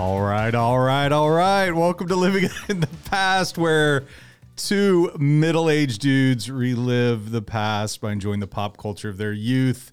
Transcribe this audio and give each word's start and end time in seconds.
All 0.00 0.22
right, 0.22 0.54
all 0.54 0.78
right, 0.78 1.12
all 1.12 1.28
right. 1.28 1.70
Welcome 1.70 2.08
to 2.08 2.16
Living 2.16 2.48
in 2.70 2.80
the 2.80 2.86
Past, 3.10 3.58
where 3.58 4.06
two 4.56 5.12
middle 5.18 5.68
aged 5.68 6.00
dudes 6.00 6.50
relive 6.50 7.32
the 7.32 7.42
past 7.42 8.00
by 8.00 8.10
enjoying 8.12 8.40
the 8.40 8.46
pop 8.46 8.78
culture 8.78 9.10
of 9.10 9.18
their 9.18 9.34
youth. 9.34 9.92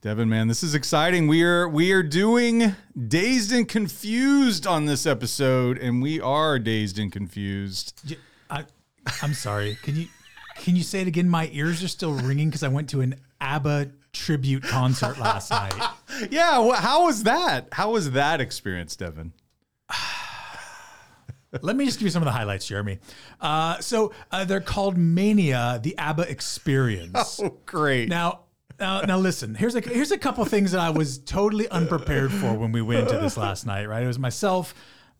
Devin, 0.00 0.28
man, 0.28 0.46
this 0.46 0.62
is 0.62 0.76
exciting. 0.76 1.26
We 1.26 1.42
are 1.42 1.68
we 1.68 1.90
are 1.90 2.04
doing 2.04 2.76
dazed 3.08 3.50
and 3.50 3.68
confused 3.68 4.64
on 4.64 4.86
this 4.86 5.06
episode, 5.06 5.76
and 5.76 6.00
we 6.00 6.20
are 6.20 6.60
dazed 6.60 7.00
and 7.00 7.10
confused. 7.10 8.14
I'm 8.48 9.34
sorry. 9.34 9.76
Can 9.82 9.96
you 9.96 10.06
can 10.54 10.76
you 10.76 10.84
say 10.84 11.00
it 11.00 11.08
again? 11.08 11.28
My 11.28 11.50
ears 11.52 11.82
are 11.82 11.88
still 11.88 12.14
ringing 12.14 12.48
because 12.48 12.62
I 12.62 12.68
went 12.68 12.90
to 12.90 13.00
an 13.00 13.16
ABBA 13.40 13.90
tribute 14.12 14.62
concert 14.62 15.18
last 15.18 15.50
night. 15.50 15.74
Yeah, 16.30 16.62
wh- 16.62 16.78
how 16.78 17.06
was 17.06 17.22
that? 17.22 17.68
How 17.72 17.92
was 17.92 18.10
that 18.12 18.40
experience, 18.40 18.94
Devin? 18.94 19.32
Let 21.60 21.76
me 21.76 21.84
just 21.84 21.98
give 21.98 22.04
you 22.06 22.10
some 22.10 22.22
of 22.22 22.26
the 22.26 22.32
highlights, 22.32 22.66
Jeremy. 22.66 22.98
Uh, 23.40 23.78
so 23.80 24.12
uh, 24.30 24.44
they're 24.44 24.60
called 24.60 24.96
Mania, 24.96 25.80
the 25.82 25.96
ABBA 25.98 26.30
Experience. 26.30 27.40
Oh, 27.42 27.58
great. 27.66 28.08
Now, 28.08 28.40
now, 28.78 29.00
now, 29.02 29.18
listen. 29.18 29.54
Here's 29.54 29.74
a 29.74 29.80
here's 29.80 30.12
a 30.12 30.18
couple 30.18 30.44
things 30.44 30.72
that 30.72 30.80
I 30.80 30.90
was 30.90 31.18
totally 31.18 31.68
unprepared 31.68 32.32
for 32.32 32.52
when 32.54 32.72
we 32.72 32.82
went 32.82 33.00
into 33.08 33.18
this 33.18 33.36
last 33.36 33.64
night. 33.66 33.88
Right, 33.88 34.02
it 34.02 34.06
was 34.06 34.18
myself, 34.18 34.74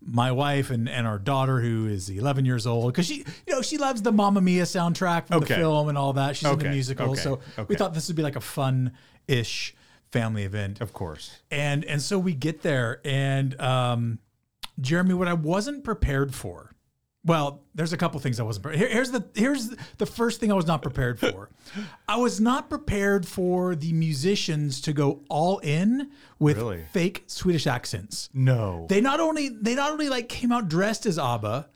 my 0.04 0.32
wife, 0.32 0.70
and 0.70 0.88
and 0.88 1.06
our 1.06 1.18
daughter 1.18 1.60
who 1.60 1.86
is 1.86 2.08
11 2.10 2.44
years 2.44 2.66
old 2.66 2.92
because 2.92 3.06
she 3.06 3.24
you 3.46 3.54
know 3.54 3.62
she 3.62 3.78
loves 3.78 4.02
the 4.02 4.12
Mamma 4.12 4.40
Mia 4.40 4.64
soundtrack 4.64 5.26
from 5.28 5.38
Okay. 5.38 5.54
the 5.54 5.60
film 5.60 5.88
and 5.88 5.96
all 5.98 6.12
that. 6.14 6.36
She's 6.36 6.48
in 6.48 6.54
Okay, 6.54 6.64
the 6.64 6.70
musical, 6.70 7.10
okay, 7.12 7.20
so 7.20 7.34
okay. 7.58 7.64
we 7.68 7.76
thought 7.76 7.94
this 7.94 8.08
would 8.08 8.16
be 8.16 8.22
like 8.22 8.36
a 8.36 8.40
fun 8.40 8.92
ish 9.28 9.74
family 10.10 10.42
event. 10.42 10.80
of 10.80 10.92
course. 10.92 11.40
And 11.50 11.84
and 11.84 12.02
so 12.02 12.18
we 12.18 12.34
get 12.34 12.62
there, 12.62 13.00
and 13.04 13.58
um, 13.60 14.18
Jeremy, 14.80 15.14
what 15.14 15.28
I 15.28 15.34
wasn't 15.34 15.84
prepared 15.84 16.34
for. 16.34 16.71
Well, 17.24 17.62
there's 17.74 17.92
a 17.92 17.96
couple 17.96 18.18
things 18.18 18.40
I 18.40 18.42
wasn't. 18.42 18.64
Pre- 18.64 18.76
Here, 18.76 18.88
here's 18.88 19.12
the 19.12 19.24
here's 19.34 19.68
the 19.98 20.06
first 20.06 20.40
thing 20.40 20.50
I 20.50 20.56
was 20.56 20.66
not 20.66 20.82
prepared 20.82 21.20
for. 21.20 21.50
I 22.08 22.16
was 22.16 22.40
not 22.40 22.68
prepared 22.68 23.26
for 23.28 23.76
the 23.76 23.92
musicians 23.92 24.80
to 24.82 24.92
go 24.92 25.20
all 25.28 25.58
in 25.58 26.10
with 26.40 26.56
Really? 26.56 26.84
fake 26.92 27.22
Swedish 27.28 27.66
accents. 27.68 28.28
No. 28.34 28.86
They 28.88 29.00
not 29.00 29.20
only 29.20 29.48
they 29.50 29.76
not 29.76 29.92
only 29.92 30.08
like 30.08 30.28
came 30.28 30.50
out 30.50 30.68
dressed 30.68 31.06
as 31.06 31.16
ABBA, 31.16 31.68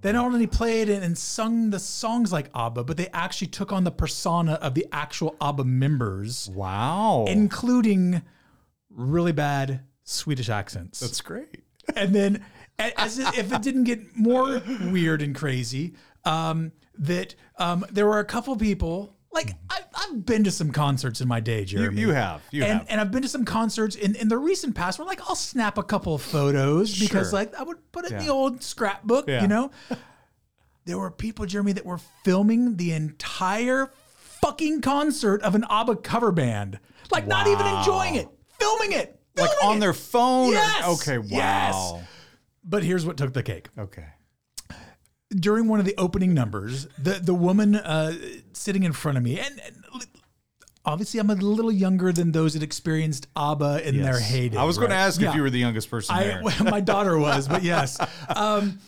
they 0.00 0.12
not 0.12 0.24
only 0.24 0.46
played 0.46 0.88
and, 0.88 1.04
and 1.04 1.18
sung 1.18 1.68
the 1.68 1.78
songs 1.78 2.32
like 2.32 2.48
ABBA, 2.54 2.84
but 2.84 2.96
they 2.96 3.08
actually 3.12 3.48
took 3.48 3.72
on 3.72 3.84
the 3.84 3.90
persona 3.90 4.54
of 4.54 4.72
the 4.74 4.86
actual 4.90 5.36
ABBA 5.40 5.64
members 5.64 6.50
wow. 6.54 7.26
including 7.28 8.22
really 8.90 9.32
bad 9.32 9.80
Swedish 10.04 10.48
accents. 10.48 11.00
That's 11.00 11.20
great. 11.20 11.62
and 11.96 12.14
then, 12.14 12.44
as 12.78 13.18
if 13.18 13.52
it 13.52 13.62
didn't 13.62 13.84
get 13.84 14.16
more 14.16 14.60
weird 14.90 15.22
and 15.22 15.34
crazy, 15.34 15.94
um, 16.24 16.72
that 16.98 17.34
um, 17.58 17.84
there 17.90 18.06
were 18.06 18.18
a 18.18 18.24
couple 18.24 18.54
people. 18.56 19.14
Like 19.32 19.50
I, 19.68 19.80
I've 19.96 20.24
been 20.24 20.44
to 20.44 20.50
some 20.52 20.70
concerts 20.70 21.20
in 21.20 21.26
my 21.26 21.40
day, 21.40 21.64
Jeremy. 21.64 22.00
you 22.00 22.10
have. 22.10 22.40
You 22.52 22.62
and, 22.62 22.78
have. 22.78 22.86
and 22.88 23.00
I've 23.00 23.10
been 23.10 23.22
to 23.22 23.28
some 23.28 23.44
concerts 23.44 23.96
in, 23.96 24.14
in 24.14 24.28
the 24.28 24.38
recent 24.38 24.76
past 24.76 24.98
where 25.00 25.06
like 25.08 25.20
I'll 25.28 25.34
snap 25.34 25.76
a 25.76 25.82
couple 25.82 26.14
of 26.14 26.22
photos 26.22 26.96
because 26.98 27.30
Sure. 27.30 27.40
like 27.40 27.52
I 27.58 27.64
would 27.64 27.78
put 27.90 28.04
it 28.04 28.12
in 28.12 28.18
the 28.18 28.28
old 28.28 28.62
scrapbook, 28.62 29.26
Yeah. 29.28 29.42
you 29.42 29.48
know. 29.48 29.72
there 30.84 30.98
were 30.98 31.10
people, 31.10 31.46
Jeremy, 31.46 31.72
that 31.72 31.84
were 31.84 31.98
filming 32.24 32.76
the 32.76 32.92
entire 32.92 33.90
fucking 34.40 34.82
concert 34.82 35.42
of 35.42 35.54
an 35.56 35.64
ABBA 35.68 35.96
cover 35.96 36.30
band. 36.30 36.78
Like 37.10 37.26
not 37.26 37.48
even 37.48 37.66
enjoying 37.66 38.14
it, 38.16 38.28
filming 38.60 38.92
it. 38.92 39.18
like 39.36 39.50
on 39.64 39.78
it. 39.78 39.80
their 39.80 39.94
phone? 39.94 40.50
or- 40.50 40.52
Yes. 40.52 41.00
okay. 41.00 41.18
Wow. 41.18 41.26
Yes. 41.28 41.92
But 42.64 42.82
here's 42.84 43.04
what 43.04 43.16
took 43.16 43.32
the 43.34 43.42
cake. 43.42 43.68
Okay. 43.78 44.06
During 45.34 45.68
one 45.68 45.80
of 45.80 45.86
the 45.86 45.94
opening 45.98 46.32
numbers, 46.32 46.86
the 46.98 47.14
the 47.14 47.34
woman 47.34 47.74
uh, 47.74 48.14
sitting 48.52 48.84
in 48.84 48.92
front 48.92 49.18
of 49.18 49.24
me, 49.24 49.38
and, 49.40 49.60
and 49.66 49.84
obviously 50.84 51.18
I'm 51.18 51.30
a 51.30 51.34
little 51.34 51.72
younger 51.72 52.12
than 52.12 52.30
those 52.32 52.54
that 52.54 52.62
experienced 52.62 53.26
ABBA 53.34 53.88
in 53.88 54.00
their 54.00 54.20
heyday. 54.20 54.56
I 54.56 54.64
was 54.64 54.78
going 54.78 54.90
to 54.90 54.96
ask 54.96 55.20
Yeah. 55.20 55.30
if 55.30 55.34
you 55.34 55.42
were 55.42 55.50
the 55.50 55.58
youngest 55.58 55.90
person 55.90 56.14
I, 56.14 56.24
there. 56.24 56.42
my 56.70 56.80
daughter 56.80 57.18
was, 57.28 57.48
but 57.48 57.62
yes. 57.62 57.98
Um, 58.34 58.78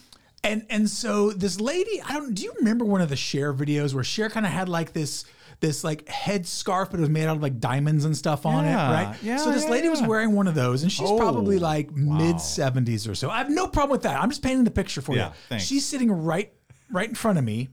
and 0.44 0.64
and 0.70 0.88
so 0.88 1.30
this 1.30 1.60
lady, 1.60 2.00
I 2.08 2.12
don't. 2.14 2.32
Do 2.34 2.44
you 2.44 2.52
remember 2.58 2.84
one 2.84 3.00
of 3.00 3.08
the 3.08 3.16
Cher 3.16 3.52
videos 3.52 3.92
where 3.94 4.04
Cher 4.04 4.30
kind 4.30 4.46
of 4.46 4.52
had 4.52 4.68
like 4.68 4.92
this 4.92 5.24
this 5.60 5.82
like 5.84 6.08
head 6.08 6.46
scarf, 6.46 6.90
but 6.90 6.98
it 6.98 7.00
was 7.00 7.10
made 7.10 7.26
out 7.26 7.36
of 7.36 7.42
like 7.42 7.58
diamonds 7.58 8.04
and 8.04 8.16
stuff 8.16 8.44
on 8.46 8.64
Yeah, 8.64 8.88
it, 8.90 8.92
right? 8.92 9.16
yeah, 9.22 9.36
So 9.38 9.50
this 9.52 9.64
yeah, 9.64 9.70
lady 9.70 9.88
was 9.88 10.02
wearing 10.02 10.32
one 10.32 10.46
of 10.48 10.54
those, 10.54 10.82
and 10.82 10.92
she's 10.92 11.08
Oh, 11.08 11.16
probably 11.18 11.58
like 11.58 11.90
wow. 11.90 12.18
mid 12.18 12.40
seventies 12.40 13.08
or 13.08 13.14
so. 13.14 13.30
I 13.30 13.38
have 13.38 13.50
no 13.50 13.66
problem 13.66 13.90
with 13.92 14.02
that. 14.02 14.20
I'm 14.20 14.28
just 14.28 14.42
painting 14.42 14.64
the 14.64 14.70
picture 14.70 15.00
for 15.00 15.14
you. 15.14 15.26
thanks. 15.48 15.64
She's 15.64 15.84
sitting 15.86 16.10
right 16.12 16.52
right 16.90 17.08
in 17.08 17.14
front 17.14 17.38
of 17.38 17.44
me. 17.44 17.68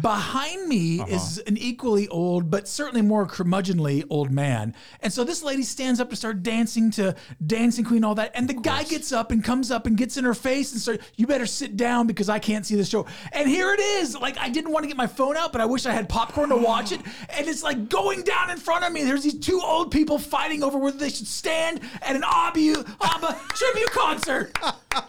Behind 0.00 0.68
me 0.68 1.00
Uh-huh. 1.00 1.14
is 1.14 1.38
an 1.46 1.56
equally 1.56 2.08
old, 2.08 2.50
but 2.50 2.66
certainly 2.68 3.02
more 3.02 3.26
curmudgeonly 3.26 4.04
old 4.10 4.30
man. 4.30 4.74
And 5.00 5.12
so 5.12 5.24
this 5.24 5.42
lady 5.42 5.62
stands 5.62 6.00
up 6.00 6.10
to 6.10 6.16
start 6.16 6.42
dancing 6.42 6.90
to 6.92 7.14
Dancing 7.46 7.84
Queen, 7.84 8.04
all 8.04 8.14
that. 8.16 8.32
And 8.34 8.48
the 8.48 8.54
guy 8.54 8.84
gets 8.84 9.12
up 9.12 9.30
and 9.30 9.42
comes 9.44 9.70
up 9.70 9.86
and 9.86 9.96
gets 9.96 10.16
in 10.16 10.24
her 10.24 10.34
face 10.34 10.72
and 10.72 10.80
starts, 10.80 11.04
You 11.16 11.26
better 11.26 11.46
sit 11.46 11.76
down 11.76 12.06
because 12.06 12.28
I 12.28 12.38
can't 12.38 12.64
see 12.66 12.74
the 12.76 12.84
show. 12.84 13.06
And 13.32 13.48
here 13.48 13.72
it 13.72 13.80
is. 13.80 14.16
Like, 14.16 14.38
I 14.38 14.48
didn't 14.48 14.72
want 14.72 14.84
to 14.84 14.88
get 14.88 14.96
my 14.96 15.06
phone 15.06 15.36
out, 15.36 15.52
but 15.52 15.60
I 15.60 15.66
wish 15.66 15.86
I 15.86 15.92
had 15.92 16.08
popcorn 16.08 16.48
to 16.50 16.56
watch 16.56 16.92
it. 16.92 17.00
And 17.36 17.48
it's 17.48 17.62
like 17.62 17.88
going 17.88 18.22
down 18.22 18.50
in 18.50 18.58
front 18.58 18.84
of 18.84 18.92
me. 18.92 19.02
There's 19.04 19.24
these 19.24 19.38
two 19.38 19.60
old 19.62 19.90
people 19.90 20.18
fighting 20.18 20.62
over 20.62 20.78
whether 20.78 20.96
they 20.98 21.08
should 21.10 21.26
stand 21.26 21.80
at 22.02 22.14
an 22.14 22.22
ABBA, 22.24 22.84
ABBA 23.00 23.40
tribute 23.54 23.90
concert. 23.90 24.56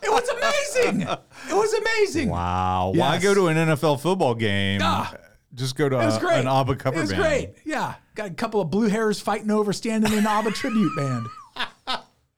It 0.03 0.09
was 0.12 0.28
amazing. 0.29 1.01
It 1.01 1.53
was 1.53 1.73
amazing. 1.73 2.29
wow. 2.29 2.91
Why 2.96 3.13
Yes. 3.16 3.23
go 3.23 3.34
to 3.34 3.47
an 3.47 3.57
NFL 3.57 4.00
football 4.01 4.35
game? 4.35 4.79
Ah. 4.84 5.13
Just 5.53 5.75
go 5.78 5.88
to 5.88 5.96
It 6.00 6.06
was 6.06 6.18
a- 6.18 6.19
great. 6.19 6.40
an 6.40 6.47
ABBA 6.47 6.75
cover 6.75 6.96
band. 6.96 6.97
It 6.97 7.01
was 7.01 7.12
band. 7.12 7.22
great. 7.23 7.56
Yeah. 7.66 7.94
Got 8.16 8.28
a 8.28 8.34
couple 8.34 8.59
of 8.62 8.69
blue 8.69 8.88
hairs 8.90 9.19
fighting 9.22 9.51
over 9.51 9.72
standing 9.74 10.12
in 10.12 10.19
an 10.19 10.28
ABBA 10.28 10.51
tribute 10.51 10.95
band. 10.97 11.25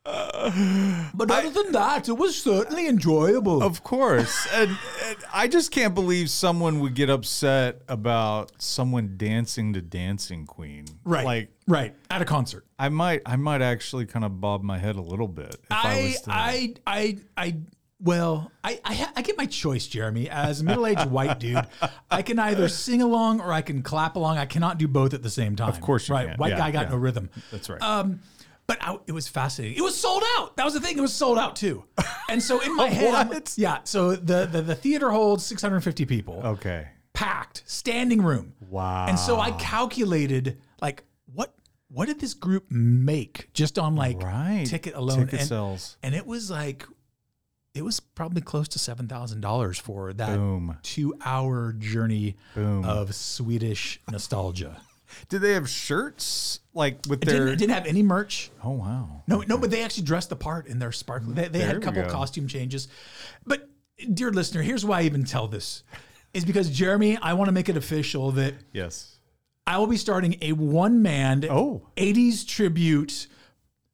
But 1.13 1.31
other 1.31 1.49
than 1.49 1.71
that, 1.73 2.07
it 2.07 2.13
was 2.17 2.41
certainly 2.41 2.87
enjoyable. 2.87 3.61
Of 3.63 3.83
course. 3.83 4.47
and, 4.53 4.69
and 5.05 5.17
I 5.33 5.47
just 5.47 5.71
can't 5.71 5.93
believe 5.93 6.29
someone 6.29 6.79
would 6.79 6.93
get 6.93 7.09
upset 7.09 7.81
about 7.87 8.51
someone 8.57 9.15
dancing 9.17 9.73
to 9.73 9.81
Dancing 9.81 10.45
Queen. 10.45 10.85
right. 11.03 11.25
Like 11.25 11.49
right. 11.67 11.95
At 12.09 12.21
a 12.21 12.25
concert. 12.25 12.65
I 12.79 12.89
might 12.89 13.21
I 13.25 13.35
might 13.35 13.61
actually 13.61 14.05
kind 14.05 14.23
of 14.23 14.39
bob 14.39 14.63
my 14.63 14.77
head 14.77 14.95
a 14.95 15.01
little 15.01 15.27
bit 15.27 15.55
if 15.55 15.71
I, 15.71 15.99
I, 15.99 16.03
was 16.03 16.21
to 16.21 16.31
I, 16.31 16.73
I, 16.85 17.17
I, 17.35 17.55
well, 17.99 18.51
I, 18.63 18.79
I, 18.85 19.07
I 19.17 19.21
get 19.23 19.37
my 19.37 19.47
choice, 19.47 19.87
Jeremy. 19.87 20.29
As 20.29 20.61
a 20.61 20.63
middle-aged 20.63 21.05
white 21.11 21.39
dude, 21.39 21.65
I 22.11 22.21
can 22.21 22.37
either 22.37 22.69
sing 22.69 23.01
along 23.01 23.41
or 23.41 23.51
I 23.51 23.61
can 23.61 23.81
clap 23.81 24.15
along. 24.15 24.37
I 24.37 24.45
cannot 24.45 24.77
do 24.77 24.87
both 24.87 25.15
at 25.15 25.23
the 25.23 25.31
same 25.31 25.55
time. 25.55 25.69
Of 25.69 25.81
course 25.81 26.07
you 26.07 26.13
right? 26.15 26.27
can. 26.29 26.37
White 26.37 26.51
Yeah, 26.51 26.57
guy 26.59 26.71
got 26.71 26.85
yeah. 26.85 26.91
no 26.91 26.97
rhythm. 26.97 27.29
That's 27.51 27.69
right. 27.69 27.81
Um, 27.81 28.19
but 28.67 28.77
I, 28.81 28.97
it 29.07 29.11
was 29.13 29.27
fascinating. 29.27 29.77
It 29.77 29.81
was 29.81 29.95
sold 29.99 30.23
out. 30.37 30.57
That 30.57 30.65
was 30.65 30.73
the 30.73 30.79
thing. 30.81 30.97
It 30.97 31.01
was 31.01 31.13
sold 31.13 31.37
out 31.37 31.55
too. 31.55 31.83
And 32.29 32.43
so 32.43 32.59
in 32.59 32.75
my 32.75 32.89
head, 32.89 33.13
I'm- 33.13 33.29
What? 33.29 33.53
yeah. 33.57 33.79
So 33.85 34.13
the, 34.13 34.45
the 34.51 34.61
the 34.61 34.75
theater 34.75 35.09
holds 35.11 35.45
650 35.45 36.03
people, 36.05 36.41
okay. 36.43 36.89
packed, 37.13 37.63
standing 37.65 38.21
room. 38.21 38.53
Wow. 38.69 39.05
And 39.07 39.17
so 39.17 39.39
I 39.39 39.51
calculated 39.51 40.57
like 40.81 41.05
what 41.33 41.53
what 41.87 42.07
did 42.07 42.19
this 42.19 42.33
group 42.33 42.69
make 42.69 43.47
just 43.53 43.79
on 43.79 43.95
like 43.95 44.21
Right. 44.21 44.65
ticket 44.67 44.93
alone? 44.93 45.19
Ticket 45.19 45.39
and, 45.39 45.47
sales. 45.47 45.95
and 46.03 46.13
it 46.13 46.27
was 46.27 46.51
like 46.51 46.85
it 47.73 47.81
was 47.83 48.01
probably 48.01 48.41
close 48.41 48.67
to 48.69 48.79
seven 48.79 49.07
thousand 49.07 49.39
dollars 49.39 49.79
for 49.79 50.11
that 50.11 50.35
Boom. 50.35 50.77
two 50.83 51.13
hour 51.23 51.71
journey 51.79 52.35
Boom. 52.55 52.83
of 52.83 53.15
Swedish 53.15 54.01
nostalgia. 54.11 54.81
Did 55.29 55.41
they 55.41 55.53
have 55.53 55.69
shirts 55.69 56.59
like 56.73 56.99
with 57.07 57.23
It 57.23 57.25
their 57.25 57.37
didn't, 57.37 57.53
it 57.53 57.59
didn't 57.59 57.73
have 57.73 57.85
any 57.85 58.03
merch. 58.03 58.51
Oh 58.63 58.71
wow. 58.71 59.23
No, 59.27 59.41
no, 59.47 59.57
but 59.57 59.71
they 59.71 59.83
actually 59.83 60.03
dressed 60.03 60.29
the 60.29 60.35
part 60.35 60.67
in 60.67 60.79
their 60.79 60.91
sparkly. 60.91 61.33
They, 61.33 61.47
they 61.47 61.59
had 61.59 61.75
a 61.77 61.79
couple 61.79 62.03
costume 62.05 62.47
changes. 62.47 62.87
But 63.45 63.67
dear 64.13 64.31
listener, 64.31 64.61
here's 64.61 64.85
why 64.85 64.99
I 64.99 65.03
even 65.03 65.23
tell 65.23 65.47
this. 65.47 65.83
Is 66.33 66.45
because 66.45 66.69
Jeremy, 66.69 67.17
I 67.17 67.33
want 67.33 67.47
to 67.47 67.51
make 67.51 67.69
it 67.69 67.77
official 67.77 68.31
that 68.33 68.53
Yes. 68.73 69.15
I 69.65 69.77
will 69.79 69.87
be 69.87 69.97
starting 69.97 70.37
a 70.41 70.51
one 70.53 71.01
man 71.01 71.43
Oh. 71.49 71.87
80s 71.97 72.47
tribute 72.47 73.27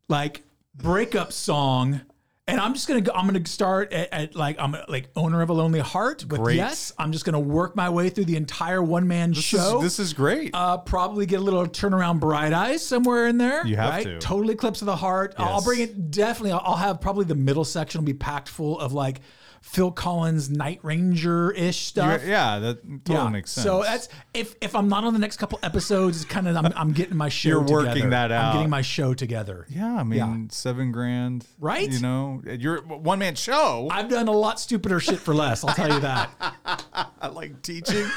like 0.10 0.44
breakup 0.76 1.32
song. 1.32 2.02
And 2.46 2.60
I'm 2.60 2.74
just 2.74 2.90
gonna 2.90 3.00
go. 3.00 3.14
I'm 3.14 3.26
gonna 3.26 3.46
start 3.46 3.94
at, 3.94 4.12
at 4.12 4.36
like 4.36 4.60
I'm 4.60 4.76
like 4.90 5.08
owner 5.16 5.42
of 5.42 5.50
a 5.50 5.54
lonely 5.54 5.80
heart 5.80 6.26
with 6.26 6.42
Great. 6.42 6.58
yes. 6.58 6.92
I'm 6.98 7.14
just 7.14 7.24
gonna 7.24 7.40
work 7.40 7.74
my 7.74 7.90
way 7.90 8.10
through 8.10 8.26
the 8.26 8.36
entire 8.36 8.84
one 8.84 9.08
man 9.08 9.32
show. 9.32 9.78
is 9.78 9.84
this 9.84 10.00
is 10.00 10.14
great. 10.14 10.52
Uh, 10.54 10.78
probably 10.78 11.26
get 11.26 11.40
a 11.40 11.44
little 11.44 11.66
turnaround 11.66 12.20
bright 12.20 12.52
eyes 12.52 12.86
somewhere 12.86 13.28
in 13.28 13.38
there. 13.38 13.66
You 13.66 13.78
have 13.78 13.94
right? 13.94 14.04
to. 14.04 14.20
Total 14.20 14.50
eclipse 14.50 14.82
of 14.82 14.88
the 14.88 14.96
heart. 14.96 15.36
I'll 15.38 15.64
bring 15.64 15.80
it 15.80 16.12
definitely. 16.12 16.52
I'll, 16.52 16.62
I'll 16.66 16.76
have 16.76 17.00
probably 17.00 17.24
the 17.24 17.36
middle 17.36 17.64
section 17.64 18.02
will 18.02 18.08
be 18.08 18.14
packed 18.14 18.50
full 18.50 18.78
of 18.78 18.92
like 18.92 19.22
Phil 19.66 19.92
Collins 19.92 20.50
Night 20.50 20.80
Ranger 20.84 21.50
ish 21.52 21.86
stuff. 21.86 22.22
yeah, 22.26 22.60
that 22.60 23.06
totally 23.06 23.32
makes 23.32 23.50
sense. 23.50 23.66
So 23.66 23.82
that's 23.82 24.10
if 24.34 24.56
if 24.62 24.76
I'm 24.76 24.90
not 24.90 25.06
on 25.06 25.14
the 25.14 25.20
next 25.20 25.38
couple 25.38 25.58
episodes, 25.64 26.18
it's 26.22 26.30
kind 26.30 26.50
of 26.50 26.58
I'm, 26.58 26.74
I'm 26.76 26.92
getting 26.92 27.16
my 27.16 27.30
show. 27.30 27.48
You're 27.50 27.62
working 27.62 27.94
together. 27.94 28.10
that 28.10 28.32
out. 28.34 28.46
I'm 28.50 28.56
getting 28.58 28.70
my 28.70 28.82
show 28.82 29.14
together. 29.14 29.66
yeah, 29.70 29.96
I 29.96 30.04
mean, 30.04 30.20
Yeah. 30.20 30.36
seven 30.50 30.92
grand, 30.92 31.46
Right? 31.60 31.90
You 31.90 32.02
know, 32.02 32.42
you're 32.46 32.82
one 32.84 33.20
man 33.20 33.36
show. 33.36 33.88
I've 33.90 34.10
done 34.10 34.28
a 34.28 34.32
lot 34.32 34.60
stupider 34.60 35.00
shit 35.00 35.20
for 35.20 35.34
less. 35.34 35.64
I'll 35.64 35.74
tell 35.74 35.92
you 35.92 36.02
that. 36.02 36.30
I 37.22 37.28
like 37.30 37.62
teaching. 37.62 38.06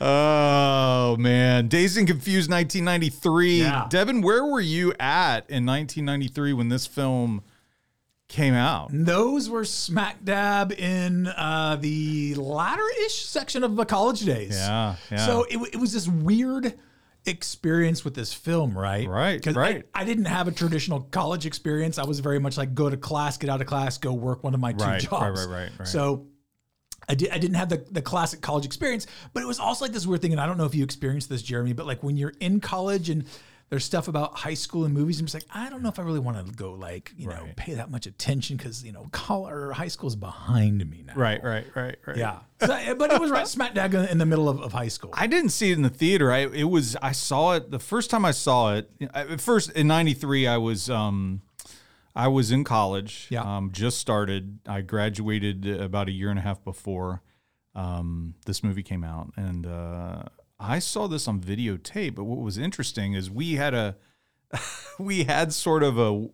oh 0.00 1.16
man, 1.18 1.68
Dazed 1.68 1.96
and 1.98 2.06
Confused, 2.06 2.50
1993. 2.50 3.60
Yeah. 3.60 3.86
Devin, 3.88 4.20
where 4.20 4.44
were 4.44 4.60
you 4.60 4.92
at 5.00 5.48
in 5.48 5.64
1993 5.64 6.52
when 6.52 6.68
this 6.68 6.86
film 6.86 7.42
came 8.28 8.54
out? 8.54 8.88
Those 8.92 9.48
were 9.48 9.64
smack 9.64 10.24
dab 10.24 10.72
in 10.72 11.26
uh, 11.26 11.76
the 11.80 12.34
latter 12.34 12.82
ish 13.06 13.24
section 13.26 13.62
of 13.64 13.76
the 13.76 13.84
college 13.84 14.20
days. 14.20 14.56
Yeah, 14.56 14.96
yeah. 15.10 15.26
So 15.26 15.44
it, 15.44 15.58
it 15.74 15.76
was 15.76 15.92
this 15.92 16.08
weird 16.08 16.74
experience 17.26 18.04
with 18.04 18.14
this 18.14 18.34
film, 18.34 18.76
right? 18.76 19.08
Right, 19.08 19.44
right. 19.54 19.84
I, 19.94 20.02
I 20.02 20.04
didn't 20.04 20.26
have 20.26 20.48
a 20.48 20.52
traditional 20.52 21.00
college 21.00 21.46
experience. 21.46 21.98
I 21.98 22.04
was 22.04 22.20
very 22.20 22.38
much 22.38 22.56
like 22.58 22.74
go 22.74 22.90
to 22.90 22.96
class, 22.96 23.36
get 23.38 23.48
out 23.50 23.60
of 23.60 23.66
class, 23.66 23.98
go 23.98 24.12
work 24.12 24.44
one 24.44 24.54
of 24.54 24.60
my 24.60 24.72
two 24.72 24.84
Right, 24.84 24.90
right, 24.92 25.00
jobs. 25.02 25.46
right, 25.46 25.62
right, 25.62 25.70
right. 25.78 25.88
So 25.88 26.26
I, 27.08 27.14
did, 27.14 27.30
I 27.30 27.38
didn't 27.38 27.56
have 27.56 27.68
the, 27.68 27.84
the 27.90 28.02
classic 28.02 28.40
college 28.40 28.64
experience, 28.66 29.06
but 29.32 29.42
it 29.42 29.46
was 29.46 29.58
also 29.58 29.84
like 29.84 29.92
this 29.92 30.06
weird 30.06 30.22
thing. 30.22 30.32
And 30.32 30.40
I 30.40 30.46
don't 30.46 30.58
know 30.58 30.64
if 30.64 30.74
you 30.74 30.84
experienced 30.84 31.28
this, 31.28 31.42
Jeremy, 31.42 31.72
but 31.72 31.86
like 31.86 32.02
when 32.02 32.16
you're 32.16 32.34
in 32.40 32.60
college 32.60 33.08
and 33.10 33.24
there's 33.70 33.84
stuff 33.84 34.08
about 34.08 34.36
high 34.36 34.54
school 34.54 34.84
and 34.84 34.94
movies, 34.94 35.18
I'm 35.18 35.26
just 35.26 35.34
like, 35.34 35.46
I 35.52 35.70
don't 35.70 35.82
know 35.82 35.88
if 35.88 35.98
I 35.98 36.02
really 36.02 36.20
want 36.20 36.46
to 36.46 36.52
go 36.52 36.72
like, 36.72 37.12
you 37.16 37.28
know, 37.28 37.48
pay 37.56 37.74
that 37.74 37.90
much 37.90 38.06
attention 38.06 38.56
because, 38.56 38.84
you 38.84 38.92
know, 38.92 39.08
college 39.10 39.52
or 39.52 39.72
high 39.72 39.88
school's 39.88 40.16
behind 40.16 40.88
me 40.88 41.02
now. 41.06 41.14
Right, 41.16 41.42
right, 41.42 41.66
right, 41.74 41.96
right. 42.06 42.16
Yeah. 42.16 42.40
So, 42.60 42.94
but 42.94 43.12
it 43.12 43.20
was 43.20 43.30
right 43.30 43.48
smack 43.48 43.74
dab 43.74 43.94
in 43.94 44.18
the 44.18 44.26
middle 44.26 44.48
of, 44.48 44.60
of 44.60 44.72
high 44.72 44.88
school. 44.88 45.10
I 45.12 45.26
didn't 45.26 45.50
see 45.50 45.70
it 45.70 45.76
in 45.76 45.82
the 45.82 45.90
theater. 45.90 46.30
I 46.30 46.40
it 46.40 46.70
was 46.70 46.96
I 47.02 47.12
saw 47.12 47.54
it 47.54 47.70
the 47.70 47.78
first 47.78 48.10
time 48.10 48.24
I 48.24 48.30
saw 48.30 48.74
it. 48.74 48.90
At 49.12 49.40
first 49.40 49.70
in 49.72 49.86
'93, 49.88 50.46
I 50.46 50.56
was 50.56 50.88
um, 50.88 51.42
I 52.14 52.28
was 52.28 52.52
in 52.52 52.64
college. 52.64 53.26
Yeah. 53.30 53.42
Um, 53.42 53.70
just 53.72 53.98
started. 53.98 54.60
I 54.66 54.82
graduated 54.82 55.66
about 55.66 56.08
a 56.08 56.12
year 56.12 56.30
and 56.30 56.38
a 56.38 56.42
half 56.42 56.62
before 56.62 57.22
um, 57.74 58.34
this 58.46 58.62
movie 58.62 58.82
came 58.82 59.04
out, 59.04 59.32
and 59.36 59.66
uh, 59.66 60.22
I 60.64 60.78
saw 60.78 61.06
this 61.06 61.28
on 61.28 61.40
videotape. 61.40 62.14
But 62.14 62.24
what 62.24 62.40
was 62.40 62.58
interesting 62.58 63.14
is 63.14 63.30
we 63.30 63.54
had 63.54 63.74
a 63.74 63.96
we 64.98 65.24
had 65.24 65.52
sort 65.52 65.82
of 65.82 65.98
a 65.98 66.28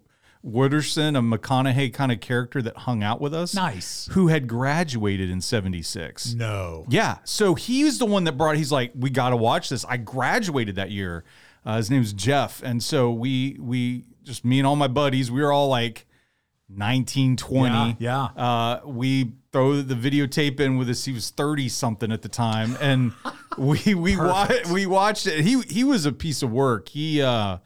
Wooderson, 0.45 1.19
a 1.19 1.39
McConaughey 1.39 1.93
kind 1.93 2.11
of 2.11 2.21
character 2.21 2.63
that 2.63 2.79
hung 2.79 3.03
out 3.03 3.21
with 3.21 3.35
us. 3.35 3.55
Nice. 3.55 4.09
Who 4.13 4.29
had 4.29 4.49
graduated 4.49 5.31
in 5.31 5.41
'76. 5.41 6.35
No. 6.35 6.87
Yeah. 6.89 7.19
So 7.25 7.55
he's 7.55 7.99
the 7.99 8.07
one 8.07 8.25
that 8.25 8.39
brought, 8.39 8.57
he's 8.57 8.73
like, 8.73 8.93
we 8.95 9.11
got 9.11 9.31
to 9.31 9.37
watch 9.37 9.69
this. 9.69 9.85
I 9.85 9.99
graduated 9.99 10.77
that 10.77 10.91
year. 10.91 11.25
Uh, 11.65 11.77
his 11.77 11.91
name's 11.91 12.15
Jeff. 12.15 12.63
And 12.63 12.83
so 12.83 13.13
we, 13.13 13.59
we 13.61 14.05
just, 14.23 14.45
me 14.45 14.59
and 14.59 14.67
all 14.67 14.77
my 14.77 14.89
buddies, 14.89 15.31
we 15.31 15.43
were 15.43 15.53
all 15.53 15.69
like 15.69 16.07
19, 16.75 17.37
20. 17.37 17.97
Yeah, 17.99 18.23
Uh, 18.37 18.81
we 18.87 19.33
throw 19.53 19.83
the 19.83 19.95
videotape 19.95 20.61
in 20.61 20.77
with 20.77 20.89
us. 20.89 21.05
He 21.05 21.13
was 21.13 21.31
30 21.31 21.69
something 21.69 22.13
at 22.13 22.23
the 22.23 22.29
time. 22.29 22.77
And 22.81 23.13
we, 23.59 23.95
we, 23.95 24.17
wa- 24.17 24.49
we 24.73 24.87
watched 24.87 25.27
it. 25.27 25.45
He, 25.45 25.61
he 25.63 25.83
was 25.85 26.07
a 26.07 26.13
piece 26.13 26.43
of 26.43 26.51
work. 26.53 26.89
He, 26.89 27.21
uh, 27.21 27.59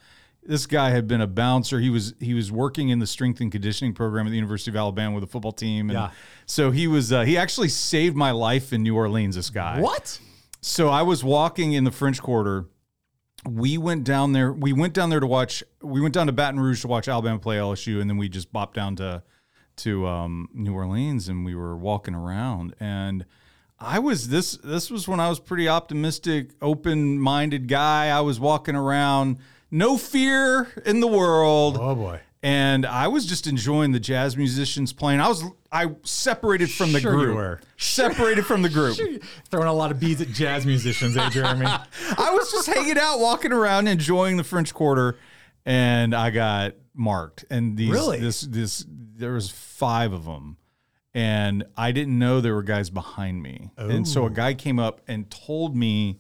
this 0.47 0.67
guy 0.67 0.91
had 0.91 1.07
been 1.09 1.21
a 1.21 1.27
bouncer. 1.27 1.81
He 1.81 1.89
was 1.89 2.13
he 2.21 2.35
was 2.35 2.53
working 2.53 2.91
in 2.91 2.99
the 2.99 3.07
strength 3.07 3.41
and 3.41 3.51
conditioning 3.51 3.95
program 3.95 4.27
at 4.27 4.31
the 4.31 4.37
University 4.37 4.71
of 4.71 4.77
Alabama 4.77 5.15
with 5.15 5.25
a 5.25 5.27
football 5.27 5.53
team. 5.53 5.89
And 5.89 5.99
Yeah. 5.99 6.11
so 6.45 6.71
he 6.71 6.87
was 6.87 7.13
uh, 7.15 7.23
he 7.23 7.39
actually 7.39 7.71
saved 7.71 8.15
my 8.15 8.31
life 8.31 8.71
in 8.73 8.83
New 8.83 8.95
Orleans. 8.95 9.37
This 9.37 9.49
guy. 9.49 9.81
What? 9.81 10.19
So 10.61 10.89
I 10.91 11.01
was 11.01 11.25
walking 11.25 11.73
in 11.73 11.85
the 11.85 11.91
French 11.91 12.21
Quarter. 12.21 12.67
We 13.49 13.79
went 13.79 14.05
down 14.05 14.33
there. 14.33 14.53
We 14.53 14.73
went 14.73 14.95
down 14.95 15.11
there 15.11 15.21
to 15.21 15.27
watch. 15.27 15.63
We 15.83 16.01
went 16.01 16.15
down 16.15 16.27
to 16.27 16.33
Baton 16.33 16.61
Rouge 16.61 16.81
to 16.83 16.89
watch 16.89 17.09
Alabama 17.09 17.39
play 17.39 17.57
LSU, 17.57 18.01
and 18.01 18.09
then 18.09 18.17
we 18.17 18.29
just 18.29 18.53
bopped 18.53 18.75
down 18.75 18.97
to 18.97 19.23
to 19.77 20.07
um, 20.07 20.49
New 20.55 20.75
Orleans, 20.75 21.29
and 21.29 21.45
we 21.45 21.55
were 21.55 21.77
walking 21.77 22.15
around. 22.15 22.75
And 22.81 23.25
I 23.79 23.99
was 23.99 24.29
this. 24.29 24.57
This 24.59 24.91
was 24.91 25.07
when 25.09 25.21
I 25.21 25.29
was 25.29 25.41
pretty 25.41 25.69
optimistic, 25.69 26.51
open 26.63 27.19
minded 27.19 27.69
guy. 27.69 28.09
I 28.09 28.21
was 28.21 28.41
walking 28.41 28.77
around, 28.77 29.39
no 29.71 29.99
fear 29.99 30.69
in 30.87 31.01
the 31.01 31.07
world 31.09 31.77
Oh 31.79 31.95
boy. 31.95 32.21
And 32.45 32.85
I 32.85 33.09
was 33.09 33.25
just 33.25 33.47
enjoying 33.47 33.93
the 33.93 33.99
jazz 34.01 34.37
musicians 34.37 34.93
playing. 34.93 35.19
I 35.21 35.29
was 35.29 35.43
I 35.73 35.87
separated 36.03 36.71
from 36.71 36.93
the 36.93 37.01
Sure 37.01 37.13
you 37.15 37.19
group. 37.25 37.37
were. 37.37 37.61
Separated 37.79 38.45
from 38.47 38.61
the 38.63 38.69
group. 38.69 38.97
Sure. 38.97 39.09
Throwing 39.51 39.67
a 39.67 39.73
lot 39.73 39.91
of 39.91 39.99
beads 39.99 40.21
at 40.21 40.29
jazz 40.29 40.65
musicians, 40.67 41.17
eh, 41.17 41.31
Jeremy? 41.31 41.67
I 42.19 42.31
was 42.33 42.53
just 42.53 42.67
hanging 42.69 42.99
out, 42.99 43.19
walking 43.19 43.51
around, 43.51 43.89
enjoying 43.89 44.37
the 44.37 44.45
French 44.45 44.75
Quarter, 44.75 45.17
and 45.65 46.15
I 46.15 46.29
got 46.31 46.75
marked. 46.95 47.47
And 47.51 47.77
these 47.79 47.91
Really? 47.91 48.21
this 48.21 48.43
this 48.43 48.85
there 48.89 49.33
was 49.33 49.51
five 49.51 50.13
of 50.13 50.25
them. 50.27 50.59
And 51.17 51.65
I 51.77 51.93
didn't 51.93 52.19
know 52.19 52.41
there 52.41 52.55
were 52.55 52.63
guys 52.65 52.91
behind 52.91 53.41
me. 53.43 53.71
And 53.79 54.07
so 54.07 54.27
a 54.27 54.31
guy 54.31 54.53
came 54.53 54.79
up 54.81 55.01
and 55.07 55.31
told 55.31 55.77
me, 55.77 56.19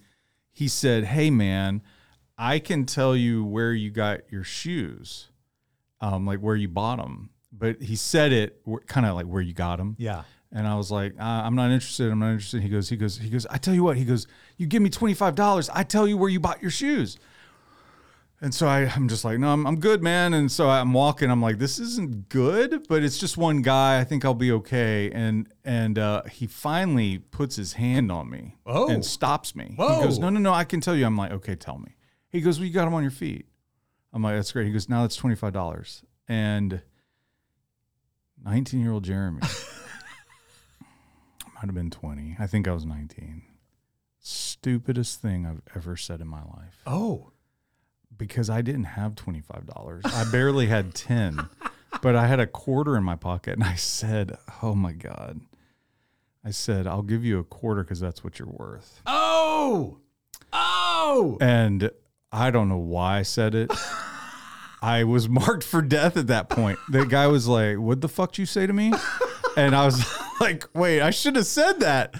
he 0.53 0.69
said, 0.69 1.05
Hey 1.05 1.31
man, 1.31 1.82
I 2.38 2.61
can 2.61 2.87
tell 2.87 3.15
you 3.17 3.44
where 3.44 3.73
you 3.73 3.91
got 3.91 4.20
your 4.31 4.44
shoes. 4.44 5.31
Um, 6.00 6.26
like 6.26 6.41
where 6.41 6.56
you 6.56 6.69
bought 6.69 6.99
them. 6.99 7.31
But 7.52 7.81
he 7.81 7.96
said 7.96 8.32
it 8.32 8.61
kind 8.87 9.06
of 9.06 9.14
like 9.14 9.26
where 9.26 9.41
you 9.43 9.55
got 9.55 9.76
them. 9.79 9.96
yeah. 9.99 10.23
And 10.56 10.69
I 10.69 10.76
was 10.76 10.88
like, 10.88 11.14
uh, 11.19 11.23
I'm 11.25 11.56
not 11.56 11.73
interested. 11.73 12.12
I'm 12.12 12.20
not 12.20 12.31
interested. 12.31 12.62
He 12.62 12.69
goes, 12.69 12.88
he 12.88 12.96
goes, 12.96 13.19
he 13.19 13.29
goes, 13.29 13.44
I 13.46 13.58
tell 13.58 13.75
you 13.75 13.82
what, 13.82 13.96
he 13.96 14.05
goes, 14.05 14.29
you 14.56 14.69
give 14.69 14.82
me 14.82 14.88
$25. 14.88 15.69
I 15.75 15.82
tell 15.82 16.06
you 16.06 16.17
where 16.17 16.29
you 16.31 16.38
bought 16.38 16.62
your 16.62 16.70
shoes. 16.70 17.19
And 18.41 18.55
so 18.55 18.69
I, 18.69 18.82
I'm 18.94 19.08
just 19.08 19.25
like, 19.25 19.38
no, 19.41 19.49
I'm, 19.52 19.67
I'm 19.67 19.81
good, 19.81 20.00
man. 20.02 20.35
And 20.35 20.52
so 20.52 20.69
I'm 20.70 20.93
walking. 20.93 21.29
I'm 21.31 21.41
like, 21.43 21.58
this 21.58 21.79
isn't 21.81 22.29
good, 22.29 22.87
but 22.88 23.02
it's 23.02 23.19
just 23.19 23.37
one 23.37 23.62
guy. 23.62 23.99
I 23.99 24.05
think 24.05 24.25
I'll 24.25 24.35
be 24.35 24.52
okay. 24.52 25.11
And 25.12 25.49
and 25.64 25.99
uh, 25.99 26.23
he 26.25 26.46
finally 26.46 27.19
puts 27.19 27.56
his 27.56 27.73
hand 27.75 28.12
on 28.12 28.29
me 28.31 28.55
Oh. 28.67 28.88
and 28.88 29.05
stops 29.05 29.56
me. 29.56 29.73
Whoa. 29.76 29.96
He 29.99 30.05
goes, 30.05 30.19
no, 30.20 30.29
no, 30.31 30.38
no, 30.41 30.52
I 30.52 30.64
can 30.64 30.81
tell 30.81 30.94
you. 30.94 31.06
I'm 31.06 31.17
like, 31.17 31.32
okay, 31.32 31.55
tell 31.56 31.79
me. 31.79 31.96
He 32.29 32.41
goes, 32.41 32.58
well, 32.58 32.67
you 32.67 32.73
got 32.75 32.87
him 32.87 32.94
on 32.94 33.02
your 33.02 33.11
feet. 33.12 33.46
I'm 34.15 34.23
like, 34.23 34.37
that's 34.37 34.53
great. 34.53 34.67
He 34.67 34.73
goes, 34.73 34.89
now 34.89 35.03
that's 35.03 35.17
twenty 35.17 35.37
five 35.37 35.53
dollars. 35.53 36.03
And 36.29 36.81
19 38.43 38.81
year 38.81 38.93
old 38.93 39.05
Jeremy. 39.05 39.41
Might 41.55 41.67
have 41.67 41.75
been 41.75 41.91
20. 41.91 42.37
I 42.39 42.47
think 42.47 42.69
I 42.69 42.73
was 42.73 42.85
19. 42.85 43.43
Stupidest 44.21 45.21
thing 45.21 45.47
I've 45.47 45.63
ever 45.75 45.97
said 45.97 46.21
in 46.21 46.29
my 46.29 46.43
life 46.43 46.83
Oh. 46.87 47.31
because 48.17 48.51
I 48.51 48.63
didn't 48.63 48.85
have 48.85 49.15
$25. 49.15 50.01
I 50.05 50.31
barely 50.31 50.67
had 50.67 50.94
10, 50.94 51.49
but 52.03 52.17
I 52.17 52.27
had 52.27 52.41
a 52.41 52.47
quarter 52.47 52.97
in 52.97 53.05
my 53.05 53.17
pocket 53.17 53.55
and 53.55 53.65
I 53.65 53.75
said, 53.77 54.37
"Oh 54.63 54.75
my 54.75 54.93
god." 54.93 55.41
I 56.44 56.51
said, 56.51 56.87
"I'll 56.87 57.03
give 57.03 57.25
you 57.25 57.39
a 57.39 57.44
quarter 57.44 57.85
cuz 57.85 58.01
that's 58.01 58.23
what 58.25 58.39
you're 58.39 58.49
worth." 58.49 59.01
Oh. 59.06 59.99
Oh. 60.53 61.39
And 61.41 61.91
I 62.34 62.50
don't 62.50 62.69
know 62.69 62.76
why 62.79 63.19
I 63.19 63.22
said 63.22 63.55
it. 63.55 63.70
I 64.82 65.05
was 65.05 65.29
marked 65.29 65.64
for 65.64 65.81
death 65.81 66.17
at 66.17 66.26
that 66.26 66.48
point. 66.50 66.79
The 66.91 67.06
guy 67.06 67.26
was 67.29 67.46
like, 67.46 67.79
"What 67.79 68.00
the 68.00 68.08
fuck 68.08 68.32
did 68.32 68.38
you 68.41 68.46
say 68.46 68.67
to 68.67 68.72
me?" 68.72 68.93
And 69.56 69.74
I 69.74 69.84
was 69.86 70.05
like, 70.41 70.67
"Wait, 70.74 71.00
I 71.00 71.10
should 71.10 71.36
have 71.36 71.46
said 71.46 71.81
that." 71.81 72.14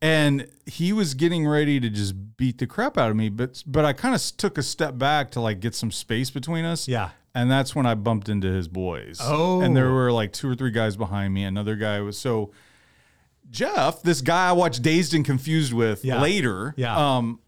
And 0.00 0.48
he 0.66 0.92
was 0.92 1.14
getting 1.14 1.46
ready 1.46 1.80
to 1.80 1.90
just 1.90 2.36
beat 2.36 2.58
the 2.58 2.66
crap 2.66 2.96
out 2.96 3.10
of 3.10 3.16
me, 3.16 3.28
but 3.28 3.62
but 3.66 3.84
I 3.84 3.92
kind 3.92 4.14
of 4.14 4.22
took 4.36 4.56
a 4.58 4.62
step 4.62 4.96
back 4.96 5.30
to 5.32 5.40
like 5.40 5.60
get 5.60 5.74
some 5.74 5.90
space 5.92 6.30
between 6.30 6.64
us. 6.64 6.88
Yeah. 6.88 7.10
And 7.34 7.50
that's 7.50 7.74
when 7.74 7.84
I 7.86 7.94
bumped 7.94 8.28
into 8.28 8.48
his 8.48 8.66
boys. 8.68 9.18
Oh. 9.22 9.60
And 9.60 9.76
there 9.76 9.90
were 9.92 10.10
like 10.10 10.32
two 10.32 10.48
or 10.50 10.54
three 10.56 10.70
guys 10.72 10.96
behind 10.96 11.34
me. 11.34 11.44
Another 11.44 11.76
guy 11.76 12.00
was 12.00 12.16
so 12.18 12.52
Jeff, 13.50 14.02
this 14.02 14.20
guy 14.20 14.48
I 14.48 14.52
watched 14.52 14.82
Dazed 14.82 15.14
and 15.14 15.24
Confused 15.24 15.72
with 15.72 16.04
Yeah. 16.04 16.20
later, 16.20 16.74
Yeah. 16.76 16.96
um, 17.16 17.40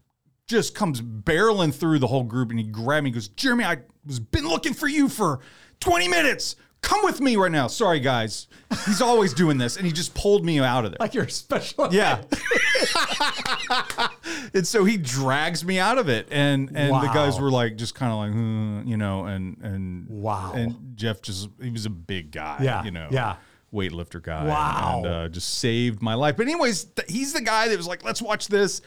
just 0.51 0.75
comes 0.75 1.01
barreling 1.01 1.73
through 1.73 1.99
the 1.99 2.07
whole 2.07 2.23
group 2.23 2.51
and 2.51 2.59
he 2.59 2.65
grabbed 2.65 3.05
me 3.05 3.09
and 3.09 3.15
goes, 3.15 3.29
Jeremy, 3.29 3.63
I 3.63 3.77
was 4.05 4.19
been 4.19 4.47
looking 4.47 4.73
for 4.73 4.87
you 4.87 5.09
for 5.09 5.39
20 5.79 6.07
minutes. 6.07 6.55
Come 6.81 7.03
with 7.03 7.21
me 7.21 7.35
right 7.35 7.51
now. 7.51 7.67
Sorry, 7.67 7.99
guys. 7.99 8.47
He's 8.87 9.01
always 9.01 9.33
doing 9.33 9.59
this. 9.59 9.77
And 9.77 9.85
he 9.85 9.91
just 9.91 10.15
pulled 10.15 10.43
me 10.43 10.59
out 10.59 10.83
of 10.83 10.91
there. 10.91 10.97
Like 10.99 11.13
you're 11.13 11.27
special. 11.29 11.93
Yeah. 11.93 12.21
and 14.53 14.67
so 14.67 14.83
he 14.83 14.97
drags 14.97 15.63
me 15.63 15.77
out 15.79 15.99
of 15.99 16.09
it. 16.09 16.27
And 16.31 16.71
and 16.75 16.93
the 16.93 17.11
guys 17.13 17.39
were 17.39 17.51
like 17.51 17.75
just 17.75 17.93
kind 17.93 18.11
of 18.11 18.17
like, 18.17 18.31
hmm, 18.31 18.81
you 18.87 18.97
know, 18.97 19.25
and 19.25 19.57
and 19.61 20.09
Wow. 20.09 20.53
And 20.55 20.93
Jeff 20.95 21.21
just 21.21 21.49
he 21.61 21.69
was 21.69 21.85
a 21.85 21.91
big 21.91 22.31
guy. 22.31 22.57
Yeah. 22.61 22.83
You 22.83 22.91
know. 22.91 23.07
Yeah. 23.11 23.35
weightlifter 23.71 24.21
guy. 24.21 24.47
Wow. 24.47 24.93
And 24.97 25.05
uh, 25.05 25.29
just 25.29 25.59
saved 25.59 26.01
my 26.01 26.15
life. 26.15 26.35
But, 26.35 26.47
anyways, 26.47 26.85
th- 26.85 27.09
he's 27.09 27.33
the 27.33 27.41
guy 27.41 27.67
that 27.69 27.77
was 27.77 27.87
like, 27.87 28.03
let's 28.03 28.21
watch 28.23 28.47
this. 28.47 28.81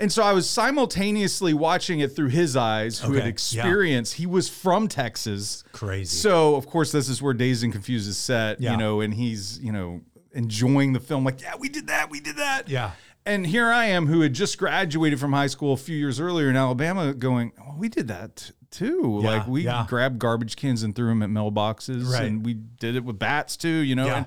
And 0.00 0.12
so 0.12 0.22
I 0.22 0.32
was 0.32 0.48
simultaneously 0.48 1.52
watching 1.54 2.00
it 2.00 2.14
through 2.14 2.28
his 2.28 2.56
eyes, 2.56 3.00
who 3.00 3.14
had 3.14 3.22
Okay, 3.22 3.24
yeah. 3.26 3.30
experienced, 3.30 4.14
he 4.14 4.26
was 4.26 4.48
from 4.48 4.86
Texas. 4.88 5.64
Crazy. 5.72 6.16
So, 6.16 6.54
of 6.54 6.66
course, 6.66 6.92
this 6.92 7.08
is 7.08 7.20
where 7.20 7.34
Dazed 7.34 7.64
and 7.64 7.72
Confused 7.72 8.08
is 8.08 8.16
set, 8.16 8.60
Yeah. 8.60 8.72
you 8.72 8.76
know, 8.76 9.00
and 9.00 9.12
he's, 9.14 9.58
you 9.60 9.72
know, 9.72 10.02
enjoying 10.32 10.92
the 10.92 11.00
film, 11.00 11.24
like, 11.24 11.40
yeah, 11.42 11.54
we 11.58 11.68
did 11.68 11.88
that, 11.88 12.10
we 12.10 12.20
did 12.20 12.36
that. 12.36 12.68
Yeah. 12.68 12.92
And 13.26 13.46
here 13.46 13.66
I 13.66 13.86
am, 13.86 14.06
who 14.06 14.20
had 14.20 14.32
just 14.34 14.56
graduated 14.56 15.18
from 15.18 15.32
high 15.32 15.48
school 15.48 15.72
a 15.72 15.76
few 15.76 15.96
years 15.96 16.20
earlier 16.20 16.48
in 16.48 16.56
Alabama, 16.56 17.12
going, 17.12 17.52
well, 17.58 17.74
we 17.76 17.88
did 17.88 18.08
that 18.08 18.52
too. 18.70 19.20
Yeah, 19.22 19.30
like, 19.30 19.48
we 19.48 19.64
yeah. 19.64 19.84
grabbed 19.88 20.18
garbage 20.18 20.56
cans 20.56 20.82
and 20.82 20.94
threw 20.94 21.08
them 21.08 21.22
at 21.22 21.30
mailboxes, 21.30 22.10
Right. 22.10 22.24
and 22.24 22.44
we 22.46 22.54
did 22.54 22.94
it 22.96 23.04
with 23.04 23.18
bats 23.18 23.56
too, 23.56 23.68
you 23.68 23.96
know? 23.96 24.06
Yeah. 24.06 24.16
And 24.18 24.26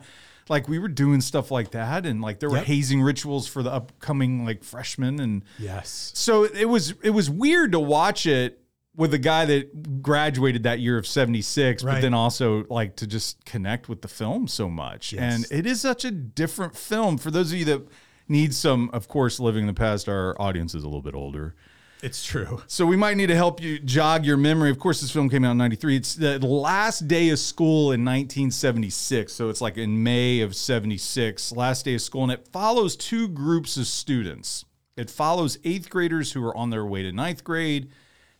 like, 0.51 0.67
we 0.67 0.77
were 0.77 0.87
doing 0.87 1.21
stuff 1.21 1.49
like 1.49 1.71
that, 1.71 2.05
and 2.05 2.21
like, 2.21 2.39
there 2.39 2.49
were 2.49 2.57
Yep. 2.57 2.65
hazing 2.65 3.01
rituals 3.01 3.47
for 3.47 3.63
the 3.63 3.71
upcoming 3.71 4.45
like 4.45 4.63
freshmen. 4.63 5.19
And 5.19 5.43
yes. 5.57 6.11
so 6.13 6.43
it 6.43 6.65
was, 6.69 6.93
it 7.01 7.09
was 7.09 7.27
weird 7.29 7.71
to 7.71 7.79
watch 7.79 8.27
it 8.27 8.59
with 8.95 9.13
a 9.13 9.17
guy 9.17 9.45
that 9.45 10.01
graduated 10.03 10.63
that 10.63 10.79
year 10.81 10.97
of 10.97 11.07
76 11.07 11.81
but 11.81 12.01
then 12.01 12.13
also 12.13 12.65
like 12.69 12.97
to 12.97 13.07
just 13.07 13.43
connect 13.45 13.87
with 13.87 14.01
the 14.01 14.07
film 14.09 14.49
so 14.49 14.69
much 14.69 15.13
Yes. 15.13 15.21
and 15.49 15.59
it 15.59 15.65
is 15.65 15.79
such 15.79 16.03
a 16.03 16.11
different 16.11 16.75
film 16.75 17.17
for 17.17 17.31
those 17.31 17.53
of 17.53 17.57
you 17.57 17.63
that 17.65 17.87
need 18.27 18.53
some 18.53 18.89
of 18.91 19.07
course 19.07 19.39
living 19.39 19.61
in 19.61 19.67
the 19.67 19.73
past 19.73 20.09
our 20.09 20.35
audience 20.41 20.75
is 20.75 20.83
a 20.83 20.87
little 20.87 21.01
bit 21.01 21.15
older 21.15 21.55
It's 22.01 22.23
true. 22.23 22.63
so 22.67 22.85
we 22.85 22.95
might 22.95 23.17
need 23.17 23.27
to 23.27 23.35
help 23.35 23.61
you 23.61 23.79
jog 23.79 24.25
your 24.25 24.37
memory. 24.37 24.69
Of 24.69 24.79
course 24.79 25.01
this 25.01 25.11
film 25.11 25.29
came 25.29 25.45
out 25.45 25.51
in 25.51 25.57
93 25.57 25.97
it's 25.97 26.15
the 26.15 26.39
last 26.39 27.07
day 27.07 27.29
of 27.29 27.39
school 27.39 27.91
in 27.91 28.03
1976 28.03 29.31
so 29.31 29.49
it's 29.49 29.61
like 29.61 29.77
in 29.77 30.01
may 30.01 30.41
of 30.41 30.55
76 30.55 31.51
last 31.51 31.85
day 31.85 31.95
of 31.95 32.01
school. 32.01 32.23
And 32.23 32.31
it 32.31 32.47
follows 32.47 32.95
two 32.95 33.27
groups 33.27 33.77
of 33.77 33.87
students. 33.87 34.65
It 34.97 35.09
follows 35.09 35.57
eighth 35.63 35.89
graders 35.89 36.31
who 36.31 36.43
are 36.45 36.55
on 36.55 36.69
their 36.69 36.85
way 36.85 37.03
to 37.03 37.11
ninth 37.11 37.43
grade 37.43 37.89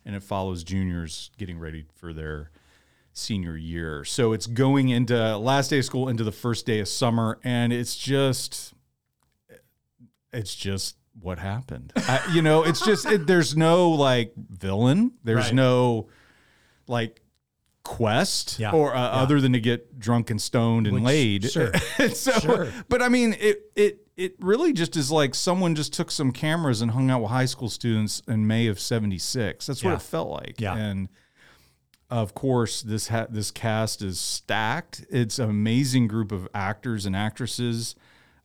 and 0.05 0.15
it 0.15 0.23
follows 0.23 0.63
juniors 0.63 1.31
getting 1.37 1.59
ready 1.59 1.85
for 1.95 2.13
their 2.13 2.49
senior 3.13 3.57
year. 3.57 4.03
So 4.03 4.33
it's 4.33 4.47
going 4.47 4.89
into 4.89 5.37
last 5.37 5.69
day 5.69 5.79
of 5.79 5.85
school 5.85 6.09
into 6.09 6.23
the 6.23 6.31
first 6.31 6.65
day 6.65 6.79
of 6.79 6.87
summer, 6.87 7.39
and 7.43 7.73
it's 7.73 7.95
just, 7.95 8.73
it's 10.31 10.55
just 10.55 10.95
what 11.19 11.39
happened. 11.39 11.93
I, 11.95 12.19
you 12.33 12.41
know, 12.41 12.63
it's 12.63 12.83
just 12.85 13.05
it, 13.05 13.27
there's 13.27 13.55
no 13.55 13.89
like 13.91 14.33
villain. 14.35 15.11
There's 15.23 15.45
Right. 15.45 15.53
no 15.53 16.09
like 16.87 17.21
quest 17.83 18.59
Yeah, 18.59 18.71
or 18.71 18.95
uh, 18.95 18.99
yeah. 19.01 19.07
other 19.21 19.41
than 19.41 19.53
to 19.53 19.59
get 19.59 19.99
drunk 19.99 20.29
and 20.29 20.41
stoned 20.41 20.87
and 20.87 20.95
Which- 20.95 21.03
laid. 21.03 21.51
sure, 21.51 21.71
so, 22.13 22.31
sure. 22.39 22.71
but 22.89 23.01
I 23.01 23.09
mean, 23.09 23.35
it 23.39 23.71
it 23.75 24.07
it 24.17 24.35
really 24.39 24.71
just 24.73 24.95
is 24.95 25.09
like 25.11 25.33
someone 25.35 25.73
just 25.75 25.93
took 25.93 26.11
some 26.11 26.31
cameras 26.31 26.81
and 26.81 26.91
hung 26.91 27.09
out 27.09 27.21
with 27.21 27.31
high 27.31 27.45
school 27.45 27.69
students 27.69 28.21
in 28.27 28.45
May 28.47 28.67
of 28.67 28.79
'76. 28.79 29.65
That's 29.65 29.83
what 29.83 29.89
Yeah. 29.91 29.95
it 29.95 30.01
felt 30.01 30.29
like. 30.29 30.61
Yeah. 30.61 30.75
and 30.75 31.09
of 32.09 32.33
course, 32.33 32.81
this 32.81 33.07
ha- 33.07 33.27
this 33.29 33.51
cast 33.51 34.01
is 34.01 34.19
stacked. 34.19 35.05
It's 35.09 35.39
an 35.39 35.49
amazing 35.49 36.07
group 36.07 36.31
of 36.31 36.47
actors 36.53 37.05
and 37.05 37.15
actresses. 37.15 37.95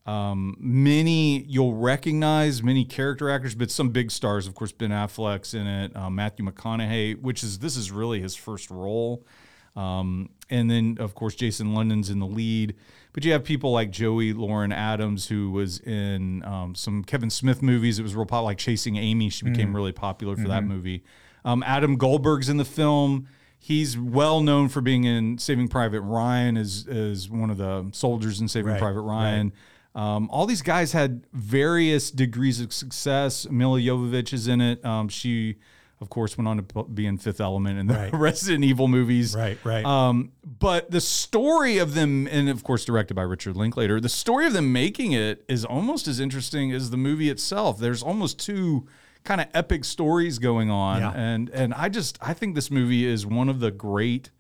Um, 0.07 0.57
many 0.61 1.43
you'll 1.43 1.75
recognize, 1.75 2.63
many 2.63 2.85
character 2.85 3.29
actors, 3.29 3.55
but 3.55 3.71
some 3.71 3.91
big 3.91 4.11
stars. 4.11 4.47
Of 4.47 4.55
course, 4.55 4.73
Ben 4.73 4.91
Affleck's 4.91 5.53
in 5.53 5.67
it. 5.67 5.97
Uh, 5.97 6.11
Matthew 6.11 6.45
McConaughey, 6.45 7.21
which 7.21 7.43
is 7.43 7.59
this 7.59 7.77
is 7.77 7.91
really 7.91 8.21
his 8.21 8.37
first 8.37 8.71
role. 8.71 9.27
Um, 9.75 10.31
and 10.49 10.71
then, 10.71 10.97
of 11.01 11.15
course, 11.15 11.35
Jason 11.35 11.75
London's 11.75 12.09
in 12.09 12.21
the 12.21 12.27
lead. 12.27 12.77
But 13.13 13.25
you 13.25 13.33
have 13.33 13.45
people 13.45 13.73
like 13.73 13.91
Joey 13.91 14.33
Lauren 14.33 14.73
Adams, 14.73 15.27
who 15.29 15.51
was 15.51 15.79
in 15.81 16.45
um, 16.45 16.75
some 16.75 17.03
Kevin 17.03 17.31
Smith 17.31 17.63
movies. 17.63 17.99
It 17.99 18.03
was 18.03 18.15
real 18.15 18.27
popular, 18.27 18.45
like 18.45 18.59
Chasing 18.59 18.97
Amy. 18.97 19.31
She 19.31 19.45
became 19.45 19.75
really 19.75 19.93
popular 19.93 20.37
for 20.37 20.49
that 20.49 20.65
movie. 20.65 21.03
Um, 21.45 21.63
Adam 21.67 21.97
Goldberg's 21.97 22.49
in 22.49 22.59
the 22.59 22.65
film. 22.65 23.27
He's 23.59 23.97
well 23.99 24.41
known 24.41 24.69
for 24.69 24.81
being 24.81 25.05
in 25.05 25.39
Saving 25.39 25.67
Private 25.69 26.03
Ryan 26.03 26.57
as, 26.57 26.87
as 26.87 27.31
one 27.31 27.51
of 27.51 27.57
the 27.57 27.89
soldiers 27.93 28.41
in 28.41 28.49
Saving 28.49 28.73
Right, 28.73 28.81
Private 28.81 29.01
Ryan. 29.01 29.53
Um, 29.97 30.29
all 30.31 30.47
these 30.47 30.62
guys 30.62 30.93
had 30.93 31.26
various 31.33 32.11
degrees 32.11 32.61
of 32.61 32.73
success. 32.73 33.49
Milla 33.50 33.81
Jovovich 33.81 34.33
is 34.33 34.47
in 34.47 34.61
it. 34.61 34.85
Um, 34.85 35.09
she, 35.09 35.57
of 36.03 36.11
course, 36.11 36.37
went 36.37 36.47
on 36.49 36.62
to 36.62 36.85
be 36.85 37.07
in 37.07 37.17
Fifth 37.17 37.41
Element 37.41 37.79
and 37.79 37.88
the 37.88 37.95
Right. 37.95 38.12
Resident 38.12 38.62
Evil 38.62 38.88
movies. 38.88 39.35
Right, 39.35 39.57
right. 39.65 39.85
Um, 39.87 40.33
but 40.45 40.91
the 40.91 41.00
story 41.00 41.79
of 41.79 41.95
them, 41.95 42.29
and 42.31 42.50
of 42.50 42.62
course, 42.62 42.85
directed 42.85 43.15
by 43.15 43.23
Richard 43.23 43.57
Linklater, 43.57 43.99
the 43.99 44.11
story 44.11 44.47
of 44.47 44.53
them 44.53 44.71
making 44.71 45.12
it 45.12 45.43
is 45.49 45.65
almost 45.65 46.07
as 46.07 46.21
interesting 46.21 46.73
as 46.73 46.91
the 46.91 46.99
movie 46.99 47.31
itself. 47.31 47.79
There's 47.79 48.03
almost 48.03 48.38
two 48.38 48.87
kind 49.25 49.41
of 49.41 49.47
epic 49.55 49.85
stories 49.87 50.38
going 50.38 50.71
on, 50.71 51.00
Yeah. 51.00 51.12
and 51.17 51.49
and 51.49 51.73
I 51.75 51.88
just 51.88 52.19
I 52.21 52.35
think 52.35 52.55
this 52.55 52.71
movie 52.71 53.07
is 53.07 53.25
one 53.26 53.49
of 53.49 53.59
the 53.61 53.71
great 53.73 54.31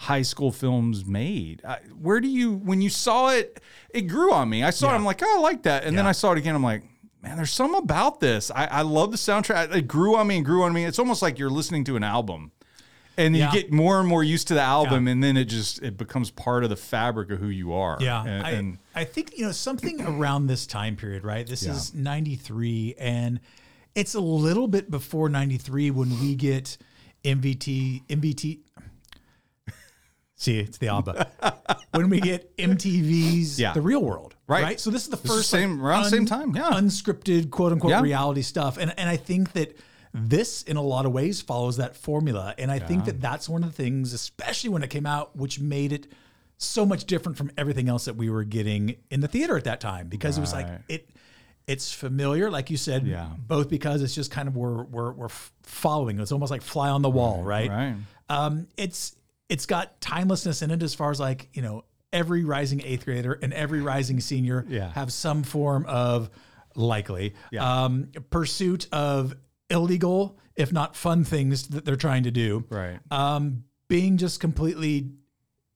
high 0.00 0.22
school 0.22 0.50
films 0.50 1.04
made. 1.04 1.62
I, 1.64 1.78
where 2.00 2.20
do 2.20 2.28
you 2.28 2.54
when 2.54 2.80
you 2.80 2.88
saw 2.90 3.30
it? 3.30 3.60
It 3.90 4.02
grew 4.02 4.32
on 4.32 4.48
me. 4.48 4.64
I 4.64 4.70
saw 4.70 4.90
it. 4.90 4.94
I'm 4.94 5.04
like, 5.04 5.20
oh, 5.22 5.36
I 5.38 5.40
like 5.40 5.62
that, 5.64 5.84
and 5.84 5.96
then 5.96 6.06
I 6.06 6.12
saw 6.12 6.32
it 6.32 6.38
again. 6.38 6.54
I'm 6.54 6.62
like. 6.62 6.82
Man, 7.22 7.36
there's 7.36 7.50
some 7.52 7.74
about 7.74 8.18
this. 8.20 8.50
I, 8.50 8.64
I 8.64 8.80
love 8.80 9.10
the 9.10 9.18
soundtrack. 9.18 9.74
It 9.76 9.86
grew 9.86 10.16
on 10.16 10.26
me 10.26 10.36
and 10.38 10.44
grew 10.46 10.62
on 10.62 10.72
me. 10.72 10.86
It's 10.86 10.98
almost 10.98 11.20
like 11.20 11.38
you're 11.38 11.50
listening 11.50 11.84
to 11.84 11.96
an 11.96 12.02
album 12.02 12.50
and 13.18 13.36
Yeah. 13.36 13.52
you 13.52 13.60
get 13.60 13.70
more 13.70 14.00
and 14.00 14.08
more 14.08 14.24
used 14.24 14.48
to 14.48 14.54
the 14.54 14.62
album 14.62 15.06
and 15.06 15.22
then 15.22 15.36
it 15.36 15.44
just 15.44 15.82
it 15.82 15.98
becomes 15.98 16.30
part 16.30 16.64
of 16.64 16.70
the 16.70 16.76
fabric 16.76 17.30
of 17.30 17.38
who 17.38 17.48
you 17.48 17.74
are 17.74 17.98
Yeah, 18.00 18.24
and, 18.24 18.42
I, 18.46 18.50
and 18.52 18.78
I 18.94 19.04
think 19.04 19.36
you 19.36 19.44
know 19.44 19.52
something 19.52 20.00
around 20.00 20.46
this 20.46 20.66
time 20.66 20.96
period, 20.96 21.22
right? 21.22 21.46
This 21.46 21.62
Yeah. 21.64 21.72
is 21.72 21.92
'93, 21.92 22.94
and 22.98 23.38
it's 23.94 24.14
a 24.14 24.20
little 24.20 24.66
bit 24.66 24.90
before 24.90 25.28
'93 25.28 25.90
when 25.90 26.18
we 26.20 26.34
get 26.34 26.78
MVT, 27.22 28.06
MVT. 28.08 28.60
See, 30.40 30.58
it's 30.58 30.78
the 30.78 30.88
ABBA. 30.88 31.76
when 31.92 32.08
we 32.08 32.18
get 32.18 32.56
MTV's 32.56 33.60
Yeah. 33.60 33.74
The 33.74 33.82
Real 33.82 34.02
World, 34.02 34.36
Right. 34.46 34.80
So 34.80 34.90
this 34.90 35.02
is 35.04 35.10
the 35.10 35.16
This 35.16 35.24
is 35.30 35.36
first 35.36 35.50
same- 35.50 35.82
around 35.84 36.04
the 36.04 36.08
same 36.10 36.24
time, 36.24 36.56
yeah. 36.56 36.70
unscripted, 36.70 37.50
quote 37.50 37.72
unquote, 37.72 37.90
Yeah. 37.90 38.00
reality 38.00 38.40
stuff, 38.42 38.78
and 38.78 38.92
and 38.98 39.08
I 39.08 39.16
think 39.16 39.52
that 39.52 39.76
this, 40.14 40.62
in 40.62 40.76
a 40.78 40.82
lot 40.82 41.04
of 41.06 41.12
ways, 41.12 41.40
follows 41.42 41.76
that 41.76 41.94
formula, 41.94 42.54
and 42.58 42.70
I 42.72 42.78
think 42.80 43.04
that 43.04 43.20
that's 43.20 43.48
one 43.50 43.62
of 43.62 43.70
the 43.70 43.76
things, 43.82 44.12
especially 44.14 44.70
when 44.70 44.82
it 44.82 44.88
came 44.90 45.06
out, 45.06 45.36
which 45.36 45.60
made 45.60 45.92
it 45.92 46.10
so 46.56 46.84
much 46.86 47.04
different 47.04 47.36
from 47.38 47.50
everything 47.58 47.88
else 47.88 48.06
that 48.06 48.16
we 48.16 48.28
were 48.30 48.42
getting 48.44 48.96
in 49.10 49.20
the 49.20 49.28
theater 49.28 49.56
at 49.58 49.64
that 49.64 49.78
time, 49.80 50.08
because 50.08 50.38
it 50.38 50.40
was 50.40 50.52
like 50.54 50.66
it. 50.88 51.10
It's 51.66 51.92
familiar, 51.92 52.50
like 52.50 52.70
you 52.70 52.76
said, 52.78 53.06
Yeah. 53.06 53.28
both 53.46 53.68
because 53.68 54.02
it's 54.02 54.14
just 54.14 54.30
kind 54.32 54.48
of 54.48 54.56
we're 54.56 54.82
we're, 54.84 55.12
we're 55.12 55.28
following. 55.62 56.18
It's 56.18 56.32
almost 56.32 56.50
like 56.50 56.62
fly 56.62 56.88
on 56.88 57.02
the 57.02 57.10
wall, 57.10 57.44
right? 57.44 57.70
right 57.70 57.94
Um, 58.30 58.66
it's 58.76 59.14
it's 59.50 59.66
got 59.66 60.00
timelessness 60.00 60.62
in 60.62 60.70
it 60.70 60.82
as 60.82 60.94
far 60.94 61.10
as 61.10 61.20
like 61.20 61.48
you 61.52 61.60
know 61.60 61.84
every 62.12 62.44
rising 62.44 62.80
eighth 62.82 63.04
grader 63.04 63.38
and 63.42 63.52
every 63.52 63.82
rising 63.82 64.18
senior 64.20 64.64
Yeah. 64.68 64.90
have 64.92 65.12
some 65.12 65.42
form 65.42 65.84
of 65.86 66.30
likely 66.74 67.34
Yeah. 67.52 67.84
um, 67.84 68.08
pursuit 68.30 68.86
of 68.92 69.34
illegal, 69.68 70.38
if 70.56 70.72
not 70.72 70.96
fun 70.96 71.24
things 71.24 71.68
that 71.68 71.84
they're 71.84 71.94
trying 71.96 72.22
to 72.24 72.30
do. 72.32 72.64
right 72.70 72.98
Um, 73.12 73.64
being 73.88 74.16
just 74.16 74.40
completely 74.40 75.10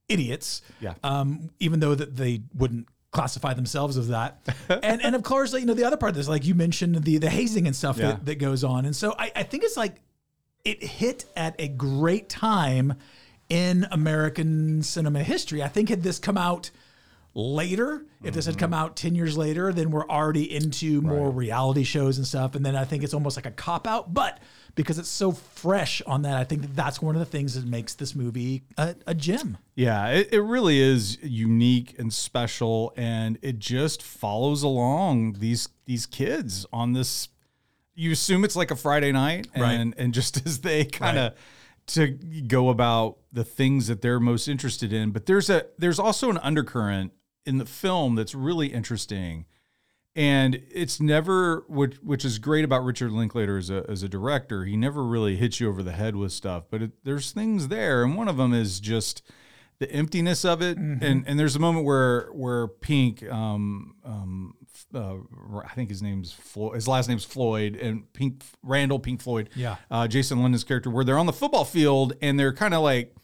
idiots. 0.08 0.62
Yeah. 0.80 0.94
Um, 1.02 1.50
even 1.60 1.80
though 1.80 1.94
that 1.94 2.16
they 2.16 2.42
wouldn't 2.54 2.88
classify 3.12 3.54
themselves 3.54 3.96
as 3.96 4.08
that. 4.08 4.40
and 4.82 5.00
and 5.04 5.14
of 5.14 5.22
course, 5.22 5.52
like, 5.52 5.60
you 5.60 5.66
know, 5.66 5.74
the 5.74 5.84
other 5.84 5.96
part 5.96 6.10
of 6.10 6.16
this, 6.16 6.28
like 6.28 6.44
you 6.44 6.54
mentioned 6.54 6.96
the 7.04 7.18
the 7.18 7.30
hazing 7.30 7.66
and 7.66 7.76
stuff 7.76 7.96
Yeah. 7.98 8.08
that, 8.08 8.26
that 8.26 8.34
goes 8.40 8.64
on. 8.64 8.84
And 8.86 8.94
so 8.94 9.14
I, 9.18 9.30
I 9.36 9.42
think 9.44 9.62
it's 9.64 9.76
like 9.76 10.00
it 10.64 10.82
hit 10.82 11.26
at 11.36 11.54
a 11.60 11.68
great 11.68 12.28
time 12.28 12.94
in 13.54 13.86
American 13.92 14.82
cinema 14.82 15.22
history. 15.22 15.62
I 15.62 15.68
think 15.68 15.88
had 15.88 16.02
this 16.02 16.18
come 16.18 16.36
out 16.36 16.70
later, 17.34 18.04
if 18.22 18.34
this 18.34 18.46
had 18.46 18.54
mm-hmm. 18.54 18.60
come 18.60 18.74
out 18.74 18.96
10 18.96 19.14
years 19.14 19.36
later, 19.36 19.72
then 19.72 19.90
we're 19.92 20.08
already 20.08 20.52
into 20.52 21.00
more 21.02 21.30
reality 21.30 21.84
shows 21.84 22.16
and 22.18 22.26
stuff. 22.26 22.56
And 22.56 22.66
then 22.66 22.74
I 22.74 22.84
think 22.84 23.04
it's 23.04 23.14
almost 23.14 23.36
like 23.36 23.46
a 23.46 23.52
cop 23.52 23.86
out. 23.86 24.12
But 24.12 24.40
because 24.74 24.98
it's 24.98 25.08
so 25.08 25.30
fresh 25.30 26.02
on 26.02 26.22
that, 26.22 26.36
I 26.36 26.42
think 26.42 26.62
that 26.62 26.74
that's 26.74 27.00
one 27.00 27.14
of 27.14 27.20
the 27.20 27.26
things 27.26 27.54
that 27.54 27.64
makes 27.64 27.94
this 27.94 28.16
movie 28.16 28.64
a, 28.76 28.96
a 29.06 29.14
gem. 29.14 29.58
yeah 29.76 30.08
it, 30.08 30.32
it 30.32 30.40
really 30.40 30.80
is 30.80 31.16
unique 31.22 31.94
and 31.98 32.12
special 32.12 32.92
and 32.96 33.38
it 33.40 33.60
just 33.60 34.02
follows 34.02 34.64
along 34.64 35.34
these 35.34 35.68
these 35.86 36.06
kids 36.06 36.66
on 36.72 36.92
this 36.92 37.28
you 37.94 38.10
assume 38.10 38.44
it's 38.44 38.56
like 38.56 38.72
a 38.72 38.76
friday 38.76 39.12
night 39.12 39.46
Right. 39.56 39.74
and 39.74 39.94
and 39.96 40.12
just 40.12 40.44
as 40.46 40.60
they 40.60 40.84
kind 40.84 41.18
of 41.18 41.34
to 41.86 42.08
go 42.46 42.68
about 42.70 43.18
the 43.32 43.44
things 43.44 43.86
that 43.86 44.02
they're 44.02 44.20
most 44.20 44.48
interested 44.48 44.92
in 44.92 45.10
but 45.10 45.26
there's 45.26 45.50
a 45.50 45.66
there's 45.78 45.98
also 45.98 46.30
an 46.30 46.38
undercurrent 46.38 47.12
in 47.44 47.58
the 47.58 47.66
film 47.66 48.14
that's 48.14 48.34
really 48.34 48.68
interesting 48.68 49.44
and 50.16 50.62
it's 50.70 51.00
never 51.00 51.64
which 51.68 51.96
which 51.96 52.24
is 52.24 52.38
great 52.38 52.64
about 52.64 52.84
Richard 52.84 53.10
Linklater 53.10 53.58
as 53.58 53.70
a 53.70 53.84
as 53.88 54.02
a 54.02 54.08
director. 54.08 54.64
He 54.64 54.76
never 54.76 55.04
really 55.04 55.36
hits 55.36 55.58
you 55.58 55.68
over 55.68 55.82
the 55.82 55.92
head 55.92 56.14
with 56.14 56.32
stuff, 56.32 56.64
but 56.70 56.82
it, 56.82 56.92
there's 57.04 57.32
things 57.32 57.68
there, 57.68 58.04
and 58.04 58.16
one 58.16 58.28
of 58.28 58.36
them 58.36 58.54
is 58.54 58.78
just 58.78 59.22
the 59.80 59.90
emptiness 59.90 60.44
of 60.44 60.62
it. 60.62 60.78
And 61.02 61.24
and 61.26 61.38
there's 61.38 61.56
a 61.56 61.58
moment 61.58 61.84
where 61.84 62.28
where 62.32 62.68
Pink, 62.68 63.24
um, 63.28 63.96
um, 64.04 64.54
uh, 64.94 65.14
I 65.64 65.74
think 65.74 65.90
his 65.90 66.02
name's 66.02 66.32
Floyd, 66.32 66.74
his 66.74 66.86
last 66.88 67.08
name's 67.08 67.24
Floyd, 67.24 67.76
and 67.76 68.10
Pink 68.12 68.42
Randall 68.62 68.98
Pink 68.98 69.20
Floyd, 69.22 69.48
Yeah. 69.54 69.76
uh, 69.90 70.06
Jason 70.08 70.40
London's 70.42 70.64
character, 70.64 70.90
where 70.90 71.04
they're 71.04 71.18
on 71.18 71.26
the 71.26 71.32
football 71.32 71.64
field 71.64 72.14
and 72.22 72.38
they're 72.38 72.52
kind 72.52 72.74
of 72.74 72.82
like 72.82 73.14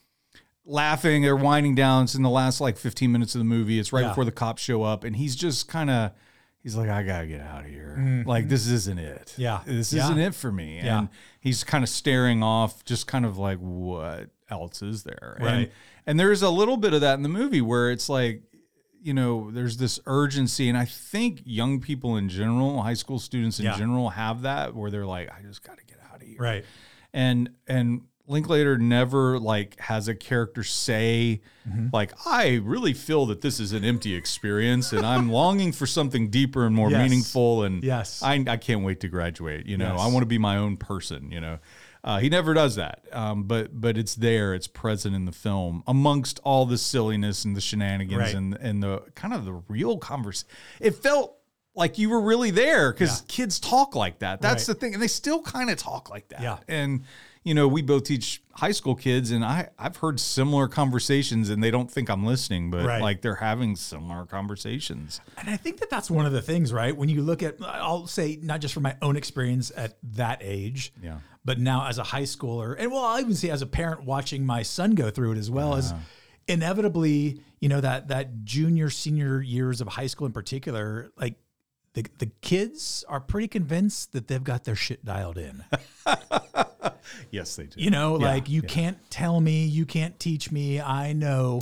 laughing, 0.64 1.22
they're 1.22 1.36
winding 1.36 1.74
down. 1.74 2.04
It's 2.04 2.14
in 2.14 2.22
the 2.22 2.30
last 2.30 2.60
like 2.60 2.76
15 2.76 3.10
minutes 3.10 3.34
of 3.34 3.38
the 3.40 3.44
movie. 3.44 3.78
It's 3.78 3.92
right 3.92 4.02
Yeah. 4.02 4.08
before 4.08 4.24
the 4.24 4.32
cops 4.32 4.62
show 4.62 4.82
up, 4.82 5.04
and 5.04 5.16
he's 5.16 5.36
just 5.36 5.68
kind 5.68 5.90
of. 5.90 6.12
He's 6.62 6.76
like, 6.76 6.90
I 6.90 7.02
gotta 7.02 7.26
get 7.26 7.40
out 7.40 7.64
of 7.64 7.70
here. 7.70 8.22
Like, 8.26 8.50
this 8.50 8.66
isn't 8.68 8.98
it. 8.98 9.28
Mm-hmm. 9.32 9.40
Yeah. 9.40 9.60
This 9.64 9.94
Yeah. 9.94 10.04
isn't 10.04 10.18
it 10.18 10.34
for 10.34 10.52
me. 10.52 10.76
Yeah. 10.76 10.98
And 10.98 11.08
he's 11.40 11.64
kind 11.64 11.82
of 11.82 11.88
staring 11.88 12.42
off, 12.42 12.84
just 12.84 13.06
kind 13.06 13.24
of 13.24 13.38
like, 13.38 13.56
what 13.60 14.28
else 14.50 14.82
is 14.82 15.02
there? 15.04 15.36
And, 15.38 15.46
Right. 15.46 15.72
and 16.06 16.20
there's 16.20 16.42
a 16.42 16.50
little 16.50 16.76
bit 16.76 16.92
of 16.92 17.00
that 17.00 17.14
in 17.14 17.22
the 17.22 17.30
movie 17.30 17.62
where 17.62 17.90
it's 17.90 18.10
like, 18.10 18.42
you 19.02 19.14
know, 19.14 19.50
there's 19.50 19.76
this 19.78 19.98
urgency. 20.06 20.68
And 20.68 20.76
I 20.76 20.84
think 20.84 21.42
young 21.44 21.80
people 21.80 22.16
in 22.16 22.28
general, 22.28 22.82
high 22.82 22.94
school 22.94 23.18
students 23.18 23.58
in 23.58 23.64
Yeah. 23.66 23.76
general, 23.78 24.10
have 24.10 24.42
that 24.42 24.74
where 24.74 24.90
they're 24.90 25.06
like, 25.06 25.30
I 25.30 25.42
just 25.42 25.62
gotta 25.62 25.82
get 25.86 25.98
out 26.12 26.20
of 26.22 26.28
here 26.28 26.36
Right. 26.38 26.64
and 27.12 27.50
and 27.66 28.02
Linklater 28.26 28.78
never 28.78 29.40
like 29.40 29.76
has 29.80 30.06
a 30.06 30.14
character 30.14 30.62
say 30.62 31.40
Mm-hmm. 31.68 31.88
like 31.92 32.12
I 32.26 32.60
really 32.62 32.94
feel 32.94 33.26
that 33.26 33.40
this 33.42 33.58
is 33.60 33.72
an 33.72 33.84
empty 33.84 34.14
experience 34.14 34.92
and 34.92 35.04
I'm 35.04 35.30
longing 35.40 35.72
for 35.72 35.86
something 35.86 36.30
deeper 36.30 36.64
and 36.64 36.74
more 36.74 36.90
Yes. 36.90 37.02
meaningful 37.02 37.64
and 37.64 37.82
Yes. 37.82 38.22
I 38.22 38.42
I 38.46 38.56
can't 38.56 38.82
wait 38.84 39.00
to 39.00 39.08
graduate 39.08 39.66
you 39.66 39.76
know 39.76 39.92
Yes. 39.92 40.00
I 40.00 40.06
want 40.06 40.22
to 40.22 40.26
be 40.26 40.38
my 40.38 40.56
own 40.56 40.76
person 40.76 41.30
you 41.32 41.40
know 41.40 41.58
uh, 42.02 42.18
he 42.18 42.28
never 42.28 42.54
does 42.54 42.76
that 42.76 43.04
um, 43.12 43.44
but 43.44 43.78
but 43.80 43.96
it's 43.98 44.14
there 44.14 44.54
it's 44.54 44.66
present 44.66 45.14
in 45.14 45.24
the 45.24 45.32
film 45.32 45.82
amongst 45.86 46.40
all 46.44 46.64
the 46.66 46.78
silliness 46.78 47.44
and 47.44 47.54
the 47.56 47.60
shenanigans 47.60 48.18
Right. 48.20 48.34
and 48.34 48.54
and 48.54 48.82
the 48.82 49.02
kind 49.14 49.34
of 49.34 49.44
the 49.44 49.52
real 49.68 49.98
converse 49.98 50.44
it 50.80 50.94
felt 50.94 51.36
like 51.74 51.98
you 51.98 52.10
were 52.10 52.20
really 52.20 52.50
there 52.50 52.92
because 52.92 53.20
Yeah. 53.20 53.26
kids 53.28 53.60
talk 53.60 53.94
like 53.94 54.18
that 54.20 54.40
that's 54.40 54.68
Right. 54.68 54.74
the 54.74 54.80
thing 54.80 54.94
and 54.94 55.02
they 55.02 55.08
still 55.08 55.40
kind 55.42 55.70
of 55.70 55.76
talk 55.78 56.10
like 56.10 56.28
that 56.30 56.40
Yeah. 56.42 56.58
and 56.68 57.04
you 57.44 57.54
know 57.54 57.66
we 57.66 57.80
both 57.82 58.04
teach 58.04 58.42
high 58.54 58.70
school 58.72 58.94
kids 58.94 59.30
and 59.30 59.42
i 59.44 59.68
i've 59.78 59.96
heard 59.96 60.20
similar 60.20 60.68
conversations 60.68 61.48
and 61.48 61.62
they 61.64 61.70
don't 61.70 61.90
think 61.90 62.10
i'm 62.10 62.24
listening 62.26 62.70
but 62.70 62.84
Right. 62.84 63.00
like 63.00 63.22
they're 63.22 63.36
having 63.36 63.76
similar 63.76 64.26
conversations 64.26 65.20
And 65.38 65.48
I 65.48 65.56
think 65.56 65.78
that 65.80 65.88
that's 65.88 66.10
one 66.10 66.26
of 66.26 66.32
the 66.32 66.42
things, 66.42 66.70
right? 66.72 66.94
When 66.94 67.08
you 67.08 67.22
look 67.22 67.42
at, 67.42 67.56
I'll 67.62 68.06
say, 68.06 68.38
not 68.42 68.60
just 68.60 68.74
from 68.74 68.82
my 68.82 68.96
own 69.00 69.16
experience 69.16 69.72
at 69.74 69.96
that 70.14 70.38
age, 70.42 70.92
Yeah. 71.02 71.20
but 71.44 71.58
now 71.58 71.86
as 71.86 71.96
a 71.98 72.02
high 72.02 72.24
schooler, 72.24 72.76
and 72.78 72.92
well, 72.92 73.04
I'll 73.04 73.20
even 73.20 73.34
say 73.34 73.48
as 73.48 73.62
a 73.62 73.66
parent 73.66 74.04
watching 74.04 74.44
my 74.44 74.62
son 74.62 74.94
go 74.94 75.08
through 75.10 75.32
it 75.32 75.38
as 75.38 75.50
well 75.50 75.74
as 75.74 75.92
uh-huh. 75.92 76.00
inevitably, 76.48 77.40
you 77.60 77.68
know, 77.70 77.80
that 77.80 78.08
that 78.08 78.44
junior, 78.44 78.90
senior 78.90 79.40
years 79.40 79.80
of 79.80 79.88
high 79.88 80.06
school 80.08 80.26
in 80.26 80.32
particular, 80.32 81.10
like 81.16 81.36
the 81.94 82.04
the 82.18 82.26
kids 82.42 83.04
are 83.08 83.20
pretty 83.20 83.48
convinced 83.48 84.12
that 84.12 84.28
they've 84.28 84.44
got 84.44 84.64
their 84.64 84.76
shit 84.76 85.04
dialed 85.04 85.38
in. 85.38 85.64
yes 87.30 87.56
they 87.56 87.64
do. 87.64 87.80
You 87.80 87.90
know, 87.90 88.18
Yeah, 88.18 88.26
like 88.26 88.48
you 88.48 88.62
can't 88.62 88.98
tell 89.10 89.40
me, 89.40 89.64
you 89.64 89.86
can't 89.86 90.18
teach 90.18 90.50
me, 90.50 90.80
I 90.80 91.12
know. 91.12 91.60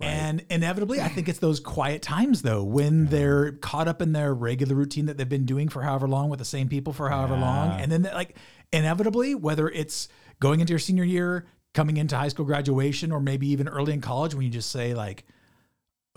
And 0.00 0.44
inevitably, 0.48 1.00
I 1.00 1.08
think 1.08 1.28
it's 1.28 1.40
those 1.40 1.58
quiet 1.58 2.02
times 2.02 2.42
though, 2.42 2.62
when 2.62 3.06
they're 3.06 3.52
caught 3.52 3.88
up 3.88 4.00
in 4.00 4.12
their 4.12 4.32
regular 4.32 4.76
routine 4.76 5.06
that 5.06 5.16
they've 5.16 5.28
been 5.28 5.44
doing 5.44 5.68
for 5.68 5.82
however 5.82 6.06
long 6.06 6.28
with 6.28 6.38
the 6.38 6.44
same 6.44 6.68
people 6.68 6.92
for 6.92 7.08
however 7.08 7.36
long. 7.36 7.80
And 7.80 7.90
then 7.90 8.02
like 8.02 8.36
inevitably, 8.72 9.34
whether 9.34 9.68
it's 9.68 10.08
going 10.38 10.60
into 10.60 10.72
your 10.72 10.78
senior 10.78 11.02
year, 11.02 11.46
coming 11.74 11.96
into 11.96 12.16
high 12.16 12.28
school 12.28 12.44
graduation, 12.44 13.10
or 13.10 13.18
maybe 13.20 13.48
even 13.48 13.66
early 13.68 13.92
in 13.92 14.00
college 14.00 14.34
when 14.34 14.44
you 14.44 14.50
just 14.50 14.70
say 14.70 14.94
like, 14.94 15.24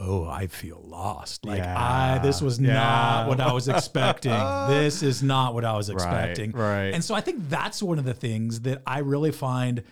Oh, 0.03 0.27
I 0.27 0.47
feel 0.47 0.81
lost. 0.83 1.45
Like 1.45 1.61
I 1.61 2.17
this 2.23 2.41
was 2.41 2.59
Yeah. 2.59 2.73
not 2.73 3.27
what 3.27 3.39
I 3.39 3.53
was 3.53 3.67
expecting. 3.67 4.31
this 4.67 5.03
is 5.03 5.21
not 5.21 5.53
what 5.53 5.63
I 5.63 5.77
was 5.77 5.89
expecting. 5.89 6.51
right. 6.53 6.85
right. 6.85 6.93
And 6.93 7.03
so 7.03 7.13
I 7.13 7.21
think 7.21 7.47
that's 7.49 7.83
one 7.83 7.99
of 7.99 8.05
the 8.05 8.13
things 8.15 8.61
that 8.61 8.81
I 8.87 8.99
really 8.99 9.31
find, 9.31 9.83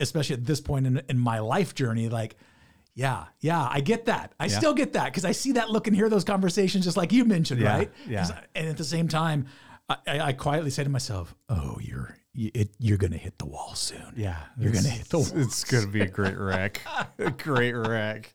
especially 0.00 0.34
at 0.36 0.44
this 0.44 0.60
point 0.60 0.86
in, 0.86 1.00
in 1.08 1.18
my 1.18 1.38
life 1.38 1.74
journey, 1.74 2.08
like, 2.08 2.36
yeah, 2.94 3.24
yeah, 3.40 3.66
I 3.70 3.80
get 3.80 4.04
that. 4.04 4.34
I 4.38 4.46
still 4.48 4.74
get 4.74 4.92
that 4.92 5.06
because 5.06 5.24
I 5.24 5.32
see 5.32 5.52
that 5.52 5.70
look 5.70 5.86
and 5.88 5.96
hear 5.96 6.08
those 6.08 6.24
conversations 6.24 6.84
just 6.84 6.96
like 6.96 7.10
you 7.12 7.24
mentioned, 7.24 7.60
Yeah, 7.60 7.76
right? 7.76 7.90
yeah. 8.06 8.40
And 8.54 8.68
at 8.68 8.76
the 8.76 8.84
same 8.84 9.08
time, 9.08 9.46
I, 9.88 9.96
I 10.06 10.20
I 10.20 10.32
quietly 10.32 10.70
say 10.70 10.84
to 10.84 10.90
myself, 10.90 11.34
"Oh, 11.48 11.78
you're 11.80 12.16
you, 12.34 12.50
it, 12.54 12.70
you're 12.78 12.96
gonna 12.98 13.16
hit 13.16 13.38
the 13.38 13.46
wall 13.46 13.74
soon. 13.74 14.12
yeah 14.16 14.36
you're 14.58 14.72
gonna 14.72 14.88
hit 14.88 15.08
the 15.08 15.18
wall. 15.18 15.28
it's 15.36 15.62
gonna 15.64 15.86
be 15.86 16.00
a 16.00 16.08
great 16.08 16.36
wreck 16.36 16.80
a 17.18 17.30
great 17.30 17.72
wreck 17.74 18.34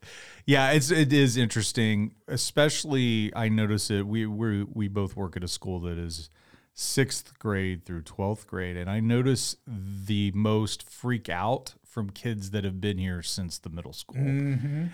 yeah 0.50 0.72
it's 0.72 0.90
it 0.90 1.12
is 1.14 1.38
interesting 1.38 2.14
especially 2.28 3.32
i 3.36 3.48
notice 3.50 3.90
it 3.92 4.06
we 4.08 4.26
we 4.26 4.64
we 4.64 4.88
both 4.88 5.16
work 5.16 5.38
at 5.38 5.44
a 5.44 5.48
school 5.48 5.80
that 5.80 5.98
is 5.98 6.30
sixth 6.74 7.38
grade 7.40 7.86
through 7.86 8.02
12th 8.02 8.48
grade 8.48 8.76
and 8.78 8.90
i 8.90 9.00
notice 9.00 9.56
the 9.68 10.32
most 10.34 10.90
freak 10.90 11.30
out 11.30 11.76
from 11.86 12.10
kids 12.10 12.52
that 12.52 12.64
have 12.64 12.80
been 12.80 12.98
here 12.98 13.22
since 13.22 13.58
the 13.60 13.70
middle 13.70 13.94
school 13.94 14.24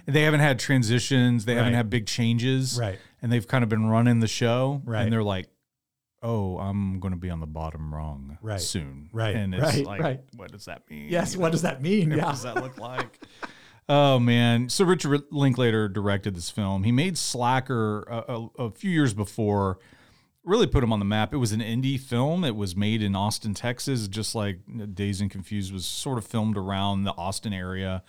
they 0.06 0.22
haven't 0.24 0.40
had 0.40 0.58
transitions 0.60 1.46
they 1.46 1.54
haven't 1.56 1.72
Mm-hmm. 1.72 1.78
Had 1.78 1.90
big 1.90 2.06
changes 2.08 2.78
Right. 2.80 3.00
and 3.22 3.32
they've 3.32 3.48
kind 3.48 3.64
of 3.64 3.70
been 3.70 3.88
running 3.88 4.20
the 4.20 4.28
show 4.28 4.82
Right. 4.86 5.04
and 5.04 5.12
they're 5.14 5.24
like 5.24 5.48
oh 6.24 6.58
i'm 6.58 7.00
going 7.00 7.14
to 7.14 7.20
be 7.20 7.30
on 7.30 7.40
the 7.40 7.48
bottom 7.48 7.94
rung 7.94 8.38
Right. 8.42 8.60
soon 8.62 9.10
Right. 9.14 9.36
and 9.36 9.54
it's 9.54 9.64
Right. 9.64 9.86
like 9.86 10.02
Right. 10.02 10.20
what 10.36 10.52
does 10.52 10.66
that 10.66 10.90
mean 10.90 11.10
Yes, 11.10 11.36
You 11.36 11.40
what 11.42 11.52
does 11.52 11.62
that 11.62 11.82
mean? 11.82 12.10
what 12.10 12.18
Yeah, 12.18 12.32
does 12.32 12.44
that 12.44 12.56
look 12.56 12.78
like? 12.80 13.20
oh 13.90 14.20
man! 14.20 14.70
So 14.70 14.86
Richard 14.86 15.24
Linklater 15.32 15.88
directed 15.88 16.36
this 16.36 16.50
film. 16.50 16.84
He 16.84 16.92
made 16.92 17.18
Slacker 17.18 18.04
a, 18.04 18.34
a, 18.34 18.50
a 18.66 18.72
few 18.72 18.92
years 18.92 19.14
before. 19.14 19.80
Really 20.44 20.68
put 20.68 20.84
him 20.84 20.94
on 20.94 21.00
the 21.00 21.06
map. 21.06 21.34
It 21.34 21.38
was 21.38 21.54
an 21.54 21.60
indie 21.60 22.00
film. 22.00 22.44
It 22.44 22.56
was 22.56 22.76
made 22.76 23.02
in 23.02 23.16
Austin, 23.16 23.56
Texas, 23.56 24.08
just 24.08 24.36
like 24.36 24.60
Dazed 24.94 25.22
and 25.22 25.32
Confused 25.32 25.74
was 25.74 25.88
sort 25.88 26.20
of 26.20 26.26
filmed 26.26 26.56
around 26.56 27.04
the 27.04 27.14
Austin 27.18 27.52
area 27.52 28.04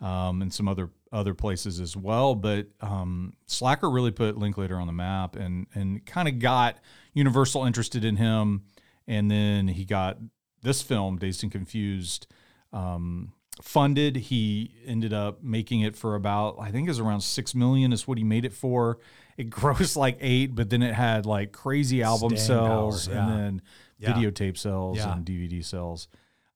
um, 0.00 0.42
and 0.42 0.52
some 0.52 0.68
other 0.68 0.90
other 1.12 1.34
places 1.34 1.80
as 1.80 1.96
well. 1.96 2.34
But 2.34 2.68
um, 2.80 3.34
Slacker 3.46 3.90
really 3.90 4.10
put 4.10 4.36
Linklater 4.36 4.76
on 4.76 4.86
the 4.86 4.92
map 4.92 5.36
and 5.36 5.66
and 5.74 6.04
kind 6.04 6.28
of 6.28 6.38
got 6.38 6.78
Universal 7.14 7.64
interested 7.64 8.04
in 8.04 8.16
him. 8.16 8.64
And 9.06 9.30
then 9.30 9.68
he 9.68 9.84
got 9.84 10.18
this 10.62 10.82
film, 10.82 11.18
Dazed 11.18 11.42
and 11.42 11.52
Confused, 11.52 12.26
um, 12.72 13.32
funded. 13.60 14.16
He 14.16 14.74
ended 14.86 15.12
up 15.12 15.42
making 15.42 15.80
it 15.82 15.94
for 15.96 16.14
about, 16.14 16.56
I 16.60 16.70
think 16.70 16.86
it 16.88 16.90
was 16.90 17.00
around 17.00 17.20
six 17.20 17.54
million 17.54 17.92
is 17.92 18.06
what 18.08 18.18
he 18.18 18.24
made 18.24 18.44
it 18.44 18.52
for. 18.52 18.98
It 19.36 19.50
grossed 19.50 19.96
like 19.96 20.18
eight, 20.20 20.54
but 20.54 20.70
then 20.70 20.82
it 20.82 20.94
had 20.94 21.26
like 21.26 21.52
crazy 21.52 22.02
album 22.02 22.36
Staying 22.36 22.58
power, 22.60 22.92
sales 22.92 23.08
yeah. 23.08 23.18
and 23.28 23.32
then 23.38 23.62
Yeah. 23.98 24.12
videotape 24.12 24.56
sales 24.56 24.96
Yeah. 24.98 25.12
and 25.12 25.24
DVD 25.24 25.62
sales. 25.64 26.08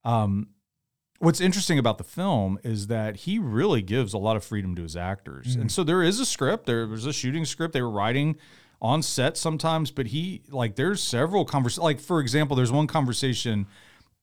Um, 0.03 0.47
what's 1.19 1.41
interesting 1.41 1.79
about 1.79 1.97
the 1.97 2.03
film 2.03 2.59
is 2.63 2.87
that 2.87 3.17
he 3.17 3.39
really 3.39 3.81
gives 3.81 4.13
a 4.13 4.17
lot 4.17 4.35
of 4.37 4.43
freedom 4.43 4.75
to 4.75 4.83
his 4.83 4.95
actors. 4.95 5.55
Mm. 5.57 5.61
And 5.61 5.71
so 5.71 5.83
there 5.83 6.01
is 6.03 6.19
a 6.19 6.25
script, 6.25 6.65
there 6.65 6.87
was 6.87 7.05
a 7.05 7.13
shooting 7.13 7.45
script 7.45 7.73
they 7.73 7.81
were 7.81 7.89
writing 7.89 8.37
on 8.81 9.01
set 9.01 9.35
sometimes, 9.37 9.89
but 9.91 10.07
he 10.07 10.43
like 10.49 10.75
there's 10.75 11.01
several 11.01 11.45
conversations. 11.45 11.83
Like 11.83 11.99
for 11.99 12.19
example, 12.19 12.55
there's 12.55 12.71
one 12.71 12.85
conversation 12.87 13.65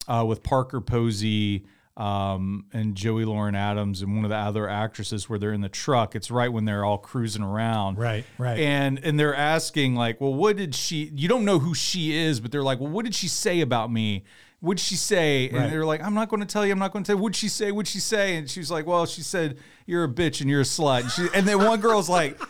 uh, 0.07 0.25
with 0.27 0.43
Parker 0.45 0.81
Posey 0.81 1.65
um, 1.97 2.67
and 2.73 2.95
Joey 2.97 3.25
Lauren 3.25 3.55
Adams 3.55 4.03
and 4.03 4.17
one 4.17 4.25
of 4.25 4.31
the 4.31 4.37
other 4.37 4.69
actresses 4.69 5.29
where 5.29 5.39
they're 5.39 5.53
in 5.53 5.61
the 5.61 5.69
truck. 5.69 6.17
It's 6.17 6.31
right 6.31 6.53
when 6.53 6.65
they're 6.65 6.85
all 6.85 6.99
cruising 6.99 7.43
around. 7.43 7.99
Right, 7.99 8.25
right. 8.37 8.59
And 8.59 8.99
and 9.05 9.19
they're 9.19 9.35
asking 9.35 9.95
like, 9.95 10.21
well, 10.21 10.35
what 10.35 10.57
did 10.57 10.75
she? 10.75 11.11
You 11.15 11.29
don't 11.29 11.45
know 11.45 11.59
who 11.61 11.75
she 11.75 12.17
is, 12.17 12.41
but 12.41 12.51
they're 12.51 12.63
like, 12.65 12.81
well, 12.81 12.91
what 12.91 13.05
did 13.05 13.15
she 13.15 13.29
say 13.29 13.61
about 13.61 13.93
me? 13.93 14.25
What'd 14.61 14.81
she 14.81 14.97
say? 14.97 15.49
And 15.51 15.59
Right. 15.59 15.71
they're 15.71 15.85
like, 15.85 16.03
I'm 16.03 16.15
not 16.15 16.31
going 16.31 16.41
to 16.41 16.47
tell 16.47 16.65
you. 16.65 16.73
I'm 16.73 16.79
not 16.79 16.91
going 16.93 17.05
to 17.05 17.07
tell 17.07 17.17
you. 17.17 17.23
What'd 17.23 17.37
she 17.37 17.49
say? 17.49 17.71
What'd 17.71 17.87
she 17.87 18.01
say? 18.01 18.37
And 18.37 18.51
she's 18.51 18.71
like, 18.71 18.87
well, 18.87 19.05
she 19.07 19.21
said 19.23 19.59
you're 19.87 20.05
a 20.05 20.09
bitch 20.09 20.41
and 20.41 20.49
you're 20.49 20.63
a 20.63 20.65
slut. 20.65 21.03
And, 21.03 21.11
she, 21.11 21.27
and 21.35 21.47
then 21.47 21.59
one 21.59 21.81
girl's 21.81 22.09
like. 22.09 22.41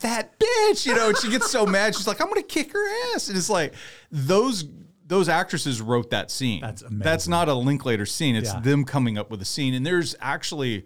That 0.00 0.38
bitch, 0.38 0.86
you 0.86 0.94
know, 0.94 1.08
and 1.08 1.18
she 1.18 1.28
gets 1.28 1.50
so 1.50 1.66
mad. 1.66 1.92
She's 1.92 2.06
like, 2.06 2.20
"I'm 2.20 2.28
gonna 2.28 2.44
kick 2.44 2.72
her 2.72 3.12
ass," 3.16 3.26
and 3.30 3.36
it's 3.36 3.50
like 3.50 3.74
those 4.12 4.62
those 5.08 5.28
actresses 5.28 5.80
wrote 5.80 6.10
that 6.10 6.30
scene. 6.30 6.60
That's 6.60 6.82
amazing. 6.82 6.98
That's 7.00 7.26
not 7.28 7.48
a 7.48 7.54
Linklater 7.54 8.06
scene. 8.06 8.36
It's 8.36 8.52
Yeah. 8.52 8.60
them 8.60 8.84
coming 8.84 9.18
up 9.18 9.30
with 9.30 9.42
a 9.42 9.44
scene. 9.46 9.74
And 9.74 9.84
there's 9.84 10.14
actually 10.20 10.84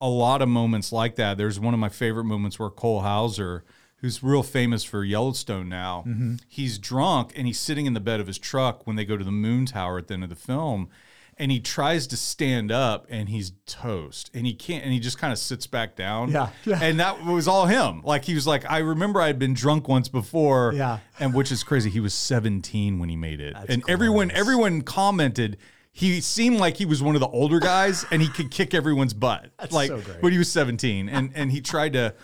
a 0.00 0.08
lot 0.08 0.40
of 0.42 0.48
moments 0.48 0.92
like 0.92 1.16
that. 1.16 1.36
There's 1.38 1.58
one 1.60 1.74
of 1.74 1.80
my 1.80 1.88
favorite 1.88 2.24
moments 2.24 2.58
where 2.58 2.70
Cole 2.70 3.00
Hauser, 3.00 3.64
who's 3.96 4.22
real 4.22 4.42
famous 4.42 4.84
for 4.84 5.02
Yellowstone 5.04 5.68
now, 5.68 6.04
Mm-hmm. 6.06 6.36
he's 6.48 6.78
drunk 6.78 7.32
and 7.36 7.46
he's 7.46 7.58
sitting 7.58 7.86
in 7.86 7.94
the 7.94 8.00
bed 8.00 8.20
of 8.20 8.26
his 8.26 8.38
truck 8.38 8.86
when 8.86 8.96
they 8.96 9.04
go 9.04 9.16
to 9.16 9.24
the 9.24 9.32
moon 9.32 9.66
tower 9.66 9.98
at 9.98 10.08
the 10.08 10.14
end 10.14 10.22
of 10.24 10.30
the 10.30 10.36
film. 10.36 10.88
And 11.36 11.50
he 11.50 11.60
tries 11.60 12.06
to 12.08 12.16
stand 12.16 12.70
up 12.70 13.06
and 13.08 13.28
he's 13.28 13.52
toast 13.66 14.30
and 14.34 14.46
he 14.46 14.54
can't 14.54 14.84
and 14.84 14.92
he 14.92 15.00
just 15.00 15.18
kind 15.18 15.32
of 15.32 15.38
sits 15.38 15.66
back 15.66 15.96
down. 15.96 16.30
Yeah, 16.30 16.50
yeah. 16.64 16.78
And 16.80 17.00
that 17.00 17.24
was 17.24 17.48
all 17.48 17.66
him. 17.66 18.02
Like 18.02 18.24
he 18.24 18.34
was 18.34 18.46
like, 18.46 18.70
I 18.70 18.78
remember 18.78 19.20
I'd 19.20 19.38
been 19.38 19.54
drunk 19.54 19.88
once 19.88 20.08
before. 20.08 20.72
Yeah. 20.74 21.00
And 21.18 21.34
which 21.34 21.50
is 21.50 21.64
crazy. 21.64 21.90
He 21.90 22.00
was 22.00 22.14
17 22.14 22.98
when 22.98 23.08
he 23.08 23.16
made 23.16 23.40
it. 23.40 23.54
That's 23.54 23.68
and 23.68 23.82
everyone 23.88 24.28
gross. 24.28 24.40
everyone 24.40 24.82
commented 24.82 25.56
he 25.96 26.20
seemed 26.20 26.58
like 26.58 26.76
he 26.76 26.86
was 26.86 27.00
one 27.00 27.14
of 27.14 27.20
the 27.20 27.28
older 27.28 27.60
guys 27.60 28.04
and 28.10 28.20
he 28.20 28.26
could 28.26 28.50
kick 28.50 28.74
everyone's 28.74 29.14
butt. 29.14 29.50
like 29.70 29.88
so 29.88 30.00
great. 30.00 30.22
when 30.22 30.32
he 30.32 30.38
was 30.38 30.50
17. 30.50 31.08
And 31.08 31.30
and 31.36 31.52
he 31.52 31.60
tried 31.60 31.92
to, 31.92 32.14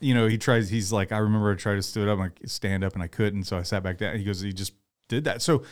you 0.00 0.14
know, 0.14 0.26
he 0.26 0.36
tries 0.36 0.68
he's 0.68 0.92
like, 0.92 1.12
I 1.12 1.18
remember 1.18 1.52
I 1.52 1.54
tried 1.54 1.76
to 1.76 1.82
stand 1.82 2.08
up 2.10 2.18
and 2.18 2.32
stand 2.50 2.82
up 2.82 2.94
and 2.94 3.02
I 3.02 3.06
couldn't. 3.06 3.44
So 3.44 3.56
I 3.56 3.62
sat 3.62 3.84
back 3.84 3.98
down. 3.98 4.18
He 4.18 4.24
goes, 4.24 4.40
he 4.40 4.52
just 4.52 4.72
did 5.08 5.24
that. 5.24 5.42
So 5.42 5.62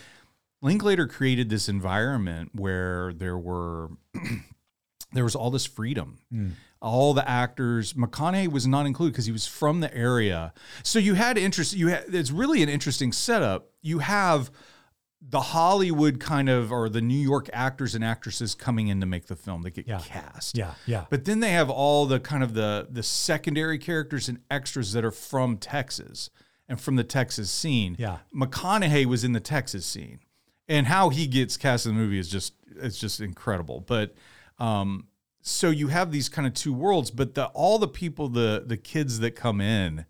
Linklater 0.61 1.07
created 1.07 1.49
this 1.51 1.69
environment 1.69 2.51
where 2.55 3.13
there 3.13 3.39
were 3.39 3.91
there 5.13 5.25
was 5.25 5.35
all 5.35 5.51
this 5.51 5.67
freedom. 5.67 6.19
Hmm. 6.31 6.49
All 6.81 7.13
the 7.13 7.29
actors, 7.29 7.95
McConaughey 7.95 8.49
was 8.51 8.67
not 8.67 8.87
included 8.87 9.13
because 9.13 9.27
he 9.27 9.33
was 9.33 9.47
from 9.49 9.81
the 9.81 9.93
area. 9.93 10.53
So 10.85 10.99
you 11.01 11.15
had 11.15 11.37
interest. 11.37 11.75
You 11.75 11.89
had 11.89 12.05
it's 12.15 12.31
really 12.31 12.63
an 12.63 12.69
interesting 12.69 13.11
setup. 13.13 13.71
You 13.83 13.99
have 13.99 14.51
the 15.21 15.41
Hollywood 15.41 16.21
kind 16.21 16.49
of 16.49 16.71
or 16.71 16.89
the 16.89 17.01
New 17.01 17.19
York 17.19 17.51
actors 17.53 17.97
and 17.97 18.05
actresses 18.05 18.55
coming 18.55 18.87
in 18.87 19.01
to 19.01 19.07
make 19.07 19.27
the 19.27 19.35
film. 19.35 19.63
They 19.63 19.71
get 19.71 19.89
Yeah. 19.89 19.99
cast. 19.99 20.57
Yeah, 20.57 20.75
yeah. 20.87 21.07
But 21.11 21.25
then 21.25 21.41
they 21.41 21.51
have 21.51 21.69
all 21.69 22.07
the 22.07 22.21
kind 22.21 22.45
of 22.45 22.55
the 22.55 22.87
the 22.89 23.03
secondary 23.03 23.79
characters 23.79 24.29
and 24.29 24.39
extras 24.49 24.93
that 24.93 25.05
are 25.05 25.11
from 25.11 25.57
Texas 25.59 26.31
and 26.69 26.81
from 26.81 26.95
the 26.95 27.03
Texas 27.05 27.51
scene. 27.51 27.97
Yeah. 27.99 28.19
McConaughey 28.33 29.05
was 29.07 29.25
in 29.25 29.33
the 29.33 29.41
Texas 29.41 29.85
scene. 29.85 30.21
And 30.69 30.87
how 30.87 31.09
he 31.09 31.27
gets 31.27 31.57
cast 31.57 31.87
in 31.87 31.95
the 31.95 32.01
movie 32.01 32.19
is 32.19 32.29
just 32.29 32.55
it's 32.77 32.99
just 32.99 33.21
incredible. 33.21 33.81
But 33.87 34.15
um 34.59 35.07
so 35.41 35.71
you 35.71 35.89
have 35.89 36.11
these 36.13 36.29
kind 36.29 36.47
of 36.47 36.55
two 36.55 36.73
worlds, 36.73 37.11
but 37.11 37.35
the 37.35 37.47
all 37.47 37.79
the 37.79 37.89
people, 37.89 38.29
the 38.29 38.65
the 38.67 38.77
kids 38.77 39.21
that 39.21 39.33
come 39.33 39.61
in 39.61 40.05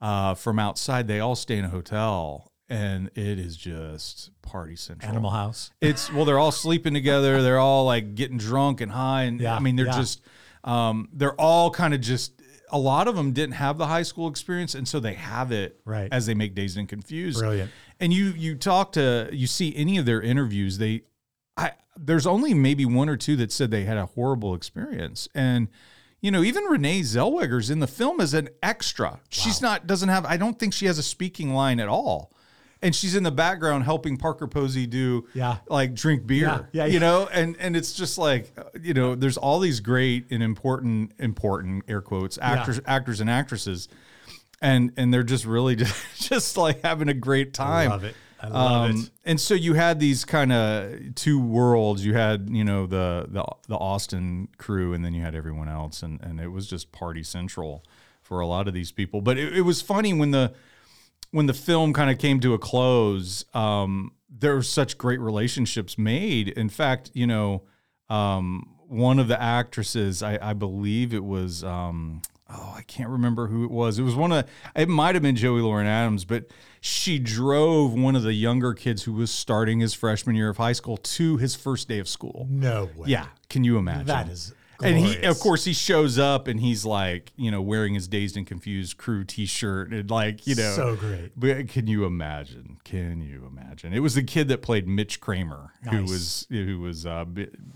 uh 0.00 0.34
from 0.34 0.58
outside, 0.58 1.08
they 1.08 1.20
all 1.20 1.36
stay 1.36 1.58
in 1.58 1.64
a 1.64 1.68
hotel 1.70 2.52
and 2.68 3.08
it 3.14 3.38
is 3.38 3.56
just 3.56 4.30
party 4.42 4.76
central. 4.76 5.10
Animal 5.10 5.30
House. 5.30 5.70
It's 5.80 6.12
well, 6.12 6.24
they're 6.24 6.38
all 6.38 6.52
sleeping 6.52 6.94
together. 6.94 7.42
They're 7.42 7.58
all 7.58 7.84
like 7.86 8.14
getting 8.14 8.38
drunk 8.38 8.80
and 8.80 8.92
high, 8.92 9.22
and 9.22 9.40
Yeah, 9.40 9.56
I 9.56 9.60
mean, 9.60 9.76
they're 9.76 9.86
yeah. 9.86 9.96
just, 9.96 10.20
um, 10.64 11.08
they're 11.12 11.38
all 11.40 11.70
kind 11.70 11.94
of 11.94 12.00
just. 12.00 12.37
A 12.70 12.78
lot 12.78 13.08
of 13.08 13.16
them 13.16 13.32
didn't 13.32 13.54
have 13.54 13.78
the 13.78 13.86
high 13.86 14.02
school 14.02 14.28
experience, 14.28 14.74
and 14.74 14.86
so 14.86 15.00
they 15.00 15.14
have 15.14 15.52
it 15.52 15.80
Right. 15.84 16.08
as 16.12 16.26
they 16.26 16.34
make 16.34 16.54
Dazed 16.54 16.76
and 16.78 16.88
Confused. 16.88 17.38
Brilliant. 17.38 17.70
And 18.00 18.12
you 18.12 18.26
you 18.36 18.54
talk 18.54 18.92
to 18.92 19.28
you 19.32 19.46
see 19.46 19.74
any 19.76 19.98
of 19.98 20.06
their 20.06 20.20
interviews, 20.22 20.78
they, 20.78 21.02
I 21.56 21.72
there's 21.96 22.26
only 22.26 22.54
maybe 22.54 22.84
one 22.86 23.08
or 23.08 23.16
two 23.16 23.36
that 23.36 23.50
said 23.50 23.70
they 23.70 23.84
had 23.84 23.96
a 23.96 24.06
horrible 24.06 24.54
experience, 24.54 25.28
and 25.34 25.68
you 26.20 26.30
know 26.30 26.42
even 26.42 26.64
Renee 26.64 27.00
Zellweger's 27.00 27.70
in 27.70 27.80
the 27.80 27.86
film 27.86 28.20
as 28.20 28.34
an 28.34 28.48
extra. 28.62 29.20
She's 29.30 29.60
not 29.60 29.86
doesn't 29.86 30.08
have. 30.08 30.24
I 30.24 30.36
don't 30.36 30.58
think 30.58 30.72
she 30.74 30.86
has 30.86 30.98
a 30.98 31.02
speaking 31.02 31.52
line 31.54 31.80
at 31.80 31.88
all. 31.88 32.32
And 32.80 32.94
she's 32.94 33.16
in 33.16 33.24
the 33.24 33.32
background 33.32 33.84
helping 33.84 34.16
Parker 34.16 34.46
Posey 34.46 34.86
do 34.86 35.26
Yeah. 35.34 35.58
like 35.68 35.94
drink 35.94 36.26
beer. 36.26 36.68
Yeah, 36.72 36.84
yeah, 36.84 36.92
you 36.92 37.00
know, 37.00 37.28
and 37.32 37.56
and 37.58 37.76
it's 37.76 37.92
just 37.92 38.18
like 38.18 38.52
you 38.80 38.94
know, 38.94 39.14
there's 39.16 39.36
all 39.36 39.58
these 39.58 39.80
great 39.80 40.26
and 40.30 40.42
important 40.42 41.12
important 41.18 41.84
air 41.88 42.00
quotes 42.00 42.38
actors 42.40 42.80
actors 42.86 43.20
and 43.20 43.28
actresses, 43.28 43.88
and 44.60 44.92
and 44.96 45.12
they're 45.12 45.22
just 45.24 45.44
really 45.44 45.76
just, 45.76 45.96
just 46.28 46.56
like 46.56 46.82
having 46.82 47.08
a 47.08 47.14
great 47.14 47.52
time. 47.54 47.90
love 47.90 48.04
it. 48.04 48.14
I 48.40 48.46
love 48.48 48.90
Um, 48.90 48.96
it. 49.00 49.10
And 49.24 49.40
so 49.40 49.54
you 49.54 49.74
had 49.74 49.98
these 49.98 50.24
kind 50.24 50.52
of 50.52 51.16
two 51.16 51.40
worlds. 51.40 52.04
You 52.04 52.14
had 52.14 52.48
you 52.48 52.62
know 52.62 52.86
the 52.86 53.26
the 53.28 53.44
the 53.66 53.76
Austin 53.76 54.46
crew, 54.58 54.92
and 54.94 55.04
then 55.04 55.14
you 55.14 55.22
had 55.22 55.34
everyone 55.34 55.68
else, 55.68 56.04
and 56.04 56.20
and 56.22 56.38
it 56.40 56.48
was 56.52 56.68
just 56.68 56.92
party 56.92 57.24
central 57.24 57.82
for 58.22 58.38
a 58.38 58.46
lot 58.46 58.68
of 58.68 58.74
these 58.74 58.92
people. 58.92 59.20
But 59.20 59.38
it, 59.38 59.56
it 59.56 59.62
was 59.62 59.82
funny 59.82 60.12
when 60.12 60.30
the 60.30 60.52
when 61.30 61.46
the 61.46 61.54
film 61.54 61.92
kind 61.92 62.10
of 62.10 62.18
came 62.18 62.40
to 62.40 62.54
a 62.54 62.58
close, 62.58 63.44
um, 63.54 64.12
there 64.30 64.54
were 64.54 64.62
such 64.62 64.98
great 64.98 65.20
relationships 65.20 65.98
made. 65.98 66.48
In 66.48 66.68
fact, 66.68 67.10
you 67.14 67.26
know, 67.26 67.64
um, 68.08 68.76
one 68.86 69.18
of 69.18 69.28
the 69.28 69.40
actresses, 69.40 70.22
I, 70.22 70.38
I 70.40 70.52
believe 70.54 71.12
it 71.12 71.24
was, 71.24 71.62
um, 71.62 72.22
oh, 72.48 72.74
I 72.76 72.82
can't 72.82 73.10
remember 73.10 73.48
who 73.48 73.64
it 73.64 73.70
was. 73.70 73.98
It 73.98 74.02
was 74.02 74.14
one 74.14 74.32
of, 74.32 74.48
it 74.74 74.88
might 74.88 75.14
have 75.14 75.22
been 75.22 75.36
Joey 75.36 75.60
Lauren 75.60 75.86
Adams, 75.86 76.24
but 76.24 76.46
she 76.80 77.18
drove 77.18 77.92
one 77.92 78.16
of 78.16 78.22
the 78.22 78.32
younger 78.32 78.72
kids 78.72 79.02
who 79.02 79.12
was 79.12 79.30
starting 79.30 79.80
his 79.80 79.92
freshman 79.92 80.36
year 80.36 80.48
of 80.48 80.56
high 80.56 80.72
school 80.72 80.96
to 80.96 81.36
his 81.36 81.54
first 81.54 81.88
day 81.88 81.98
of 81.98 82.08
school. 82.08 82.46
No 82.48 82.88
way. 82.96 83.08
Yeah, 83.08 83.26
can 83.50 83.64
you 83.64 83.76
imagine? 83.76 84.06
That 84.06 84.28
is 84.28 84.54
And 84.80 84.96
he, 84.96 85.22
of 85.24 85.40
course, 85.40 85.64
he 85.64 85.72
shows 85.72 86.18
up 86.18 86.46
and 86.46 86.60
he's 86.60 86.84
like, 86.84 87.32
you 87.36 87.50
know, 87.50 87.60
wearing 87.60 87.94
his 87.94 88.06
dazed 88.06 88.36
and 88.36 88.46
confused 88.46 88.96
crew 88.96 89.24
T-shirt 89.24 89.90
and 89.92 90.08
like, 90.10 90.46
you 90.46 90.54
know, 90.54 90.72
So 90.76 90.94
great. 90.96 91.32
But 91.36 91.68
can 91.68 91.88
you 91.88 92.04
imagine? 92.04 92.78
Can 92.84 93.20
you 93.20 93.44
imagine? 93.50 93.92
It 93.92 93.98
was 94.00 94.14
the 94.14 94.22
kid 94.22 94.46
that 94.48 94.62
played 94.62 94.86
Mitch 94.86 95.20
Kramer 95.20 95.72
who 95.90 96.02
was 96.02 96.46
who 96.48 96.78
was 96.78 97.06
uh, 97.06 97.24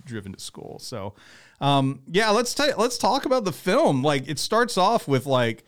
driven 0.04 0.34
to 0.34 0.40
school. 0.40 0.78
So, 0.78 1.14
um, 1.60 2.02
yeah, 2.06 2.30
let's 2.30 2.54
ta- 2.54 2.74
let's 2.78 2.98
talk 2.98 3.24
about 3.24 3.44
the 3.44 3.52
film. 3.52 4.02
Like, 4.04 4.28
it 4.28 4.38
starts 4.38 4.78
off 4.78 5.08
with 5.08 5.26
like. 5.26 5.64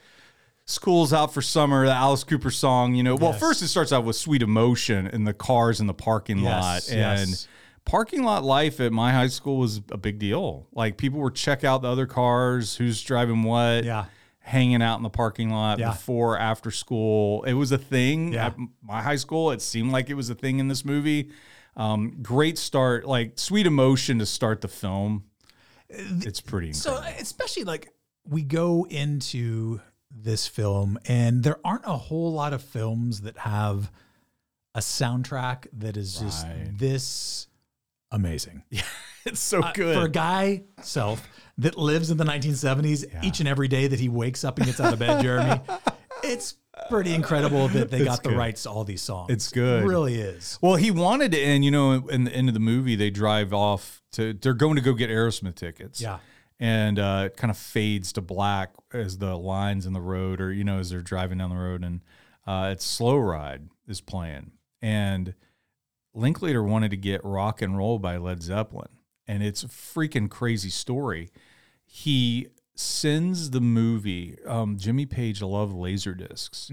School's 0.67 1.13
out 1.13 1.35
for 1.35 1.43
summer, 1.43 1.85
the 1.85 1.93
Alice 1.93 2.25
Cooper 2.25 2.51
song, 2.51 2.95
you 2.95 3.03
know. 3.03 3.17
Well, 3.17 3.33
Yes. 3.33 3.41
first 3.41 3.61
it 3.63 3.69
starts 3.69 3.93
out 3.93 4.05
with 4.05 4.17
Sweet 4.17 4.41
Emotion 4.41 5.07
and 5.07 5.27
the 5.27 5.35
cars 5.35 5.79
in 5.79 5.87
the 5.87 5.93
parking 5.93 6.39
Yes, 6.39 6.63
lot. 6.63 6.89
And 6.91 7.29
yes. 7.29 7.49
Parking 7.85 8.23
lot 8.23 8.43
life 8.45 8.81
at 8.81 8.93
my 8.93 9.13
high 9.13 9.27
school 9.29 9.59
was 9.59 9.79
a 9.91 9.97
big 9.97 10.19
deal. 10.19 10.67
Like 10.73 10.97
people 10.97 11.21
were 11.21 11.31
check 11.31 11.65
out 11.65 11.83
the 11.83 11.89
other 11.89 12.07
cars, 12.07 12.77
who's 12.77 13.03
driving 13.03 13.43
what, 13.43 13.85
Yeah. 13.85 14.07
hanging 14.39 14.83
out 14.83 14.97
in 14.97 15.03
the 15.03 15.11
parking 15.11 15.51
lot 15.51 15.79
Yeah. 15.79 15.91
before 15.91 16.39
after 16.39 16.71
school. 16.71 17.43
It 17.45 17.55
was 17.55 17.73
a 17.73 17.79
thing 17.79 18.33
Yeah. 18.35 18.47
at 18.47 18.57
my 18.83 19.03
high 19.03 19.17
school. 19.17 19.51
It 19.51 19.61
seemed 19.63 19.91
like 19.93 20.09
it 20.11 20.15
was 20.15 20.31
a 20.31 20.35
thing 20.35 20.59
in 20.59 20.69
this 20.69 20.85
movie. 20.85 21.31
Um, 21.77 22.19
great 22.23 22.57
start, 22.59 23.07
like 23.07 23.39
sweet 23.39 23.67
emotion 23.67 24.19
to 24.21 24.27
start 24.27 24.61
the 24.61 24.69
film. 24.69 25.25
It's 25.89 26.41
pretty 26.41 26.73
So 26.73 26.97
especially 27.19 27.65
like 27.65 27.89
we 28.27 28.43
go 28.43 28.87
into 28.89 29.81
this 30.11 30.47
film 30.47 30.99
and 31.07 31.43
there 31.43 31.59
aren't 31.65 31.85
a 31.85 31.97
whole 31.97 32.33
lot 32.33 32.53
of 32.53 32.63
films 32.63 33.23
that 33.23 33.39
have 33.39 33.91
a 34.75 34.81
soundtrack 34.81 35.67
that 35.73 35.97
is 35.97 36.19
just 36.19 36.47
Right. 36.47 36.71
this 36.79 37.49
amazing. 38.15 38.63
Yeah, 38.71 38.83
it's 39.25 39.41
so 39.41 39.63
Uh, 39.63 39.73
good. 39.73 39.97
For 39.97 40.05
a 40.05 40.11
guy 40.11 40.63
self 40.83 41.27
that 41.59 41.77
lives 41.79 42.11
in 42.11 42.17
the 42.17 42.25
1970s 42.25 43.23
each 43.25 43.41
and 43.41 43.49
every 43.49 43.69
day 43.69 43.87
that 43.87 44.01
he 44.01 44.09
wakes 44.09 44.45
up 44.45 44.59
and 44.59 44.67
gets 44.67 44.81
out 44.81 44.93
of 44.93 44.99
bed, 44.99 45.23
Jeremy, 45.23 45.61
it's 46.25 46.57
pretty 46.89 47.15
incredible 47.15 47.69
that 47.69 47.91
they 47.91 48.05
got 48.05 48.23
the 48.23 48.31
rights 48.31 48.65
to 48.65 48.71
all 48.71 48.85
these 48.85 49.03
songs. 49.03 49.31
It's 49.31 49.49
good. 49.51 49.85
It 49.85 49.87
really 49.87 50.17
is. 50.21 50.59
Well, 50.61 50.75
he 50.77 50.91
wanted 50.91 51.33
to 51.33 51.39
end, 51.41 51.65
you 51.65 51.71
know, 51.71 51.93
in 52.09 52.25
the 52.25 52.33
end 52.33 52.49
of 52.49 52.55
the 52.55 52.61
movie, 52.61 52.97
they 52.97 53.11
drive 53.11 53.53
off 53.53 54.03
to, 54.13 54.33
they're 54.35 54.53
going 54.55 54.75
to 54.77 54.81
go 54.83 54.93
get 54.95 55.11
Aerosmith 55.11 55.55
tickets. 55.55 56.01
Yeah. 56.01 56.19
And 56.61 56.99
uh, 56.99 57.25
it 57.27 57.37
kind 57.37 57.51
of 57.51 57.57
fades 57.59 58.13
to 58.15 58.21
black 58.21 58.73
as 58.93 59.19
the 59.19 59.37
lines 59.37 59.87
in 59.87 59.93
the 59.93 60.01
road, 60.01 60.41
or, 60.41 60.53
you 60.53 60.65
know, 60.65 60.79
as 60.79 60.91
they're 60.91 61.03
driving 61.03 61.39
down 61.39 61.51
the 61.51 61.57
road. 61.57 61.85
And 61.85 62.01
uh, 62.47 62.71
it's 62.73 62.85
Slow 62.85 63.17
Ride 63.17 63.69
is 63.89 64.01
playing. 64.01 64.53
And 64.83 65.35
Linklater 66.15 66.63
wanted 66.63 66.91
to 66.93 66.97
get 66.97 67.21
Rock 67.25 67.61
and 67.61 67.77
Roll 67.77 67.99
by 67.99 68.17
Led 68.17 68.43
Zeppelin. 68.43 68.89
And 69.27 69.43
it's 69.43 69.63
a 69.65 69.69
freaking 69.69 70.31
crazy 70.31 70.71
story. 70.71 71.31
He 71.85 72.49
sends 72.75 73.51
the 73.51 73.61
movie, 73.61 74.37
um, 74.47 74.77
Jimmy 74.79 75.07
Page 75.07 75.41
loved 75.43 75.75
laser 75.75 76.15
discs 76.15 76.71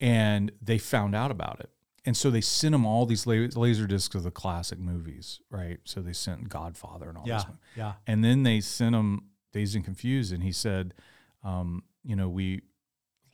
and 0.00 0.52
they 0.62 0.78
found 0.78 1.14
out 1.14 1.30
about 1.30 1.60
it. 1.60 1.70
And 2.04 2.16
so 2.16 2.30
they 2.30 2.40
sent 2.40 2.74
him 2.74 2.86
all 2.86 3.04
these 3.06 3.26
la- 3.26 3.34
laser 3.54 3.86
discs 3.86 4.14
of 4.14 4.22
the 4.22 4.30
classic 4.30 4.78
movies, 4.78 5.40
right? 5.50 5.78
So 5.84 6.00
they 6.00 6.12
sent 6.14 6.48
Godfather 6.48 7.08
and 7.10 7.18
all 7.18 7.24
Yeah. 7.26 7.36
this. 7.38 7.46
Yeah. 7.76 7.92
And 8.06 8.24
then 8.24 8.42
they 8.42 8.60
sent 8.60 8.94
him 8.94 9.24
Dazed 9.52 9.74
and 9.76 9.84
Confused, 9.84 10.32
and 10.32 10.42
he 10.42 10.52
said, 10.52 10.94
um, 11.42 11.82
you 12.04 12.16
know, 12.16 12.28
we 12.28 12.62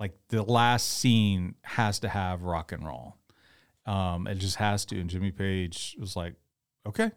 like 0.01 0.17
the 0.29 0.43
last 0.43 0.87
scene 0.89 1.55
has 1.63 1.99
to 2.01 2.09
have 2.09 2.43
rock 2.43 2.73
and 2.73 2.85
roll. 2.85 3.17
Um, 3.87 4.27
it 4.27 4.37
just 4.37 4.57
has 4.57 4.85
to. 4.87 5.01
And 5.01 5.09
Jimmy 5.09 5.31
Page 5.31 5.96
was 5.99 6.16
like, 6.16 6.35
okay, 6.87 7.11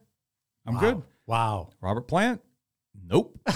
I'm 0.65 0.75
Wow. 0.75 0.79
good. 0.79 1.01
Wow. 1.25 1.69
Robert 1.81 2.07
Plant? 2.07 2.41
Nope. 3.07 3.39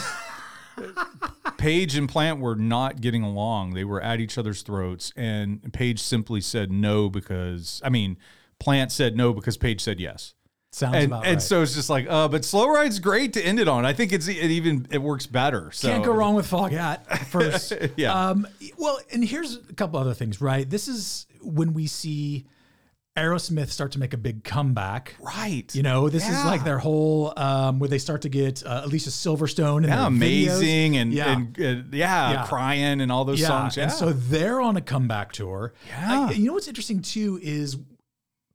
Page 1.58 1.96
and 1.96 2.10
Plant 2.10 2.40
were 2.40 2.56
not 2.56 3.00
getting 3.00 3.24
along. 3.24 3.74
They 3.74 3.84
were 3.84 4.02
at 4.02 4.20
each 4.20 4.38
other's 4.38 4.62
throats, 4.64 5.14
and 5.16 5.72
Page 5.72 6.00
simply 6.02 6.42
said 6.42 6.72
no 6.72 7.10
because 7.10 7.82
I 7.86 7.90
mean, 7.90 8.18
Plant 8.60 8.92
said 8.92 9.16
no 9.16 9.34
because 9.34 9.56
Page 9.58 9.82
said 9.82 10.00
yes. 10.00 10.34
Sounds 10.72 10.96
And, 10.96 11.06
about 11.06 11.26
and 11.26 11.36
right. 11.36 11.42
so 11.42 11.62
it's 11.62 11.76
just 11.76 11.90
like, 11.90 12.08
uh, 12.10 12.28
but 12.28 12.44
Slow 12.44 12.68
Ride's 12.68 12.98
great 13.00 13.34
to 13.34 13.42
end 13.46 13.60
it 13.60 13.68
on. 13.68 13.86
I 13.86 13.94
think 13.94 14.12
it's 14.12 14.28
it 14.28 14.36
even 14.38 14.88
it 14.92 14.98
works 15.02 15.28
better. 15.28 15.72
So 15.72 15.88
Can't 15.88 16.04
go 16.04 16.12
wrong 16.14 16.34
with 16.34 16.50
Foghat 16.50 17.06
first. 17.28 17.74
Yeah. 17.96 18.30
Um, 18.30 18.48
well, 18.78 19.00
and 19.12 19.24
here's 19.24 19.56
a 19.58 19.74
couple 19.74 20.00
other 20.00 20.16
things, 20.16 20.42
right? 20.42 20.68
This 20.68 20.88
is 20.88 21.28
when 21.42 21.74
we 21.74 21.86
see 21.88 22.46
Aerosmith 23.18 23.70
start 23.70 23.92
to 23.92 24.00
make 24.00 24.14
a 24.14 24.18
big 24.18 24.44
comeback. 24.44 25.16
Right. 25.20 25.74
You 25.76 25.84
know, 25.84 26.10
this 26.10 26.28
is 26.28 26.44
like 26.46 26.64
their 26.64 26.80
whole 26.80 27.32
um, 27.38 27.78
where 27.78 27.88
they 27.88 28.00
start 28.00 28.24
to 28.24 28.30
get 28.30 28.66
uh, 28.66 28.82
Alicia 28.86 29.12
Silverstone. 29.12 29.78
and 29.78 29.86
yeah, 29.88 30.08
amazing 30.08 30.98
and 30.98 31.14
yeah. 31.14 31.32
and 31.32 31.56
yeah, 31.94 32.32
Yeah. 32.32 32.46
crying 32.48 33.02
and 33.02 33.12
all 33.12 33.24
those 33.24 33.40
yeah. 33.40 33.48
songs. 33.48 33.78
Yeah. 33.78 33.84
And 33.84 33.92
so 33.92 34.14
they're 34.14 34.60
on 34.60 34.78
a 34.78 34.82
comeback 34.82 35.32
tour. 35.32 35.74
Yeah. 35.88 36.22
Uh, 36.26 36.32
you 36.32 36.46
know 36.48 36.54
what's 36.54 36.68
interesting 36.68 37.04
too 37.04 37.40
is 37.44 37.78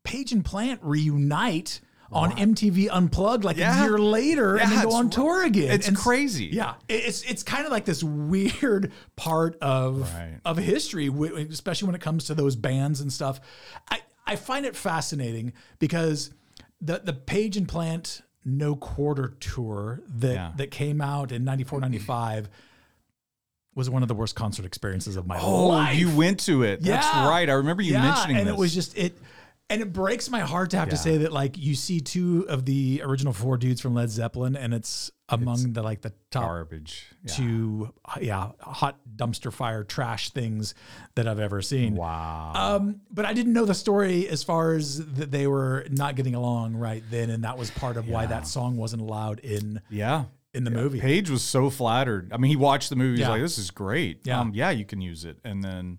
Page 0.03 0.33
and 0.33 0.44
Plant 0.44 0.81
reunite 0.83 1.81
on 2.11 2.33
MTV 2.33 2.88
Unplugged 2.90 3.44
like 3.44 3.59
Yeah. 3.59 3.79
a 3.81 3.87
year 3.87 3.99
later 3.99 4.57
and 4.57 4.71
Yeah, 4.71 4.77
then 4.81 4.88
go 4.88 4.94
on 4.97 5.09
tour 5.11 5.44
again. 5.44 5.71
it's 5.71 5.87
And- 5.87 5.97
crazy. 5.97 6.47
Yeah, 6.47 6.75
it's 6.88 7.23
it's 7.23 7.44
kind 7.44 7.64
of 7.64 7.71
like 7.71 7.85
this 7.85 8.03
weird 8.03 8.90
part 9.14 9.57
of 9.61 10.01
Right. 10.14 10.40
of 10.44 10.57
history, 10.57 11.07
especially 11.49 11.87
when 11.87 11.94
it 11.94 12.01
comes 12.01 12.25
to 12.25 12.35
those 12.35 12.57
bands 12.57 13.01
and 13.01 13.12
stuff. 13.12 13.40
I 13.88 14.01
I 14.29 14.37
find 14.37 14.64
it 14.67 14.77
fascinating 14.77 15.53
because 15.79 16.31
the 16.81 17.01
the 17.03 17.12
Page 17.12 17.57
and 17.57 17.67
Plant 17.69 18.23
No 18.45 18.77
Quarter 18.77 19.35
tour 19.41 20.01
that 20.17 20.35
Yeah. 20.35 20.53
that 20.57 20.71
came 20.71 21.01
out 21.01 21.33
in 21.33 21.45
94 21.45 21.81
95 21.81 22.49
was 23.75 23.88
one 23.88 24.03
of 24.03 24.09
the 24.09 24.14
worst 24.14 24.35
concert 24.35 24.64
experiences 24.64 25.17
of 25.17 25.27
my 25.27 25.38
Oh, 25.41 25.69
life. 25.69 25.91
Oh, 25.91 25.93
you 25.99 26.11
went 26.14 26.41
to 26.41 26.62
it. 26.64 26.83
That's 26.83 27.07
Yeah. 27.07 27.29
right. 27.29 27.49
I 27.49 27.53
remember 27.55 27.83
you 27.83 27.93
yeah, 27.93 28.03
mentioning 28.03 28.37
and 28.38 28.47
this. 28.49 28.55
it 28.55 28.59
was 28.59 28.75
just 28.75 28.97
it 28.97 29.17
and 29.71 29.83
it 29.83 29.93
breaks 29.93 30.31
my 30.31 30.41
heart 30.41 30.71
to 30.71 30.79
have 30.79 30.88
to 30.91 30.97
say 30.97 31.19
that 31.19 31.33
like 31.33 31.57
you 31.59 31.75
see 31.75 32.01
two 32.01 32.47
of 32.49 32.64
the 32.64 33.03
original 33.05 33.33
four 33.33 33.57
dudes 33.57 33.81
from 33.81 33.95
Led 33.95 34.11
Zeppelin 34.11 34.57
and 34.57 34.73
it's 34.75 35.11
among 35.31 35.73
the 35.75 35.83
like 35.83 36.01
the 36.01 36.12
top 36.31 36.45
garbage. 36.45 37.07
Yeah. 37.25 37.35
two 37.35 37.95
yeah 38.21 38.51
hot 38.61 38.99
dumpster 39.17 39.53
fire 39.53 39.85
trash 39.85 40.31
things 40.31 40.75
that 41.14 41.29
I've 41.29 41.38
ever 41.41 41.61
seen. 41.62 41.97
Wow. 41.97 42.53
Um, 42.55 43.01
but 43.11 43.25
I 43.25 43.33
didn't 43.35 43.53
know 43.53 43.64
the 43.64 43.75
story 43.75 44.29
as 44.29 44.43
far 44.43 44.75
as 44.75 45.05
that 45.14 45.31
they 45.31 45.47
were 45.47 45.87
not 45.91 46.17
getting 46.17 46.35
along 46.35 46.77
right 46.77 47.03
then, 47.11 47.31
and 47.31 47.45
that 47.45 47.59
was 47.59 47.71
part 47.71 47.97
of 47.97 48.09
why 48.09 48.27
that 48.27 48.47
song 48.47 48.77
wasn't 48.77 49.03
allowed 49.03 49.41
in 49.41 49.81
yeah. 49.91 50.25
in 50.55 50.64
the 50.64 50.71
movie. 50.71 51.01
Page 51.01 51.29
was 51.29 51.43
so 51.43 51.69
flattered. 51.71 52.33
I 52.33 52.38
mean, 52.38 52.49
he 52.51 52.57
watched 52.57 52.88
the 52.91 52.97
movie. 52.97 53.19
He's 53.19 53.21
Yeah. 53.21 53.31
like, 53.31 53.43
"This 53.43 53.59
is 53.59 53.71
great. 53.71 54.21
Yeah. 54.25 54.41
um, 54.41 54.53
yeah, 54.55 54.71
you 54.71 54.85
can 54.85 55.01
use 55.01 55.25
it." 55.25 55.38
And 55.45 55.62
then 55.62 55.99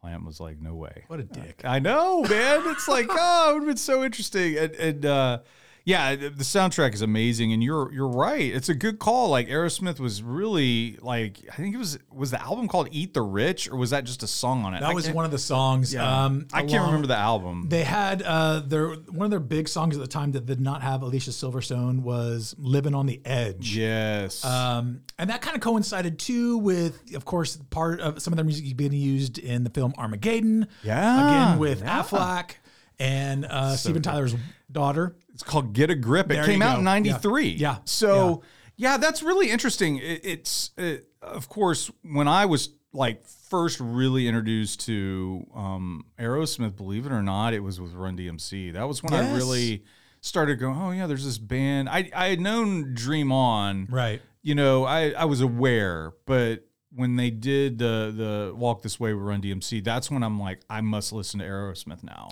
Plant 0.00 0.24
was 0.24 0.40
like, 0.40 0.58
"No 0.60 0.74
way." 0.74 1.04
What 1.08 1.20
a 1.20 1.24
dick! 1.24 1.62
I 1.64 1.78
know, 1.78 2.22
man. 2.22 2.62
It's 2.66 2.88
like, 2.88 3.06
oh, 3.10 3.50
it 3.50 3.52
would 3.54 3.60
have 3.62 3.66
been 3.68 3.76
so 3.76 4.02
interesting. 4.04 4.56
And, 4.56 4.74
and 4.74 5.06
uh, 5.06 5.38
yeah, 5.84 6.14
the 6.14 6.30
soundtrack 6.44 6.94
is 6.94 7.02
amazing. 7.02 7.52
And 7.52 7.62
you're 7.62 7.92
you're 7.92 8.08
right. 8.08 8.42
It's 8.42 8.68
a 8.68 8.74
good 8.74 8.98
call. 8.98 9.28
Like 9.28 9.48
Aerosmith 9.48 10.00
was 10.00 10.22
really 10.22 10.98
like 11.00 11.38
I 11.52 11.56
think 11.56 11.74
it 11.74 11.78
was 11.78 11.98
was 12.12 12.30
the 12.30 12.40
album 12.40 12.68
called 12.68 12.88
Eat 12.90 13.14
the 13.14 13.22
Rich 13.22 13.68
or 13.68 13.76
was 13.76 13.90
that 13.90 14.04
just 14.04 14.22
a 14.22 14.26
song 14.26 14.64
on 14.64 14.74
it? 14.74 14.80
That 14.80 14.90
I 14.90 14.94
was 14.94 15.10
one 15.10 15.24
of 15.24 15.30
the 15.30 15.38
songs. 15.38 15.92
Yeah. 15.92 16.24
Um, 16.24 16.46
I 16.52 16.64
can't 16.64 16.84
remember 16.84 17.06
the 17.06 17.16
album. 17.16 17.66
They 17.68 17.84
had 17.84 18.22
uh, 18.22 18.60
their 18.60 18.90
one 18.90 19.24
of 19.24 19.30
their 19.30 19.40
big 19.40 19.68
songs 19.68 19.96
at 19.96 20.00
the 20.00 20.08
time 20.08 20.32
that 20.32 20.46
did 20.46 20.60
not 20.60 20.82
have 20.82 21.02
Alicia 21.02 21.30
Silverstone 21.30 22.02
was 22.02 22.54
"Living 22.58 22.94
on 22.94 23.06
the 23.06 23.20
Edge." 23.24 23.76
yes. 23.76 24.44
Um, 24.44 25.02
and 25.18 25.30
that 25.30 25.42
kind 25.42 25.56
of 25.56 25.62
coincided 25.62 26.18
too 26.18 26.58
with, 26.58 27.14
of 27.14 27.24
course, 27.24 27.56
part 27.70 28.00
of 28.00 28.22
some 28.22 28.32
of 28.32 28.36
their 28.36 28.44
music 28.44 28.76
being 28.76 28.92
used 28.92 29.38
in 29.38 29.64
the 29.64 29.70
film 29.70 29.94
Armageddon. 29.98 30.68
Yeah, 30.82 31.48
Again 31.48 31.58
with 31.58 31.80
yeah. 31.80 32.02
Affleck 32.02 32.52
and 32.98 33.46
uh, 33.46 33.76
Steven 33.76 34.02
Tyler's 34.02 34.34
daughter. 34.70 35.16
It's 35.32 35.42
called 35.42 35.72
Get 35.72 35.90
a 35.90 35.94
Grip. 35.94 36.26
It 36.26 36.34
There 36.34 36.44
came 36.44 36.62
out 36.62 36.74
go. 36.74 36.78
in 36.78 36.84
'93. 36.84 37.48
Yeah. 37.48 37.56
Yeah. 37.56 37.76
So 37.84 38.42
yeah. 38.76 38.96
that's 38.96 39.22
really 39.22 39.50
interesting. 39.50 39.98
It, 39.98 40.20
it's 40.24 40.70
it, 40.76 41.08
of 41.22 41.48
course 41.48 41.90
when 42.02 42.28
I 42.28 42.46
was 42.46 42.70
like 42.92 43.24
first 43.26 43.80
really 43.80 44.26
introduced 44.26 44.86
to 44.86 45.46
um, 45.54 46.06
Aerosmith. 46.18 46.76
Believe 46.76 47.06
it 47.06 47.12
or 47.12 47.22
not, 47.22 47.54
it 47.54 47.60
was 47.60 47.80
with 47.80 47.92
Run 47.92 48.16
DMC. 48.16 48.72
That 48.72 48.86
was 48.88 49.02
when 49.02 49.14
I 49.14 49.34
really 49.34 49.84
started 50.20 50.56
going. 50.56 50.78
Oh 50.80 50.90
yeah, 50.90 51.06
there's 51.06 51.24
this 51.24 51.38
band. 51.38 51.88
I 51.88 52.10
I 52.14 52.28
had 52.28 52.40
known 52.40 52.94
Dream 52.94 53.32
On. 53.32 53.86
Right. 53.90 54.20
You 54.42 54.54
know, 54.54 54.84
I 54.84 55.10
I 55.10 55.24
was 55.26 55.40
aware, 55.40 56.12
but 56.26 56.66
when 56.92 57.16
they 57.16 57.30
did 57.30 57.78
the 57.78 58.12
the 58.16 58.54
Walk 58.56 58.82
This 58.82 58.98
Way 58.98 59.14
with 59.14 59.24
Run 59.24 59.42
DMC, 59.42 59.84
that's 59.84 60.10
when 60.10 60.22
I'm 60.22 60.40
like, 60.40 60.60
I 60.68 60.80
must 60.80 61.12
listen 61.12 61.40
to 61.40 61.46
Aerosmith 61.46 62.02
now. 62.02 62.30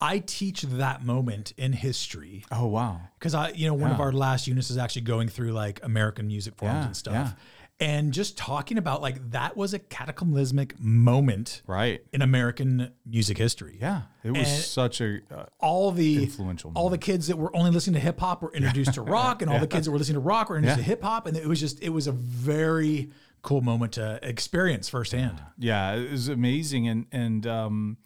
I 0.00 0.20
teach 0.20 0.62
that 0.62 1.04
moment 1.04 1.52
in 1.56 1.72
history 1.72 2.44
Oh 2.52 2.66
wow. 2.66 3.00
because 3.18 3.34
I, 3.34 3.50
you 3.50 3.66
know, 3.66 3.74
one 3.74 3.90
of 3.90 4.00
our 4.00 4.12
last 4.12 4.46
units 4.46 4.70
is 4.70 4.78
actually 4.78 5.02
going 5.02 5.28
through 5.28 5.52
like 5.52 5.80
American 5.82 6.26
music 6.28 6.54
forms 6.56 6.74
Yeah, 6.74 6.86
and 6.86 6.96
stuff. 6.96 7.14
yeah. 7.14 7.32
And 7.80 8.12
just 8.12 8.36
talking 8.36 8.76
about 8.76 9.02
like 9.02 9.30
that 9.30 9.56
was 9.56 9.72
a 9.74 9.78
cataclysmic 9.78 10.78
moment 10.80 11.62
Right. 11.66 12.00
in 12.12 12.22
American 12.22 12.90
music 13.06 13.38
history. 13.38 13.78
Yeah, 13.80 14.02
it 14.24 14.32
was 14.32 14.48
And- 14.48 14.62
such 14.62 15.00
a 15.00 15.20
uh, 15.32 15.46
all 15.60 15.92
the 15.92 16.24
Influential 16.24 16.72
all 16.74 16.90
the 16.90 16.98
kids 16.98 17.28
that 17.28 17.36
were 17.38 17.54
only 17.56 17.70
listening 17.70 17.94
to 17.94 18.00
hip 18.00 18.18
hop 18.20 18.42
were 18.42 18.52
introduced 18.52 18.94
to 18.94 19.02
rock, 19.02 19.42
and 19.42 19.50
all 19.50 19.60
the 19.60 19.66
kids 19.74 19.86
that 19.86 19.92
were 19.92 19.98
listening 19.98 20.14
to 20.16 20.20
rock 20.20 20.48
were 20.50 20.56
introduced 20.56 20.78
Yeah. 20.78 20.84
to 20.84 20.90
hip 20.90 21.02
hop, 21.02 21.26
and 21.26 21.36
it 21.36 21.46
was 21.46 21.60
just 21.60 21.80
it 21.82 21.90
was 21.90 22.06
a 22.08 22.12
very 22.12 23.10
cool 23.42 23.60
moment 23.60 23.92
to 23.92 24.18
experience 24.22 24.88
firsthand. 24.88 25.40
yeah, 25.58 25.92
it 25.94 26.10
was 26.10 26.28
amazing, 26.28 26.88
and 26.88 27.06
and 27.12 27.46
um, 27.46 27.96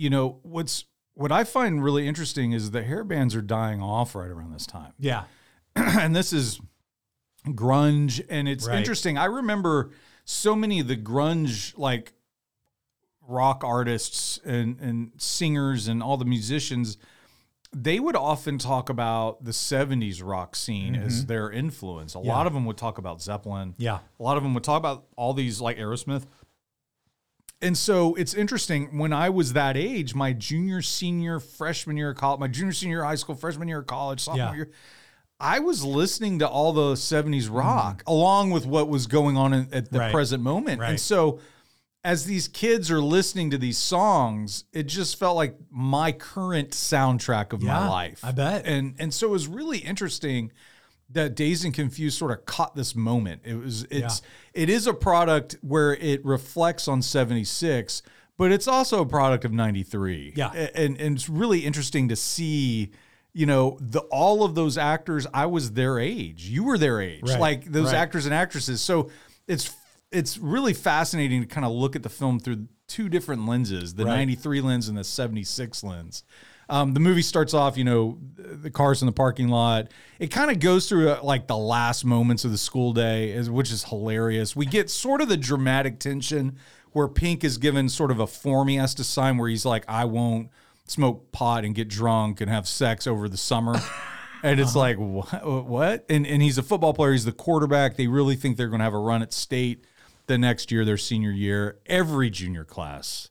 you 0.00 0.08
know 0.08 0.38
what's 0.42 0.86
what 1.12 1.30
I 1.30 1.44
find 1.44 1.84
really 1.84 2.08
interesting 2.08 2.52
is 2.52 2.70
the 2.70 2.82
hair 2.82 3.04
bands 3.04 3.34
are 3.34 3.42
dying 3.42 3.82
off 3.82 4.14
right 4.14 4.30
around 4.30 4.52
this 4.54 4.66
time, 4.66 4.94
Yeah, 4.98 5.24
and 5.76 6.16
this 6.16 6.32
is 6.32 6.58
grunge, 7.46 8.24
and 8.28 8.48
it's 8.48 8.66
Right. 8.66 8.78
interesting. 8.78 9.18
I 9.18 9.26
remember 9.26 9.90
so 10.24 10.56
many 10.56 10.80
of 10.80 10.88
the 10.88 10.96
grunge 10.96 11.76
like 11.76 12.14
rock 13.28 13.62
artists 13.62 14.40
and 14.44 14.80
and 14.80 15.12
singers 15.18 15.86
and 15.86 16.02
all 16.02 16.16
the 16.16 16.24
musicians. 16.24 16.96
They 17.72 18.00
would 18.00 18.16
often 18.16 18.58
talk 18.58 18.88
about 18.88 19.44
the 19.44 19.52
70s 19.52 20.20
rock 20.24 20.56
scene 20.56 20.96
as 20.96 21.18
mm-hmm. 21.18 21.28
their 21.28 21.52
influence. 21.52 22.14
A 22.14 22.18
lot 22.18 22.48
of 22.48 22.52
them 22.52 22.64
would 22.64 22.76
talk 22.76 22.98
about 22.98 23.22
Zeppelin. 23.22 23.76
yeah, 23.78 24.00
A 24.18 24.22
lot 24.22 24.36
of 24.36 24.42
them 24.42 24.54
would 24.54 24.64
talk 24.64 24.78
about 24.78 25.04
all 25.14 25.34
these 25.34 25.60
like 25.60 25.78
Aerosmith. 25.78 26.26
And 27.62 27.76
so 27.76 28.14
it's 28.14 28.32
interesting 28.34 28.96
when 28.98 29.12
I 29.12 29.28
was 29.28 29.52
that 29.52 29.76
age, 29.76 30.14
my 30.14 30.32
junior, 30.32 30.80
senior, 30.80 31.40
freshman 31.40 31.96
year 31.96 32.10
of 32.10 32.16
college, 32.16 32.40
my 32.40 32.48
junior, 32.48 32.72
senior 32.72 33.02
high 33.04 33.16
school, 33.16 33.34
freshman 33.34 33.68
year 33.68 33.80
of 33.80 33.86
college, 33.86 34.20
sophomore 34.20 34.46
Yeah. 34.46 34.54
year, 34.54 34.70
I 35.38 35.58
was 35.58 35.84
listening 35.84 36.38
to 36.40 36.48
all 36.48 36.72
the 36.72 36.96
70s 36.96 37.48
rock 37.48 38.02
along 38.06 38.50
with 38.50 38.66
what 38.66 38.88
was 38.88 39.06
going 39.06 39.36
on 39.36 39.52
in, 39.52 39.68
at 39.72 39.90
the 39.90 39.98
Mm. 39.98 40.00
Right. 40.00 40.12
present 40.12 40.42
moment. 40.42 40.80
Right. 40.80 40.90
And 40.90 41.00
so 41.00 41.38
as 42.02 42.24
these 42.24 42.48
kids 42.48 42.90
are 42.90 43.00
listening 43.00 43.50
to 43.50 43.58
these 43.58 43.76
songs, 43.78 44.64
it 44.72 44.84
just 44.84 45.18
felt 45.18 45.36
like 45.36 45.56
my 45.70 46.12
current 46.12 46.70
soundtrack 46.70 47.52
of 47.52 47.60
my 47.62 47.86
life. 47.88 48.20
I 48.24 48.32
bet. 48.32 48.64
And 48.66 48.94
and 48.98 49.12
so 49.12 49.28
it 49.28 49.30
was 49.30 49.46
really 49.46 49.78
interesting 49.78 50.50
that 51.12 51.34
Dazed 51.34 51.64
and 51.64 51.74
Confused 51.74 52.18
sort 52.18 52.30
of 52.30 52.44
caught 52.46 52.74
this 52.76 52.94
moment. 52.94 53.42
It 53.44 53.54
was 53.54 53.84
it's 53.90 54.22
it 54.54 54.68
is 54.70 54.86
a 54.86 54.94
product 54.94 55.56
where 55.62 55.94
it 55.94 56.24
reflects 56.24 56.88
on 56.88 57.02
76, 57.02 58.02
but 58.36 58.52
it's 58.52 58.68
also 58.68 59.00
a 59.02 59.06
product 59.06 59.44
of 59.44 59.52
93. 59.52 60.34
Yeah. 60.36 60.52
And 60.52 61.00
and 61.00 61.16
it's 61.16 61.28
really 61.28 61.60
interesting 61.60 62.08
to 62.08 62.16
see 62.16 62.90
you 63.32 63.46
know 63.46 63.78
the 63.80 64.00
all 64.10 64.44
of 64.44 64.54
those 64.54 64.76
actors 64.78 65.26
I 65.32 65.46
was 65.46 65.72
their 65.72 65.98
age. 65.98 66.44
You 66.46 66.64
were 66.64 66.78
their 66.78 67.00
age. 67.00 67.22
Right, 67.22 67.40
Like 67.40 67.64
those 67.66 67.86
right. 67.86 67.96
actors 67.96 68.26
and 68.26 68.34
actresses. 68.34 68.80
So 68.80 69.10
it's 69.46 69.74
it's 70.12 70.38
really 70.38 70.74
fascinating 70.74 71.40
to 71.40 71.46
kind 71.46 71.64
of 71.64 71.72
look 71.72 71.94
at 71.94 72.02
the 72.02 72.08
film 72.08 72.40
through 72.40 72.66
two 72.88 73.08
different 73.08 73.46
lenses, 73.46 73.94
the 73.94 74.04
Right. 74.04 74.16
93 74.16 74.60
lens 74.60 74.88
and 74.88 74.98
the 74.98 75.04
76 75.04 75.84
lens. 75.84 76.24
Um, 76.70 76.94
the 76.94 77.00
movie 77.00 77.22
starts 77.22 77.52
off, 77.52 77.76
you 77.76 77.84
know, 77.84 78.18
the 78.36 78.70
cars 78.70 79.02
in 79.02 79.06
the 79.06 79.12
parking 79.12 79.48
lot. 79.48 79.88
It 80.18 80.28
kind 80.30 80.50
of 80.50 80.60
goes 80.60 80.88
through 80.88 81.10
uh, 81.10 81.20
like 81.22 81.46
the 81.46 81.56
last 81.56 82.04
moments 82.04 82.44
of 82.44 82.52
the 82.52 82.58
school 82.58 82.92
day, 82.92 83.30
is- 83.30 83.50
which 83.50 83.70
is 83.72 83.84
hilarious. 83.84 84.54
We 84.54 84.66
get 84.66 84.88
sort 84.90 85.20
of 85.20 85.28
the 85.28 85.36
dramatic 85.36 85.98
tension 85.98 86.56
where 86.92 87.08
Pink 87.08 87.44
is 87.44 87.58
given 87.58 87.88
sort 87.88 88.10
of 88.10 88.20
a 88.20 88.26
form 88.26 88.68
he 88.68 88.76
has 88.76 88.94
to 88.94 89.04
sign 89.04 89.36
where 89.36 89.48
he's 89.48 89.64
like, 89.64 89.84
I 89.88 90.04
won't 90.04 90.48
smoke 90.86 91.30
pot 91.32 91.64
and 91.64 91.74
get 91.74 91.88
drunk 91.88 92.40
and 92.40 92.50
have 92.50 92.66
sex 92.66 93.06
over 93.06 93.28
the 93.28 93.36
summer. 93.36 93.74
And 94.42 94.58
it's 94.58 94.74
like, 94.74 94.96
what? 94.96 95.66
what? 95.66 96.06
And, 96.08 96.26
and 96.26 96.40
he's 96.40 96.56
a 96.56 96.62
football 96.62 96.94
player. 96.94 97.12
He's 97.12 97.26
the 97.26 97.32
quarterback. 97.32 97.96
They 97.96 98.06
really 98.06 98.36
think 98.36 98.56
they're 98.56 98.68
going 98.68 98.78
to 98.78 98.84
have 98.84 98.94
a 98.94 98.98
run 98.98 99.20
at 99.20 99.34
state 99.34 99.84
the 100.28 100.38
next 100.38 100.72
year, 100.72 100.84
their 100.84 100.96
senior 100.96 101.30
year. 101.30 101.78
Every 101.86 102.30
junior 102.30 102.64
class 102.64 103.28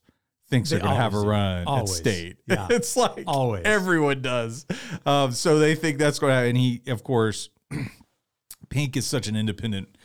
thinks 0.49 0.69
They 0.71 0.77
are 0.77 0.79
going 0.79 0.95
to 0.95 0.99
have 1.01 1.13
a 1.13 1.19
run 1.19 1.65
Always. 1.67 1.91
at 1.91 1.95
state. 1.97 2.37
Yeah. 2.47 2.67
it's 2.69 2.95
like 2.97 3.23
Always. 3.27 3.63
everyone 3.65 4.21
does. 4.21 4.65
Um, 5.05 5.31
so 5.31 5.59
they 5.59 5.75
think 5.75 5.97
that's 5.99 6.19
going 6.19 6.31
to 6.31 6.35
happen. 6.35 6.49
And 6.49 6.57
he, 6.57 6.81
of 6.87 7.03
course, 7.03 7.49
Pink 8.69 8.95
is 8.97 9.05
such 9.05 9.27
an 9.27 9.35
independent 9.35 9.95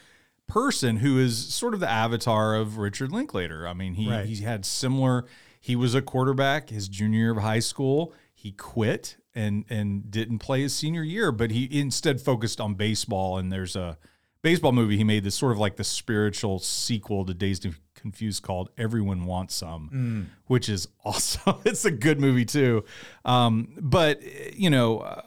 person 0.46 0.96
who 0.98 1.18
is 1.18 1.52
sort 1.54 1.74
of 1.74 1.80
the 1.80 1.90
avatar 1.90 2.54
of 2.54 2.78
Richard 2.78 3.12
Linklater. 3.12 3.66
I 3.66 3.72
mean, 3.74 3.94
he 3.94 4.08
Right. 4.10 4.26
he 4.26 4.42
had 4.42 4.64
similar. 4.64 5.24
He 5.60 5.76
was 5.76 5.94
a 5.94 6.02
quarterback 6.02 6.68
his 6.70 6.88
junior 6.88 7.18
year 7.20 7.30
of 7.32 7.38
high 7.38 7.58
school. 7.60 8.12
He 8.34 8.52
quit 8.52 9.16
and 9.34 9.64
and 9.70 10.10
didn't 10.10 10.38
play 10.38 10.62
his 10.62 10.74
senior 10.74 11.02
year, 11.02 11.32
but 11.32 11.50
he 11.50 11.68
instead 11.80 12.20
focused 12.20 12.60
on 12.60 12.74
baseball. 12.74 13.38
And 13.38 13.50
there's 13.50 13.74
a 13.76 13.96
baseball 14.42 14.72
movie 14.72 14.96
he 14.98 15.04
made 15.04 15.24
that's 15.24 15.36
sort 15.36 15.52
of 15.52 15.58
like 15.58 15.76
the 15.76 15.84
spiritual 15.84 16.58
sequel 16.58 17.24
to 17.24 17.32
Dazed 17.34 17.64
and 17.64 17.74
Confused 18.04 18.42
called 18.42 18.68
Everyone 18.76 19.24
Wants 19.24 19.54
Some, 19.54 20.30
which 20.46 20.68
is 20.68 20.88
awesome. 21.06 21.56
it's 21.64 21.86
a 21.86 21.90
good 21.90 22.20
movie 22.20 22.44
too. 22.44 22.84
Um, 23.24 23.76
but 23.80 24.22
you 24.54 24.70
know. 24.70 24.98
Uh, 24.98 25.22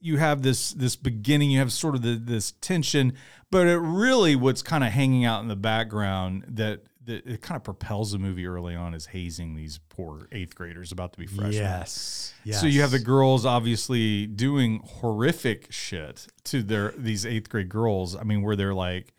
you 0.00 0.18
have 0.18 0.42
this 0.42 0.72
this 0.72 0.96
beginning 0.96 1.50
you 1.50 1.58
have 1.60 1.72
sort 1.72 1.94
of 1.94 2.02
the, 2.02 2.16
this 2.16 2.52
tension 2.60 3.14
but 3.50 3.66
it 3.66 3.78
really 3.78 4.36
what's 4.36 4.60
kind 4.60 4.84
of 4.84 4.92
hanging 4.92 5.24
out 5.24 5.40
in 5.40 5.48
the 5.48 5.56
background 5.56 6.44
that 6.46 6.82
that 7.06 7.26
it 7.26 7.42
kind 7.42 7.56
of 7.56 7.64
propels 7.64 8.12
the 8.12 8.18
movie 8.18 8.46
early 8.46 8.74
on 8.74 8.94
is 8.94 9.06
hazing 9.06 9.54
these 9.54 9.78
poor 9.88 10.28
eighth 10.32 10.54
graders 10.54 10.92
about 10.92 11.12
to 11.12 11.18
be 11.18 11.26
freshmen. 11.26 11.52
Yes. 11.52 12.34
yes. 12.44 12.60
So 12.60 12.66
you 12.66 12.80
have 12.80 12.90
the 12.90 12.98
girls 12.98 13.44
obviously 13.44 14.26
doing 14.26 14.80
horrific 14.84 15.70
shit 15.70 16.26
to 16.44 16.62
their 16.62 16.94
these 16.96 17.26
eighth 17.26 17.48
grade 17.48 17.68
girls. 17.68 18.16
I 18.16 18.22
mean, 18.22 18.42
where 18.42 18.56
they're 18.56 18.74
like, 18.74 19.12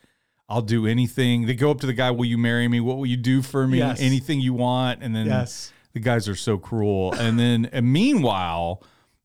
"I'll 0.49 0.61
do 0.61 0.85
anything." 0.87 1.45
They 1.45 1.55
go 1.55 1.71
up 1.71 1.79
to 1.81 1.87
the 1.87 1.93
guy, 1.93 2.11
"Will 2.11 2.25
you 2.25 2.37
marry 2.37 2.67
me? 2.67 2.79
What 2.79 2.97
will 2.97 3.05
you 3.05 3.17
do 3.17 3.41
for 3.41 3.67
me? 3.67 3.79
Yes. 3.79 3.99
Anything 4.01 4.39
you 4.41 4.53
want." 4.53 5.01
And 5.03 5.15
then 5.15 5.25
Yes. 5.27 5.71
the 5.93 5.99
guys 5.99 6.27
are 6.27 6.35
so 6.35 6.57
cruel. 6.57 7.13
And 7.13 7.39
then, 7.39 7.65
and 7.71 7.91
meanwhile, 7.91 8.83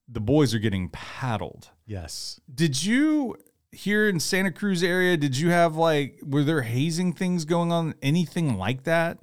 the 0.09 0.21
boys 0.21 0.55
are 0.55 0.59
getting 0.59 0.89
paddled. 0.89 1.71
Yes. 1.87 2.41
Did 2.53 2.85
you 2.85 3.37
here 3.73 4.09
in 4.09 4.19
Santa 4.19 4.51
Cruz 4.51 4.83
area? 4.83 5.17
Did 5.17 5.37
you 5.37 5.51
have 5.51 5.77
like 5.77 6.19
were 6.25 6.43
there 6.43 6.63
hazing 6.63 7.13
things 7.13 7.45
going 7.45 7.71
on? 7.71 7.95
Anything 8.03 8.57
like 8.59 8.83
that? 8.85 9.19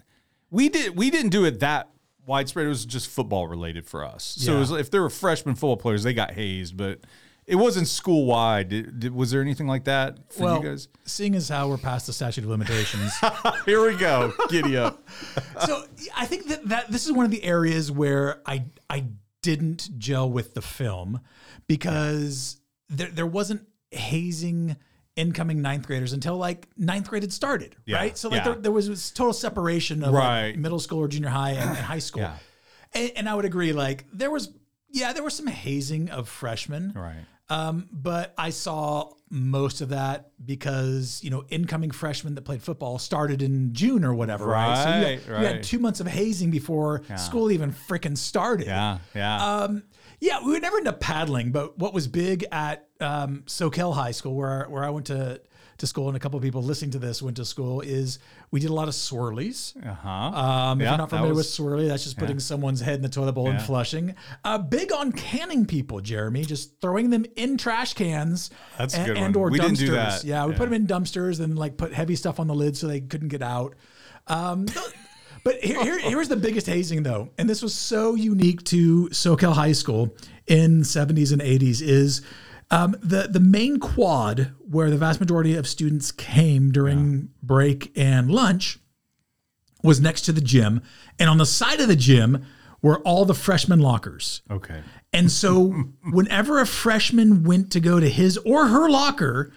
We 0.50 0.70
did. 0.70 0.96
We 0.96 1.10
didn't 1.10 1.32
do 1.32 1.44
it 1.46 1.60
that 1.60 1.90
widespread. 2.26 2.66
It 2.66 2.70
was 2.70 2.86
just 2.86 3.10
football 3.10 3.48
related 3.48 3.86
for 3.86 4.06
us. 4.06 4.24
So 4.40 4.52
it 4.52 4.54
Yeah. 4.56 4.60
was, 4.60 4.72
if 4.72 4.92
there 4.92 5.02
were 5.02 5.10
freshman 5.10 5.56
football 5.56 5.78
players, 5.78 6.04
they 6.04 6.14
got 6.14 6.32
hazed, 6.32 6.76
but 6.78 7.02
it 7.48 7.56
wasn't 7.56 7.88
school 7.88 8.26
wide. 8.26 9.10
Was 9.10 9.32
there 9.32 9.42
anything 9.42 9.68
like 9.68 9.86
that 9.86 10.34
for 10.34 10.44
Well, 10.44 10.64
you 10.64 10.70
guys? 10.70 10.90
seeing 11.06 11.34
as 11.34 11.48
how 11.48 11.70
we're 11.70 11.78
past 11.78 12.06
the 12.06 12.14
statute 12.14 12.44
of 12.44 12.50
limitations, 12.50 13.14
Here 13.66 13.82
we 13.82 13.96
go. 13.96 14.34
Giddy 14.50 14.76
up. 14.76 15.08
so 15.66 15.86
I 16.16 16.26
think 16.26 16.48
that, 16.48 16.68
that 16.68 16.92
this 16.92 17.06
is 17.06 17.14
one 17.14 17.24
of 17.26 17.32
the 17.32 17.44
areas 17.44 17.90
where 17.92 18.42
I 18.46 18.66
I 18.90 19.06
didn't 19.42 19.98
gel 19.98 20.30
with 20.30 20.54
the 20.56 20.62
film 20.62 21.22
because 21.68 22.60
there 22.90 23.08
there 23.08 23.26
wasn't 23.28 23.66
hazing 23.92 24.76
incoming 25.16 25.62
ninth 25.62 25.88
graders 25.88 26.14
until 26.14 26.38
like 26.38 26.68
ninth 26.78 27.10
grade 27.10 27.24
had 27.24 27.34
started, 27.34 27.76
Yeah, 27.86 27.98
right? 27.98 28.18
So 28.18 28.30
like 28.30 28.40
yeah. 28.40 28.52
there, 28.52 28.56
there 28.56 28.72
was 28.72 28.88
this 28.90 29.10
total 29.10 29.34
separation 29.34 30.04
of 30.04 30.14
like, 30.14 30.58
middle 30.58 30.80
school 30.80 31.00
or 31.00 31.08
junior 31.08 31.30
high 31.30 31.52
and, 31.52 31.70
and 31.70 31.78
high 31.78 32.00
school. 32.00 32.22
Yeah. 32.22 32.36
And, 32.94 33.12
and 33.16 33.30
I 33.30 33.36
would 33.36 33.46
agree, 33.46 33.74
like 33.74 34.06
there 34.14 34.30
was 34.30 34.50
yeah, 34.90 35.14
there 35.14 35.24
was 35.24 35.36
some 35.36 35.48
hazing 35.48 36.10
of 36.10 36.30
freshmen. 36.30 36.94
Right. 36.96 37.26
Um, 37.50 37.88
but 37.92 38.34
I 38.38 38.50
saw 38.50 39.14
most 39.30 39.82
of 39.82 39.90
that 39.90 40.32
because 40.46 41.20
you 41.24 41.30
know 41.30 41.44
incoming 41.50 41.92
freshmen 41.92 42.36
that 42.36 42.44
played 42.44 42.62
football 42.64 42.98
started 43.00 43.42
in 43.42 43.74
June 43.74 44.04
or 44.04 44.14
whatever, 44.14 44.46
right? 44.46 44.84
So 44.84 44.90
you 44.90 44.96
had, 44.96 45.30
Right, 45.30 45.42
you 45.42 45.48
had 45.48 45.64
two 45.64 45.80
months 45.80 46.00
of 46.00 46.08
hazing 46.08 46.52
before 46.52 47.04
school 47.18 47.52
even 47.52 47.72
freaking 47.72 48.18
started. 48.18 48.68
Yeah. 48.68 49.00
Yeah. 49.16 49.46
Um, 49.64 49.84
yeah, 50.20 50.40
we 50.44 50.52
would 50.54 50.62
never 50.62 50.78
end 50.78 50.88
up 50.88 51.00
paddling, 51.00 51.52
but 51.52 51.78
what 51.78 51.94
was 51.94 52.08
big 52.08 52.46
at 52.52 52.88
um, 53.00 53.44
Soquel 53.46 53.94
High 53.94 54.12
School, 54.12 54.36
where 54.36 54.66
where 54.66 54.84
I 54.84 54.90
went 54.90 55.06
to 55.08 55.42
to 55.80 55.88
school, 55.88 56.08
and 56.08 56.18
a 56.18 56.20
couple 56.20 56.38
of 56.38 56.44
people 56.44 56.64
listening 56.64 56.92
to 56.92 57.00
this 57.00 57.22
went 57.22 57.38
to 57.38 57.46
school, 57.46 57.82
is 57.82 58.20
we 58.52 58.60
did 58.60 58.70
a 58.70 58.74
lot 58.74 58.88
of 58.88 58.94
swirlies. 58.94 59.76
uh 59.86 59.94
huh. 59.94 60.10
Um, 60.10 60.82
if 60.82 60.86
Yeah, 60.86 60.92
you're 60.92 60.98
not 60.98 61.10
familiar 61.10 61.34
was- 61.34 61.58
with 61.60 61.68
swirly, 61.68 61.88
that's 61.88 62.04
just 62.04 62.18
putting 62.18 62.40
someone's 62.40 62.82
head 62.82 62.96
in 62.96 63.02
the 63.02 63.10
toilet 63.10 63.34
bowl 63.34 63.50
and 63.50 63.62
flushing. 63.62 64.16
Uh, 64.44 64.58
big 64.58 64.92
on 64.92 65.12
canning 65.12 65.66
people, 65.66 66.02
Jeremy, 66.02 66.46
just 66.46 66.82
throwing 66.82 67.10
them 67.10 67.26
in 67.36 67.58
trash 67.58 67.94
cans. 67.94 68.50
That's 68.78 68.96
and, 68.96 69.06
good 69.06 69.18
and 69.18 69.36
one. 69.36 69.44
or 69.46 69.52
We 69.52 69.60
dumpsters. 69.60 69.62
didn't 69.62 69.78
do 69.80 69.92
that. 69.92 70.24
Yeah, 70.24 70.46
we 70.46 70.52
Yeah. 70.54 70.58
put 70.58 70.64
them 70.70 70.74
in 70.74 70.88
dumpsters 70.88 71.40
and 71.40 71.58
like 71.58 71.78
put 71.78 71.94
heavy 71.94 72.16
stuff 72.16 72.40
on 72.40 72.48
the 72.48 72.56
lid 72.56 72.76
so 72.76 72.88
they 72.88 73.02
couldn't 73.02 73.28
get 73.30 73.42
out. 73.42 73.76
Um, 74.28 74.66
but 75.44 75.60
here, 75.64 75.82
here, 75.84 76.00
here's 76.00 76.28
the 76.28 76.36
biggest 76.36 76.68
hazing 76.68 77.04
though, 77.04 77.30
and 77.38 77.50
this 77.50 77.62
was 77.62 77.74
so 77.76 78.16
unique 78.16 78.64
to 78.66 79.10
Soquel 79.10 79.54
High 79.54 79.72
School 79.74 80.16
in 80.48 80.82
70s 80.82 81.32
and 81.32 81.42
80s 81.42 81.82
is. 81.82 82.22
Um, 82.70 82.96
the 83.02 83.28
the 83.30 83.40
main 83.40 83.80
quad 83.80 84.52
where 84.60 84.90
the 84.90 84.98
vast 84.98 85.20
majority 85.20 85.56
of 85.56 85.68
students 85.68 86.12
came 86.12 86.72
during 86.72 87.30
break 87.42 87.98
and 87.98 88.30
lunch 88.30 88.80
was 89.84 90.02
next 90.02 90.24
to 90.24 90.32
the 90.34 90.42
gym, 90.42 90.82
and 91.18 91.30
on 91.30 91.38
the 91.38 91.46
side 91.46 91.80
of 91.80 91.88
the 91.88 91.96
gym 91.96 92.46
were 92.82 93.00
all 93.00 93.26
the 93.26 93.34
freshman 93.34 93.80
lockers. 93.80 94.42
Okay. 94.52 94.82
And 95.14 95.32
so, 95.32 95.68
whenever 96.12 96.60
a 96.60 96.68
freshman 96.68 97.44
went 97.44 97.72
to 97.72 97.80
go 97.80 98.00
to 98.00 98.10
his 98.10 98.38
or 98.40 98.68
her 98.68 98.90
locker 98.90 99.52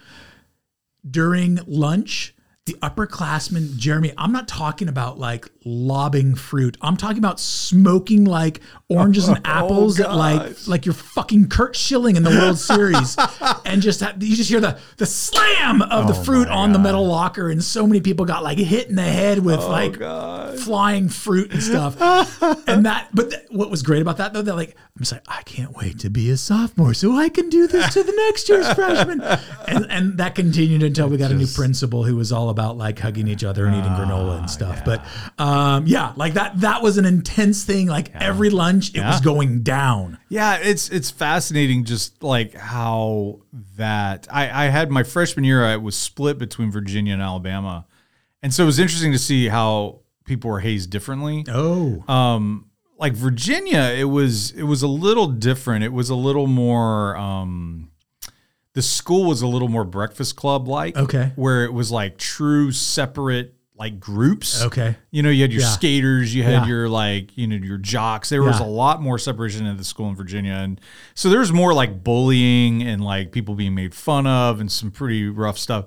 during 1.09 1.59
lunch, 1.67 2.33
the 2.71 2.87
upperclassmen, 2.87 3.75
Jeremy, 3.75 4.13
I'm 4.17 4.31
not 4.31 4.47
talking 4.47 4.87
about 4.87 5.19
like 5.19 5.49
lobbing 5.65 6.35
fruit. 6.35 6.77
I'm 6.81 6.97
talking 6.97 7.17
about 7.17 7.39
smoking 7.39 8.25
like 8.25 8.61
oranges 8.87 9.27
and 9.27 9.41
apples 9.45 9.99
at 9.99 10.13
like 10.13 10.67
like 10.67 10.85
you're 10.85 10.93
fucking 10.93 11.49
Curt 11.49 11.75
Schilling 11.75 12.15
in 12.15 12.23
the 12.23 12.29
World 12.29 12.57
Series, 12.57 13.17
and 13.65 13.81
just 13.81 13.99
have, 14.01 14.21
you 14.21 14.35
just 14.35 14.49
hear 14.49 14.59
the 14.59 14.79
the 14.97 15.05
slam 15.05 15.81
of 15.81 16.07
the 16.07 16.13
fruit 16.13 16.47
on 16.47 16.71
the 16.71 16.79
metal 16.79 17.05
locker, 17.05 17.49
and 17.49 17.63
so 17.63 17.85
many 17.87 18.01
people 18.01 18.25
got 18.25 18.43
like 18.43 18.57
hit 18.57 18.89
in 18.89 18.95
the 18.95 19.01
head 19.01 19.39
with 19.39 19.59
like 19.59 19.97
flying 20.59 21.09
fruit 21.09 21.51
and 21.51 21.63
stuff. 21.63 21.99
and 22.67 22.85
that, 22.85 23.09
but 23.13 23.31
th- 23.31 23.43
what 23.49 23.69
was 23.69 23.83
great 23.83 24.01
about 24.01 24.17
that 24.17 24.33
though, 24.33 24.41
they're 24.41 24.55
like, 24.55 24.75
I'm 24.95 24.99
just 24.99 25.11
like, 25.11 25.23
I 25.27 25.41
can't 25.43 25.75
wait 25.75 25.99
to 25.99 26.09
be 26.09 26.29
a 26.29 26.37
sophomore 26.37 26.93
so 26.93 27.15
I 27.15 27.29
can 27.29 27.49
do 27.49 27.67
this 27.67 27.93
to 27.93 28.03
the 28.03 28.11
next 28.11 28.49
year's 28.49 28.71
freshman. 28.73 29.21
And 29.67 29.87
and 29.89 30.17
that 30.17 30.35
continued 30.35 30.83
until 30.83 31.09
we 31.09 31.17
got 31.17 31.31
a 31.31 31.35
new 31.35 31.47
principal 31.47 32.03
who 32.03 32.15
was 32.15 32.31
all 32.31 32.49
about 32.49 32.60
like 32.69 32.99
hugging 32.99 33.27
each 33.27 33.43
other 33.43 33.65
and 33.65 33.75
eating 33.75 33.91
granola 33.91 34.39
and 34.39 34.49
stuff. 34.49 34.83
But 34.85 35.05
um, 35.37 35.85
yeah, 35.87 36.13
like 36.15 36.33
that 36.33 36.59
that 36.61 36.81
was 36.81 36.97
an 36.97 37.05
intense 37.05 37.63
thing. 37.63 37.87
Like 37.87 38.11
every 38.15 38.49
lunch, 38.49 38.95
it 38.95 39.01
was 39.01 39.21
going 39.21 39.63
down. 39.63 40.17
Yeah, 40.29 40.57
it's 40.57 40.89
it's 40.89 41.11
fascinating 41.11 41.83
just 41.83 42.23
like 42.23 42.53
how 42.53 43.41
that 43.77 44.27
I, 44.31 44.65
I 44.65 44.69
had 44.69 44.89
my 44.91 45.03
freshman 45.03 45.43
year 45.43 45.63
I 45.63 45.77
was 45.77 45.95
split 45.95 46.37
between 46.37 46.71
Virginia 46.71 47.13
and 47.13 47.21
Alabama. 47.21 47.85
And 48.43 48.53
so 48.53 48.63
it 48.63 48.65
was 48.65 48.79
interesting 48.79 49.11
to 49.11 49.19
see 49.19 49.49
how 49.49 50.01
people 50.25 50.49
were 50.49 50.59
hazed 50.61 50.89
differently. 50.89 51.45
Oh, 51.47 52.03
Um 52.07 52.67
like 52.97 53.13
Virginia, 53.13 53.93
it 53.97 54.05
was 54.05 54.51
it 54.51 54.63
was 54.63 54.83
a 54.83 54.87
little 54.87 55.27
different. 55.27 55.83
It 55.83 55.93
was 55.93 56.09
a 56.09 56.15
little 56.15 56.47
more 56.47 57.15
um 57.17 57.90
the 58.73 58.81
school 58.81 59.25
was 59.25 59.41
a 59.41 59.47
little 59.47 59.67
more 59.67 59.83
breakfast 59.83 60.35
club 60.35 60.67
like. 60.67 60.95
Okay. 60.97 61.31
Where 61.35 61.65
it 61.65 61.73
was 61.73 61.91
like 61.91 62.17
true 62.17 62.71
separate 62.71 63.55
like 63.77 63.99
groups. 63.99 64.61
okay. 64.63 64.95
You 65.09 65.23
know, 65.23 65.31
you 65.31 65.41
had 65.41 65.51
your 65.51 65.63
Yeah. 65.63 65.67
skaters, 65.69 66.35
you 66.35 66.43
had 66.43 66.51
Yeah. 66.51 66.67
your 66.67 66.87
like, 66.89 67.35
you 67.35 67.47
know, 67.47 67.55
your 67.55 67.79
jocks. 67.79 68.29
There 68.29 68.43
was 68.43 68.59
a 68.59 68.63
lot 68.63 69.01
more 69.01 69.17
separation 69.17 69.65
at 69.65 69.77
the 69.77 69.83
school 69.83 70.07
in 70.07 70.15
Virginia. 70.15 70.53
And 70.53 70.79
so 71.15 71.29
there's 71.31 71.51
more 71.51 71.73
like 71.73 72.03
bullying 72.03 72.83
and 72.83 73.03
like 73.03 73.31
people 73.31 73.55
being 73.55 73.73
made 73.73 73.95
fun 73.95 74.27
of 74.27 74.59
and 74.59 74.71
some 74.71 74.91
pretty 74.91 75.27
rough 75.27 75.57
stuff. 75.57 75.85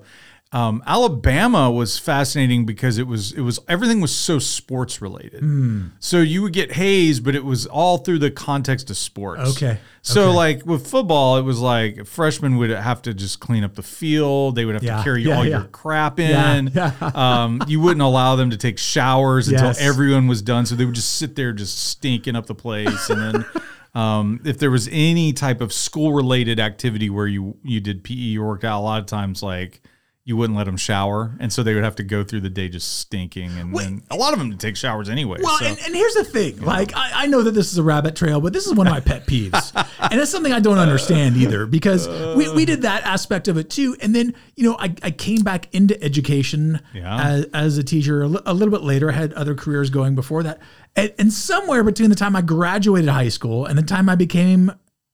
Um, 0.55 0.81
Alabama 0.87 1.69
was 1.69 1.99
fascinating 1.99 2.65
because 2.65 2.97
it 2.97 3.07
was 3.07 3.33
it 3.33 3.41
was 3.41 3.59
everything 3.67 3.99
was 3.99 4.15
so 4.15 4.39
sports 4.39 5.01
related. 5.01 5.41
Hmm. 5.41 5.87
So 5.99 6.21
you 6.21 6.41
would 6.43 6.53
get 6.53 6.71
hazed, 6.71 7.25
but 7.25 7.35
it 7.35 7.43
was 7.43 7.65
all 7.65 7.97
through 7.97 8.19
the 8.19 8.31
context 8.31 8.89
of 8.89 8.95
sports. 8.95 9.41
Okay. 9.57 9.79
So 10.01 10.29
Okay. 10.29 10.35
like 10.37 10.65
with 10.65 10.87
football, 10.87 11.35
it 11.37 11.41
was 11.41 11.59
like 11.59 12.05
freshmen 12.05 12.55
would 12.55 12.69
have 12.69 13.01
to 13.01 13.13
just 13.13 13.41
clean 13.41 13.65
up 13.65 13.75
the 13.75 13.83
field. 13.83 14.55
They 14.55 14.63
would 14.63 14.75
have 14.75 14.83
Yeah. 14.83 14.97
to 14.99 15.03
carry 15.03 15.23
Yeah, 15.23 15.37
all 15.37 15.43
yeah. 15.43 15.57
your 15.59 15.63
crap 15.67 16.19
in. 16.21 16.71
Um, 17.01 17.61
you 17.67 17.81
wouldn't 17.81 18.01
allow 18.01 18.37
them 18.37 18.49
to 18.51 18.57
take 18.57 18.77
showers 18.77 19.51
Yes. 19.51 19.61
until 19.61 19.85
everyone 19.89 20.27
was 20.27 20.41
done. 20.41 20.65
So 20.65 20.75
they 20.75 20.85
would 20.85 20.95
just 20.95 21.15
sit 21.17 21.35
there 21.35 21.51
just 21.51 21.77
stinking 21.77 22.37
up 22.37 22.45
the 22.45 22.55
place. 22.55 23.09
And 23.09 23.19
then 23.19 23.45
um, 23.93 24.39
if 24.45 24.57
there 24.57 24.71
was 24.71 24.87
any 24.91 25.33
type 25.33 25.59
of 25.59 25.73
school 25.73 26.13
related 26.13 26.61
activity 26.61 27.09
where 27.09 27.27
you 27.27 27.57
you 27.61 27.81
did 27.81 28.05
PE, 28.05 28.13
you 28.13 28.41
worked 28.43 28.63
out 28.63 28.79
a 28.79 28.83
lot 28.83 29.01
of 29.01 29.05
times 29.05 29.43
like 29.43 29.81
you 30.27 30.35
wouldn't 30.35 30.57
let 30.57 30.63
them 30.63 30.75
shower, 30.75 31.35
and 31.39 31.53
so 31.53 31.61
they 31.61 31.75
would 31.75 31.83
have 31.83 31.95
to 31.97 32.03
go 32.03 32.23
through 32.23 32.41
the 32.41 32.49
day 32.49 32.67
just 32.67 32.97
stinking, 32.97 33.51
and, 33.59 33.75
and 33.77 34.01
a 34.09 34.15
lot 34.15 34.33
of 34.33 34.39
them 34.39 34.57
take 34.57 34.75
showers 34.75 35.07
anyway. 35.07 35.37
Well, 35.39 35.59
so. 35.59 35.65
and, 35.65 35.77
and 35.85 35.93
here's 35.95 36.15
the 36.15 36.23
thing. 36.23 36.59
Like, 36.61 36.95
I, 36.95 37.11
I 37.13 37.25
know 37.27 37.43
that 37.43 37.51
this 37.51 37.71
is 37.71 37.77
a 37.77 37.83
rabbit 37.83 38.15
trail, 38.15 38.41
but 38.41 38.51
this 38.51 38.65
is 38.65 38.73
one 38.73 38.87
of 38.87 38.91
my 38.91 38.99
pet 39.01 39.25
peeves. 39.27 39.71
and 39.99 40.19
it's 40.19 40.31
something 40.31 40.51
I 40.51 40.59
don't 40.59 40.79
understand 40.79 41.37
either 41.37 41.67
because 41.67 42.07
we, 42.35 42.49
we 42.49 42.65
did 42.65 42.81
that 42.81 43.03
aspect 43.03 43.47
of 43.47 43.57
it 43.57 43.69
too. 43.69 43.95
And 44.01 44.15
then, 44.15 44.33
you 44.55 44.67
know, 44.67 44.75
I, 44.79 44.95
I 45.03 45.11
came 45.11 45.43
back 45.43 45.71
into 45.75 46.01
education 46.03 46.81
Yeah. 46.95 47.23
as, 47.23 47.45
as 47.53 47.77
a 47.77 47.83
teacher 47.83 48.23
a, 48.23 48.27
little 48.27 48.71
bit 48.71 48.81
later. 48.81 49.11
I 49.11 49.13
had 49.13 49.31
other 49.33 49.53
careers 49.53 49.91
going 49.91 50.15
before 50.15 50.41
that. 50.41 50.59
And, 50.95 51.13
and 51.19 51.31
somewhere 51.31 51.83
between 51.83 52.09
the 52.09 52.15
time 52.15 52.35
I 52.35 52.41
graduated 52.41 53.09
high 53.11 53.29
school 53.29 53.67
and 53.67 53.77
the 53.77 53.83
time 53.83 54.09
I 54.09 54.15
became 54.15 54.71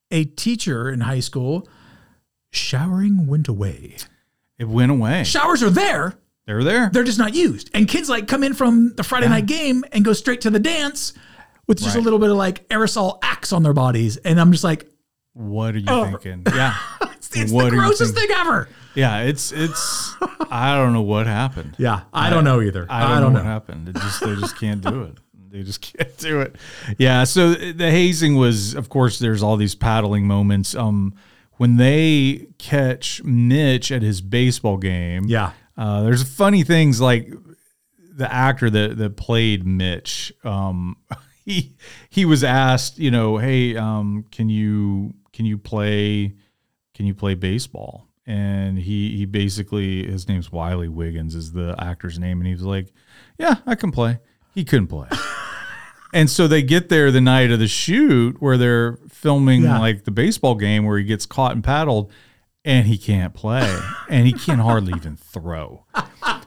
a 0.09 0.23
teacher 0.23 0.89
in 0.89 1.01
high 1.01 1.19
school, 1.19 1.67
showering 2.51 3.27
went 3.27 3.49
away. 3.49 3.97
It 4.61 4.67
went 4.67 4.91
away. 4.91 5.23
Showers 5.23 5.61
are 5.63 5.69
there, 5.69 6.17
They're 6.45 6.63
there. 6.63 6.89
they're 6.93 7.03
just 7.03 7.17
not 7.19 7.33
used. 7.33 7.69
And 7.73 7.87
kids 7.87 8.09
like 8.09 8.27
come 8.27 8.43
in 8.43 8.53
from 8.53 8.93
the 8.95 9.03
Friday 9.03 9.27
night 9.27 9.45
game 9.47 9.83
and 9.91 10.05
go 10.05 10.13
straight 10.13 10.41
to 10.41 10.49
the 10.49 10.59
dance 10.59 11.13
with 11.67 11.79
just 11.79 11.95
a 11.95 12.01
little 12.01 12.19
bit 12.19 12.29
of 12.29 12.37
like 12.37 12.67
aerosol 12.69 13.19
axe 13.23 13.51
on 13.53 13.63
their 13.63 13.73
bodies. 13.73 14.17
And 14.17 14.39
I'm 14.39 14.51
just 14.51 14.63
like, 14.63 14.87
What 15.33 15.75
are 15.75 15.79
you 15.79 15.85
Oh. 15.87 16.05
thinking? 16.05 16.43
Yeah, 16.53 16.75
it's, 17.01 17.35
it's 17.35 17.51
the 17.51 17.69
grossest 17.69 18.13
thing 18.15 18.27
ever. 18.31 18.67
yeah. 18.95 19.21
It's 19.21 19.51
it's. 19.51 20.13
I 20.51 20.75
don't 20.75 20.91
know 20.93 21.01
what 21.01 21.25
happened. 21.27 21.75
Yeah, 21.77 22.01
I 22.13 22.29
don't 22.29 22.43
know 22.43 22.61
either. 22.61 22.85
I 22.89 23.19
don't, 23.19 23.31
know, 23.33 23.39
what 23.39 23.45
happened. 23.45 23.87
It 23.89 23.95
just 23.95 24.19
they 24.21 24.35
just 24.35 24.57
can't 24.59 24.81
do 24.81 25.03
it. 25.03 25.17
They 25.49 25.63
just 25.63 25.81
can't 25.97 26.15
do 26.17 26.41
it. 26.41 26.55
Yeah. 26.97 27.23
So 27.23 27.53
the 27.53 27.89
hazing 27.89 28.35
was, 28.35 28.73
of 28.75 28.89
course, 28.89 29.17
there's 29.19 29.41
all 29.41 29.55
these 29.57 29.75
paddling 29.75 30.27
moments. 30.27 30.75
Um, 30.75 31.13
when 31.61 31.77
they 31.77 32.47
catch 32.57 33.23
Mitch 33.23 33.91
at 33.91 34.01
his 34.01 34.19
baseball 34.19 34.77
game, 34.77 35.25
Yeah. 35.27 35.51
uh, 35.77 36.01
there's 36.01 36.23
funny 36.23 36.63
things 36.63 36.99
like 36.99 37.31
the 38.17 38.33
actor 38.33 38.67
that 38.71 38.97
that 38.97 39.15
played 39.15 39.63
Mitch, 39.63 40.33
um, 40.43 40.97
he 41.45 41.75
he 42.09 42.25
was 42.25 42.43
asked, 42.43 42.97
you 42.97 43.11
know, 43.11 43.37
hey, 43.37 43.75
um, 43.77 44.25
can 44.31 44.49
you 44.49 45.13
can 45.33 45.45
you 45.45 45.59
play 45.59 46.33
can 46.95 47.05
you 47.05 47.13
play 47.13 47.35
baseball? 47.35 48.07
And 48.25 48.79
he 48.79 49.15
he 49.17 49.25
basically 49.25 50.07
his 50.11 50.27
name's 50.27 50.51
Wiley 50.51 50.89
Wiggins 50.89 51.35
is 51.35 51.51
the 51.51 51.75
actor's 51.77 52.17
name, 52.17 52.39
and 52.39 52.47
he 52.47 52.53
was 52.53 52.63
like, 52.63 52.91
yeah, 53.37 53.57
I 53.67 53.75
can 53.75 53.91
play. 53.91 54.17
He 54.55 54.63
couldn't 54.65 54.87
play. 54.87 55.09
And 56.13 56.29
so 56.29 56.47
they 56.47 56.61
get 56.61 56.89
there 56.89 57.11
the 57.11 57.21
night 57.21 57.51
of 57.51 57.59
the 57.59 57.67
shoot 57.67 58.41
where 58.41 58.57
they're 58.57 58.97
filming 59.09 59.63
Yeah. 59.63 59.79
like 59.79 60.03
the 60.03 60.11
baseball 60.11 60.55
game 60.55 60.85
where 60.85 60.97
he 60.97 61.03
gets 61.05 61.25
caught 61.25 61.53
and 61.53 61.63
paddled 61.63 62.11
and 62.65 62.85
he 62.87 62.97
can't 62.97 63.33
play 63.33 63.79
and 64.09 64.27
he 64.27 64.33
can 64.33 64.59
hardly 64.59 64.93
even 64.95 65.15
throw. 65.15 65.85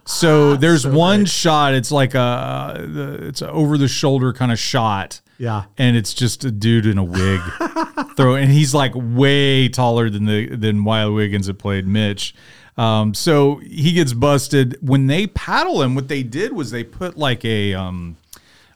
So 0.06 0.54
there's 0.56 0.86
one 0.86 1.24
shot, 1.24 1.72
it's 1.74 1.90
like 1.90 2.14
a 2.14 3.18
it's 3.22 3.40
an 3.42 3.48
over 3.48 3.78
the 3.78 3.88
shoulder 3.88 4.32
kind 4.34 4.52
of 4.52 4.58
shot 4.58 5.20
Yeah. 5.38 5.64
and 5.78 5.96
it's 5.96 6.12
just 6.12 6.44
a 6.44 6.50
dude 6.50 6.84
in 6.86 6.98
a 6.98 7.04
wig 7.04 7.40
throw 8.16 8.34
and 8.34 8.50
he's 8.52 8.74
like 8.74 8.92
way 8.94 9.68
taller 9.68 10.10
than 10.10 10.26
the 10.26 10.54
than 10.54 10.84
Wiley 10.84 11.12
Wiggins 11.14 11.46
that 11.46 11.54
played 11.54 11.86
Mitch. 11.86 12.34
Um, 12.76 13.14
so 13.14 13.56
he 13.64 13.92
gets 13.92 14.12
busted 14.12 14.76
when 14.80 15.06
they 15.06 15.28
paddle 15.28 15.80
him. 15.80 15.94
What 15.94 16.08
they 16.08 16.22
did 16.24 16.52
was 16.52 16.70
they 16.72 16.82
put 16.84 17.16
like 17.16 17.44
a 17.44 17.72
um, 17.72 18.16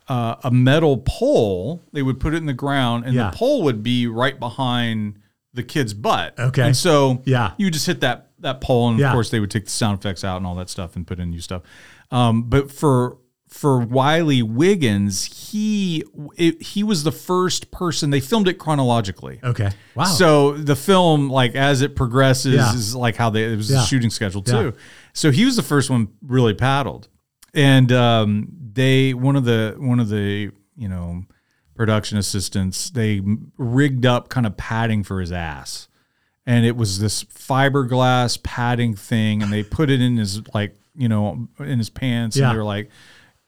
uh, 0.08 0.36
a 0.44 0.50
metal 0.50 0.98
pole. 0.98 1.82
They 1.92 2.02
would 2.02 2.18
put 2.20 2.34
it 2.34 2.38
in 2.38 2.46
the 2.46 2.52
ground, 2.54 3.04
and 3.04 3.14
Yeah. 3.14 3.30
the 3.30 3.36
pole 3.36 3.62
would 3.64 3.82
be 3.82 4.06
right 4.06 4.38
behind 4.38 5.18
the 5.54 5.62
kid's 5.62 5.94
butt. 5.94 6.38
Okay. 6.38 6.62
and 6.62 6.76
so 6.76 7.22
Yeah. 7.24 7.52
you 7.58 7.70
just 7.70 7.86
hit 7.86 8.00
that 8.00 8.26
that 8.40 8.60
pole, 8.60 8.88
and 8.90 8.98
Yeah. 9.00 9.08
of 9.08 9.12
course 9.14 9.30
they 9.30 9.40
would 9.40 9.50
take 9.50 9.64
the 9.64 9.70
sound 9.70 9.98
effects 9.98 10.22
out 10.22 10.36
and 10.36 10.46
all 10.46 10.54
that 10.56 10.70
stuff 10.70 10.94
and 10.94 11.04
put 11.06 11.18
in 11.18 11.30
new 11.30 11.40
stuff. 11.40 11.62
Um, 12.10 12.42
but 12.44 12.70
for 12.70 13.18
for 13.48 13.78
Wiley 13.80 14.42
Wiggins, 14.42 15.50
he 15.50 16.04
it, 16.36 16.62
he 16.62 16.84
was 16.84 17.02
the 17.02 17.10
first 17.10 17.70
person. 17.70 18.10
They 18.10 18.20
filmed 18.20 18.46
it 18.46 18.54
chronologically. 18.58 19.40
Okay. 19.42 19.70
Wow. 19.94 20.04
So 20.04 20.52
the 20.52 20.76
film, 20.76 21.28
like 21.30 21.54
as 21.56 21.80
it 21.82 21.96
progresses, 21.96 22.54
Yeah. 22.54 22.74
is 22.74 22.94
like 22.94 23.16
how 23.16 23.30
they 23.30 23.44
it 23.52 23.56
was 23.56 23.70
Yeah. 23.70 23.82
a 23.82 23.86
shooting 23.86 24.10
schedule 24.10 24.42
too. 24.42 24.74
So 25.14 25.30
he 25.32 25.44
was 25.44 25.56
the 25.56 25.62
first 25.62 25.90
one 25.90 26.08
really 26.24 26.54
paddled, 26.54 27.08
and 27.54 27.90
um, 27.90 28.48
they 28.78 29.12
one 29.14 29.36
of 29.36 29.44
the 29.44 29.74
one 29.78 30.00
of 30.00 30.08
the 30.08 30.50
you 30.76 30.88
know 30.88 31.24
production 31.74 32.18
assistants 32.18 32.90
they 32.90 33.20
rigged 33.56 34.06
up 34.06 34.28
kind 34.28 34.46
of 34.46 34.56
padding 34.56 35.02
for 35.04 35.20
his 35.20 35.32
ass, 35.32 35.88
and 36.46 36.64
it 36.64 36.76
was 36.76 36.98
this 36.98 37.24
fiberglass 37.24 38.42
padding 38.42 38.94
thing, 38.94 39.42
and 39.42 39.52
they 39.52 39.62
put 39.62 39.90
it 39.90 40.00
in 40.00 40.16
his 40.16 40.42
like 40.54 40.76
you 40.94 41.08
know 41.08 41.48
in 41.58 41.78
his 41.78 41.90
pants, 41.90 42.36
Yeah. 42.36 42.46
and 42.48 42.54
they 42.54 42.58
were 42.58 42.64
like. 42.64 42.90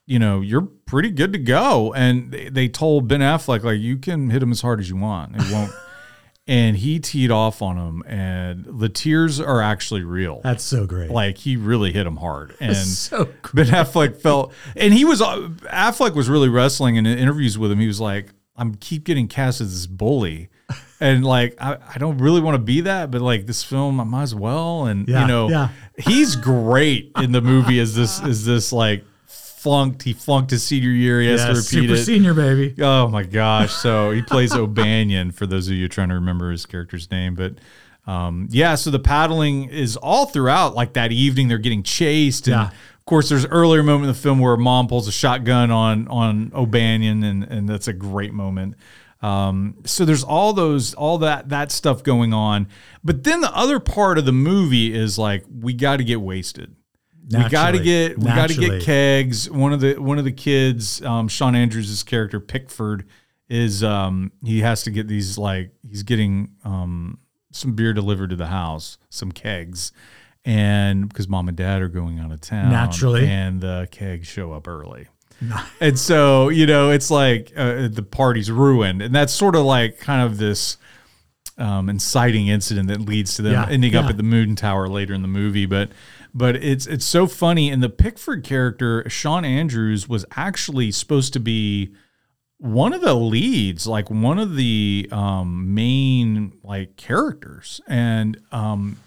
You 0.06 0.18
know, 0.18 0.40
you're 0.40 0.62
pretty 0.86 1.10
good 1.12 1.32
to 1.34 1.38
go. 1.38 1.92
And 1.94 2.32
they, 2.32 2.48
they 2.48 2.66
told 2.68 3.06
Ben 3.06 3.20
Affleck, 3.20 3.62
like, 3.62 3.78
you 3.78 3.96
can 3.96 4.28
hit 4.30 4.42
him 4.42 4.50
as 4.50 4.60
hard 4.60 4.80
as 4.80 4.90
you 4.90 4.96
want. 4.96 5.36
It 5.36 5.52
won't 5.52 5.70
and 6.46 6.76
he 6.78 6.98
teed 6.98 7.30
off 7.30 7.62
on 7.62 7.76
him 7.76 8.02
and 8.06 8.64
the 8.66 8.88
tears 8.88 9.38
are 9.40 9.60
actually 9.60 10.02
real. 10.02 10.40
That's 10.42 10.64
so 10.64 10.86
great. 10.86 11.10
like 11.10 11.38
he 11.38 11.56
really 11.56 11.92
hit 11.92 12.06
him 12.06 12.16
hard. 12.16 12.56
And 12.60 12.76
so 12.76 13.28
ben 13.54 13.66
affleck 13.66 14.16
felt 14.20 14.52
and 14.76 14.92
he 14.94 15.04
was 15.04 15.20
affleck 15.20 16.14
was 16.14 16.28
really 16.28 16.48
wrestling 16.48 16.96
in 16.96 17.06
interviews 17.06 17.58
with 17.58 17.70
him. 17.70 17.78
He 17.78 17.86
was 17.86 18.00
like 18.00 18.30
i'm 18.56 18.74
keep 18.74 19.04
getting 19.04 19.28
cast 19.28 19.60
as 19.60 19.72
this 19.72 19.86
bully. 19.86 20.48
And 21.02 21.24
like 21.24 21.54
i, 21.60 21.78
I 21.94 21.98
don't 21.98 22.18
really 22.18 22.40
want 22.42 22.56
to 22.56 22.62
be 22.62 22.82
that 22.82 23.10
but 23.10 23.22
like 23.22 23.46
this 23.46 23.62
film 23.64 24.00
i 24.00 24.04
might 24.04 24.22
as 24.22 24.34
well. 24.34 24.86
And 24.86 25.08
Yeah, 25.08 25.22
you 25.22 25.26
know 25.28 25.48
yeah. 25.48 25.68
he's 25.98 26.36
great 26.36 27.12
in 27.16 27.32
the 27.32 27.40
movie 27.40 27.78
as 27.80 27.94
this 27.94 28.20
is 28.20 28.44
this 28.44 28.72
like 28.72 29.04
flunked 29.60 30.02
he 30.02 30.12
flunked 30.14 30.50
his 30.50 30.62
senior 30.62 30.90
year 30.90 31.20
he 31.20 31.28
has 31.28 31.40
yeah, 31.40 31.46
to 31.48 31.52
repeat 31.52 31.64
super 31.64 31.94
it 31.94 32.04
senior 32.04 32.32
baby. 32.34 32.74
Oh 32.80 33.08
my 33.08 33.22
gosh! 33.40 33.72
So 33.72 34.10
he 34.10 34.22
plays 34.22 34.54
O'Banion 34.54 35.30
for 35.32 35.46
those 35.46 35.68
of 35.68 35.74
you 35.74 35.88
trying 35.88 36.08
to 36.08 36.14
remember 36.14 36.50
his 36.50 36.64
character's 36.66 37.10
name, 37.10 37.34
but 37.34 37.54
um, 38.06 38.48
yeah. 38.50 38.74
So 38.74 38.90
the 38.90 38.98
paddling 38.98 39.68
is 39.68 39.96
all 39.96 40.26
throughout. 40.26 40.74
Like 40.74 40.94
that 40.94 41.12
evening, 41.12 41.48
they're 41.48 41.58
getting 41.58 41.82
chased, 41.82 42.46
and 42.48 42.54
Yeah. 42.54 42.68
of 42.68 43.04
course, 43.04 43.28
there's 43.28 43.44
an 43.44 43.50
earlier 43.50 43.82
moment 43.82 44.04
in 44.04 44.08
the 44.14 44.18
film 44.20 44.38
where 44.38 44.56
mom 44.56 44.88
pulls 44.88 45.06
a 45.06 45.12
shotgun 45.12 45.70
on 45.70 46.08
on 46.08 46.50
O'Banion, 46.54 47.22
and 47.22 47.44
and 47.44 47.68
that's 47.68 47.88
a 47.88 47.92
great 47.92 48.32
moment. 48.32 48.74
Um, 49.22 49.74
so 49.84 50.06
there's 50.06 50.24
all 50.24 50.54
those 50.54 50.94
all 50.94 51.18
that 51.18 51.50
that 51.50 51.70
stuff 51.70 52.02
going 52.02 52.32
on, 52.32 52.66
but 53.04 53.24
then 53.24 53.42
the 53.42 53.54
other 53.54 53.78
part 53.78 54.16
of 54.16 54.24
the 54.24 54.32
movie 54.32 54.94
is 54.94 55.18
like 55.18 55.44
we 55.60 55.74
got 55.74 55.98
to 55.98 56.04
get 56.04 56.22
wasted. 56.22 56.74
We 57.32 57.38
got 57.48 57.72
to 57.72 57.78
Naturally. 57.78 57.84
get 57.84 58.18
we 58.18 58.24
got 58.24 58.48
to 58.48 58.54
get 58.54 58.82
kegs. 58.82 59.48
One 59.50 59.72
of 59.72 59.80
the 59.80 59.94
one 59.96 60.18
of 60.18 60.24
the 60.24 60.32
kids, 60.32 61.00
um, 61.02 61.28
Shawn 61.28 61.54
Andrews' 61.54 62.02
character 62.02 62.40
Pickford, 62.40 63.06
is 63.48 63.84
um, 63.84 64.32
he 64.44 64.60
has 64.60 64.82
to 64.84 64.90
get 64.90 65.06
these 65.08 65.38
like 65.38 65.70
he's 65.88 66.02
getting 66.02 66.50
um, 66.64 67.18
some 67.52 67.74
beer 67.74 67.92
delivered 67.92 68.30
to 68.30 68.36
the 68.36 68.48
house, 68.48 68.98
some 69.10 69.30
kegs, 69.30 69.92
and 70.44 71.08
because 71.08 71.28
mom 71.28 71.46
and 71.48 71.56
dad 71.56 71.82
are 71.82 71.88
going 71.88 72.18
out 72.18 72.32
of 72.32 72.40
town, 72.40 72.70
Naturally. 72.70 73.26
and 73.28 73.60
the 73.60 73.86
kegs 73.90 74.26
show 74.26 74.52
up 74.52 74.66
early. 74.66 75.06
And 75.80 75.98
so, 75.98 76.50
you 76.50 76.66
know, 76.66 76.90
it's 76.90 77.10
like 77.10 77.50
uh, 77.56 77.88
the 77.88 78.02
party's 78.02 78.50
ruined. 78.50 79.00
And 79.00 79.14
that's 79.14 79.32
sort 79.32 79.56
of 79.56 79.64
like 79.64 79.98
kind 79.98 80.20
of 80.22 80.36
this 80.36 80.76
um, 81.56 81.88
inciting 81.88 82.48
incident 82.48 82.88
that 82.88 83.00
leads 83.00 83.36
to 83.36 83.42
them 83.42 83.52
Yeah, 83.52 83.66
ending 83.66 83.94
up 83.94 84.10
at 84.10 84.18
the 84.18 84.22
Moon 84.22 84.54
Tower 84.54 84.86
later 84.86 85.14
in 85.14 85.22
the 85.22 85.28
movie. 85.28 85.64
But 85.64 85.92
but 86.34 86.56
it's 86.56 86.86
it's 86.86 87.04
so 87.04 87.26
funny. 87.26 87.70
And 87.70 87.82
the 87.82 87.88
Pickford 87.88 88.44
character, 88.44 89.08
Shawn 89.08 89.44
Andrews, 89.44 90.08
was 90.08 90.24
actually 90.36 90.90
supposed 90.90 91.32
to 91.32 91.40
be 91.40 91.94
one 92.58 92.92
of 92.92 93.00
the 93.00 93.14
leads, 93.14 93.86
like 93.86 94.10
one 94.10 94.38
of 94.38 94.54
the 94.54 95.08
um, 95.10 95.74
main 95.74 96.52
like 96.62 96.96
characters. 96.96 97.80
And 97.88 98.40
um, 98.52 98.98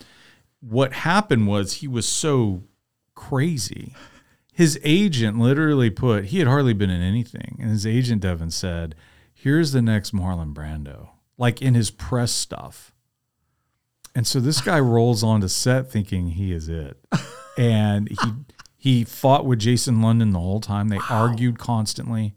what 0.60 0.94
happened 0.94 1.48
was 1.48 1.74
he 1.74 1.88
was 1.88 2.08
so 2.08 2.64
crazy. 3.16 3.94
His 4.52 4.80
agent 4.84 5.40
literally 5.40 5.90
put 5.90 6.26
he 6.26 6.40
had 6.40 6.48
hardly 6.48 6.74
been 6.74 6.90
in 6.90 7.02
anything, 7.02 7.58
and 7.60 7.72
his 7.72 7.88
agent 7.88 8.22
Devin 8.22 8.52
said, 8.52 8.96
"Here's 9.34 9.72
the 9.72 9.82
next 9.82 10.14
Marlon 10.14 10.54
Brando," 10.54 11.10
like 11.38 11.62
in 11.62 11.74
his 11.74 11.92
press 11.92 12.32
stuff. 12.32 12.93
And 14.16 14.28
so 14.28 14.40
this 14.40 14.62
guy 14.62 14.80
rolls 14.80 15.24
onto 15.24 15.48
set 15.48 15.92
thinking 15.92 16.30
he 16.30 16.52
is 16.52 16.70
it, 16.70 16.98
and 17.58 18.10
he 18.10 18.18
he 18.78 19.04
fought 19.04 19.46
with 19.46 19.60
Jason 19.60 20.02
London 20.02 20.32
the 20.32 20.40
whole 20.40 20.60
time. 20.62 20.90
They 20.90 21.00
argued 21.10 21.58
constantly. 21.58 22.36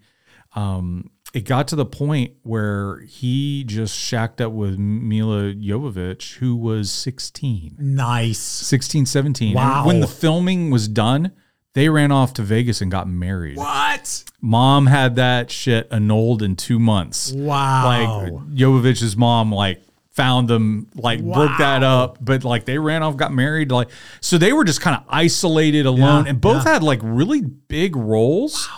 Um, 0.54 1.10
it 1.34 1.44
got 1.44 1.68
to 1.68 1.76
the 1.76 1.84
point 1.84 2.32
where 2.44 3.00
he 3.00 3.62
just 3.64 3.94
shacked 3.94 4.40
up 4.40 4.52
with 4.52 4.78
Milla 4.78 5.52
Jovovich, 5.52 6.36
who 6.36 6.56
was 6.56 6.90
16. 6.90 7.76
Nice. 7.78 8.38
16, 8.38 9.04
17. 9.04 9.48
And 9.48 9.56
Wow. 9.56 9.86
when 9.86 10.00
the 10.00 10.06
filming 10.06 10.70
was 10.70 10.88
done, 10.88 11.32
they 11.74 11.90
ran 11.90 12.10
off 12.10 12.32
to 12.34 12.42
Vegas 12.42 12.80
and 12.80 12.90
got 12.90 13.06
married. 13.06 13.56
What? 13.58 14.24
Mom 14.40 14.86
had 14.86 15.16
that 15.16 15.50
shit 15.50 15.88
annulled 15.90 16.42
in 16.42 16.56
two 16.56 16.78
months. 16.78 17.32
Wow. 17.32 17.84
Like 17.84 18.32
Jovovich's 18.54 19.14
mom, 19.16 19.52
like 19.52 19.82
found 20.16 20.48
them, 20.48 20.88
like 20.94 21.22
broke 21.22 21.56
that 21.58 21.82
up, 21.84 22.18
but 22.20 22.42
like 22.42 22.64
they 22.64 22.78
ran 22.78 23.02
off, 23.02 23.16
got 23.16 23.32
married, 23.32 23.70
like 23.70 23.88
so 24.20 24.38
they 24.38 24.52
were 24.52 24.64
just 24.64 24.80
kind 24.80 24.96
of 24.96 25.02
isolated, 25.08 25.86
alone, 25.86 26.24
Yeah, 26.24 26.30
and 26.30 26.40
both 26.40 26.64
yeah. 26.64 26.72
had 26.72 26.82
like 26.82 27.00
really 27.02 27.42
big 27.42 27.94
roles. 27.94 28.68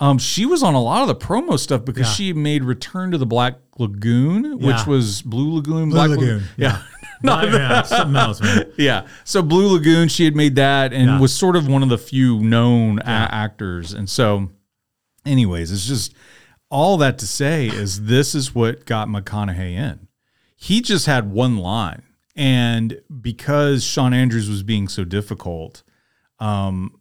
Um, 0.00 0.18
she 0.18 0.44
was 0.44 0.62
on 0.62 0.74
a 0.74 0.82
lot 0.82 1.02
of 1.02 1.08
the 1.08 1.14
promo 1.14 1.58
stuff 1.58 1.84
because 1.84 2.06
Yeah. 2.08 2.12
she 2.12 2.32
made 2.32 2.64
Return 2.64 3.12
to 3.12 3.18
the 3.18 3.24
Black 3.26 3.54
Lagoon, 3.78 4.58
which 4.58 4.64
Yeah. 4.76 4.84
was 4.86 5.22
Blue 5.22 5.54
Lagoon, 5.54 5.88
Blue 5.90 5.94
Black 5.98 6.10
Lagoon. 6.10 6.42
yeah. 6.56 6.82
Not 7.22 7.50
yeah, 7.50 7.80
something 7.82 8.14
else, 8.16 8.42
man. 8.42 8.64
Yeah. 8.76 9.06
So 9.24 9.40
Blue 9.42 9.72
Lagoon, 9.72 10.08
she 10.08 10.24
had 10.26 10.36
made 10.36 10.56
that 10.56 10.92
and 10.92 11.06
Yeah. 11.06 11.18
was 11.20 11.32
sort 11.34 11.56
of 11.56 11.66
one 11.66 11.82
of 11.82 11.88
the 11.88 11.96
few 11.96 12.40
known 12.40 12.98
a- 12.98 13.04
actors. 13.06 13.94
And 13.94 14.08
so, 14.10 14.50
anyways, 15.24 15.72
it's 15.72 15.86
just 15.86 16.12
all 16.70 16.98
that 16.98 17.18
to 17.20 17.26
say 17.26 17.68
is 17.68 18.02
this 18.04 18.34
is 18.34 18.54
what 18.54 18.84
got 18.84 19.08
McConaughey 19.08 19.72
in. 19.76 20.05
He 20.66 20.80
just 20.80 21.06
had 21.06 21.30
one 21.30 21.58
line. 21.58 22.02
And 22.34 23.00
because 23.20 23.84
Shawn 23.84 24.12
Andrews 24.12 24.50
was 24.50 24.64
being 24.64 24.88
so 24.88 25.04
difficult, 25.04 25.84
um, 26.40 27.00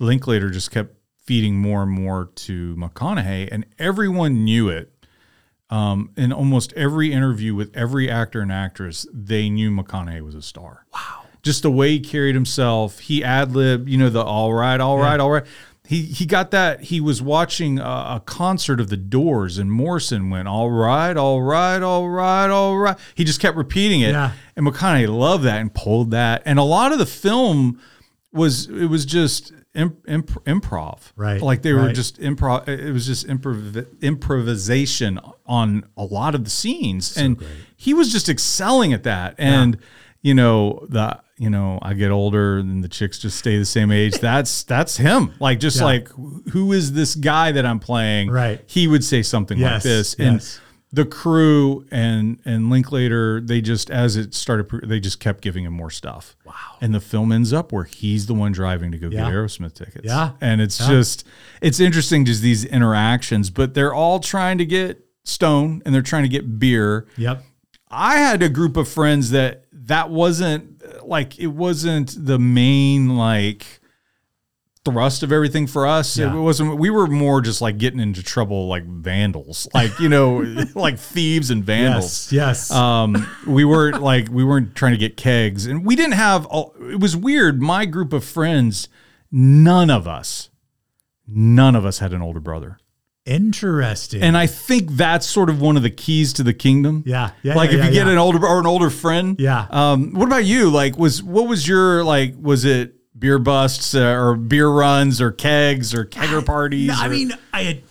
Linklater 0.00 0.48
just 0.48 0.70
kept 0.70 0.94
feeding 1.22 1.58
more 1.58 1.82
and 1.82 1.92
more 1.92 2.30
to 2.34 2.74
McConaughey, 2.76 3.50
and 3.52 3.66
everyone 3.78 4.44
knew 4.44 4.70
it. 4.70 4.92
Um, 5.68 6.12
in 6.16 6.32
almost 6.32 6.72
every 6.72 7.12
interview 7.12 7.54
with 7.54 7.76
every 7.76 8.08
actor 8.10 8.40
and 8.40 8.50
actress, 8.50 9.06
they 9.12 9.50
knew 9.50 9.70
McConaughey 9.70 10.22
was 10.22 10.34
a 10.34 10.40
star. 10.40 10.86
Wow. 10.94 11.24
Just 11.42 11.64
the 11.64 11.70
way 11.70 11.90
he 11.90 12.00
carried 12.00 12.34
himself, 12.34 13.00
he 13.00 13.22
ad 13.22 13.52
lib, 13.52 13.90
you 13.90 13.98
know, 13.98 14.08
the 14.08 14.24
all 14.24 14.54
right, 14.54 14.80
all 14.80 14.96
right, 14.96 15.20
all 15.20 15.30
right. 15.30 15.44
He 15.86 16.02
he 16.02 16.26
got 16.26 16.50
that. 16.50 16.82
He 16.82 17.00
was 17.00 17.22
watching 17.22 17.78
a, 17.78 17.82
a 17.82 18.22
concert 18.26 18.80
of 18.80 18.88
the 18.88 18.96
Doors, 18.96 19.58
and 19.58 19.70
Morrison 19.70 20.30
went 20.30 20.48
all 20.48 20.70
right, 20.70 21.16
all 21.16 21.42
right, 21.42 21.80
all 21.82 22.08
right, 22.08 22.48
all 22.48 22.76
right. 22.76 22.96
He 23.14 23.24
just 23.24 23.40
kept 23.40 23.56
repeating 23.56 24.00
it, 24.00 24.10
Yeah. 24.10 24.32
and 24.56 24.66
McConaughey 24.66 25.08
loved 25.08 25.44
that 25.44 25.60
and 25.60 25.72
pulled 25.72 26.10
that. 26.10 26.42
And 26.44 26.58
a 26.58 26.62
lot 26.64 26.92
of 26.92 26.98
the 26.98 27.06
film 27.06 27.80
was 28.32 28.66
it 28.68 28.86
was 28.86 29.06
just 29.06 29.52
imp, 29.74 29.98
imp, 30.08 30.30
improv. 30.44 31.12
Right, 31.16 31.40
Like 31.40 31.62
they 31.62 31.72
were 31.72 31.92
just 31.92 32.18
improv. 32.20 32.68
It 32.68 32.92
was 32.92 33.06
just 33.06 33.26
improv, 33.28 33.86
improvisation 34.02 35.20
on 35.46 35.84
a 35.96 36.04
lot 36.04 36.34
of 36.34 36.44
the 36.44 36.50
scenes, 36.50 37.16
and 37.16 37.42
he 37.76 37.94
was 37.94 38.12
just 38.12 38.28
excelling 38.28 38.92
at 38.92 39.04
that. 39.04 39.34
And 39.38 39.78
you 40.22 40.34
know 40.34 40.84
the 40.88 41.20
you 41.38 41.50
know 41.50 41.78
I 41.82 41.94
get 41.94 42.10
older 42.10 42.58
and 42.58 42.82
the 42.82 42.88
chicks 42.88 43.18
just 43.18 43.38
stay 43.38 43.58
the 43.58 43.64
same 43.64 43.90
age. 43.90 44.14
That's 44.20 44.62
that's 44.62 44.96
him. 44.96 45.32
Like 45.40 45.60
just 45.60 45.78
Yeah. 45.78 45.84
like 45.84 46.08
who 46.52 46.72
is 46.72 46.92
this 46.92 47.14
guy 47.14 47.52
that 47.52 47.66
I'm 47.66 47.78
playing? 47.80 48.30
Right. 48.30 48.62
He 48.66 48.88
would 48.88 49.04
say 49.04 49.22
something 49.22 49.58
like 49.60 49.82
this, 49.82 50.14
and 50.14 50.34
yes. 50.36 50.60
the 50.92 51.04
crew 51.04 51.84
and 51.90 52.40
and 52.46 52.70
Linklater, 52.70 53.40
they 53.42 53.60
just 53.60 53.90
as 53.90 54.16
it 54.16 54.32
started, 54.34 54.88
they 54.88 54.98
just 54.98 55.20
kept 55.20 55.42
giving 55.42 55.64
him 55.64 55.74
more 55.74 55.90
stuff. 55.90 56.36
Wow! 56.46 56.52
And 56.80 56.94
the 56.94 57.00
film 57.00 57.32
ends 57.32 57.52
up 57.52 57.70
where 57.72 57.84
he's 57.84 58.26
the 58.26 58.34
one 58.34 58.52
driving 58.52 58.90
to 58.92 58.98
go 58.98 59.08
Yeah. 59.08 59.24
get 59.24 59.32
Aerosmith 59.34 59.74
tickets. 59.74 60.04
Yeah. 60.06 60.30
and 60.40 60.60
it's 60.62 60.78
just 60.78 61.24
it's 61.60 61.80
interesting 61.80 62.24
just 62.24 62.40
these 62.40 62.64
interactions, 62.64 63.50
but 63.50 63.74
they're 63.74 63.92
all 63.94 64.20
trying 64.20 64.56
to 64.58 64.64
get 64.64 65.04
stone 65.24 65.82
and 65.84 65.94
they're 65.94 66.00
trying 66.02 66.22
to 66.22 66.28
get 66.30 66.58
beer. 66.58 67.06
Yep. 67.18 67.42
I 67.88 68.16
had 68.16 68.42
a 68.42 68.48
group 68.48 68.76
of 68.76 68.88
friends 68.88 69.30
that 69.30 69.65
that 69.86 70.10
wasn't 70.10 70.82
like 71.06 71.38
it 71.38 71.48
wasn't 71.48 72.14
the 72.26 72.38
main 72.38 73.16
like 73.16 73.80
thrust 74.84 75.24
of 75.24 75.32
everything 75.32 75.66
for 75.66 75.84
us. 75.86 76.16
Yeah. 76.16 76.32
It 76.32 76.38
wasn't 76.38 76.78
we 76.78 76.90
were 76.90 77.06
more 77.08 77.40
just 77.40 77.60
like 77.60 77.76
getting 77.78 77.98
into 77.98 78.22
trouble 78.22 78.68
like 78.68 78.84
vandals. 78.84 79.66
Like, 79.74 79.98
you 79.98 80.08
know, 80.08 80.38
like 80.74 80.98
thieves 80.98 81.50
and 81.50 81.64
vandals. 81.64 82.32
Yes. 82.32 82.70
Yes. 82.70 82.70
Um, 82.70 83.26
we 83.46 83.64
weren't 83.64 84.00
like 84.00 84.28
we 84.30 84.44
weren't 84.44 84.74
trying 84.76 84.92
to 84.92 84.98
get 84.98 85.16
kegs, 85.16 85.66
and 85.66 85.84
we 85.84 85.96
didn't 85.96 86.12
have. 86.12 86.46
all- 86.46 86.74
It 86.80 87.00
was 87.00 87.16
weird. 87.16 87.60
My 87.60 87.84
group 87.84 88.12
of 88.12 88.24
friends, 88.24 88.88
none 89.32 89.90
of 89.90 90.06
us, 90.06 90.50
none 91.26 91.74
of 91.74 91.84
us 91.84 91.98
had 91.98 92.12
an 92.12 92.22
older 92.22 92.40
brother, 92.40 92.78
Interesting. 93.26 94.22
and 94.22 94.36
I 94.36 94.46
think 94.46 94.92
that's 94.92 95.26
sort 95.26 95.50
of 95.50 95.60
one 95.60 95.76
of 95.76 95.82
the 95.82 95.90
keys 95.90 96.32
to 96.34 96.42
the 96.42 96.54
kingdom. 96.54 97.02
yeah. 97.06 97.30
Yeah. 97.42 97.54
like 97.54 97.70
yeah, 97.70 97.78
if 97.78 97.84
you 97.84 97.90
yeah, 97.90 97.94
get 97.94 98.06
yeah. 98.06 98.12
an 98.12 98.18
older 98.18 98.46
or 98.46 98.58
an 98.60 98.66
older 98.66 98.88
friend. 98.90 99.38
Yeah. 99.40 99.66
Um, 99.70 100.12
what 100.14 100.26
about 100.26 100.44
you? 100.44 100.70
Like, 100.70 100.96
was 100.96 101.22
what 101.22 101.48
was 101.48 101.66
your 101.66 102.04
like? 102.04 102.34
Was 102.40 102.64
it 102.64 102.94
beer 103.18 103.38
busts 103.38 103.94
uh, 103.94 104.00
or 104.12 104.36
beer 104.36 104.68
runs 104.68 105.20
or 105.20 105.32
kegs 105.32 105.92
or 105.94 106.04
kegger 106.04 106.44
parties? 106.44 106.88
No, 106.88 106.94
I 106.98 107.06
or- 107.06 107.10
mean, 107.10 107.32
I 107.52 107.82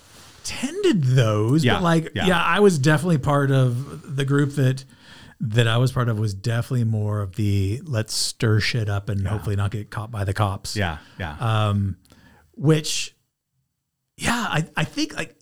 attended 0.43 1.03
those, 1.03 1.65
but 1.65 1.81
like, 1.81 2.11
yeah. 2.15 2.27
yeah. 2.27 2.41
I 2.43 2.59
was 2.59 2.77
definitely 2.79 3.17
part 3.17 3.51
of 3.51 4.15
the 4.15 4.23
group 4.25 4.51
that 4.55 4.85
that 5.41 5.67
I 5.67 5.77
was 5.77 5.91
part 5.91 6.07
of 6.07 6.17
was 6.17 6.33
definitely 6.33 6.85
more 6.85 7.21
of 7.21 7.35
the 7.35 7.81
let's 7.83 8.13
stir 8.13 8.59
shit 8.61 8.87
up 8.87 9.09
and 9.09 9.27
hopefully 9.27 9.55
not 9.57 9.71
get 9.71 9.89
caught 9.89 10.09
by 10.11 10.23
the 10.23 10.33
cops. 10.33 10.75
yeah, 10.77 10.99
yeah, 11.19 11.35
Um, 11.39 11.97
which, 12.53 13.14
yeah, 14.17 14.45
I 14.49 14.65
I 14.77 14.83
think 14.83 15.15
like 15.15 15.35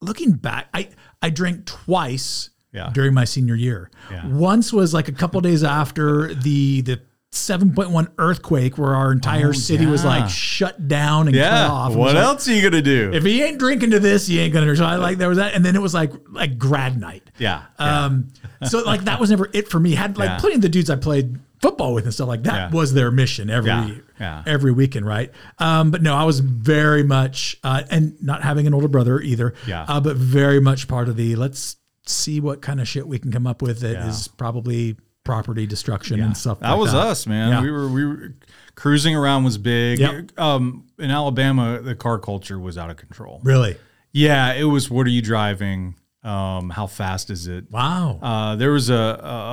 looking 0.00 0.32
back, 0.32 0.68
I 0.74 0.88
I 1.20 1.30
drank 1.30 1.66
twice 1.66 2.50
Yeah. 2.72 2.90
during 2.92 3.14
my 3.14 3.24
senior 3.24 3.54
year. 3.54 3.90
Yeah. 4.10 4.26
Once 4.26 4.72
was 4.72 4.92
like 4.94 5.08
a 5.08 5.12
couple 5.12 5.40
days 5.40 5.62
after 5.64 6.34
the 6.34 6.80
the. 6.82 7.00
7.1 7.34 8.08
earthquake 8.18 8.76
where 8.76 8.94
our 8.94 9.10
entire 9.10 9.48
Oh, 9.48 9.52
city 9.52 9.86
was 9.86 10.04
like 10.04 10.28
shut 10.28 10.86
down 10.86 11.28
and 11.28 11.34
yeah. 11.34 11.48
cut 11.66 11.70
off. 11.70 11.94
What 11.94 12.14
like, 12.14 12.22
else 12.22 12.46
are 12.46 12.52
you 12.52 12.60
gonna 12.60 12.82
do? 12.82 13.10
if 13.14 13.24
he 13.24 13.42
ain't 13.42 13.58
drinking 13.58 13.92
to 13.92 13.98
this, 14.00 14.26
he 14.26 14.38
ain't 14.38 14.52
gonna. 14.52 14.66
Drink. 14.66 14.76
So 14.76 14.84
I 14.84 14.96
like 14.96 15.16
there 15.16 15.30
was 15.30 15.38
that, 15.38 15.54
and 15.54 15.64
then 15.64 15.74
it 15.74 15.80
was 15.80 15.94
like 15.94 16.12
like 16.28 16.58
grad 16.58 17.00
night. 17.00 17.22
yeah, 17.38 17.62
yeah. 17.80 18.04
Um, 18.04 18.28
so 18.68 18.80
like 18.82 19.04
that 19.04 19.18
was 19.18 19.30
never 19.30 19.48
it 19.54 19.66
for 19.68 19.80
me. 19.80 19.94
Had 19.94 20.18
like 20.18 20.28
Yeah. 20.28 20.38
plenty 20.40 20.56
of 20.56 20.60
the 20.60 20.68
dudes 20.68 20.90
I 20.90 20.96
played 20.96 21.38
football 21.62 21.94
with 21.94 22.04
and 22.04 22.12
stuff 22.12 22.28
like 22.28 22.42
that 22.42 22.54
Yeah. 22.54 22.70
was 22.76 22.92
their 22.92 23.10
mission 23.10 23.48
every 23.48 23.70
Yeah, 23.70 23.90
yeah. 24.20 24.42
every 24.46 24.72
weekend, 24.72 25.06
right? 25.06 25.30
Um, 25.58 25.90
but 25.90 26.02
no, 26.02 26.14
I 26.14 26.24
was 26.24 26.40
very 26.40 27.02
much 27.04 27.56
uh, 27.64 27.82
and 27.90 28.20
not 28.22 28.42
having 28.42 28.66
an 28.66 28.74
older 28.74 28.88
brother 28.88 29.20
either. 29.20 29.54
Yeah. 29.66 29.84
uh, 29.88 30.00
but 30.00 30.16
very 30.16 30.60
much 30.60 30.88
part 30.88 31.08
of 31.08 31.16
the 31.16 31.36
let's 31.36 31.76
see 32.04 32.40
what 32.40 32.60
kind 32.62 32.80
of 32.80 32.88
shit 32.88 33.06
we 33.06 33.18
can 33.18 33.30
come 33.30 33.46
up 33.46 33.62
with 33.62 33.78
that 33.80 34.06
is 34.08 34.26
probably 34.28 34.96
property 35.24 35.66
destruction 35.66 36.20
and 36.20 36.36
stuff. 36.36 36.58
That 36.58 36.70
like 36.72 36.80
was 36.80 36.92
that. 36.92 36.98
us, 37.06 37.26
man. 37.28 37.62
We 37.62 37.70
were 37.70 37.88
we 37.88 38.04
were 38.04 38.34
cruising 38.74 39.14
around 39.14 39.44
was 39.44 39.56
big. 39.56 40.00
Yep. 40.00 40.36
Um, 40.38 40.88
in 40.98 41.12
Alabama, 41.12 41.80
the 41.80 41.94
car 41.94 42.18
culture 42.18 42.58
was 42.58 42.76
out 42.76 42.90
of 42.90 42.96
control. 42.96 43.40
Really? 43.44 43.76
Yeah, 44.10 44.52
it 44.54 44.64
was. 44.64 44.90
What 44.90 45.06
are 45.06 45.10
you 45.10 45.22
driving? 45.22 45.94
Um, 46.24 46.70
how 46.70 46.86
fast 46.88 47.30
is 47.30 47.46
it? 47.46 47.70
Wow. 47.70 48.18
Uh, 48.20 48.56
there 48.56 48.72
was 48.72 48.90
a, 48.90 48.94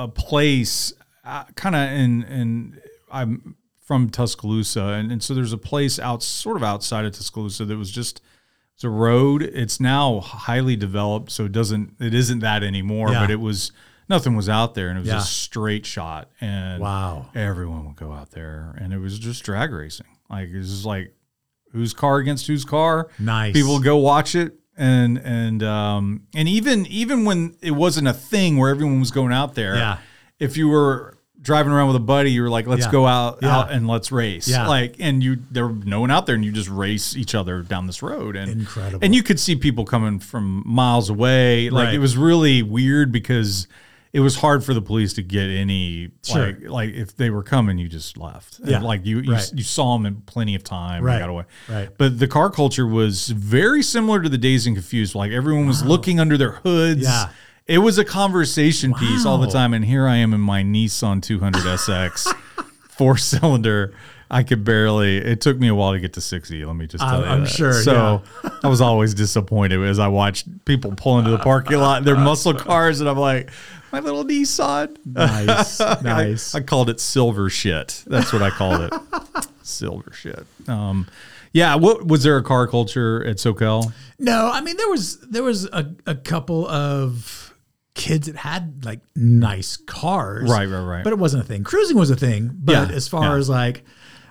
a 0.06 0.08
place, 0.12 0.92
uh, 1.30 1.44
kind 1.54 1.74
of 1.74 1.82
in 1.90 2.22
in 2.24 2.80
I'm 3.10 3.56
from 3.80 4.08
Tuscaloosa, 4.10 4.82
and, 4.82 5.10
and 5.10 5.22
so 5.22 5.34
there's 5.34 5.52
a 5.52 5.58
place 5.58 5.98
out 5.98 6.22
sort 6.22 6.56
of 6.56 6.62
outside 6.62 7.04
of 7.04 7.12
Tuscaloosa 7.12 7.64
that 7.64 7.76
was 7.76 7.90
just 7.90 8.20
it's 8.74 8.84
a 8.84 8.88
road. 8.90 9.42
It's 9.42 9.80
now 9.80 10.20
highly 10.20 10.76
developed, 10.76 11.30
so 11.32 11.44
it 11.46 11.52
doesn't 11.52 11.94
it 12.00 12.14
isn't 12.14 12.38
that 12.40 12.62
anymore. 12.62 13.10
Yeah. 13.12 13.20
But 13.22 13.30
it 13.30 13.40
was 13.40 13.72
nothing 14.08 14.34
was 14.36 14.48
out 14.48 14.74
there, 14.74 14.88
and 14.88 14.96
it 14.98 15.00
was 15.00 15.08
Yeah. 15.08 15.18
a 15.18 15.22
straight 15.22 15.86
shot, 15.86 16.30
and 16.40 16.80
Wow. 16.82 17.26
everyone 17.34 17.86
would 17.86 17.96
go 17.96 18.12
out 18.12 18.30
there, 18.32 18.74
and 18.80 18.92
it 18.92 18.98
was 18.98 19.18
just 19.18 19.42
drag 19.44 19.72
racing. 19.72 20.06
Like 20.28 20.48
it 20.50 20.56
was 20.58 20.70
just 20.70 20.84
like 20.86 21.14
whose 21.72 21.92
car 21.94 22.18
against 22.18 22.46
whose 22.46 22.64
car. 22.64 23.08
Nice. 23.18 23.52
People 23.54 23.74
would 23.74 23.84
go 23.84 23.96
watch 23.96 24.34
it, 24.34 24.54
and 24.76 25.18
and 25.18 25.62
um 25.62 26.22
and 26.34 26.48
even 26.48 26.86
even 26.86 27.24
when 27.24 27.56
it 27.60 27.72
wasn't 27.72 28.06
a 28.08 28.12
thing 28.12 28.56
where 28.56 28.70
everyone 28.70 29.00
was 29.00 29.10
going 29.10 29.32
out 29.32 29.54
there. 29.56 29.74
Yeah. 29.76 29.98
If 30.38 30.56
you 30.56 30.68
were 30.68 31.18
driving 31.42 31.72
around 31.72 31.86
with 31.88 31.96
a 31.96 32.00
buddy, 32.00 32.30
you 32.32 32.42
were 32.42 32.50
like, 32.50 32.66
"Let's 32.66 32.84
Yeah. 32.86 32.92
go 32.92 33.06
out 33.06 33.38
Yeah. 33.42 33.56
out 33.56 33.70
and 33.72 33.86
let's 33.88 34.12
race." 34.12 34.46
Yeah. 34.48 34.66
Like, 34.66 34.96
and 35.00 35.22
you 35.22 35.38
there 35.50 35.66
were 35.68 35.74
no 35.84 36.00
one 36.00 36.10
out 36.10 36.26
there, 36.26 36.34
and 36.34 36.44
you 36.44 36.52
just 36.52 36.68
race 36.68 37.16
each 37.16 37.34
other 37.34 37.62
down 37.62 37.86
this 37.86 38.02
road, 38.02 38.36
and 38.36 38.50
Incredible. 38.50 38.98
And 39.02 39.14
you 39.14 39.22
could 39.22 39.40
see 39.40 39.56
people 39.56 39.84
coming 39.84 40.18
from 40.18 40.62
miles 40.66 41.08
away. 41.10 41.70
Like 41.70 41.86
Right. 41.86 41.94
it 41.94 41.98
was 41.98 42.16
really 42.16 42.62
weird 42.62 43.10
because. 43.12 43.66
It 44.12 44.18
was 44.18 44.34
hard 44.34 44.64
for 44.64 44.74
the 44.74 44.82
police 44.82 45.12
to 45.12 45.22
get 45.22 45.48
any 45.50 46.08
Sure. 46.24 46.46
like 46.46 46.68
like 46.68 46.94
if 46.94 47.16
they 47.16 47.30
were 47.30 47.44
coming, 47.44 47.78
you 47.78 47.88
just 47.88 48.16
left. 48.18 48.58
And, 48.58 48.68
Yeah. 48.68 48.80
like 48.80 49.06
you 49.06 49.20
you, 49.20 49.30
Right. 49.34 49.52
you 49.54 49.62
saw 49.62 49.96
them 49.96 50.04
in 50.04 50.22
plenty 50.26 50.56
of 50.56 50.64
time. 50.64 51.04
Right. 51.04 51.20
Got 51.20 51.28
away. 51.30 51.44
Right. 51.68 51.90
But 51.96 52.18
the 52.18 52.26
car 52.26 52.50
culture 52.50 52.88
was 52.88 53.28
very 53.28 53.84
similar 53.84 54.20
to 54.20 54.28
the 54.28 54.36
Dazed 54.36 54.66
and 54.66 54.74
Confused. 54.74 55.14
Like 55.14 55.30
everyone 55.30 55.68
was 55.68 55.84
looking 55.84 56.18
under 56.18 56.36
their 56.36 56.50
hoods. 56.64 57.02
Yeah. 57.02 57.28
It 57.66 57.78
was 57.78 57.98
a 57.98 58.04
conversation 58.04 58.94
piece 58.94 59.24
all 59.24 59.38
the 59.38 59.46
time. 59.50 59.74
And 59.74 59.84
here 59.84 60.06
I 60.08 60.16
am 60.16 60.34
in 60.34 60.40
my 60.40 60.62
Nissan 60.62 61.22
200 61.22 61.62
SX, 61.62 62.34
four 62.90 63.16
cylinder. 63.16 63.94
I 64.32 64.44
could 64.44 64.62
barely. 64.64 65.16
It 65.18 65.40
took 65.40 65.58
me 65.58 65.66
a 65.68 65.74
while 65.74 65.92
to 65.92 65.98
get 66.00 66.12
to 66.14 66.20
60. 66.20 66.64
Let 66.64 66.76
me 66.76 66.86
just 66.86 67.02
tell 67.02 67.16
I'm- 67.16 67.22
you. 67.22 67.28
I'm 67.28 67.40
that. 67.44 67.50
sure, 67.50 67.72
So 67.72 68.22
I 68.62 68.68
was 68.68 68.80
always 68.80 69.12
disappointed 69.14 69.82
as 69.82 69.98
I 69.98 70.08
watched 70.08 70.46
people 70.64 70.92
pull 70.96 71.18
into 71.18 71.30
the 71.32 71.38
parking 71.38 71.78
lot 71.78 71.98
in 71.98 72.04
their 72.04 72.16
muscle 72.18 72.54
cars, 72.54 73.00
and 73.00 73.08
I'm 73.10 73.18
like, 73.18 73.50
my 73.92 73.98
little 73.98 74.24
Nissan. 74.24 74.96
Nice. 75.04 75.80
nice. 76.02 76.54
I 76.54 76.60
called 76.60 76.90
it 76.90 77.00
silver 77.00 77.50
shit. 77.50 78.04
That's 78.06 78.32
what 78.32 78.40
I 78.42 78.50
called 78.50 78.82
it. 78.82 79.46
silver 79.62 80.12
shit. 80.12 80.46
Um, 80.68 81.08
yeah. 81.52 81.74
What 81.74 82.06
was 82.06 82.22
there 82.22 82.36
a 82.36 82.42
car 82.44 82.68
culture 82.68 83.24
at 83.26 83.38
Soquel? 83.38 83.92
No, 84.20 84.48
I 84.52 84.60
mean 84.60 84.76
there 84.76 84.88
was 84.88 85.18
there 85.22 85.42
was 85.42 85.64
a, 85.66 85.92
a 86.06 86.14
couple 86.14 86.68
of 86.68 87.49
kids 87.94 88.26
that 88.26 88.36
had 88.36 88.84
like 88.84 89.00
nice 89.14 89.76
cars. 89.76 90.50
Right, 90.50 90.68
right, 90.68 90.82
right. 90.82 91.04
But 91.04 91.12
it 91.12 91.18
wasn't 91.18 91.44
a 91.44 91.46
thing. 91.46 91.64
Cruising 91.64 91.96
was 91.96 92.10
a 92.10 92.16
thing. 92.16 92.50
But 92.54 92.72
Yeah, 92.72 92.94
as 92.94 93.08
far 93.08 93.24
yeah. 93.24 93.36
as 93.36 93.48
like 93.48 93.84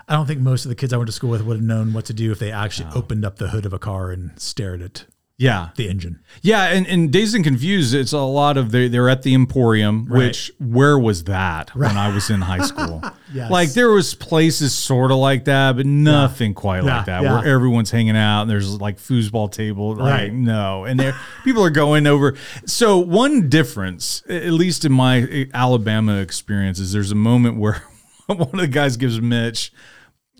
I 0.07 0.14
don't 0.14 0.26
think 0.26 0.39
most 0.39 0.66
of 0.66 0.70
the 0.70 0.76
kids 0.76 0.91
I 0.91 0.97
went 0.97 1.07
to 1.07 1.14
school 1.14 1.30
with 1.30 1.43
would 1.43 1.57
have 1.57 1.66
known 1.66 1.93
what 1.93 2.05
to 2.05 2.14
do 2.14 2.32
if 2.32 2.39
they 2.39 2.51
actually 2.51 2.89
oh. 2.93 2.97
opened 2.97 3.26
up 3.26 3.38
the 3.38 3.49
hood 3.49 3.66
of 3.66 3.74
a 3.74 3.80
car 3.80 4.12
and 4.12 4.39
stared 4.39 4.82
at 4.82 5.05
Yeah. 5.39 5.69
the 5.77 5.87
engine. 5.89 6.19
Yeah, 6.41 6.65
and, 6.65 6.85
and 6.85 7.11
Dazed 7.11 7.33
and 7.33 7.43
Confused, 7.45 7.95
it's 7.95 8.11
a 8.11 8.19
lot 8.19 8.57
of 8.57 8.71
they 8.71 8.87
they're 8.89 9.07
at 9.09 9.23
the 9.23 9.33
Emporium, 9.33 10.05
Right. 10.07 10.17
which 10.27 10.51
where 10.59 10.99
was 10.99 11.23
that 11.23 11.73
when 11.75 11.97
I 11.97 12.13
was 12.13 12.29
in 12.29 12.41
high 12.41 12.59
school? 12.71 13.01
Yes. 13.33 13.49
Like 13.49 13.71
there 13.71 13.89
was 13.89 14.13
places 14.13 14.75
sort 14.75 15.11
of 15.11 15.17
like 15.17 15.45
that, 15.45 15.77
but 15.77 15.85
nothing 15.85 16.53
quite 16.53 16.83
Yeah, 16.83 16.97
like 16.97 17.05
that, 17.05 17.23
yeah. 17.23 17.39
where 17.39 17.47
everyone's 17.47 17.89
hanging 17.89 18.17
out 18.17 18.41
and 18.43 18.51
there's 18.51 18.79
like 18.81 18.97
foosball 18.97 19.49
table. 19.51 19.95
Like 19.95 19.99
Right. 19.99 20.33
no, 20.33 20.83
and 20.83 20.99
there 20.99 21.15
people 21.45 21.63
are 21.63 21.69
going 21.69 22.05
over. 22.05 22.35
So 22.65 22.97
one 22.99 23.47
difference, 23.49 24.21
at 24.27 24.51
least 24.51 24.83
in 24.83 24.91
my 24.91 25.47
Alabama 25.53 26.17
experience, 26.17 26.79
is 26.79 26.91
there's 26.91 27.11
a 27.11 27.15
moment 27.15 27.57
where 27.57 27.81
one 28.27 28.41
of 28.41 28.59
the 28.59 28.67
guys 28.67 28.97
gives 28.97 29.21
Mitch 29.21 29.71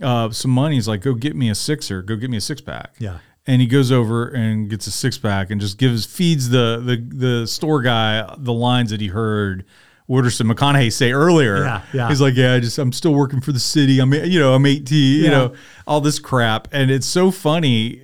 uh, 0.02 0.30
some 0.32 0.52
money. 0.52 0.76
He's 0.76 0.88
like, 0.88 1.02
"Go 1.02 1.14
get 1.14 1.36
me 1.36 1.50
a 1.50 1.56
sixer. 1.56 2.02
Go 2.02 2.16
get 2.16 2.30
me 2.30 2.38
a 2.38 2.42
six 2.42 2.62
pack." 2.62 2.96
Yeah. 3.00 3.20
And 3.50 3.60
he 3.62 3.66
goes 3.68 3.92
over 3.92 4.28
and 4.28 4.70
gets 4.70 4.86
a 4.86 4.92
six 4.92 5.18
pack 5.18 5.50
and 5.50 5.60
just 5.60 5.80
gives 5.80 6.06
feeds 6.06 6.50
the 6.50 6.80
the 6.86 7.16
the 7.42 7.48
store 7.48 7.82
guy 7.82 8.36
the 8.38 8.54
lines 8.54 8.92
that 8.92 9.02
he 9.02 9.08
heard 9.08 9.66
Wooderson 10.08 10.52
McConaughey 10.52 10.92
say 10.94 11.12
earlier. 11.12 11.64
Yeah, 11.64 11.82
yeah. 11.94 12.08
He's 12.10 12.22
like, 12.22 12.36
yeah, 12.36 12.54
I 12.54 12.60
just 12.60 12.78
I'm 12.78 12.92
still 12.92 13.14
working 13.14 13.42
for 13.42 13.52
the 13.52 13.60
city. 13.60 14.00
I'm 14.00 14.14
you 14.14 14.40
know 14.40 14.54
I'm 14.54 14.66
18. 14.66 14.98
You 14.98 15.24
Yeah. 15.24 15.30
know 15.32 15.54
all 15.88 16.00
this 16.02 16.20
crap, 16.20 16.68
and 16.72 16.92
it's 16.92 17.08
so 17.08 17.32
funny. 17.32 18.04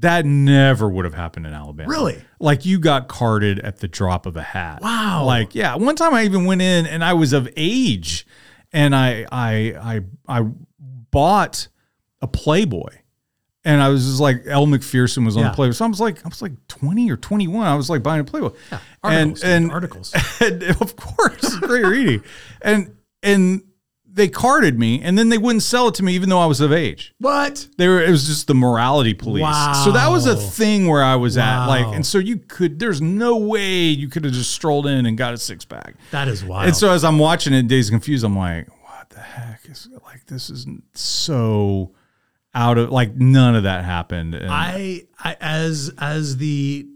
That 0.00 0.24
never 0.24 0.88
would 0.88 1.04
have 1.04 1.14
happened 1.14 1.46
in 1.46 1.52
Alabama. 1.52 1.88
Really? 1.90 2.22
Like 2.38 2.64
you 2.64 2.78
got 2.78 3.08
carded 3.08 3.58
at 3.60 3.78
the 3.80 3.88
drop 3.88 4.24
of 4.24 4.34
a 4.36 4.42
hat. 4.42 4.80
Wow. 4.82 5.24
Like 5.26 5.54
yeah, 5.54 5.74
one 5.74 5.94
time 5.96 6.14
I 6.14 6.24
even 6.24 6.46
went 6.46 6.62
in 6.62 6.86
and 6.86 7.04
I 7.04 7.12
was 7.12 7.32
of 7.32 7.48
age, 7.56 8.26
and 8.72 8.94
I 8.96 9.26
I 9.30 9.74
I 10.28 10.38
I 10.40 10.46
bought 11.10 11.68
a 12.22 12.26
Playboy. 12.26 12.96
And 13.64 13.82
I 13.82 13.88
was 13.90 14.06
just 14.06 14.20
like, 14.20 14.46
Elle 14.46 14.66
Macpherson 14.66 15.24
was 15.24 15.36
on 15.36 15.42
Yeah. 15.42 15.50
the 15.50 15.54
Playboy. 15.54 15.72
So 15.72 15.84
I 15.84 15.88
was 15.88 16.00
like, 16.00 16.24
I 16.24 16.28
was 16.28 16.40
like 16.40 16.52
20 16.68 17.10
or 17.10 17.16
21. 17.16 17.66
I 17.66 17.74
was 17.74 17.90
like 17.90 18.02
buying 18.02 18.20
a 18.20 18.24
Playboy. 18.24 18.52
Articles, 19.02 19.42
and, 19.42 19.64
and 19.64 19.72
articles. 19.72 20.14
and 20.40 20.62
of 20.80 20.96
course, 20.96 21.56
great 21.56 21.84
reading. 21.84 22.22
And 22.62 22.96
and 23.22 23.62
they 24.12 24.28
carded 24.28 24.76
me, 24.78 25.00
and 25.02 25.16
then 25.16 25.28
they 25.28 25.38
wouldn't 25.38 25.62
sell 25.62 25.86
it 25.88 25.94
to 25.94 26.02
me, 26.02 26.14
even 26.14 26.28
though 26.30 26.40
I 26.40 26.46
was 26.46 26.60
of 26.60 26.72
age. 26.72 27.14
What? 27.18 27.68
They 27.78 27.86
were. 27.86 28.02
It 28.02 28.10
was 28.10 28.26
just 28.26 28.46
the 28.48 28.54
morality 28.54 29.14
police. 29.14 29.42
Wow. 29.42 29.82
So 29.84 29.92
that 29.92 30.08
was 30.08 30.26
a 30.26 30.34
thing 30.34 30.88
where 30.88 31.02
I 31.02 31.14
was 31.16 31.38
at. 31.38 31.66
Like, 31.66 31.86
and 31.94 32.04
so 32.04 32.18
you 32.18 32.38
could. 32.38 32.78
There's 32.78 33.00
no 33.00 33.36
way 33.36 33.82
you 33.84 34.08
could 34.08 34.24
have 34.24 34.32
just 34.32 34.50
strolled 34.52 34.86
in 34.86 35.06
and 35.06 35.16
got 35.16 35.34
a 35.34 35.38
six 35.38 35.64
pack. 35.64 35.94
That 36.12 36.28
is 36.28 36.42
wild. 36.44 36.66
And 36.66 36.76
so 36.76 36.90
as 36.90 37.04
I'm 37.04 37.18
watching 37.18 37.52
it, 37.52 37.68
Dazed 37.68 37.90
Confused, 37.90 38.24
I'm 38.24 38.36
like, 38.36 38.68
what 38.82 39.10
the 39.10 39.20
heck 39.20 39.60
is 39.68 39.86
like? 40.04 40.26
This 40.26 40.50
isn't 40.50 40.82
so 40.94 41.92
out 42.54 42.78
of 42.78 42.90
like 42.90 43.14
none 43.14 43.54
of 43.54 43.64
that 43.64 43.84
happened. 43.84 44.34
And, 44.34 44.50
I, 44.50 45.02
I 45.18 45.36
as 45.40 45.92
as 45.98 46.36
the 46.38 46.86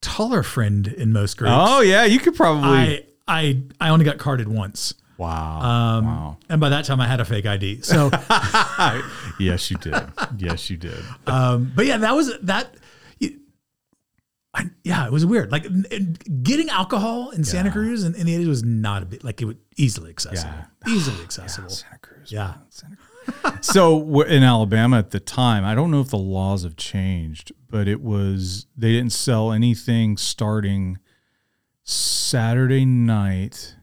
taller 0.00 0.42
friend 0.42 0.86
in 0.86 1.12
most 1.12 1.36
groups. 1.36 1.52
oh 1.54 1.80
yeah, 1.80 2.04
you 2.04 2.18
could 2.18 2.34
probably. 2.34 2.68
I 2.68 3.04
I 3.26 3.62
I 3.80 3.90
only 3.90 4.04
got 4.04 4.18
carded 4.18 4.48
once. 4.48 4.94
wow. 5.16 5.60
Um, 5.60 6.06
wow. 6.06 6.36
and 6.48 6.60
by 6.60 6.70
that 6.70 6.84
time 6.84 7.00
I 7.00 7.06
had 7.06 7.20
a 7.20 7.24
fake 7.24 7.46
ID. 7.46 7.82
So, 7.82 8.10
yes, 9.38 9.70
you 9.70 9.76
did. 9.76 9.94
Yes, 10.38 10.70
you 10.70 10.76
did. 10.76 11.02
um, 11.26 11.72
but 11.74 11.86
yeah, 11.86 11.98
that 11.98 12.14
was 12.14 12.36
that. 12.42 12.74
I, 14.54 14.70
yeah, 14.82 15.06
it 15.06 15.12
was 15.12 15.26
weird. 15.26 15.52
Like 15.52 15.66
getting 16.42 16.70
alcohol 16.70 17.30
in 17.30 17.44
Santa 17.44 17.70
Cruz 17.70 18.02
in, 18.02 18.14
in 18.14 18.26
the 18.26 18.34
80s 18.34 18.48
was 18.48 18.64
not 18.64 19.02
a 19.02 19.06
bit 19.06 19.22
like 19.22 19.42
it 19.42 19.44
was 19.44 19.56
easily 19.76 20.10
accessible. 20.10 20.54
Yeah. 20.86 20.92
Easily 20.94 21.22
accessible. 21.22 21.68
Yeah, 21.68 21.74
Santa 21.76 21.98
Cruz. 21.98 22.32
Yeah. 22.32 22.46
man, 22.46 22.54
Santa 22.70 22.96
Cruz. 22.96 23.07
so 23.60 24.22
in 24.22 24.42
Alabama 24.42 24.98
at 24.98 25.10
the 25.10 25.20
time, 25.20 25.64
I 25.64 25.74
don't 25.74 25.90
know 25.90 26.00
if 26.00 26.08
the 26.08 26.18
laws 26.18 26.62
have 26.62 26.76
changed, 26.76 27.52
but 27.68 27.88
it 27.88 28.00
was 28.00 28.66
they 28.76 28.92
didn't 28.92 29.12
sell 29.12 29.52
anything 29.52 30.16
starting 30.16 30.98
Saturday 31.82 32.84
night 32.84 33.76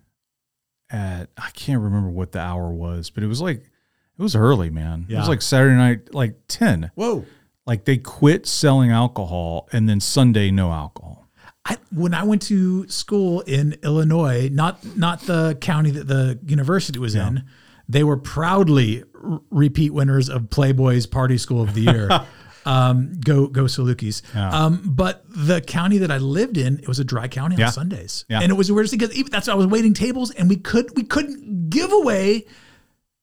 at 0.89 1.29
I 1.37 1.49
can't 1.51 1.81
remember 1.81 2.09
what 2.09 2.31
the 2.31 2.39
hour 2.39 2.71
was, 2.71 3.09
but 3.09 3.23
it 3.23 3.27
was 3.27 3.41
like 3.41 3.57
it 3.57 4.21
was 4.21 4.35
early, 4.35 4.69
man. 4.69 5.07
It 5.09 5.15
was 5.15 5.27
like 5.27 5.41
Saturday 5.41 5.75
night, 5.75 6.13
like 6.13 6.35
ten. 6.47 6.91
Whoa. 6.95 7.25
Like 7.65 7.85
they 7.85 7.97
quit 7.97 8.45
selling 8.45 8.91
alcohol, 8.91 9.67
and 9.71 9.89
then 9.89 9.99
Sunday 9.99 10.51
no 10.51 10.71
alcohol. 10.71 11.27
I, 11.67 11.77
when 11.91 12.13
I 12.13 12.23
went 12.23 12.43
to 12.43 12.87
school 12.87 13.41
in 13.41 13.75
Illinois, 13.83 14.49
not 14.51 14.85
not 14.95 15.21
the 15.21 15.57
county 15.59 15.89
that 15.91 16.07
the 16.07 16.39
university 16.45 16.99
was 16.99 17.15
in, 17.15 17.43
they 17.89 18.03
were 18.03 18.17
proudly 18.17 19.03
repeat 19.49 19.91
winners 19.93 20.29
of 20.29 20.49
Playboy's 20.49 21.05
Party 21.05 21.37
School 21.37 21.61
of 21.61 21.73
the 21.73 21.81
Year. 21.81 22.09
um, 22.65 23.19
go 23.19 23.47
go 23.47 23.63
Salukis. 23.65 24.21
Yeah. 24.33 24.49
Um, 24.49 24.81
but 24.85 25.23
the 25.27 25.61
county 25.61 25.99
that 25.99 26.11
I 26.11 26.17
lived 26.17 26.57
in, 26.57 26.79
it 26.79 26.87
was 26.87 26.99
a 26.99 27.03
dry 27.03 27.27
county 27.27 27.55
Yeah. 27.57 27.67
on 27.67 27.71
Sundays, 27.73 28.25
Yeah. 28.29 28.39
and 28.41 28.51
it 28.51 28.55
was 28.55 28.67
the 28.67 28.73
weirdest 28.73 28.91
thing 28.91 28.99
because 28.99 29.15
even, 29.15 29.31
that's 29.31 29.47
why 29.47 29.53
I 29.53 29.57
was 29.57 29.67
waiting 29.67 29.93
tables, 29.93 30.31
and 30.31 30.49
we 30.49 30.55
could 30.57 30.95
we 30.95 31.03
couldn't 31.03 31.69
give 31.69 31.91
away 31.91 32.45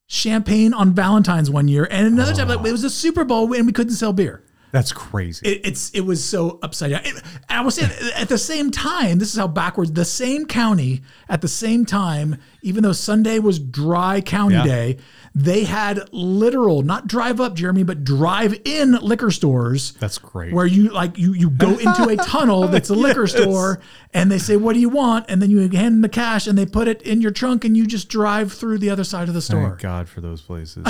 champagne 0.07 0.75
on 0.75 0.93
Valentine's 0.95 1.51
one 1.51 1.69
year, 1.69 1.89
and 1.91 2.07
another 2.07 2.35
time 2.35 2.49
like 2.49 2.59
it 2.67 2.73
was 2.73 2.85
a 2.85 2.91
Super 2.91 3.25
Bowl 3.25 3.53
and 3.55 3.67
we 3.67 3.73
couldn't 3.73 3.95
sell 3.95 4.13
beer 4.13 4.45
That's 4.71 4.93
crazy. 4.93 5.47
it, 5.47 5.61
it's 5.65 5.91
it 5.91 6.03
was 6.03 6.23
so 6.23 6.59
upside 6.63 6.91
down. 6.91 7.01
It- 7.05 7.23
I 7.49 7.63
was 7.63 7.77
saying 7.77 7.91
at 8.17 8.29
the 8.29 8.39
same 8.39 8.71
time, 8.71 9.19
this 9.19 9.33
is 9.33 9.39
how 9.39 9.49
backwards. 9.49 9.93
The 9.93 10.05
same 10.05 10.47
county 10.47 11.03
at 11.29 11.41
the 11.41 11.49
same 11.49 11.85
time, 11.87 12.37
even 12.63 12.83
though 12.83 12.93
Sunday 12.93 13.39
was 13.39 13.59
dry 13.59 14.21
county 14.21 14.57
Yeah. 14.57 14.65
day, 14.65 14.99
they 15.35 15.65
had 15.65 16.09
literal, 16.13 16.83
not 16.83 17.07
drive 17.07 17.41
up, 17.41 17.55
Jeremy, 17.55 17.85
but 17.85 18.05
drive 18.05 18.61
in 18.65 18.93
liquor 18.93 19.31
stores. 19.31 19.93
That's 19.93 20.19
great. 20.19 20.53
Where 20.53 20.67
you 20.67 20.91
like 20.91 21.17
you 21.17 21.33
you 21.33 21.49
go 21.49 21.71
into 21.79 22.09
a 22.09 22.17
tunnel 22.17 22.69
that's 22.69 22.91
a 22.91 22.95
liquor 23.07 23.27
store 23.27 23.81
and 24.13 24.31
they 24.31 24.39
say 24.39 24.57
what 24.57 24.75
do 24.75 24.81
you 24.81 24.91
want 24.91 25.27
and 25.29 25.41
then 25.41 25.51
you 25.51 25.61
hand 25.61 25.73
them 25.73 26.01
the 26.03 26.09
cash 26.09 26.47
and 26.47 26.59
they 26.59 26.67
put 26.67 26.87
it 26.87 27.01
in 27.03 27.23
your 27.23 27.31
trunk 27.31 27.65
and 27.65 27.77
you 27.77 27.87
just 27.87 28.09
drive 28.09 28.53
through 28.53 28.79
the 28.79 28.91
other 28.91 29.05
side 29.05 29.29
of 29.29 29.35
the 29.35 29.41
store. 29.43 29.69
Thank 29.71 29.81
God 29.81 30.09
for 30.09 30.21
those 30.21 30.43
places. 30.43 30.87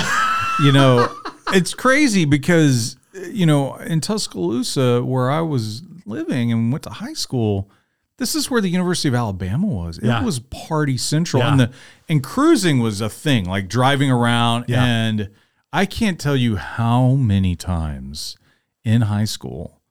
you 0.61 0.73
know, 0.73 1.07
it's 1.47 1.73
crazy 1.73 2.25
because 2.25 2.97
you 3.13 3.45
know 3.45 3.75
in 3.75 4.01
Tuscaloosa, 4.01 5.03
where 5.03 5.31
I 5.31 5.41
was 5.41 5.83
living 6.05 6.51
and 6.51 6.71
went 6.71 6.83
to 6.83 6.89
high 6.89 7.13
school, 7.13 7.69
this 8.17 8.35
is 8.35 8.49
where 8.49 8.61
the 8.61 8.69
University 8.69 9.07
of 9.09 9.15
Alabama 9.15 9.67
was. 9.67 9.97
It 9.97 10.05
Yeah. 10.05 10.23
was 10.23 10.39
party 10.39 10.97
central, 10.97 11.41
Yeah. 11.41 11.51
and 11.51 11.59
the 11.59 11.71
and 12.09 12.23
cruising 12.23 12.79
was 12.79 13.01
a 13.01 13.09
thing, 13.09 13.45
like 13.45 13.67
driving 13.67 14.11
around. 14.11 14.65
Yeah. 14.67 14.83
And 14.85 15.29
I 15.71 15.85
can't 15.85 16.19
tell 16.19 16.35
you 16.35 16.57
how 16.57 17.11
many 17.15 17.55
times 17.55 18.37
in 18.83 19.01
high 19.01 19.25
school 19.25 19.81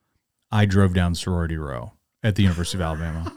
I 0.50 0.66
drove 0.66 0.94
down 0.94 1.14
sorority 1.14 1.56
row 1.56 1.92
at 2.22 2.36
the 2.36 2.42
University 2.42 2.78
of 2.78 2.82
Alabama. 2.82 3.32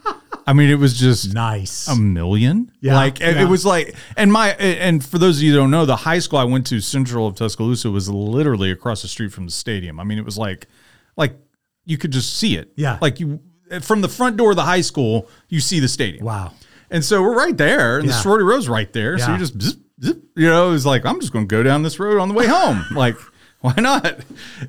I 0.48 0.52
mean, 0.52 0.70
it 0.70 0.78
was 0.78 0.96
just 0.96 1.34
Nice. 1.34 1.88
a 1.88 1.96
million. 1.96 2.70
Yeah, 2.80 2.94
like 2.94 3.20
it, 3.20 3.48
was 3.48 3.64
like, 3.66 3.96
and 4.16 4.32
my 4.32 4.50
and 4.50 5.04
for 5.04 5.18
those 5.18 5.38
of 5.38 5.42
you 5.42 5.50
who 5.52 5.56
don't 5.58 5.72
know, 5.72 5.84
the 5.86 5.96
high 5.96 6.20
school 6.20 6.38
I 6.38 6.44
went 6.44 6.66
to, 6.68 6.80
Central 6.80 7.26
of 7.26 7.34
Tuscaloosa, 7.34 7.90
was 7.90 8.08
literally 8.08 8.70
across 8.70 9.02
the 9.02 9.08
street 9.08 9.32
from 9.32 9.46
the 9.46 9.50
stadium. 9.50 9.98
I 9.98 10.04
mean, 10.04 10.18
it 10.18 10.24
was 10.24 10.38
like, 10.38 10.68
like 11.16 11.36
you 11.84 11.98
could 11.98 12.12
just 12.12 12.36
see 12.36 12.56
it. 12.56 12.70
Yeah. 12.76 12.98
like 13.00 13.18
you 13.18 13.40
Uh, 13.70 13.80
from 13.80 14.00
the 14.00 14.08
front 14.08 14.36
door 14.36 14.50
of 14.50 14.56
the 14.56 14.62
high 14.62 14.80
school, 14.80 15.28
you 15.48 15.60
see 15.60 15.80
the 15.80 15.88
stadium. 15.88 16.24
wow. 16.24 16.52
And 16.90 17.04
so 17.04 17.20
we're 17.20 17.36
right 17.36 17.56
there, 17.56 17.98
and 17.98 18.08
the 18.08 18.12
Yeah. 18.12 18.20
sorority 18.20 18.44
row's 18.44 18.68
right 18.68 18.92
there. 18.92 19.18
So 19.18 19.32
you 19.32 19.38
just, 19.38 19.60
zip, 19.60 19.76
zip, 20.04 20.22
you 20.36 20.46
know, 20.48 20.72
it's 20.72 20.86
like 20.86 21.04
I'm 21.04 21.20
just 21.20 21.32
going 21.32 21.48
to 21.48 21.50
go 21.52 21.64
down 21.64 21.82
this 21.82 21.98
road 21.98 22.20
on 22.20 22.28
the 22.28 22.34
way 22.34 22.46
home. 22.46 22.84
like, 22.94 23.16
why 23.60 23.74
not? 23.78 24.20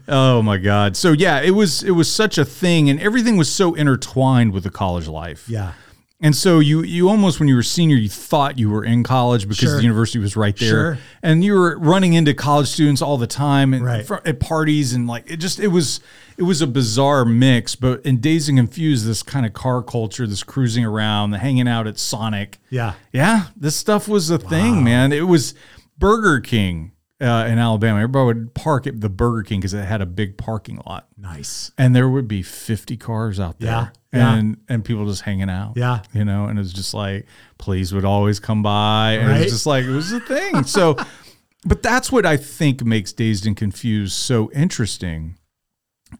Oh 0.07 0.41
my 0.41 0.57
God! 0.57 0.97
So 0.97 1.11
yeah, 1.11 1.41
it 1.41 1.51
was 1.51 1.83
it 1.83 1.91
was 1.91 2.11
such 2.11 2.39
a 2.39 2.45
thing, 2.45 2.89
and 2.89 2.99
everything 2.99 3.37
was 3.37 3.51
so 3.51 3.75
intertwined 3.75 4.51
with 4.51 4.63
the 4.63 4.71
college 4.71 5.07
life. 5.07 5.47
Yeah. 5.47 5.73
And 6.19 6.35
so 6.35 6.57
you 6.57 6.81
you 6.81 7.09
almost 7.09 7.39
when 7.39 7.47
you 7.47 7.53
were 7.53 7.61
a 7.61 7.63
senior, 7.63 7.95
you 7.95 8.09
thought 8.09 8.57
you 8.57 8.71
were 8.71 8.83
in 8.83 9.03
college 9.03 9.43
because 9.47 9.69
Sure. 9.69 9.75
the 9.77 9.83
university 9.83 10.17
was 10.17 10.35
right 10.35 10.57
there, 10.57 10.69
Sure. 10.69 10.97
and 11.21 11.43
you 11.43 11.53
were 11.53 11.77
running 11.77 12.13
into 12.13 12.33
college 12.33 12.67
students 12.69 13.03
all 13.03 13.19
the 13.19 13.27
time 13.27 13.71
and 13.71 13.85
Right. 13.85 14.03
fr- 14.05 14.15
at 14.25 14.39
parties 14.39 14.93
and 14.93 15.05
like 15.07 15.29
it 15.29 15.37
just 15.37 15.59
it 15.59 15.67
was 15.67 15.99
it 16.35 16.43
was 16.43 16.59
a 16.61 16.65
bizarre 16.67 17.23
mix. 17.23 17.75
But 17.75 18.03
in 18.03 18.17
Dazed 18.17 18.49
and 18.49 18.57
Confused, 18.57 19.05
this 19.05 19.21
kind 19.21 19.45
of 19.45 19.53
car 19.53 19.83
culture, 19.83 20.25
this 20.25 20.41
cruising 20.41 20.83
around, 20.83 21.31
the 21.31 21.37
hanging 21.37 21.67
out 21.67 21.85
at 21.85 21.99
Sonic, 21.99 22.59
Yeah. 22.71 22.93
yeah, 23.13 23.45
this 23.55 23.75
stuff 23.75 24.07
was 24.07 24.31
a 24.31 24.39
thing, 24.39 24.83
man. 24.83 25.11
It 25.11 25.27
was 25.27 25.53
Burger 25.99 26.39
King 26.39 26.93
uh, 27.21 27.47
in 27.49 27.57
Alabama. 27.59 27.97
Everybody 27.99 28.25
would 28.25 28.53
park 28.55 28.85
at 28.87 29.01
the 29.01 29.09
Burger 29.09 29.41
King 29.43 29.59
because 29.59 29.73
it 29.75 29.85
had 29.85 30.01
a 30.01 30.05
big 30.07 30.37
parking 30.37 30.79
lot, 30.87 31.07
Nice. 31.17 31.71
and 31.77 31.95
there 31.95 32.09
would 32.09 32.27
be 32.27 32.41
fifty 32.43 32.97
cars 32.97 33.39
out 33.39 33.59
there, 33.59 33.69
Yeah, 33.71 33.87
yeah. 34.17 34.35
and 34.35 34.57
and 34.69 34.83
people 34.85 35.05
just 35.07 35.21
hanging 35.21 35.49
out, 35.49 35.73
Yeah. 35.75 36.01
you 36.13 36.25
know. 36.25 36.45
And 36.45 36.57
it 36.59 36.61
was 36.61 36.73
just 36.73 36.93
like 36.93 37.25
police 37.57 37.91
would 37.93 38.05
always 38.05 38.39
come 38.39 38.61
by, 38.63 39.13
and 39.13 39.29
it 39.29 39.33
Right. 39.33 39.43
was 39.43 39.51
just 39.53 39.65
like 39.65 39.85
it 39.85 39.89
was 39.91 40.11
a 40.11 40.19
thing. 40.19 40.63
So, 40.63 40.95
but 41.65 41.81
that's 41.83 42.11
what 42.11 42.25
I 42.25 42.37
think 42.37 42.83
makes 42.83 43.13
Dazed 43.13 43.45
and 43.45 43.55
Confused 43.57 44.13
so 44.13 44.51
interesting. 44.53 45.37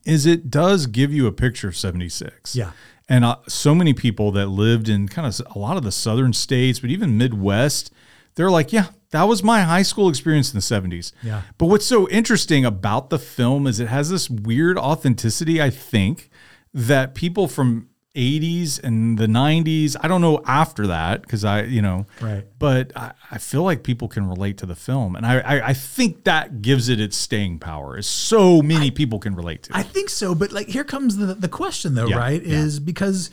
Is 0.05 0.25
it 0.25 0.49
does 0.51 0.85
give 0.87 1.13
you 1.13 1.27
a 1.27 1.31
picture 1.31 1.67
of 1.69 1.77
76. 1.77 2.55
Yeah. 2.55 2.71
And 3.07 3.23
uh, 3.23 3.37
so 3.47 3.73
many 3.73 3.93
people 3.93 4.31
that 4.33 4.47
lived 4.47 4.89
in 4.89 5.07
kind 5.07 5.25
of 5.25 5.41
a 5.55 5.57
lot 5.59 5.77
of 5.77 5.83
the 5.83 5.93
southern 5.93 6.33
states, 6.33 6.79
but 6.81 6.89
even 6.89 7.17
Midwest, 7.17 7.89
they're 8.35 8.51
like, 8.51 8.73
yeah, 8.73 8.87
that 9.11 9.23
was 9.23 9.41
my 9.43 9.61
high 9.61 9.83
school 9.83 10.09
experience 10.09 10.51
in 10.53 10.57
the 10.57 10.61
70s. 10.97 11.13
Yeah. 11.23 11.43
But 11.57 11.67
what's 11.67 11.85
so 11.85 12.09
interesting 12.09 12.65
about 12.65 13.09
the 13.09 13.17
film 13.17 13.65
is 13.65 13.79
it 13.79 13.87
has 13.87 14.09
this 14.09 14.29
weird 14.29 14.77
authenticity, 14.77 15.61
I 15.61 15.69
think, 15.69 16.29
that 16.77 17.15
people 17.15 17.47
from 17.47 17.89
80s 18.15 18.81
and 18.83 19.17
the 19.17 19.27
90s, 19.27 19.95
I 20.01 20.07
don't 20.07 20.21
know 20.21 20.41
after 20.45 20.87
that, 20.87 21.21
because 21.21 21.43
I, 21.45 21.63
you 21.63 21.81
know, 21.81 22.05
Right. 22.21 22.45
but 22.57 22.91
I, 22.95 23.11
I 23.31 23.37
feel 23.37 23.63
like 23.63 23.83
people 23.83 24.07
can 24.07 24.27
relate 24.27 24.57
to 24.59 24.65
the 24.65 24.75
film. 24.75 25.15
And 25.15 25.25
I, 25.25 25.39
I, 25.39 25.67
I 25.69 25.73
think 25.73 26.23
that 26.23 26.61
gives 26.61 26.89
it 26.89 26.99
its 26.99 27.15
staying 27.17 27.59
power, 27.59 27.97
is 27.97 28.07
so 28.07 28.61
many 28.61 28.89
people 28.91 29.19
can 29.19 29.35
relate 29.35 29.63
to 29.63 29.71
it. 29.71 29.75
I 29.77 29.83
think 29.83 30.09
so, 30.09 30.33
but 30.33 30.51
like 30.51 30.67
here 30.67 30.83
comes 30.83 31.17
the 31.17 31.35
the 31.35 31.47
question 31.49 31.93
though, 31.95 32.07
Yeah, 32.07 32.17
right? 32.17 32.43
yeah. 32.43 32.57
Is 32.57 32.79
because 32.79 33.29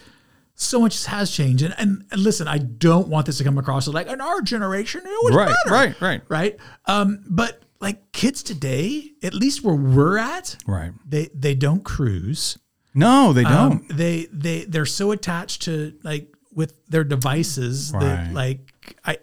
so 0.54 0.80
much 0.80 1.04
has 1.06 1.30
changed, 1.30 1.62
and, 1.64 1.74
and 1.78 2.04
and 2.10 2.20
listen, 2.22 2.46
I 2.46 2.58
don't 2.58 3.08
want 3.08 3.26
this 3.26 3.38
to 3.38 3.44
come 3.44 3.56
across 3.58 3.88
as 3.88 3.94
like 3.94 4.06
in 4.06 4.20
our 4.20 4.40
generation 4.42 5.00
it 5.04 5.24
was 5.24 5.34
right, 5.34 5.48
better, 5.64 5.74
right, 5.74 6.00
right, 6.00 6.22
right? 6.28 6.56
Um, 6.86 7.24
but 7.28 7.62
like 7.80 8.12
kids 8.12 8.42
today, 8.42 9.12
at 9.22 9.32
least 9.34 9.64
where 9.64 9.74
we're 9.74 10.18
at, 10.18 10.56
right. 10.66 10.92
they 11.08 11.28
they 11.34 11.54
don't 11.54 11.82
cruise. 11.84 12.58
No, 12.94 13.32
they 13.32 13.42
don't. 13.42 13.72
Um, 13.72 13.86
they 13.90 14.26
they 14.32 14.64
they're 14.64 14.86
so 14.86 15.10
attached 15.12 15.62
to 15.62 15.94
like 16.02 16.28
with 16.52 16.74
their 16.86 17.02
devices 17.04 17.90
Right. 17.92 18.00
that 18.02 18.32
like 18.32 18.72
I 19.04 19.18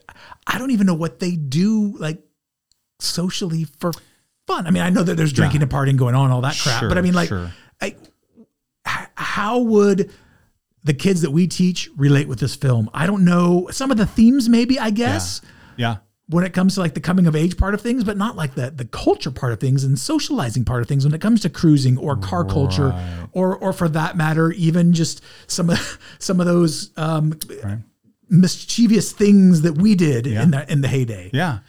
I 0.46 0.58
don't 0.58 0.72
even 0.72 0.86
know 0.88 0.94
what 0.94 1.20
they 1.20 1.36
do 1.38 1.96
like 1.98 2.22
socially 3.00 3.66
for 3.80 3.92
fun. 4.48 4.68
I 4.68 4.72
mean, 4.72 4.84
I 4.84 4.90
know 4.90 5.04
that 5.04 5.16
there's 5.16 5.34
drinking 5.34 5.62
and 5.62 5.72
partying 5.72 5.98
going 5.98 6.16
on, 6.16 6.32
all 6.32 6.42
that 6.42 6.58
crap, 6.62 6.82
but 6.90 6.98
I 6.98 7.02
mean, 7.02 7.14
like, 7.14 7.30
sure. 7.30 7.52
I, 7.80 7.96
how 9.16 9.60
would 9.60 10.12
the 10.84 10.94
kids 10.94 11.22
that 11.22 11.32
we 11.32 11.48
teach 11.48 11.90
relate 11.96 12.28
with 12.28 12.40
this 12.40 12.56
film? 12.56 12.90
I 12.94 13.06
don't 13.08 13.24
know. 13.24 13.70
Some 13.72 13.92
of 13.92 13.98
the 13.98 14.06
themes, 14.06 14.50
maybe, 14.50 14.80
I 14.80 14.90
guess. 14.90 15.42
yeah. 15.78 15.98
When 16.28 16.44
it 16.46 16.54
comes 16.54 16.76
to 16.76 16.80
like 16.80 16.94
the 16.94 17.02
coming 17.02 17.28
of 17.28 17.36
age 17.36 17.58
part 17.58 17.74
of 17.74 17.82
things, 17.82 18.04
but 18.04 18.16
not 18.18 18.36
like 18.36 18.56
the 18.56 18.72
the 18.72 18.86
culture 18.86 19.32
part 19.32 19.52
of 19.54 19.60
things 19.60 19.84
and 19.84 20.00
socializing 20.00 20.64
part 20.64 20.82
of 20.82 20.88
things 20.88 21.04
when 21.04 21.14
it 21.14 21.20
comes 21.22 21.42
to 21.42 21.50
cruising 21.50 21.98
or 21.98 22.16
car 22.16 22.46
culture 22.46 22.94
or 23.34 23.58
or 23.58 23.74
for 23.74 23.90
that 23.90 24.16
matter, 24.16 24.52
even 24.52 24.94
just 24.94 25.22
some 25.48 25.70
of 25.70 26.00
some 26.20 26.40
of 26.40 26.46
those 26.46 26.92
um, 26.98 27.34
Right. 27.64 27.80
mischievous 28.30 29.12
things 29.12 29.62
that 29.64 29.74
we 29.78 29.96
did 29.96 30.26
Yeah. 30.26 30.44
in 30.44 30.52
the 30.52 30.72
in 30.72 30.82
the 30.82 30.88
heyday. 30.88 31.30
Yeah. 31.34 31.60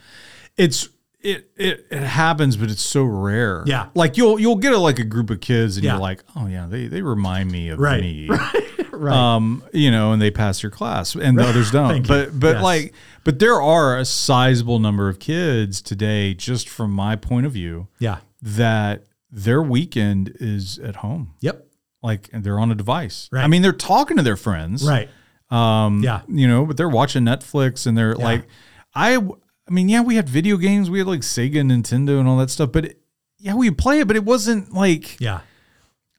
It's 0.57 0.87
it, 1.21 1.49
it 1.57 1.85
it 1.89 2.03
happens, 2.03 2.57
but 2.57 2.69
it's 2.69 2.81
so 2.81 3.03
rare. 3.03 3.63
Yeah. 3.65 3.87
Like 3.95 4.17
you'll 4.17 4.39
you'll 4.39 4.57
get 4.57 4.73
a, 4.73 4.77
like 4.77 4.99
a 4.99 5.03
group 5.05 5.29
of 5.29 5.41
kids 5.41 5.77
and 5.77 5.83
Yeah. 5.83 5.93
you're 5.93 6.01
like, 6.01 6.23
oh 6.35 6.47
yeah, 6.47 6.67
they 6.67 6.87
they 6.87 7.01
remind 7.01 7.51
me 7.51 7.69
of 7.69 7.79
Right. 7.79 8.01
me. 8.01 8.27
Right. 8.29 8.69
Um, 8.95 9.63
you 9.73 9.91
know, 9.91 10.11
and 10.11 10.21
they 10.21 10.31
pass 10.31 10.61
your 10.63 10.69
class 10.71 11.15
and 11.15 11.37
the 11.37 11.43
others 11.47 11.71
don't. 11.79 12.07
But 12.07 12.39
but 12.39 12.55
Yes. 12.55 12.63
like 12.63 12.93
but 13.23 13.39
there 13.39 13.61
are 13.61 13.97
a 13.97 14.05
sizable 14.05 14.79
number 14.79 15.09
of 15.09 15.19
kids 15.19 15.81
today, 15.81 16.33
just 16.33 16.67
from 16.69 16.91
my 16.91 17.15
point 17.15 17.45
of 17.45 17.51
view, 17.53 17.87
yeah. 17.99 18.17
that 18.41 19.03
their 19.31 19.61
weekend 19.61 20.35
is 20.39 20.77
at 20.79 20.97
home. 20.97 21.33
Yep. 21.41 21.65
Like 22.01 22.29
and 22.33 22.43
they're 22.43 22.59
on 22.59 22.71
a 22.71 22.75
device. 22.75 23.29
I 23.33 23.47
mean, 23.47 23.61
they're 23.61 23.71
talking 23.73 24.17
to 24.17 24.23
their 24.23 24.35
friends. 24.37 24.87
Right. 24.87 25.09
Um, 25.49 26.03
Yeah. 26.03 26.21
you 26.27 26.47
know, 26.47 26.65
but 26.65 26.77
they're 26.77 26.89
watching 26.89 27.23
Netflix 27.23 27.85
and 27.87 27.97
they're 27.97 28.15
Yeah. 28.17 28.23
like, 28.23 28.47
I, 28.95 29.15
I 29.17 29.71
mean, 29.71 29.87
yeah, 29.89 30.01
we 30.01 30.15
had 30.15 30.27
video 30.27 30.57
games, 30.57 30.89
we 30.89 30.99
had 30.99 31.07
like 31.07 31.21
Sega, 31.21 31.59
and 31.61 31.71
Nintendo, 31.71 32.19
and 32.19 32.27
all 32.27 32.37
that 32.37 32.49
stuff, 32.49 32.71
but 32.71 32.85
it, 32.85 32.99
yeah, 33.37 33.55
we 33.55 33.69
play 33.71 33.99
it, 33.99 34.07
but 34.07 34.15
it 34.15 34.25
wasn't 34.25 34.73
like 34.73 35.19
Yeah. 35.21 35.41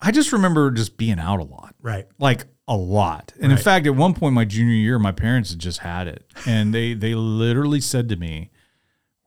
I 0.01 0.11
just 0.11 0.33
remember 0.33 0.71
just 0.71 0.97
being 0.97 1.19
out 1.19 1.41
a 1.41 1.45
lot, 1.45 1.75
Right. 1.83 2.07
like 2.19 2.47
a 2.67 2.77
lot. 2.77 3.33
And 3.41 3.53
in 3.53 3.59
fact, 3.59 3.87
at 3.87 3.95
one 3.95 4.15
point, 4.15 4.35
my 4.35 4.45
junior 4.45 4.75
year, 4.75 4.99
my 4.99 5.13
parents 5.13 5.51
had 5.51 5.59
just 5.59 5.81
had 5.81 6.09
it, 6.09 6.25
and 6.47 6.75
they 6.75 6.95
they 6.95 7.15
literally 7.15 7.81
said 7.81 8.09
to 8.09 8.17
me, 8.17 8.51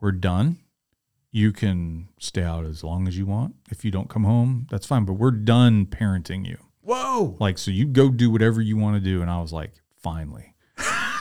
"We're 0.02 0.12
done. 0.12 0.60
You 1.32 1.52
can 1.52 2.10
stay 2.20 2.44
out 2.44 2.66
as 2.66 2.84
long 2.84 3.08
as 3.08 3.18
you 3.18 3.26
want. 3.26 3.56
If 3.70 3.86
you 3.86 3.92
don't 3.92 4.10
come 4.10 4.24
home, 4.24 4.68
that's 4.72 4.86
fine. 4.86 5.06
But 5.06 5.14
we're 5.14 5.32
done 5.32 5.86
parenting 5.86 6.48
you." 6.48 6.58
Whoa. 6.88 7.36
Like, 7.38 7.58
so 7.58 7.70
you 7.70 7.86
go 7.86 8.10
do 8.10 8.32
whatever 8.32 8.62
you 8.62 8.78
want 8.78 8.96
to 8.96 9.02
do. 9.02 9.22
And 9.22 9.30
I 9.30 9.42
was 9.42 9.52
like, 9.52 9.74
finally, 10.02 10.54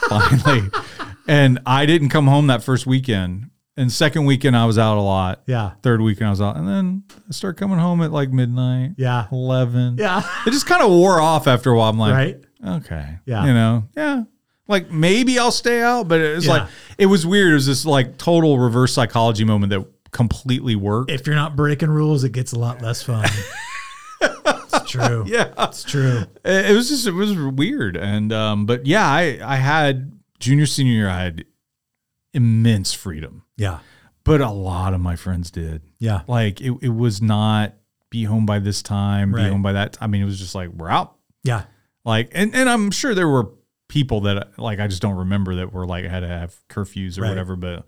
finally. 0.08 0.70
And 1.28 1.58
I 1.66 1.86
didn't 1.86 2.10
come 2.10 2.28
home 2.28 2.46
that 2.46 2.62
first 2.62 2.86
weekend. 2.86 3.50
And 3.78 3.92
second 3.92 4.24
weekend, 4.24 4.56
I 4.56 4.64
was 4.64 4.78
out 4.78 4.96
a 4.96 5.02
lot. 5.02 5.42
Yeah. 5.46 5.72
Third 5.82 6.00
weekend, 6.00 6.28
I 6.28 6.30
was 6.30 6.40
out. 6.40 6.56
And 6.56 6.66
then 6.66 7.02
I 7.28 7.32
started 7.32 7.58
coming 7.58 7.78
home 7.78 8.00
at 8.02 8.10
like 8.10 8.30
midnight, 8.30 8.92
Yeah. 8.96 9.26
11. 9.30 9.96
Yeah. 9.98 10.22
It 10.46 10.50
just 10.52 10.66
kind 10.66 10.82
of 10.82 10.88
wore 10.90 11.20
off 11.20 11.46
after 11.46 11.70
a 11.70 11.76
while. 11.76 11.90
I'm 11.90 11.98
like, 11.98 12.14
right. 12.14 12.40
okay. 12.82 13.18
Yeah. 13.26 13.44
You 13.44 13.52
know, 13.52 13.84
yeah. 13.96 14.22
Like 14.66 14.90
maybe 14.90 15.38
I'll 15.38 15.52
stay 15.52 15.82
out, 15.82 16.08
but 16.08 16.20
it's 16.20 16.46
Yeah. 16.46 16.52
like, 16.52 16.68
it 16.96 17.06
was 17.06 17.26
weird. 17.26 17.50
It 17.52 17.54
was 17.54 17.66
this 17.66 17.84
like 17.84 18.16
total 18.16 18.58
reverse 18.58 18.94
psychology 18.94 19.44
moment 19.44 19.70
that 19.70 19.84
completely 20.10 20.74
worked. 20.74 21.10
If 21.10 21.26
you're 21.26 21.36
not 21.36 21.54
breaking 21.54 21.90
rules, 21.90 22.24
it 22.24 22.30
gets 22.32 22.52
a 22.52 22.58
lot 22.58 22.80
less 22.80 23.02
fun. 23.02 23.28
it's 24.22 24.90
true. 24.90 25.24
yeah. 25.26 25.52
It's 25.58 25.84
true. 25.84 26.24
it 26.44 26.70
it 26.70 26.74
was 26.74 26.88
just 26.88 27.06
it 27.06 27.12
was 27.12 27.36
weird 27.36 27.96
and 27.98 28.32
um 28.32 28.64
but 28.64 28.86
yeah 28.86 29.06
i 29.06 29.38
i 29.44 29.56
had 29.56 30.12
junior 30.38 30.64
senior 30.66 30.92
year 30.92 31.08
i 31.10 31.22
had 31.22 31.44
immense 32.32 32.92
freedom 32.94 33.42
Yeah. 33.56 33.78
but 34.24 34.40
a 34.40 34.50
lot 34.50 34.92
of 34.94 35.00
my 35.00 35.16
friends 35.16 35.50
did 35.50 35.82
Yeah. 35.98 36.22
like 36.26 36.60
it, 36.60 36.72
it 36.82 36.88
was 36.94 37.22
not 37.22 37.74
be 38.10 38.24
home 38.24 38.44
by 38.46 38.58
this 38.58 38.82
time 38.82 39.34
Right. 39.34 39.44
be 39.44 39.50
home 39.50 39.62
by 39.62 39.72
that 39.72 39.94
t- 39.94 39.98
i 40.00 40.06
mean 40.06 40.22
it 40.22 40.26
was 40.26 40.38
just 40.38 40.54
like 40.54 40.70
we're 40.70 40.88
out 40.90 41.16
Yeah. 41.44 41.64
like 42.04 42.30
and, 42.32 42.54
and 42.54 42.68
i'm 42.68 42.90
sure 42.90 43.14
there 43.14 43.28
were 43.28 43.50
people 43.88 44.22
that 44.22 44.58
like 44.58 44.78
i 44.80 44.86
just 44.86 45.00
don't 45.02 45.16
remember 45.16 45.56
that 45.56 45.72
were 45.72 45.86
like 45.86 46.04
had 46.04 46.20
to 46.20 46.28
have 46.28 46.54
curfews 46.68 47.18
or 47.18 47.22
Right. 47.22 47.28
whatever 47.30 47.56
but 47.56 47.84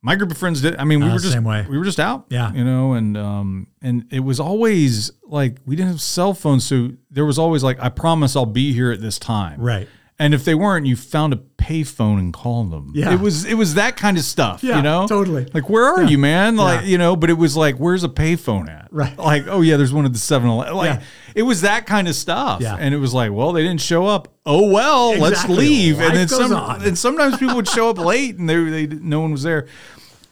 my 0.00 0.14
group 0.16 0.30
of 0.30 0.38
friends 0.38 0.62
did 0.62 0.76
i 0.76 0.84
mean 0.84 1.00
we 1.00 1.06
Uh, 1.08 1.14
were 1.14 1.18
just 1.18 1.32
same 1.32 1.44
way. 1.44 1.66
we 1.68 1.76
were 1.78 1.84
just 1.84 2.00
out 2.00 2.26
Yeah. 2.30 2.52
you 2.52 2.64
know 2.64 2.92
and 2.94 3.16
um 3.16 3.66
and 3.82 4.06
it 4.10 4.20
was 4.20 4.38
always 4.40 5.10
like 5.24 5.58
we 5.66 5.74
didn't 5.76 5.90
have 5.90 6.00
cell 6.00 6.34
phones 6.34 6.64
so 6.64 6.90
there 7.10 7.24
was 7.26 7.38
always 7.38 7.62
like 7.64 7.78
i 7.80 7.88
promise 7.88 8.36
i'll 8.36 8.46
be 8.46 8.72
here 8.72 8.92
at 8.92 9.00
this 9.00 9.18
time 9.18 9.60
Right. 9.60 9.88
And 10.20 10.34
if 10.34 10.44
they 10.44 10.54
weren't 10.54 10.84
you 10.86 10.96
found 10.96 11.32
a 11.32 11.36
payphone 11.58 12.18
and 12.18 12.32
called 12.32 12.70
them 12.72 12.90
Yeah. 12.94 13.12
it 13.12 13.20
was 13.20 13.44
it 13.44 13.54
was 13.54 13.74
that 13.74 13.96
kind 13.96 14.16
of 14.16 14.24
stuff 14.24 14.62
Yeah. 14.64 14.76
you 14.76 14.82
know 14.82 15.06
Totally. 15.06 15.46
like 15.54 15.68
where 15.68 15.84
are 15.84 16.02
Yeah. 16.02 16.08
you 16.08 16.18
man 16.18 16.56
like 16.56 16.80
Yeah. 16.82 16.86
you 16.88 16.98
know 16.98 17.14
but 17.16 17.30
it 17.30 17.34
was 17.38 17.56
like 17.56 17.76
where's 17.76 18.04
a 18.04 18.08
payphone 18.08 18.68
at 18.68 18.88
Right. 18.90 19.16
like 19.18 19.46
oh 19.48 19.60
yeah 19.60 19.76
there's 19.76 19.92
one 19.92 20.04
at 20.06 20.12
the 20.12 20.18
7-eleven 20.18 20.74
like 20.74 21.00
Yeah. 21.00 21.02
it 21.34 21.42
was 21.42 21.60
that 21.62 21.86
kind 21.86 22.08
of 22.08 22.14
stuff 22.14 22.60
Yeah. 22.60 22.76
and 22.78 22.94
it 22.94 22.98
was 22.98 23.12
like 23.14 23.32
well 23.32 23.52
they 23.52 23.62
didn't 23.62 23.80
show 23.80 24.06
up 24.06 24.28
oh 24.46 24.70
well 24.70 25.16
let's 25.18 25.46
leave 25.48 25.98
Life 25.98 26.08
and 26.08 26.16
then 26.16 26.28
some 26.28 26.52
on. 26.52 26.82
and 26.82 26.96
sometimes 26.98 27.36
people 27.36 27.56
would 27.56 27.68
show 27.68 27.90
up 27.90 27.98
late 27.98 28.36
and 28.38 28.48
they, 28.48 28.86
they 28.86 28.86
no 28.86 29.20
one 29.20 29.32
was 29.32 29.42
there 29.42 29.66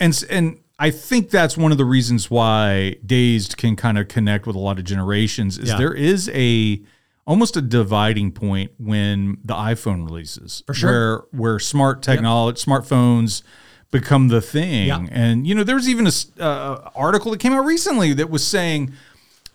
and 0.01 0.25
and 0.31 0.59
I 0.79 0.91
think 0.91 1.31
that's 1.31 1.57
one 1.57 1.73
of 1.73 1.79
the 1.79 1.87
reasons 1.87 2.31
why 2.31 2.97
Dazed 3.05 3.57
can 3.57 3.77
kind 3.77 3.97
of 3.97 4.09
connect 4.09 4.47
with 4.47 4.55
a 4.57 4.59
lot 4.59 4.79
of 4.79 4.85
generations 4.85 5.57
is 5.57 5.71
there 5.71 5.95
is 5.95 6.29
a 6.35 6.83
almost 7.27 7.57
a 7.57 7.63
dividing 7.63 8.31
point 8.33 8.71
when 8.79 9.39
the 9.45 9.55
iPhone 9.55 10.05
releases 10.07 10.63
For 10.67 10.75
sure. 10.75 10.91
where 10.91 11.23
where 11.33 11.59
smart 11.59 12.03
technology 12.03 12.63
smartphones 12.65 13.43
become 13.91 14.29
the 14.29 14.41
thing 14.41 14.89
Yeah. 14.89 15.07
and 15.11 15.47
you 15.47 15.55
know 15.55 15.65
there's 15.65 15.89
even 15.89 16.07
a 16.07 16.43
uh, 16.43 16.91
article 16.95 17.31
that 17.33 17.41
came 17.41 17.53
out 17.53 17.65
recently 17.65 18.13
that 18.15 18.31
was 18.31 18.47
saying 18.47 18.93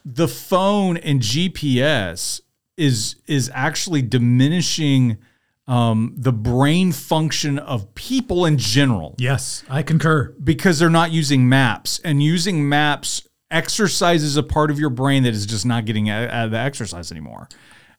the 0.06 0.28
phone 0.28 0.98
and 0.98 1.22
GPS 1.22 2.42
is 2.78 3.16
is 3.28 3.52
actually 3.54 4.02
diminishing 4.02 5.18
um, 5.68 6.14
the 6.18 6.34
brain 6.34 6.92
function 6.92 7.60
of 7.60 7.94
people 7.96 8.46
in 8.46 8.58
general 8.58 9.16
Yes. 9.18 9.64
I 9.70 9.84
concur. 9.84 10.34
because 10.44 10.80
they're 10.80 10.90
not 10.90 11.12
using 11.12 11.48
maps 11.48 12.00
and 12.04 12.22
using 12.24 12.68
maps 12.68 13.28
exercises 13.52 14.38
a 14.38 14.44
part 14.44 14.72
of 14.72 14.80
your 14.80 14.90
brain 14.90 15.24
that 15.24 15.34
is 15.34 15.46
just 15.46 15.66
not 15.66 15.86
getting 15.86 16.10
out 16.10 16.30
out 16.30 16.46
of 16.46 16.52
the 16.52 16.58
exercise 16.58 17.12
anymore. 17.12 17.48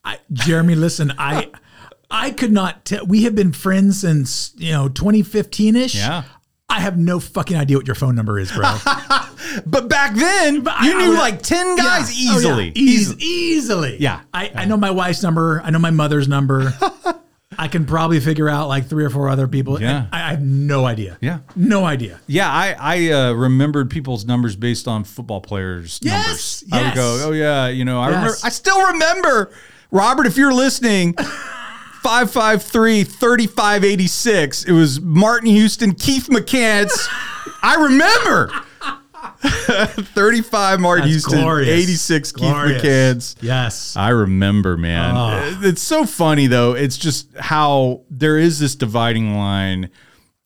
I, 0.04 0.18
Jeremy, 0.32 0.74
listen, 0.74 1.12
I 1.18 1.50
I 2.10 2.30
could 2.32 2.52
not 2.52 2.84
tell. 2.84 3.06
We 3.06 3.22
have 3.24 3.34
been 3.34 3.52
friends 3.52 4.00
since 4.00 4.52
you 4.56 4.72
know 4.72 4.88
2015 4.88 5.76
ish. 5.76 5.94
Yeah. 5.94 6.24
I 6.68 6.80
have 6.80 6.96
no 6.96 7.20
fucking 7.20 7.56
idea 7.56 7.76
what 7.76 7.86
your 7.86 7.94
phone 7.94 8.14
number 8.14 8.38
is, 8.38 8.50
bro. 8.50 8.76
But 9.66 9.88
back 9.88 10.14
then, 10.14 10.66
I- 10.66 10.86
you 10.86 10.98
I 10.98 11.02
knew 11.02 11.10
would- 11.10 11.18
like 11.18 11.42
10 11.42 11.76
guys 11.76 12.10
Yeah. 12.24 12.30
Oh, 12.32 12.38
yeah. 12.38 12.38
easily. 12.38 12.72
Eas- 12.74 13.18
easily. 13.20 13.96
Yeah. 14.00 14.20
I, 14.32 14.50
I 14.54 14.64
know 14.64 14.78
my 14.78 14.90
wife's 14.90 15.22
number. 15.22 15.60
I 15.62 15.68
know 15.70 15.78
my 15.78 15.90
mother's 15.90 16.26
number. 16.28 16.72
I 17.58 17.68
can 17.68 17.84
probably 17.86 18.20
figure 18.20 18.48
out 18.48 18.68
like 18.68 18.86
three 18.86 19.04
or 19.04 19.10
four 19.10 19.28
other 19.28 19.46
people. 19.48 19.80
Yeah. 19.80 20.06
I, 20.12 20.22
I 20.22 20.30
have 20.30 20.42
no 20.42 20.84
idea. 20.86 21.18
Yeah. 21.20 21.40
No 21.56 21.84
idea. 21.84 22.20
Yeah, 22.26 22.50
I 22.50 22.74
I 22.78 23.10
uh, 23.12 23.32
remembered 23.32 23.90
people's 23.90 24.24
numbers 24.24 24.56
based 24.56 24.86
on 24.88 25.04
football 25.04 25.40
players' 25.40 25.98
Yes, 26.02 26.64
numbers. 26.66 26.72
I 26.72 26.82
would 26.88 26.94
go, 26.94 27.28
oh 27.28 27.32
yeah, 27.32 27.68
you 27.68 27.84
know, 27.84 28.00
I 28.00 28.08
Yes. 28.10 28.16
remember. 28.16 28.36
I 28.44 28.48
still 28.50 28.86
remember, 28.92 29.50
Robert. 29.90 30.26
If 30.26 30.36
you're 30.36 30.54
listening, 30.54 31.14
553-3586. 32.02 34.68
It 34.68 34.72
was 34.72 35.00
Martin 35.00 35.48
Houston, 35.50 35.94
Keith 35.94 36.28
McCants. 36.28 37.08
I 37.62 37.76
remember. 37.76 38.50
35 39.42 40.80
Martin 40.80 41.02
That's 41.04 41.12
Houston, 41.14 41.40
glorious. 41.40 41.68
86 41.68 42.32
Glorious. 42.32 42.82
Keith 42.82 42.90
McCants. 42.90 43.36
Yes. 43.40 43.96
I 43.96 44.10
remember, 44.10 44.76
man. 44.76 45.14
Oh. 45.16 45.60
It's 45.62 45.82
so 45.82 46.04
funny 46.04 46.46
though. 46.46 46.72
It's 46.74 46.96
just 46.96 47.36
how 47.36 48.02
there 48.10 48.38
is 48.38 48.58
this 48.58 48.74
dividing 48.74 49.36
line 49.36 49.90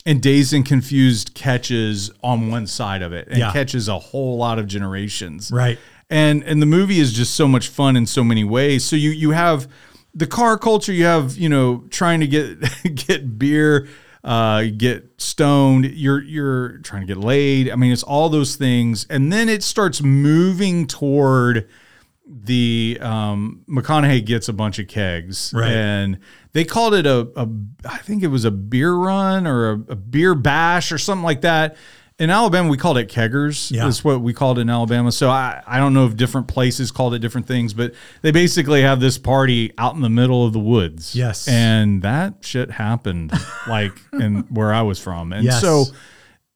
and 0.05 0.23
dazed 0.23 0.53
and 0.53 0.65
confused 0.65 1.35
catches 1.35 2.11
on 2.23 2.49
one 2.51 2.67
side 2.67 3.03
of 3.03 3.13
it 3.13 3.29
and 3.29 3.39
Yeah. 3.39 3.53
catches 3.53 3.89
a 3.89 3.99
whole 3.99 4.37
lot 4.39 4.59
of 4.59 4.67
generations. 4.67 5.51
Right. 5.53 5.79
And 6.09 6.43
and 6.45 6.63
the 6.63 6.67
movie 6.67 7.01
is 7.01 7.13
just 7.13 7.35
so 7.35 7.49
much 7.49 7.69
fun 7.69 7.97
in 7.97 8.07
so 8.07 8.23
many 8.23 8.45
ways. 8.45 8.85
So 8.85 8.97
you 8.97 9.11
you 9.11 9.33
have 9.33 9.69
the 10.15 10.27
car 10.27 10.57
culture, 10.57 10.93
you 10.93 11.05
have, 11.05 11.37
you 11.37 11.49
know, 11.49 11.85
trying 11.91 12.21
to 12.21 12.27
get 12.27 12.59
get 13.07 13.39
beer, 13.39 13.89
uh, 14.27 14.64
get 14.77 15.09
stoned, 15.18 15.85
you're 15.87 16.20
you're 16.22 16.79
trying 16.79 17.01
to 17.03 17.07
get 17.07 17.16
laid. 17.16 17.70
I 17.70 17.77
mean, 17.77 17.93
it's 17.93 18.03
all 18.03 18.29
those 18.29 18.57
things. 18.57 19.07
And 19.09 19.33
then 19.33 19.49
it 19.49 19.62
starts 19.62 20.03
moving 20.03 20.87
toward 20.89 21.68
the 22.29 22.99
um, 23.01 23.62
McConaughey 23.68 24.27
gets 24.27 24.49
a 24.49 24.53
bunch 24.53 24.81
of 24.81 24.89
kegs, 24.89 25.53
Right. 25.55 25.70
and 25.70 26.18
they 26.53 26.64
called 26.64 26.95
it 26.95 27.07
a, 27.07 27.29
a 27.37 27.49
I 27.89 27.99
think 27.99 28.24
it 28.24 28.27
was 28.29 28.45
a 28.45 28.51
beer 28.51 28.93
run 28.95 29.47
or 29.47 29.70
a, 29.70 29.74
a 29.91 29.97
beer 29.97 30.35
bash 30.35 30.91
or 30.91 30.99
something 30.99 31.22
like 31.24 31.43
that. 31.43 31.77
In 32.19 32.31
Alabama, 32.31 32.71
we 32.71 32.79
called 32.79 32.97
it 32.97 33.11
keggers. 33.11 33.71
Yeah. 33.71 33.85
That's 33.85 34.03
what 34.03 34.23
we 34.23 34.33
called 34.33 34.57
it 34.59 34.62
in 34.62 34.71
Alabama. 34.71 35.12
So 35.12 35.29
I, 35.29 35.62
I 35.67 35.79
don't 35.79 35.93
know 35.93 36.07
if 36.07 36.17
different 36.17 36.49
places 36.49 36.91
called 36.91 37.12
it 37.12 37.19
different 37.19 37.47
things, 37.47 37.75
but 37.75 37.93
they 38.23 38.31
basically 38.31 38.81
have 38.83 39.01
this 39.01 39.19
party 39.19 39.73
out 39.77 39.95
in 39.97 40.01
the 40.01 40.09
middle 40.09 40.47
of 40.47 40.55
the 40.55 40.59
woods. 40.59 41.14
Yes. 41.14 41.47
And 41.47 42.01
that 42.03 42.37
shit 42.41 42.71
happened 42.71 43.33
like 43.69 43.93
in 44.14 44.41
where 44.49 44.73
I 44.73 44.81
was 44.81 44.99
from. 44.99 45.35
And 45.35 45.45
Yes. 45.45 45.61
so 45.61 45.85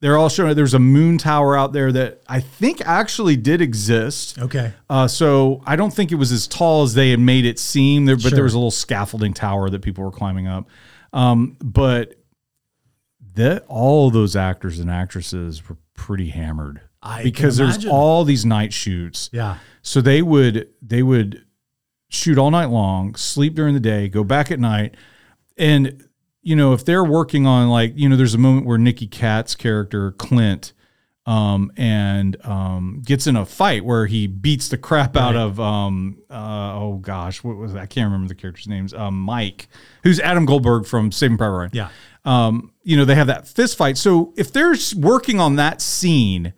they're 0.00 0.16
all 0.16 0.30
showing 0.30 0.54
there's 0.54 0.72
a 0.72 0.78
moon 0.78 1.18
tower 1.18 1.58
out 1.58 1.74
there 1.74 1.92
that 1.92 2.22
I 2.26 2.40
think 2.40 2.80
actually 2.86 3.36
did 3.36 3.60
exist. 3.60 4.38
Okay. 4.38 4.72
Uh, 4.88 5.08
so 5.08 5.62
I 5.66 5.76
don't 5.76 5.92
think 5.92 6.10
it 6.10 6.14
was 6.14 6.32
as 6.32 6.46
tall 6.46 6.84
as 6.84 6.94
they 6.94 7.10
had 7.10 7.20
made 7.20 7.44
it 7.44 7.58
seem 7.58 8.06
there, 8.06 8.16
but 8.16 8.22
Sure. 8.22 8.30
there 8.30 8.44
was 8.44 8.54
a 8.54 8.58
little 8.58 8.70
scaffolding 8.70 9.34
tower 9.34 9.68
that 9.68 9.82
people 9.82 10.04
were 10.04 10.10
climbing 10.10 10.46
up. 10.48 10.68
Um, 11.12 11.58
but 11.62 12.14
that 13.34 13.64
all 13.68 14.10
those 14.10 14.34
actors 14.36 14.78
and 14.78 14.90
actresses 14.90 15.68
were 15.68 15.76
pretty 15.94 16.30
hammered 16.30 16.80
I 17.02 17.22
because 17.22 17.56
there's 17.56 17.84
all 17.86 18.24
these 18.24 18.44
night 18.44 18.72
shoots. 18.72 19.30
Yeah. 19.32 19.58
So 19.82 20.00
they 20.00 20.22
would 20.22 20.68
they 20.82 21.02
would 21.02 21.44
shoot 22.08 22.38
all 22.38 22.50
night 22.50 22.66
long, 22.70 23.14
sleep 23.14 23.54
during 23.54 23.74
the 23.74 23.80
day, 23.80 24.08
go 24.08 24.24
back 24.24 24.50
at 24.50 24.58
night, 24.60 24.96
and 25.56 26.06
you 26.42 26.56
know 26.56 26.72
if 26.72 26.84
they're 26.84 27.04
working 27.04 27.46
on 27.46 27.68
like 27.68 27.92
you 27.96 28.08
know 28.08 28.16
there's 28.16 28.34
a 28.34 28.38
moment 28.38 28.66
where 28.66 28.78
Nicky 28.78 29.06
Katt's 29.06 29.54
character 29.54 30.12
Clint 30.12 30.72
um 31.26 31.70
and 31.76 32.42
um 32.46 33.02
gets 33.04 33.26
in 33.26 33.36
a 33.36 33.44
fight 33.44 33.84
where 33.84 34.06
he 34.06 34.26
beats 34.26 34.68
the 34.68 34.78
crap 34.78 35.16
out 35.18 35.34
Right. 35.34 35.40
of 35.42 35.60
um 35.60 36.16
uh 36.30 36.72
oh 36.74 36.96
gosh 37.02 37.44
what 37.44 37.56
was 37.56 37.74
that? 37.74 37.80
I 37.82 37.86
can't 37.86 38.06
remember 38.06 38.26
the 38.28 38.34
character's 38.34 38.66
names 38.66 38.94
um 38.94 39.20
Mike 39.20 39.68
who's 40.02 40.18
Adam 40.18 40.46
Goldberg 40.46 40.86
from 40.86 41.12
Saving 41.12 41.36
Private 41.36 41.56
Ryan 41.56 41.70
Yeah. 41.74 41.88
Um, 42.24 42.72
you 42.82 42.96
know, 42.96 43.04
they 43.04 43.14
have 43.14 43.26
that 43.28 43.46
fist 43.48 43.76
fight. 43.76 43.96
So 43.98 44.32
if 44.36 44.52
they're 44.52 44.74
working 44.96 45.40
on 45.40 45.56
that 45.56 45.80
scene, 45.80 46.52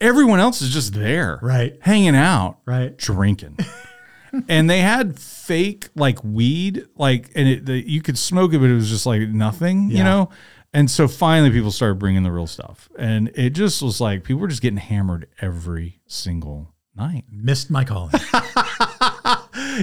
everyone 0.00 0.40
else 0.40 0.60
is 0.62 0.70
just 0.72 0.92
there, 0.94 1.38
Right. 1.42 1.76
hanging 1.80 2.14
out, 2.16 2.58
Right. 2.66 2.96
drinking. 2.96 3.58
and 4.48 4.68
they 4.68 4.80
had 4.80 5.18
fake 5.18 5.88
like 5.94 6.22
weed, 6.22 6.84
like, 6.96 7.30
and 7.34 7.48
it, 7.48 7.66
the, 7.66 7.88
you 7.90 8.02
could 8.02 8.18
smoke 8.18 8.52
it, 8.52 8.58
but 8.58 8.68
it 8.70 8.74
was 8.74 8.88
just 8.90 9.06
like 9.06 9.28
nothing, 9.28 9.90
you 9.90 10.04
know. 10.04 10.28
And 10.74 10.90
so 10.90 11.08
finally, 11.08 11.50
people 11.50 11.70
started 11.70 11.98
bringing 11.98 12.22
the 12.22 12.30
real 12.32 12.46
stuff, 12.46 12.90
and 12.98 13.30
it 13.34 13.50
just 13.50 13.80
was 13.80 13.98
like 14.00 14.24
people 14.24 14.40
were 14.42 14.48
just 14.48 14.60
getting 14.60 14.76
hammered 14.76 15.28
every 15.40 16.00
single 16.06 16.74
night. 16.94 17.24
Missed 17.30 17.70
my 17.70 17.84
calling. 17.84 18.12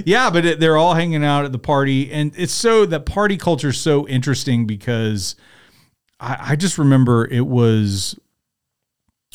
Yeah, 0.04 0.30
but 0.30 0.44
it, 0.44 0.60
they're 0.60 0.76
all 0.76 0.94
hanging 0.94 1.24
out 1.24 1.44
at 1.44 1.52
the 1.52 1.58
party, 1.58 2.10
and 2.12 2.32
it's 2.36 2.52
so 2.52 2.86
that 2.86 3.06
party 3.06 3.36
culture 3.36 3.68
is 3.68 3.80
so 3.80 4.06
interesting 4.08 4.66
because 4.66 5.36
I, 6.20 6.36
I 6.50 6.56
just 6.56 6.78
remember 6.78 7.26
it 7.26 7.46
was 7.46 8.18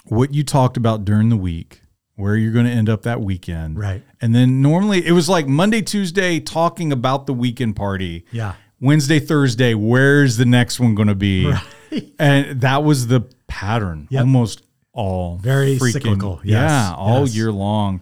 what 0.05 0.33
you 0.33 0.43
talked 0.43 0.77
about 0.77 1.05
during 1.05 1.29
the 1.29 1.37
week, 1.37 1.81
where 2.15 2.35
you're 2.35 2.51
going 2.53 2.65
to 2.65 2.71
end 2.71 2.89
up 2.89 3.03
that 3.03 3.21
weekend, 3.21 3.77
Right. 3.77 4.03
And 4.21 4.33
then 4.35 4.61
normally 4.61 5.05
it 5.05 5.11
was 5.13 5.29
like 5.29 5.47
Monday, 5.47 5.81
Tuesday, 5.81 6.39
talking 6.39 6.91
about 6.91 7.25
the 7.25 7.33
weekend 7.33 7.75
party. 7.75 8.25
Yeah. 8.31 8.55
Wednesday, 8.81 9.19
Thursday, 9.19 9.73
where's 9.73 10.37
the 10.37 10.45
next 10.45 10.79
one 10.79 10.95
going 10.95 11.07
to 11.09 11.15
be? 11.15 11.45
Right. 11.47 11.61
And 12.19 12.61
that 12.61 12.83
was 12.83 13.07
the 13.07 13.21
pattern 13.47 14.07
Yep. 14.11 14.19
almost 14.21 14.61
all 14.93 15.37
Very 15.37 15.77
freaking- 15.79 15.91
cyclical. 15.93 16.39
Yes. 16.43 16.69
Yeah, 16.69 16.93
all 16.95 17.21
Yes. 17.21 17.35
year 17.35 17.51
long. 17.51 18.01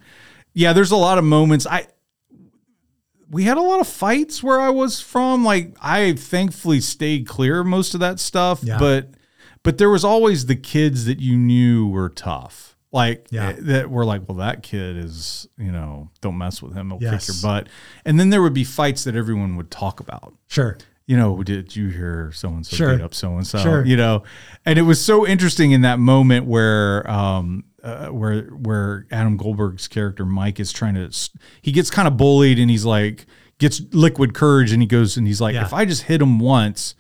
Yeah, 0.53 0.73
there's 0.73 0.91
a 0.91 0.97
lot 0.97 1.17
of 1.17 1.23
moments. 1.23 1.65
I 1.65 1.87
we 3.30 3.43
had 3.43 3.57
a 3.57 3.61
lot 3.61 3.80
of 3.80 3.88
fights 3.88 4.41
where 4.41 4.59
I 4.59 4.69
was 4.69 4.99
from. 5.01 5.43
Like 5.43 5.75
I 5.82 6.13
thankfully 6.13 6.80
stayed 6.82 7.28
clear 7.28 7.59
of 7.61 7.67
most 7.67 7.93
of 7.93 7.99
that 7.99 8.19
stuff, 8.19 8.61
Yeah. 8.63 8.78
but 8.80 9.09
but 9.63 9.78
there 9.78 9.89
was 9.89 10.03
always 10.05 10.45
the 10.45 10.55
kids 10.55 11.05
that 11.05 11.19
you 11.19 11.38
knew 11.38 11.88
were 11.88 12.09
tough. 12.09 12.75
Like 12.93 13.28
Yeah. 13.32 13.49
eh, 13.49 13.55
that 13.59 13.89
were 13.89 14.05
like, 14.05 14.28
well, 14.30 14.38
that 14.38 14.63
kid 14.63 14.95
is, 14.95 15.45
you 15.57 15.71
know, 15.73 16.09
don't 16.21 16.38
mess 16.38 16.61
with 16.61 16.73
him. 16.73 16.89
He'll 16.91 16.99
Yes. 17.01 17.25
kick 17.28 17.36
your 17.36 17.41
butt. 17.41 17.67
And 18.05 18.17
then 18.19 18.30
there 18.30 18.41
would 18.41 18.53
be 18.53 18.63
fights 18.63 19.03
that 19.03 19.15
everyone 19.15 19.57
would 19.57 19.69
talk 19.69 19.99
about 19.99 20.34
Sure. 20.47 20.78
you 21.05 21.17
know, 21.17 21.43
did 21.43 21.75
you 21.75 21.88
hear 21.89 22.32
so 22.34 22.47
and 22.49 22.65
so 22.65 22.95
beat 22.95 23.03
up 23.03 23.13
so 23.13 23.36
and 23.36 23.45
so? 23.45 23.57
Sure. 23.59 23.86
You 23.86 23.97
know, 23.97 24.23
and 24.65 24.80
it 24.80 24.84
was 24.84 25.03
so 25.03 25.28
interesting 25.28 25.71
in 25.71 25.82
that 25.82 25.99
moment 25.99 26.45
where, 26.45 27.09
um, 27.11 27.65
uh, 27.84 28.07
where 28.07 28.43
where 28.47 29.05
Adam 29.11 29.38
Goldberg's 29.38 29.88
character 29.88 30.25
Mike 30.25 30.59
is 30.59 30.71
trying 30.71 30.95
to, 30.95 31.09
he 31.61 31.71
gets 31.71 31.89
kind 31.89 32.07
of 32.07 32.17
bullied 32.17 32.59
and 32.59 32.69
he's 32.69 32.86
like 32.86 33.25
gets 33.59 33.82
liquid 33.91 34.34
courage 34.34 34.71
and 34.71 34.82
he 34.82 34.88
goes 34.88 35.17
and 35.17 35.25
he's 35.28 35.41
like, 35.41 35.53
Yeah. 35.55 35.63
if 35.65 35.73
I 35.73 35.86
just 35.86 36.03
hit 36.03 36.21
him 36.21 36.39
once, 36.39 36.95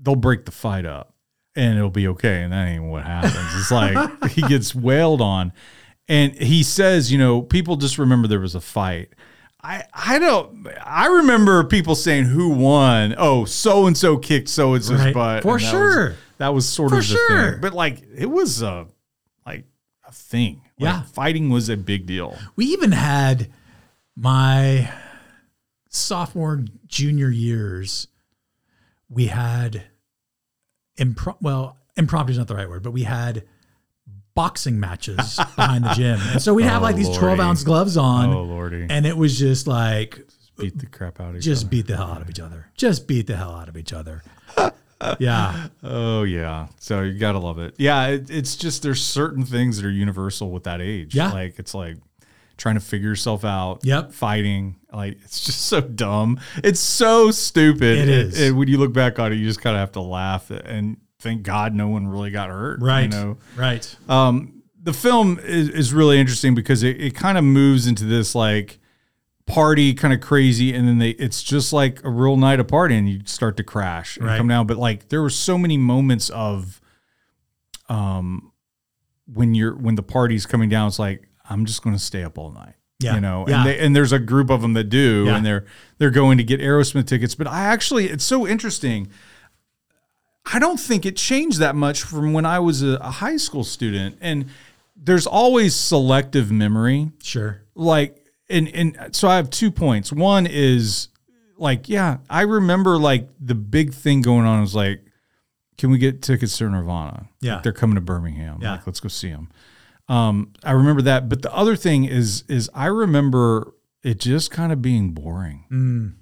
they'll 0.00 0.16
break 0.16 0.44
the 0.44 0.52
fight 0.52 0.84
up 0.86 1.14
and 1.56 1.76
it'll 1.78 1.90
be 1.90 2.08
okay. 2.08 2.42
And 2.42 2.52
that 2.52 2.68
ain't 2.68 2.84
what 2.84 3.04
happens. 3.04 3.34
It's 3.54 3.70
like 3.70 4.24
he 4.30 4.42
gets 4.42 4.74
wailed 4.74 5.20
on. 5.20 5.52
And 6.08 6.34
he 6.34 6.62
says, 6.62 7.10
you 7.10 7.18
know, 7.18 7.40
people 7.42 7.76
just 7.76 7.96
remember 7.98 8.28
there 8.28 8.40
was 8.40 8.54
a 8.54 8.60
fight. 8.60 9.08
I, 9.62 9.84
I 9.94 10.18
don't 10.18 10.68
I 10.84 11.06
remember 11.06 11.64
people 11.64 11.94
saying 11.94 12.24
who 12.24 12.50
won. 12.50 13.14
Oh, 13.16 13.44
so 13.46 13.86
and 13.86 13.96
so 13.96 14.18
kicked 14.18 14.48
so 14.50 14.74
and 14.74 14.84
so's 14.84 15.00
Right. 15.00 15.14
butt. 15.14 15.42
For 15.42 15.56
and 15.56 15.64
that 15.64 15.70
sure. 15.70 16.08
was, 16.10 16.16
that 16.38 16.48
was 16.54 16.68
sort 16.68 16.90
For 16.90 16.98
of 16.98 17.08
the 17.08 17.14
sure. 17.14 17.52
thing. 17.52 17.60
But 17.62 17.72
like 17.72 18.02
it 18.14 18.26
was 18.30 18.60
a 18.60 18.86
a 20.06 20.12
thing. 20.12 20.56
Like, 20.78 20.92
Yeah. 20.92 21.02
fighting 21.02 21.50
was 21.50 21.68
a 21.68 21.76
big 21.76 22.06
deal. 22.06 22.36
We 22.56 22.66
even 22.66 22.92
had 22.92 23.50
my 24.16 24.90
sophomore, 25.88 26.64
junior 26.86 27.30
years. 27.30 28.08
We 29.08 29.26
had 29.26 29.84
impro. 30.98 31.36
Well, 31.40 31.76
impromptu 31.96 32.32
is 32.32 32.38
not 32.38 32.48
the 32.48 32.54
right 32.56 32.68
word, 32.68 32.82
but 32.82 32.92
we 32.92 33.04
had 33.04 33.44
boxing 34.34 34.80
matches 34.80 35.36
behind 35.56 35.84
the 35.84 35.94
gym, 35.94 36.18
and 36.32 36.42
so 36.42 36.54
we'd 36.54 36.64
have 36.64 36.82
Oh, 36.82 36.84
like 36.84 36.96
these 36.96 37.06
Lordy. 37.06 37.20
twelve 37.20 37.40
ounce 37.40 37.62
gloves 37.62 37.96
on, 37.96 38.30
oh 38.32 38.42
lordy. 38.42 38.86
and 38.90 39.06
it 39.06 39.16
was 39.16 39.38
just 39.38 39.66
like 39.68 40.26
beat 40.58 40.76
the 40.78 40.86
crap 40.86 41.20
out 41.20 41.30
of 41.30 41.36
each 41.36 41.42
just 41.44 41.62
other. 41.64 41.70
beat 41.70 41.86
the 41.86 41.96
hell 41.96 42.06
out 42.10 42.22
of 42.22 42.28
each 42.30 42.40
other. 42.40 42.66
Just 42.76 43.06
beat 43.06 43.26
the 43.28 43.36
hell 43.36 43.54
out 43.54 43.68
of 43.68 43.76
each 43.76 43.92
other. 43.92 44.22
yeah, 45.18 45.68
Oh 45.82 46.22
yeah, 46.24 46.68
so 46.78 47.02
you 47.02 47.18
gotta 47.18 47.38
love 47.38 47.58
it. 47.58 47.74
Yeah, 47.78 48.08
it, 48.08 48.30
it's 48.30 48.56
just 48.56 48.82
there's 48.82 49.04
certain 49.04 49.44
things 49.44 49.76
that 49.76 49.86
are 49.86 49.90
universal 49.90 50.50
with 50.50 50.64
that 50.64 50.80
age. 50.80 51.14
Yeah. 51.14 51.30
like 51.32 51.58
it's 51.58 51.74
like 51.74 51.96
trying 52.56 52.76
to 52.76 52.80
figure 52.80 53.08
yourself 53.08 53.44
out. 53.44 53.80
Yep. 53.84 54.12
fighting. 54.12 54.76
Like 54.92 55.18
it's 55.24 55.44
just 55.44 55.62
so 55.62 55.80
dumb. 55.80 56.38
It's 56.62 56.80
so 56.80 57.30
stupid. 57.30 57.98
It 57.98 58.08
is. 58.08 58.40
And 58.40 58.56
when 58.56 58.68
you 58.68 58.78
look 58.78 58.92
back 58.92 59.18
on 59.18 59.32
it, 59.32 59.36
you 59.36 59.46
just 59.46 59.60
kind 59.60 59.74
of 59.76 59.80
have 59.80 59.92
to 59.92 60.00
laugh 60.00 60.50
and 60.50 60.98
thank 61.18 61.42
God 61.42 61.74
no 61.74 61.88
one 61.88 62.06
really 62.06 62.30
got 62.30 62.50
hurt. 62.50 62.80
right, 62.80 63.02
You 63.02 63.08
know. 63.08 63.38
right. 63.56 63.96
Um, 64.08 64.62
the 64.80 64.92
film 64.92 65.40
is, 65.42 65.68
is 65.70 65.92
really 65.94 66.20
interesting 66.20 66.54
because 66.54 66.82
it, 66.82 67.00
it 67.00 67.14
kind 67.14 67.38
of 67.38 67.44
moves 67.44 67.86
into 67.86 68.04
this 68.04 68.34
like 68.34 68.78
party 69.46 69.92
kind 69.92 70.14
of 70.14 70.20
crazy 70.20 70.72
and 70.72 70.88
then 70.88 70.98
they 70.98 71.10
it's 71.10 71.42
just 71.42 71.70
like 71.72 72.02
a 72.02 72.08
real 72.08 72.36
night 72.36 72.58
of 72.60 72.66
party 72.66 72.96
and 72.96 73.08
you 73.08 73.20
start 73.26 73.56
to 73.58 73.62
crash 73.62 74.16
and 74.16 74.26
Right. 74.26 74.38
come 74.38 74.48
down 74.48 74.66
but 74.66 74.78
like 74.78 75.10
there 75.10 75.20
were 75.20 75.28
so 75.28 75.58
many 75.58 75.76
moments 75.76 76.30
of 76.30 76.80
um 77.90 78.52
when 79.26 79.54
you're 79.54 79.74
when 79.74 79.96
the 79.96 80.02
party's 80.02 80.46
coming 80.46 80.68
down 80.70 80.88
it's 80.88 80.98
like 80.98 81.28
i'm 81.50 81.66
just 81.66 81.82
going 81.82 81.94
to 81.94 82.02
stay 82.02 82.22
up 82.24 82.38
all 82.38 82.52
night 82.52 82.74
Yeah. 83.00 83.16
you 83.16 83.20
know 83.20 83.44
Yeah. 83.46 83.58
and 83.58 83.66
they, 83.68 83.78
and 83.80 83.94
there's 83.94 84.12
a 84.12 84.18
group 84.18 84.48
of 84.48 84.62
them 84.62 84.72
that 84.74 84.84
do 84.84 85.24
Yeah. 85.26 85.36
and 85.36 85.44
they're 85.44 85.66
they're 85.98 86.10
going 86.10 86.38
to 86.38 86.44
get 86.44 86.60
aerosmith 86.60 87.06
tickets 87.06 87.34
but 87.34 87.46
i 87.46 87.64
actually 87.64 88.06
it's 88.08 88.24
so 88.24 88.46
interesting 88.46 89.08
I 90.46 90.58
don't 90.58 90.78
think 90.78 91.06
it 91.06 91.16
changed 91.16 91.58
that 91.60 91.74
much 91.74 92.02
from 92.02 92.34
when 92.34 92.44
I 92.44 92.58
was 92.58 92.82
a, 92.82 92.96
a 93.00 93.10
high 93.10 93.38
school 93.38 93.64
student. 93.64 94.18
And 94.20 94.50
there's 94.94 95.26
always 95.26 95.74
selective 95.74 96.52
memory. 96.52 97.12
Sure. 97.22 97.62
Like, 97.74 98.23
and, 98.48 98.68
and 98.68 99.16
so 99.16 99.28
I 99.28 99.36
have 99.36 99.50
two 99.50 99.70
points. 99.70 100.12
One 100.12 100.46
is 100.46 101.08
like, 101.56 101.88
yeah, 101.88 102.18
I 102.28 102.42
remember 102.42 102.98
like 102.98 103.28
the 103.40 103.54
big 103.54 103.94
thing 103.94 104.22
going 104.22 104.46
on 104.46 104.60
was 104.60 104.74
like, 104.74 105.00
can 105.78 105.90
we 105.90 105.98
get 105.98 106.22
tickets 106.22 106.56
to 106.58 106.68
Nirvana? 106.68 107.28
Yeah. 107.40 107.54
Like, 107.54 107.62
they're 107.64 107.72
coming 107.72 107.96
to 107.96 108.00
Birmingham. 108.00 108.60
Yeah. 108.62 108.72
Like, 108.72 108.86
let's 108.86 109.00
go 109.00 109.08
see 109.08 109.30
them. 109.30 109.50
Um, 110.08 110.52
I 110.62 110.72
remember 110.72 111.02
that. 111.02 111.28
But 111.28 111.42
the 111.42 111.52
other 111.52 111.76
thing 111.76 112.04
is, 112.04 112.44
is 112.48 112.70
I 112.74 112.86
remember 112.86 113.74
it 114.02 114.20
just 114.20 114.50
kind 114.50 114.72
of 114.72 114.82
being 114.82 115.10
boring. 115.12 115.64
Mm. 115.72 116.14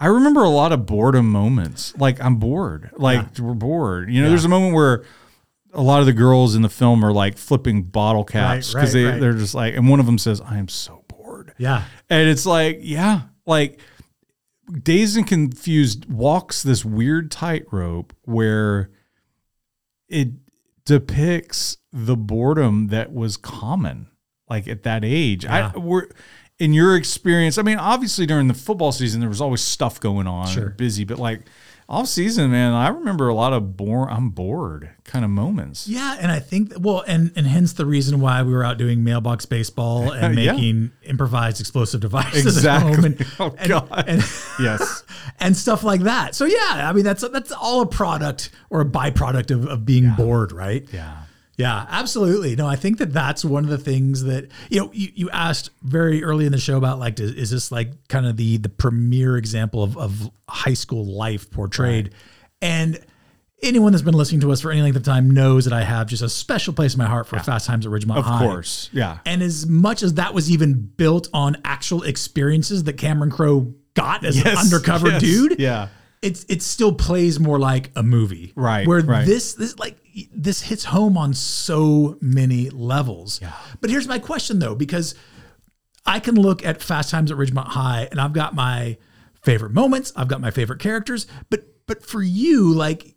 I 0.00 0.06
remember 0.06 0.42
a 0.42 0.48
lot 0.50 0.72
of 0.72 0.86
boredom 0.86 1.30
moments. 1.30 1.96
Like 1.96 2.22
I'm 2.22 2.36
bored. 2.36 2.90
Like 2.96 3.38
we're 3.38 3.54
bored. 3.54 4.10
You 4.10 4.20
know, 4.20 4.26
Yeah. 4.26 4.30
there's 4.30 4.44
a 4.44 4.48
moment 4.48 4.74
where 4.74 5.04
a 5.72 5.82
lot 5.82 6.00
of 6.00 6.06
the 6.06 6.12
girls 6.12 6.54
in 6.54 6.62
the 6.62 6.68
film 6.68 7.04
are 7.04 7.12
like 7.12 7.36
flipping 7.36 7.82
bottle 7.82 8.24
caps 8.24 8.72
because 8.72 8.94
right, 8.94 9.00
they 9.00 9.04
right. 9.06 9.20
they're 9.20 9.32
just 9.32 9.54
like, 9.54 9.74
and 9.74 9.88
one 9.88 10.00
of 10.00 10.06
them 10.06 10.18
says, 10.18 10.40
"I 10.40 10.58
am 10.58 10.68
so 10.68 11.04
bored," 11.08 11.13
Yeah. 11.58 11.84
and 12.10 12.28
it's 12.28 12.46
like, 12.46 12.80
yeah, 12.82 13.22
like 13.46 13.80
Dazed 14.82 15.16
and 15.16 15.26
Confused 15.26 16.10
walks 16.10 16.62
this 16.62 16.84
weird 16.84 17.30
tightrope 17.30 18.14
where 18.22 18.90
it 20.08 20.28
depicts 20.84 21.78
the 21.92 22.16
boredom 22.16 22.88
that 22.88 23.12
was 23.12 23.36
common, 23.36 24.08
like 24.48 24.66
at 24.68 24.82
that 24.84 25.04
age. 25.04 25.44
Yeah. 25.44 25.72
I 25.74 25.78
we're 25.78 26.08
in 26.58 26.72
your 26.72 26.96
experience. 26.96 27.58
I 27.58 27.62
mean, 27.62 27.78
obviously 27.78 28.26
during 28.26 28.48
the 28.48 28.54
football 28.54 28.92
season, 28.92 29.20
there 29.20 29.28
was 29.28 29.40
always 29.40 29.60
stuff 29.60 29.98
going 30.00 30.26
on, 30.26 30.46
Sure. 30.48 30.70
busy, 30.70 31.04
but 31.04 31.18
like 31.18 31.42
off 31.88 32.06
season, 32.08 32.50
man, 32.50 32.72
I 32.72 32.88
remember 32.88 33.28
a 33.28 33.34
lot 33.34 33.52
of 33.52 33.76
bore. 33.76 34.10
I'm 34.10 34.30
bored 34.30 34.90
kind 35.04 35.24
of 35.24 35.30
moments. 35.30 35.86
Yeah, 35.86 36.16
and 36.18 36.32
I 36.32 36.38
think 36.40 36.72
well, 36.78 37.04
and 37.06 37.30
and 37.36 37.46
hence 37.46 37.74
the 37.74 37.84
reason 37.86 38.20
why 38.20 38.42
we 38.42 38.52
were 38.54 38.64
out 38.64 38.78
doing 38.78 39.04
mailbox 39.04 39.44
baseball 39.46 40.10
and 40.12 40.38
Yeah. 40.38 40.52
making 40.52 40.92
improvised 41.02 41.60
explosive 41.60 42.00
devices 42.00 42.46
Exactly. 42.46 43.04
and, 43.04 43.26
Oh, 43.38 43.54
and- 43.58 43.68
God. 43.68 44.04
and, 44.08 44.22
Yes. 44.60 45.02
and 45.40 45.56
stuff 45.56 45.82
like 45.84 46.00
that. 46.02 46.34
So 46.34 46.46
yeah, 46.46 46.88
I 46.88 46.92
mean 46.94 47.04
that's 47.04 47.26
that's 47.28 47.52
all 47.52 47.82
a 47.82 47.86
product 47.86 48.50
or 48.70 48.80
a 48.80 48.86
byproduct 48.86 49.50
of, 49.50 49.66
of 49.66 49.84
being 49.84 50.12
bored, 50.16 50.52
right? 50.52 50.86
Yeah. 50.92 51.18
Yeah, 51.56 51.86
absolutely. 51.88 52.56
No, 52.56 52.66
I 52.66 52.76
think 52.76 52.98
that 52.98 53.12
that's 53.12 53.44
one 53.44 53.64
of 53.64 53.70
the 53.70 53.78
things 53.78 54.24
that 54.24 54.48
you 54.70 54.80
know. 54.80 54.90
You, 54.92 55.08
you 55.14 55.30
asked 55.30 55.70
very 55.82 56.24
early 56.24 56.46
in 56.46 56.52
the 56.52 56.58
show 56.58 56.76
about 56.76 56.98
like, 56.98 57.20
is, 57.20 57.32
is 57.32 57.50
this 57.50 57.70
like 57.70 58.08
kind 58.08 58.26
of 58.26 58.36
the 58.36 58.56
the 58.56 58.68
premier 58.68 59.36
example 59.36 59.82
of 59.82 59.96
of 59.96 60.30
high 60.48 60.74
school 60.74 61.04
life 61.04 61.50
portrayed? 61.50 62.12
And 62.60 62.98
anyone 63.62 63.92
that's 63.92 64.02
been 64.02 64.14
listening 64.14 64.40
to 64.42 64.52
us 64.52 64.60
for 64.60 64.70
any 64.70 64.82
length 64.82 64.96
of 64.96 65.02
time 65.02 65.30
knows 65.30 65.64
that 65.64 65.72
I 65.72 65.82
have 65.82 66.06
just 66.06 66.22
a 66.22 66.28
special 66.28 66.72
place 66.72 66.94
in 66.94 66.98
my 66.98 67.06
heart 67.06 67.26
for 67.26 67.38
Fast 67.38 67.66
Times 67.66 67.86
at 67.86 67.92
Ridgemont 67.92 68.18
Of 68.18 68.24
High. 68.24 68.44
Of 68.44 68.50
course. 68.50 68.90
Yeah. 68.92 69.18
And 69.24 69.42
as 69.42 69.66
much 69.66 70.02
as 70.02 70.14
that 70.14 70.34
was 70.34 70.50
even 70.50 70.74
built 70.74 71.28
on 71.32 71.56
actual 71.64 72.02
experiences 72.02 72.84
that 72.84 72.94
Cameron 72.94 73.30
Crowe 73.30 73.74
got 73.94 74.24
as 74.24 74.36
an 74.36 74.56
undercover 74.58 75.08
yes, 75.08 75.20
dude, 75.20 75.60
Yeah. 75.60 75.88
It's 76.24 76.44
it 76.48 76.62
still 76.62 76.92
plays 76.94 77.38
more 77.38 77.58
like 77.58 77.90
a 77.94 78.02
movie. 78.02 78.52
Right, 78.56 78.86
Where 78.86 79.00
right. 79.02 79.26
this 79.26 79.54
this 79.54 79.78
like 79.78 79.96
this 80.32 80.62
hits 80.62 80.84
home 80.84 81.16
on 81.18 81.34
so 81.34 82.16
many 82.20 82.70
levels. 82.70 83.40
Yeah. 83.42 83.52
But 83.80 83.90
here's 83.90 84.08
my 84.08 84.18
question 84.18 84.58
though, 84.58 84.74
because 84.74 85.14
I 86.06 86.20
can 86.20 86.34
look 86.36 86.64
at 86.64 86.82
Fast 86.82 87.10
Times 87.10 87.30
at 87.30 87.36
Ridgemont 87.36 87.68
High 87.68 88.08
and 88.10 88.20
I've 88.20 88.32
got 88.32 88.54
my 88.54 88.96
favorite 89.42 89.72
moments, 89.72 90.12
I've 90.16 90.28
got 90.28 90.40
my 90.40 90.50
favorite 90.50 90.80
characters, 90.80 91.26
but 91.50 91.66
but 91.86 92.04
for 92.04 92.22
you, 92.22 92.72
like 92.72 93.14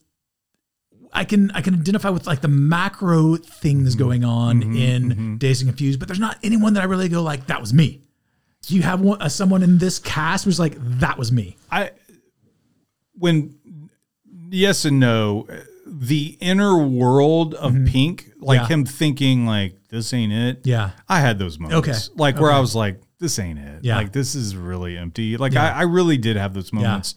I 1.14 1.24
can 1.24 1.52
I 1.52 1.62
can 1.62 1.74
identify 1.74 2.10
with 2.10 2.28
like 2.28 2.42
the 2.42 2.48
macro 2.48 3.38
things 3.38 3.96
Mm-hmm. 3.96 4.00
going 4.04 4.24
on 4.26 4.62
in 4.76 5.38
Dazed 5.38 5.62
and 5.62 5.70
Confused, 5.70 6.00
but 6.00 6.08
there's 6.08 6.20
not 6.20 6.38
anyone 6.44 6.74
that 6.74 6.82
I 6.82 6.86
really 6.86 7.10
go 7.10 7.22
like 7.24 7.48
that 7.48 7.62
was 7.62 7.74
me. 7.74 8.02
Do 8.64 8.76
you 8.76 8.82
have 8.82 9.00
one, 9.00 9.22
uh, 9.22 9.30
someone 9.30 9.64
in 9.64 9.78
this 9.78 10.00
cast 10.00 10.44
who's 10.46 10.60
like 10.60 10.76
that 11.00 11.18
was 11.18 11.32
me? 11.32 11.56
I 11.72 11.92
when 13.18 13.56
yes 14.50 14.86
and 14.86 15.00
no, 15.00 15.48
the 15.86 16.38
inner 16.40 16.78
world 16.78 17.54
of 17.56 17.74
Pink, 17.86 18.32
like 18.40 18.62
Mm-hmm. 18.62 18.72
Yeah. 18.72 18.76
him 18.78 18.86
thinking 18.86 19.46
like 19.46 19.76
this 19.90 20.14
ain't 20.14 20.34
it. 20.34 20.62
Yeah. 20.66 20.92
I 21.10 21.20
had 21.22 21.40
those 21.40 21.60
moments. 21.60 21.90
Okay. 21.90 21.98
Like 22.16 22.40
where 22.40 22.52
I 22.52 22.60
was 22.60 22.76
like, 22.76 23.02
this 23.20 23.40
ain't 23.40 23.58
it. 23.60 23.84
Yeah. 23.84 23.96
Like 23.98 24.12
this 24.12 24.36
is 24.36 24.56
really 24.56 24.98
empty. 24.98 25.38
Like 25.38 25.54
Yeah. 25.54 25.74
I, 25.76 25.80
I 25.80 25.82
really 25.84 26.18
did 26.18 26.36
have 26.38 26.54
those 26.54 26.72
moments. 26.74 27.16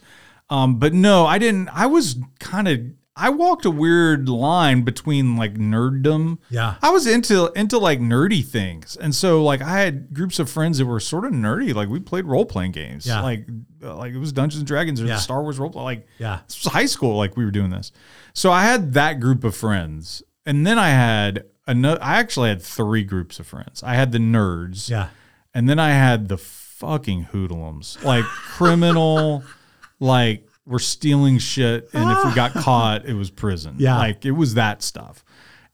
Um, 0.49 0.79
but 0.79 0.93
no, 0.95 1.27
I 1.27 1.39
didn't. 1.39 1.69
I 1.69 1.87
was 1.87 2.17
kind 2.41 2.67
of. 2.69 2.81
I 3.17 3.29
walked 3.29 3.65
a 3.65 3.71
weird 3.71 4.29
line 4.29 4.83
between 4.83 5.37
like 5.37 5.55
nerddom. 5.55 6.39
Yeah. 6.49 6.77
I 6.81 6.91
was 6.91 7.07
into 7.07 7.51
into 7.57 7.77
like 7.79 8.01
nerdy 8.01 8.45
things, 8.45 8.97
and 8.97 9.15
so 9.15 9.43
like 9.45 9.61
I 9.61 9.81
had 9.81 10.15
groups 10.15 10.39
of 10.39 10.49
friends 10.49 10.79
that 10.79 10.87
were 10.87 11.01
sort 11.01 11.25
of 11.25 11.33
nerdy. 11.33 11.75
Like 11.75 11.89
we 11.89 12.01
played 12.01 12.25
role 12.25 12.47
playing 12.47 12.73
games. 12.73 13.07
Yeah. 13.07 13.21
Like 13.21 13.47
like 13.81 14.13
it 14.15 14.19
was 14.19 14.33
Dungeons 14.33 14.61
and 14.61 14.67
Dragons 14.67 15.01
or 15.03 15.07
Yeah. 15.07 15.15
the 15.15 15.21
Star 15.21 15.43
Wars 15.43 15.59
role 15.59 15.71
play. 15.71 15.83
Like 15.83 16.07
Yeah. 16.19 16.41
this 16.47 16.65
was 16.65 16.73
high 16.73 16.87
school. 16.87 17.17
Like 17.17 17.37
we 17.37 17.45
were 17.45 17.51
doing 17.51 17.71
this. 17.71 17.93
So 18.33 18.51
I 18.53 18.63
had 18.63 18.95
that 18.95 19.19
group 19.21 19.45
of 19.45 19.55
friends, 19.57 20.23
and 20.47 20.67
then 20.67 20.79
I 20.79 20.91
had 20.91 21.45
another. 21.67 22.03
I 22.03 22.19
actually 22.21 22.49
had 22.51 22.63
three 22.63 23.03
groups 23.03 23.39
of 23.41 23.47
friends. 23.47 23.83
I 23.83 23.95
had 23.95 24.13
the 24.13 24.19
nerds. 24.19 24.89
Yeah. 24.89 25.09
And 25.53 25.69
then 25.69 25.81
I 25.81 25.91
had 25.91 26.29
the 26.29 26.39
fucking 26.39 27.25
hoodlums, 27.25 27.99
like 28.05 28.25
criminal, 28.25 29.43
like 30.01 30.47
we're 30.71 30.79
stealing 30.79 31.39
shit, 31.39 31.91
and 31.93 32.11
if 32.11 32.25
we 32.25 32.33
got 32.35 32.53
caught, 32.65 33.05
it 33.05 33.15
was 33.15 33.31
prison. 33.31 33.75
Yeah. 33.79 33.99
like 33.99 34.25
it 34.25 34.31
was 34.33 34.55
that 34.55 34.83
stuff. 34.83 35.25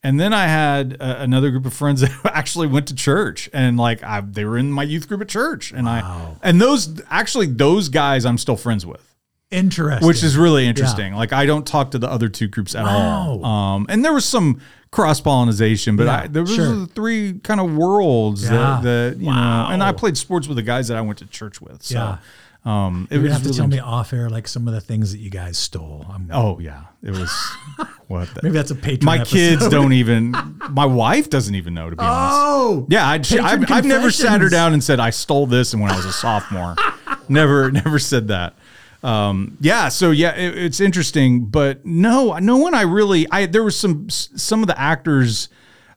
And 0.03 0.21
then 0.21 0.33
I 0.33 0.47
had 0.47 0.97
uh, 1.01 1.17
another 1.19 1.51
group 1.51 1.67
of 1.67 1.75
friends 1.75 2.01
that 2.03 2.13
actually 2.25 2.67
went 2.69 2.89
to 2.89 2.95
church, 2.95 3.49
and 3.53 3.77
like 3.77 4.03
I, 4.03 4.21
they 4.21 4.45
were 4.45 4.57
in 4.59 4.71
my 4.73 4.83
youth 4.85 5.07
group 5.09 5.21
at 5.21 5.29
church, 5.29 5.73
and 5.73 5.89
I 5.89 6.35
and 6.43 6.61
those 6.61 7.01
actually 7.11 7.47
those 7.47 7.89
guys 7.89 8.25
I'm 8.25 8.39
still 8.39 8.57
friends 8.57 8.85
with 8.87 9.15
Interesting. 9.51 10.07
which 10.07 10.23
is 10.25 10.37
really 10.37 10.67
interesting. 10.67 11.15
Like 11.15 11.33
I 11.33 11.47
don't 11.47 11.67
talk 11.67 11.93
to 11.93 11.99
the 11.99 12.11
other 12.11 12.29
two 12.29 12.49
groups 12.49 12.75
at 12.75 12.85
all. 12.85 13.45
Um, 13.45 13.87
and 13.89 14.05
there 14.05 14.13
was 14.13 14.25
some 14.25 14.61
cross 14.91 15.21
pollination, 15.21 15.95
but 15.97 16.07
Yeah, 16.07 16.21
I, 16.23 16.27
there 16.27 16.43
was 16.43 16.55
sure. 16.55 16.75
the 16.75 16.87
three 16.87 17.39
kind 17.45 17.61
of 17.61 17.75
worlds 17.77 18.43
Yeah. 18.45 18.51
that, 18.51 18.83
that 18.83 19.17
you 19.21 19.27
Wow. 19.27 19.67
know. 19.69 19.73
And 19.75 19.83
I 19.83 19.93
played 19.93 20.17
sports 20.17 20.49
with 20.49 20.57
the 20.57 20.63
guys 20.63 20.89
that 20.89 20.97
I 20.97 21.01
went 21.01 21.19
to 21.21 21.27
church 21.27 21.61
with. 21.61 21.83
So, 21.83 22.19
Yeah. 22.67 22.87
um, 22.87 23.07
it 23.11 23.15
You're 23.15 23.23
was 23.23 23.29
gonna 23.29 23.35
have 23.35 23.43
to 23.43 23.49
really 23.49 23.59
tell 23.59 23.69
me 23.69 23.79
off 23.79 24.13
air 24.13 24.29
like 24.29 24.49
some 24.49 24.67
of 24.67 24.75
the 24.75 24.81
things 24.81 25.13
that 25.13 25.19
you 25.19 25.31
guys 25.31 25.57
stole. 25.57 26.05
I'm, 26.11 26.29
Oh 26.33 26.59
yeah, 26.59 26.85
it 27.03 27.13
was 27.13 27.31
what 28.09 28.29
the, 28.35 28.41
maybe 28.43 28.55
that's 28.55 28.71
a 28.71 28.75
Patreon. 28.75 29.03
my 29.05 29.17
episode. 29.19 29.37
kids 29.37 29.69
don't 29.71 29.93
even. 29.93 30.33
My 30.71 30.87
wife 30.87 31.31
doesn't 31.31 31.55
even 31.55 31.75
know 31.75 31.91
to 31.91 31.97
be 31.97 32.03
honest. 32.03 32.35
Oh, 32.37 32.87
Yeah, 32.91 33.07
I'd, 33.09 33.33
I've, 33.39 33.71
I've 33.71 33.85
never 33.85 34.11
sat 34.11 34.41
her 34.41 34.49
down 34.49 34.73
and 34.73 34.83
said 34.83 35.01
I 35.01 35.11
stole 35.11 35.47
this, 35.47 35.73
and 35.73 35.83
when 35.83 35.91
I 35.91 35.97
was 35.97 36.05
a 36.07 36.13
sophomore, 36.13 36.75
never, 37.29 37.71
never 37.71 37.99
said 37.99 38.29
that. 38.29 38.55
Um, 39.03 39.57
yeah, 39.61 39.89
so 39.89 40.11
yeah, 40.11 40.35
it, 40.35 40.59
it's 40.59 40.81
interesting, 40.81 41.45
but 41.47 41.87
no, 41.87 42.37
no 42.39 42.57
one 42.57 42.75
I 42.75 42.83
really, 42.83 43.27
I 43.31 43.47
there 43.47 43.63
was 43.63 43.79
some 43.79 44.11
some 44.11 44.63
of 44.63 44.67
the 44.67 44.77
actors, 44.81 45.49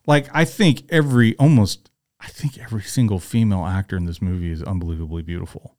like 0.05 0.27
I 0.33 0.45
think 0.45 0.83
every 0.89 1.35
almost, 1.37 1.89
I 2.19 2.27
think 2.27 2.59
every 2.59 2.83
single 2.83 3.17
female 3.19 3.65
actor 3.65 3.97
in 3.97 4.05
this 4.05 4.21
movie 4.21 4.51
is 4.51 4.61
unbelievably 4.61 5.23
beautiful. 5.23 5.75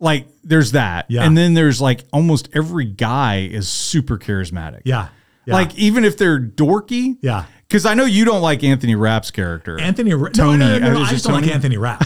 Like 0.00 0.28
there's 0.44 0.72
that, 0.72 1.06
Yeah. 1.08 1.24
and 1.24 1.36
then 1.36 1.54
there's 1.54 1.80
like 1.80 2.04
almost 2.12 2.48
every 2.54 2.84
guy 2.84 3.48
is 3.50 3.68
super 3.68 4.16
charismatic. 4.18 4.82
yeah, 4.84 5.08
yeah. 5.44 5.54
Like 5.54 5.74
even 5.76 6.04
if 6.04 6.16
they're 6.16 6.38
dorky, 6.40 7.16
yeah. 7.20 7.46
because 7.66 7.84
I 7.84 7.94
know 7.94 8.04
you 8.04 8.24
don't 8.24 8.40
like 8.42 8.62
Anthony 8.62 8.94
Rapp's 8.94 9.30
character. 9.32 9.80
Anthony, 9.80 10.14
Ra- 10.14 10.30
Tony, 10.30 10.58
No, 10.58 10.68
no, 10.68 10.78
no, 10.78 10.88
no, 10.88 10.94
no, 11.00 11.00
I 11.04 11.10
just 11.10 11.24
don't 11.24 11.34
like 11.40 11.50
Anthony 11.52 11.76
Rapp. 11.78 12.02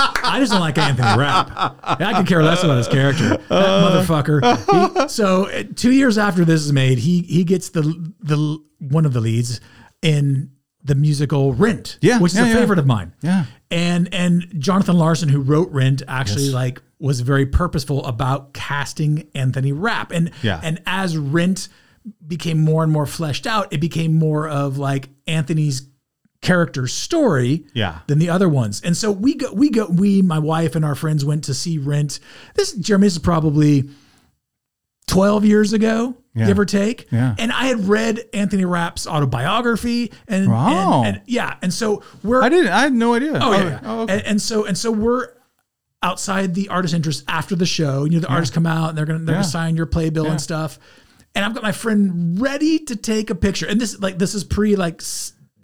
I 0.00 0.36
just 0.40 0.52
don't 0.52 0.60
like 0.60 0.78
Anthony 0.78 1.18
Rapp. 1.18 1.50
I 1.82 2.14
could 2.16 2.26
care 2.26 2.42
less 2.42 2.62
about 2.62 2.78
his 2.78 2.88
character. 2.88 3.28
That 3.48 4.06
motherfucker. 4.08 5.02
He, 5.02 5.08
so 5.08 5.46
uh, 5.48 5.64
two 5.74 5.92
years 5.92 6.18
after 6.18 6.44
this 6.44 6.62
is 6.64 6.72
made, 6.72 6.98
he 6.98 7.22
he 7.22 7.44
gets 7.44 7.70
the 7.70 7.82
the 8.20 8.58
one 8.78 9.06
of 9.06 9.12
the 9.12 9.20
leads 9.20 9.60
in 10.02 10.50
the 10.84 10.94
musical 10.94 11.52
Rent, 11.54 11.98
Yeah, 12.00 12.18
which 12.20 12.32
is 12.32 12.38
yeah, 12.38 12.44
a 12.44 12.48
yeah. 12.48 12.54
favorite 12.54 12.78
of 12.78 12.86
mine. 12.86 13.12
Yeah. 13.22 13.46
and 13.70 14.12
and 14.14 14.46
Jonathan 14.58 14.96
Larson, 14.96 15.28
who 15.28 15.40
wrote 15.40 15.70
Rent, 15.72 16.02
actually 16.06 16.50
like 16.50 16.80
was 17.00 17.20
very 17.20 17.46
purposeful 17.46 18.04
about 18.04 18.52
casting 18.54 19.28
Anthony 19.34 19.72
Rapp, 19.72 20.10
and 20.10 20.30
Yeah. 20.42 20.60
and 20.62 20.80
as 20.86 21.16
Rent 21.16 21.68
became 22.26 22.58
more 22.60 22.82
and 22.82 22.92
more 22.92 23.06
fleshed 23.06 23.46
out, 23.46 23.72
it 23.72 23.80
became 23.80 24.14
more 24.18 24.48
of 24.48 24.78
like 24.78 25.08
Anthony's 25.26 25.82
character 26.40 26.86
story 26.86 27.66
Yeah. 27.74 27.98
than 28.06 28.18
the 28.18 28.30
other 28.30 28.48
ones. 28.48 28.80
And 28.84 28.96
so 28.96 29.10
we 29.10 29.34
go, 29.34 29.52
we 29.52 29.70
go, 29.70 29.86
we, 29.86 30.22
my 30.22 30.38
wife 30.38 30.74
and 30.76 30.84
our 30.84 30.94
friends 30.94 31.24
went 31.24 31.44
to 31.44 31.54
see 31.54 31.78
Rent. 31.78 32.20
This, 32.54 32.72
Jeremy, 32.74 33.06
this 33.06 33.14
is 33.14 33.18
probably 33.18 33.90
12 35.08 35.44
years 35.44 35.72
ago, 35.72 36.14
Yeah. 36.34 36.46
give 36.46 36.58
or 36.58 36.64
take. 36.64 37.08
Yeah. 37.10 37.34
And 37.38 37.50
I 37.50 37.64
had 37.64 37.88
read 37.88 38.20
Anthony 38.34 38.64
Rapp's 38.64 39.06
autobiography 39.06 40.12
and, 40.28 40.48
Wow. 40.50 41.02
and, 41.04 41.16
and 41.16 41.22
yeah. 41.26 41.56
And 41.62 41.72
so 41.74 42.02
we're, 42.22 42.42
I 42.42 42.48
didn't. 42.48 42.72
I 42.72 42.80
had 42.82 42.92
no 42.92 43.14
idea. 43.14 43.38
Oh, 43.40 43.52
yeah. 43.52 43.64
yeah. 43.64 43.80
Oh, 43.84 44.00
okay. 44.02 44.14
and, 44.18 44.22
and 44.26 44.42
so 44.42 44.64
and 44.64 44.76
so 44.76 44.90
we're 44.90 45.28
outside 46.02 46.54
the 46.54 46.68
artist 46.68 46.94
interest 46.94 47.24
after 47.28 47.56
the 47.56 47.66
show. 47.66 48.04
You 48.04 48.12
know, 48.12 48.20
the 48.20 48.28
artists 48.28 48.54
come 48.54 48.66
out 48.66 48.90
and 48.90 48.98
they're 48.98 49.06
gonna 49.06 49.18
they're 49.20 49.34
Yeah. 49.34 49.40
gonna 49.42 49.50
sign 49.50 49.76
your 49.76 49.86
playbill 49.86 50.24
Yeah. 50.24 50.32
and 50.32 50.40
stuff. 50.40 50.78
And 51.34 51.44
I've 51.44 51.54
got 51.54 51.62
my 51.62 51.72
friend 51.72 52.40
ready 52.40 52.78
to 52.80 52.96
take 52.96 53.30
a 53.30 53.34
picture. 53.34 53.66
And 53.66 53.80
this 53.80 53.98
like 54.00 54.18
this 54.18 54.34
is 54.34 54.44
pre 54.44 54.76
like 54.76 55.02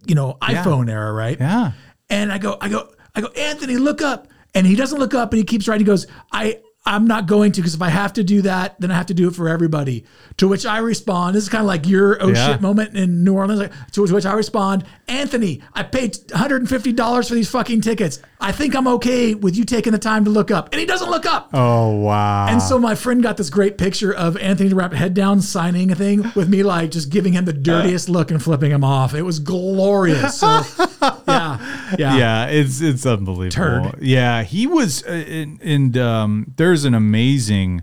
you 0.07 0.15
know 0.15 0.37
iPhone 0.43 0.91
era, 0.91 1.13
right? 1.13 1.39
yeah. 1.39 1.73
And 2.11 2.31
I 2.31 2.39
go, 2.39 2.59
I 2.61 2.69
go, 2.69 2.89
I 3.15 3.21
go, 3.23 3.29
Anthony, 3.29 3.77
look 3.77 4.03
up. 4.03 4.29
And 4.55 4.67
he 4.67 4.77
doesn't 4.77 4.99
look 4.99 5.15
up 5.15 5.33
and 5.33 5.39
he 5.39 5.45
keeps 5.45 5.67
writing. 5.67 5.85
He 5.85 5.91
goes, 5.91 6.07
I, 6.31 6.61
I'm 6.87 7.07
not 7.07 7.27
going 7.27 7.53
to 7.53 7.61
because 7.63 7.75
if 7.75 7.81
I 7.81 7.89
have 7.89 8.13
to 8.15 8.25
do 8.25 8.43
that, 8.43 8.79
then 8.79 8.91
I 8.91 8.95
have 8.95 9.07
to 9.07 9.15
do 9.15 9.29
it 9.29 9.35
for 9.35 9.49
everybody. 9.49 10.05
To 10.37 10.49
which 10.49 10.67
I 10.67 10.79
respond, 10.79 11.35
this 11.35 11.45
is 11.45 11.49
kind 11.49 11.63
of 11.63 11.67
like 11.67 11.87
your 11.87 12.23
oh 12.23 12.29
Yeah. 12.29 12.47
shit 12.53 12.61
moment 12.61 12.95
in 12.95 13.25
New 13.25 13.35
Orleans. 13.35 13.59
Like, 13.61 13.73
to 13.93 14.03
which 14.03 14.27
I 14.27 14.35
respond, 14.35 14.85
Anthony, 15.09 15.63
I 15.73 15.83
paid 15.83 16.13
$150 16.15 17.29
for 17.29 17.35
these 17.35 17.49
fucking 17.51 17.81
tickets. 17.81 18.21
I 18.39 18.53
think 18.53 18.77
I'm 18.77 18.87
okay 18.89 19.35
with 19.35 19.57
you 19.57 19.65
taking 19.65 19.93
the 19.93 19.99
time 19.99 20.25
to 20.27 20.31
look 20.31 20.51
up. 20.51 20.69
And 20.73 20.81
he 20.81 20.85
doesn't 20.85 21.11
look 21.11 21.25
up. 21.25 21.49
Oh 21.55 21.95
wow. 22.01 22.49
And 22.49 22.61
so 22.61 22.79
my 22.79 22.95
friend 22.95 23.23
got 23.23 23.39
this 23.39 23.49
great 23.49 23.79
picture 23.79 24.13
of 24.15 24.37
Anthony 24.37 24.73
Rapp 24.75 24.93
head 24.93 25.15
down 25.15 25.41
signing 25.41 25.91
a 25.91 25.95
thing 25.95 26.31
with 26.35 26.51
me 26.51 26.63
like 26.63 26.91
just 26.91 27.09
giving 27.09 27.33
him 27.33 27.47
the 27.47 27.55
dirtiest 27.55 28.11
uh. 28.11 28.13
look 28.13 28.31
and 28.31 28.43
flipping 28.43 28.71
him 28.71 28.85
off. 28.85 29.15
It 29.15 29.23
was 29.23 29.39
glorious. 29.39 30.39
So 30.39 30.49
yeah, 31.35 31.97
yeah, 31.99 32.17
yeah, 32.17 32.47
it's 32.47 32.81
it's 32.81 33.05
unbelievable. 33.07 33.91
Turd. 33.91 34.03
Yeah, 34.03 34.43
he 34.43 34.67
was, 34.67 35.05
uh, 35.05 35.11
and, 35.11 35.61
and 35.63 35.97
um, 35.99 36.53
there's 36.57 36.85
an 36.85 36.95
amazing 36.95 37.83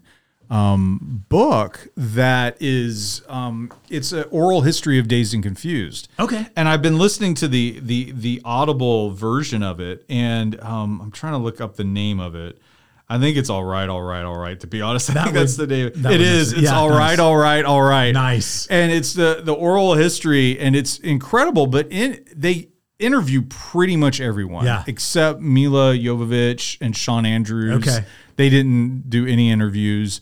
um, 0.50 1.24
book 1.30 1.88
that 1.96 2.58
is 2.60 3.22
um, 3.30 3.72
it's 3.90 4.12
an 4.12 4.26
oral 4.32 4.62
history 4.62 5.00
of 5.00 5.08
Dazed 5.08 5.34
and 5.34 5.42
Confused. 5.44 6.10
Okay. 6.20 6.46
and 6.58 6.68
I've 6.68 6.82
been 6.82 6.98
listening 6.98 7.36
to 7.36 7.48
the 7.48 7.80
the 7.80 8.12
the 8.12 8.42
audible 8.44 9.12
version 9.12 9.64
of 9.64 9.80
it, 9.80 10.04
and 10.10 10.60
um, 10.62 11.00
I'm 11.02 11.12
trying 11.12 11.34
to 11.34 11.38
look 11.40 11.62
up 11.62 11.76
the 11.78 11.84
name 11.86 12.20
of 12.20 12.36
it. 12.36 12.60
I 13.08 13.20
think 13.20 13.36
it's 13.36 13.50
all 13.50 13.66
right, 13.66 13.90
all 13.90 14.02
right, 14.02 14.24
all 14.24 14.38
right. 14.38 14.58
To 14.62 14.68
be 14.68 14.82
honest, 14.82 15.10
I 15.10 15.14
That 15.16 15.24
think 15.26 15.36
that's 15.36 15.58
the 15.58 15.64
would- 15.64 15.70
name. 15.70 15.92
that 16.04 16.14
It 16.14 16.20
would 16.20 16.28
It's 16.28 16.54
yeah, 16.54 16.78
all 16.78 16.90
nice. 16.90 16.98
right, 16.98 17.20
all 17.20 17.36
right, 17.36 17.66
all 17.66 17.82
right. 17.82 18.12
Nice. 18.14 18.68
And 18.68 18.90
it's 18.92 19.14
the 19.14 19.42
the 19.44 19.54
oral 19.54 19.96
history, 19.96 20.58
and 20.60 20.76
it's 20.78 20.98
incredible. 21.00 21.68
But 21.68 21.88
in 21.92 22.24
they 22.36 22.70
interview 23.02 23.42
pretty 23.44 23.96
much 23.98 24.22
everyone, 24.22 24.66
Yeah. 24.66 24.84
except 24.88 25.40
Milla 25.42 25.94
Jovovich 25.98 26.78
and 26.82 26.96
Shawn 26.96 27.26
Andrews. 27.26 27.88
Okay. 27.88 28.06
they 28.38 28.50
didn't 28.50 29.10
do 29.10 29.26
any 29.28 29.50
interviews, 29.52 30.22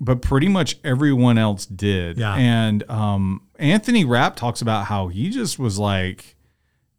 but 0.00 0.20
pretty 0.22 0.48
much 0.48 0.78
everyone 0.84 1.38
else 1.38 1.66
did. 1.66 2.18
Yeah. 2.18 2.34
and 2.34 2.88
um, 2.90 3.42
Anthony 3.58 4.04
Rapp 4.04 4.36
talks 4.36 4.60
about 4.62 4.86
how 4.86 5.08
he 5.08 5.30
just 5.30 5.58
was 5.58 5.78
like 5.78 6.36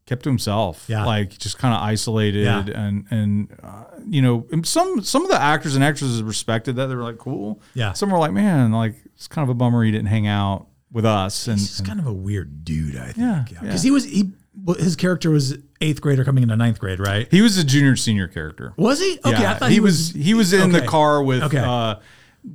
kept 0.05 0.23
to 0.23 0.29
himself, 0.29 0.85
Yeah. 0.87 1.05
like 1.05 1.37
just 1.37 1.57
kind 1.57 1.73
of 1.73 1.81
isolated, 1.81 2.43
Yeah. 2.45 2.65
and 2.75 3.05
and 3.09 3.57
uh, 3.63 3.83
you 4.07 4.21
know, 4.21 4.45
some 4.63 5.01
some 5.01 5.23
of 5.23 5.29
the 5.31 5.41
actors 5.41 5.75
and 5.75 5.83
actresses 5.83 6.21
respected 6.21 6.75
that. 6.75 6.87
They 6.87 6.95
were 6.95 7.03
like, 7.03 7.17
cool. 7.17 7.61
Yeah. 7.73 7.93
Some 7.93 8.09
were 8.11 8.17
like, 8.19 8.31
man, 8.33 8.71
like 8.71 8.95
it's 9.15 9.27
kind 9.27 9.43
of 9.43 9.49
a 9.49 9.53
bummer 9.53 9.83
he 9.83 9.91
didn't 9.91 10.07
hang 10.07 10.27
out, 10.27 10.67
with 10.91 11.05
us. 11.05 11.47
And, 11.47 11.57
He's 11.59 11.81
kind 11.81 11.99
of 11.99 12.05
a 12.07 12.13
weird 12.13 12.63
dude, 12.63 12.95
I 12.97 13.05
think. 13.07 13.17
Yeah, 13.17 13.45
Yeah, 13.51 13.59
because 13.61 13.81
he 13.83 13.91
was 13.91 14.03
he 14.05 14.31
his 14.77 14.95
character 14.95 15.29
was 15.31 15.57
eighth 15.81 15.99
grader 16.01 16.23
coming 16.23 16.43
into 16.43 16.55
ninth 16.55 16.79
grade, 16.79 16.99
right? 16.99 17.27
he 17.31 17.41
was 17.41 17.57
a 17.57 17.63
junior 17.63 17.95
senior 17.95 18.27
character. 18.27 18.73
Was 18.77 18.99
he? 18.99 19.19
Okay, 19.25 19.41
yeah, 19.41 19.51
I 19.51 19.55
thought 19.55 19.71
he, 19.71 19.79
was, 19.79 20.11
he 20.11 20.33
was 20.33 20.53
in 20.53 20.71
the 20.71 20.81
car 20.81 21.23
with 21.23 21.43
Okay. 21.43 21.57
uh, 21.57 21.95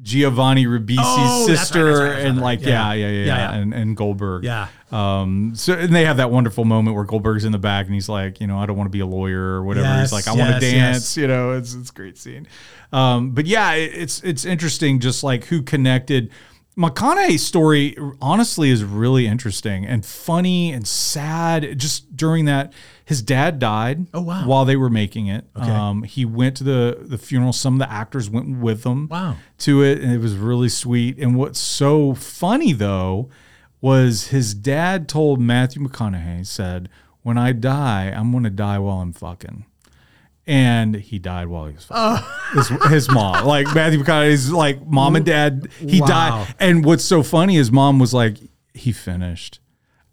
Giovanni 0.02 0.66
Ribisi's 0.66 0.98
Oh, 1.00 1.46
that's 1.46 1.48
right, 1.48 1.56
sister 1.58 1.84
that's 1.86 2.00
right, 2.00 2.08
that's 2.10 2.24
and 2.26 2.36
right. 2.38 2.44
like 2.44 2.60
Yeah. 2.60 2.92
yeah 2.92 3.06
yeah 3.08 3.08
yeah, 3.08 3.24
Yeah. 3.26 3.54
And, 3.54 3.72
and 3.74 3.96
Goldberg 3.96 4.44
Yeah. 4.44 4.68
um 4.92 5.52
so 5.54 5.72
and 5.72 5.94
they 5.96 6.04
have 6.04 6.18
that 6.18 6.30
wonderful 6.30 6.66
moment 6.66 6.94
where 6.94 7.04
Goldberg's 7.06 7.46
in 7.46 7.52
the 7.52 7.58
back 7.58 7.86
and 7.86 7.94
he's 7.94 8.06
like 8.08 8.38
you 8.38 8.46
know 8.46 8.58
I 8.58 8.66
don't 8.66 8.76
want 8.76 8.86
to 8.88 8.90
be 8.92 9.00
a 9.00 9.06
lawyer 9.06 9.40
or 9.40 9.64
whatever 9.64 9.86
Yes, 9.86 10.10
he's 10.10 10.12
like 10.12 10.28
I 10.28 10.38
want 10.38 10.54
to 10.54 10.60
dance 10.60 11.16
yes. 11.16 11.16
you 11.16 11.26
know 11.26 11.52
it's 11.52 11.72
it's 11.74 11.88
a 11.88 11.92
great 11.94 12.18
scene 12.18 12.46
um 12.92 13.30
but 13.30 13.46
yeah 13.46 13.72
it, 13.72 13.92
it's 13.94 14.22
it's 14.22 14.44
interesting 14.44 15.00
just 15.00 15.24
like 15.24 15.44
who 15.46 15.62
connected 15.62 16.30
McConaughey's 16.78 17.44
story 17.44 17.96
honestly 18.22 18.70
is 18.70 18.84
really 18.84 19.26
interesting 19.26 19.84
and 19.84 20.06
funny 20.06 20.72
and 20.72 20.86
sad 20.86 21.76
just 21.76 22.16
during 22.16 22.44
that 22.44 22.72
his 23.04 23.20
dad 23.20 23.58
died 23.58 24.06
Oh, 24.14 24.20
wow. 24.22 24.46
while 24.46 24.64
they 24.64 24.76
were 24.76 24.88
making 24.88 25.26
it 25.26 25.44
Okay. 25.56 25.68
um 25.68 26.04
he 26.04 26.24
went 26.24 26.56
to 26.58 26.64
the 26.64 26.98
the 27.00 27.18
funeral 27.18 27.52
some 27.52 27.74
of 27.74 27.78
the 27.80 27.92
actors 27.92 28.30
went 28.30 28.58
with 28.60 28.84
him 28.84 29.08
Wow. 29.08 29.36
to 29.58 29.82
it 29.82 30.00
and 30.00 30.12
it 30.12 30.18
was 30.20 30.36
really 30.36 30.68
sweet 30.68 31.18
and 31.18 31.34
what's 31.36 31.58
so 31.58 32.14
funny 32.14 32.72
though 32.72 33.28
was 33.80 34.28
his 34.28 34.54
dad 34.54 35.08
told 35.08 35.40
Matthew 35.40 35.82
McConaughey 35.82 36.46
said 36.46 36.88
when 37.22 37.36
I 37.36 37.50
die 37.52 38.12
I'm 38.16 38.30
going 38.30 38.44
to 38.44 38.50
die 38.50 38.78
while 38.78 39.00
I'm 39.00 39.12
fucking 39.12 39.64
and 40.48 40.94
he 40.96 41.18
died 41.18 41.46
while 41.46 41.66
he 41.66 41.74
was 41.74 41.84
fucking. 41.84 42.24
Oh. 42.26 42.50
His, 42.54 42.68
his 42.90 43.10
mom, 43.10 43.44
like 43.46 43.72
Matthew 43.74 44.02
McConaughey's, 44.02 44.50
like 44.50 44.84
mom 44.86 45.14
and 45.14 45.24
dad, 45.24 45.68
he 45.78 46.00
Wow. 46.00 46.06
died. 46.06 46.54
And 46.58 46.84
what's 46.84 47.04
so 47.04 47.22
funny 47.22 47.56
is 47.56 47.70
mom 47.70 47.98
was 47.98 48.12
like, 48.14 48.38
he 48.74 48.90
finished. 48.92 49.60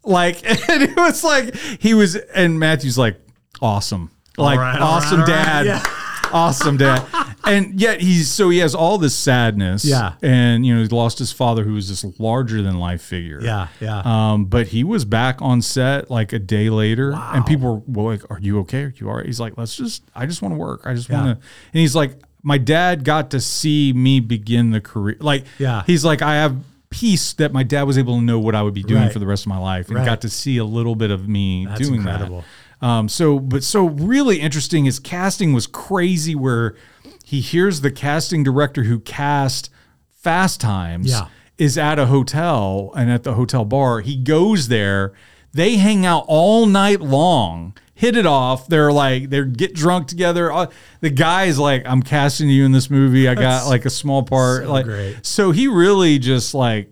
Like, 0.04 0.44
and 0.70 0.84
it 0.84 0.96
was 0.96 1.24
like, 1.24 1.56
he 1.56 1.94
was, 1.94 2.16
and 2.16 2.60
Matthew's 2.60 2.98
like, 2.98 3.20
awesome. 3.62 4.12
Like, 4.38 4.60
right, 4.60 4.80
awesome 4.82 5.22
right, 5.22 5.30
all 5.30 5.36
right. 5.36 5.46
dad. 5.46 5.66
Yeah. 5.66 5.95
Awesome 6.36 6.78
dad. 6.78 7.06
And 7.46 7.80
yet 7.80 8.02
he's, 8.02 8.30
so 8.32 8.50
he 8.50 8.58
has 8.60 8.74
all 8.76 8.98
this 8.98 9.16
sadness. 9.16 9.86
Yeah. 9.86 10.14
And, 10.22 10.66
you 10.66 10.76
know, 10.76 10.82
he 10.82 10.88
lost 10.90 11.20
his 11.20 11.32
father, 11.32 11.64
who 11.64 11.74
was 11.74 11.88
this 11.90 12.04
larger 12.20 12.62
than 12.62 12.80
life 12.80 13.02
figure. 13.02 13.40
Yeah, 13.42 13.68
yeah. 13.80 14.02
Um, 14.04 14.46
but 14.46 14.68
he 14.68 14.84
was 14.84 15.06
back 15.06 15.42
on 15.42 15.62
set 15.62 16.10
like 16.12 16.34
a 16.34 16.40
day 16.40 16.70
later, 16.70 17.14
and 17.14 17.46
people 17.46 17.84
were 17.88 18.12
like, 18.14 18.30
"Are 18.32 18.40
you 18.40 18.60
okay? 18.62 18.84
Are 18.84 18.94
you 18.98 19.10
all 19.10 19.16
right?" 19.18 19.26
He's 19.26 19.40
like, 19.40 19.58
"Let's 19.58 19.76
just. 19.76 20.04
I 20.16 20.26
just 20.26 20.42
want 20.42 20.54
to 20.54 20.58
work. 20.58 20.82
I 20.86 20.94
just 20.94 21.08
Yeah. 21.10 21.24
want 21.24 21.40
to." 21.40 21.48
And 21.74 21.80
he's 21.82 21.96
like, 21.96 22.20
"My 22.44 22.58
dad 22.58 23.04
got 23.04 23.32
to 23.32 23.40
see 23.40 23.94
me 23.94 24.20
begin 24.20 24.72
the 24.72 24.82
career. 24.82 25.18
Like, 25.20 25.46
Yeah. 25.60 25.84
He's 25.88 26.04
like, 26.04 26.22
I 26.22 26.36
have 26.36 26.58
peace 26.90 27.34
that 27.34 27.52
my 27.54 27.64
dad 27.64 27.84
was 27.84 27.98
able 27.98 28.16
to 28.18 28.22
know 28.24 28.40
what 28.40 28.56
I 28.56 28.62
would 28.62 28.74
be 28.74 28.84
doing 28.84 29.02
Right. 29.04 29.12
for 29.14 29.20
the 29.20 29.26
rest 29.26 29.44
of 29.46 29.50
my 29.50 29.58
life, 29.58 29.88
and 29.90 29.98
Right. 29.98 30.06
got 30.06 30.22
to 30.22 30.30
see 30.30 30.58
a 30.58 30.66
little 30.66 30.96
bit 30.96 31.12
of 31.12 31.28
me 31.28 31.66
That's 31.66 31.82
doing 31.82 31.96
incredible. 32.02 32.40
that. 32.42 32.46
Um, 32.86 33.10
so, 33.10 33.40
but 33.40 33.64
so 33.64 33.86
really 33.88 34.40
interesting. 34.40 34.86
His 34.86 35.00
casting 35.00 35.54
was 35.54 35.66
crazy. 35.68 36.36
Where 36.36 36.76
he 37.24 37.42
hears 37.42 37.82
the 37.82 37.92
casting 37.92 38.44
director 38.44 38.84
who 38.84 39.00
cast 39.00 39.70
Fast 40.12 40.62
Times 40.62 41.10
Yeah. 41.10 41.28
is 41.58 41.78
at 41.78 41.98
a 42.00 42.06
hotel 42.06 42.92
and 42.96 43.10
at 43.12 43.24
the 43.24 43.34
hotel 43.34 43.66
bar. 43.66 44.02
He 44.02 44.16
goes 44.16 44.68
there. 44.68 45.14
They 45.54 45.78
hang 45.78 46.06
out 46.06 46.26
all 46.28 46.66
night 46.66 47.00
long, 47.02 47.76
hit 47.94 48.18
it 48.18 48.26
off. 48.26 48.68
They're 48.68 48.92
like, 48.92 49.30
they 49.30 49.44
get 49.46 49.74
drunk 49.74 50.08
together. 50.08 50.52
Uh, 50.52 50.68
The 51.00 51.10
guy's 51.10 51.58
like, 51.58 51.84
I'm 51.88 52.04
casting 52.04 52.50
you 52.50 52.66
in 52.66 52.74
this 52.74 52.90
movie. 52.90 53.28
I 53.30 53.36
got 53.36 53.42
That's 53.42 53.68
like 53.70 53.86
a 53.86 53.90
small 53.90 54.22
part. 54.24 54.64
so 54.66 54.72
like, 54.72 54.86
great. 54.86 55.26
so 55.26 55.52
he 55.52 55.68
really 55.70 56.20
just 56.20 56.54
like 56.54 56.92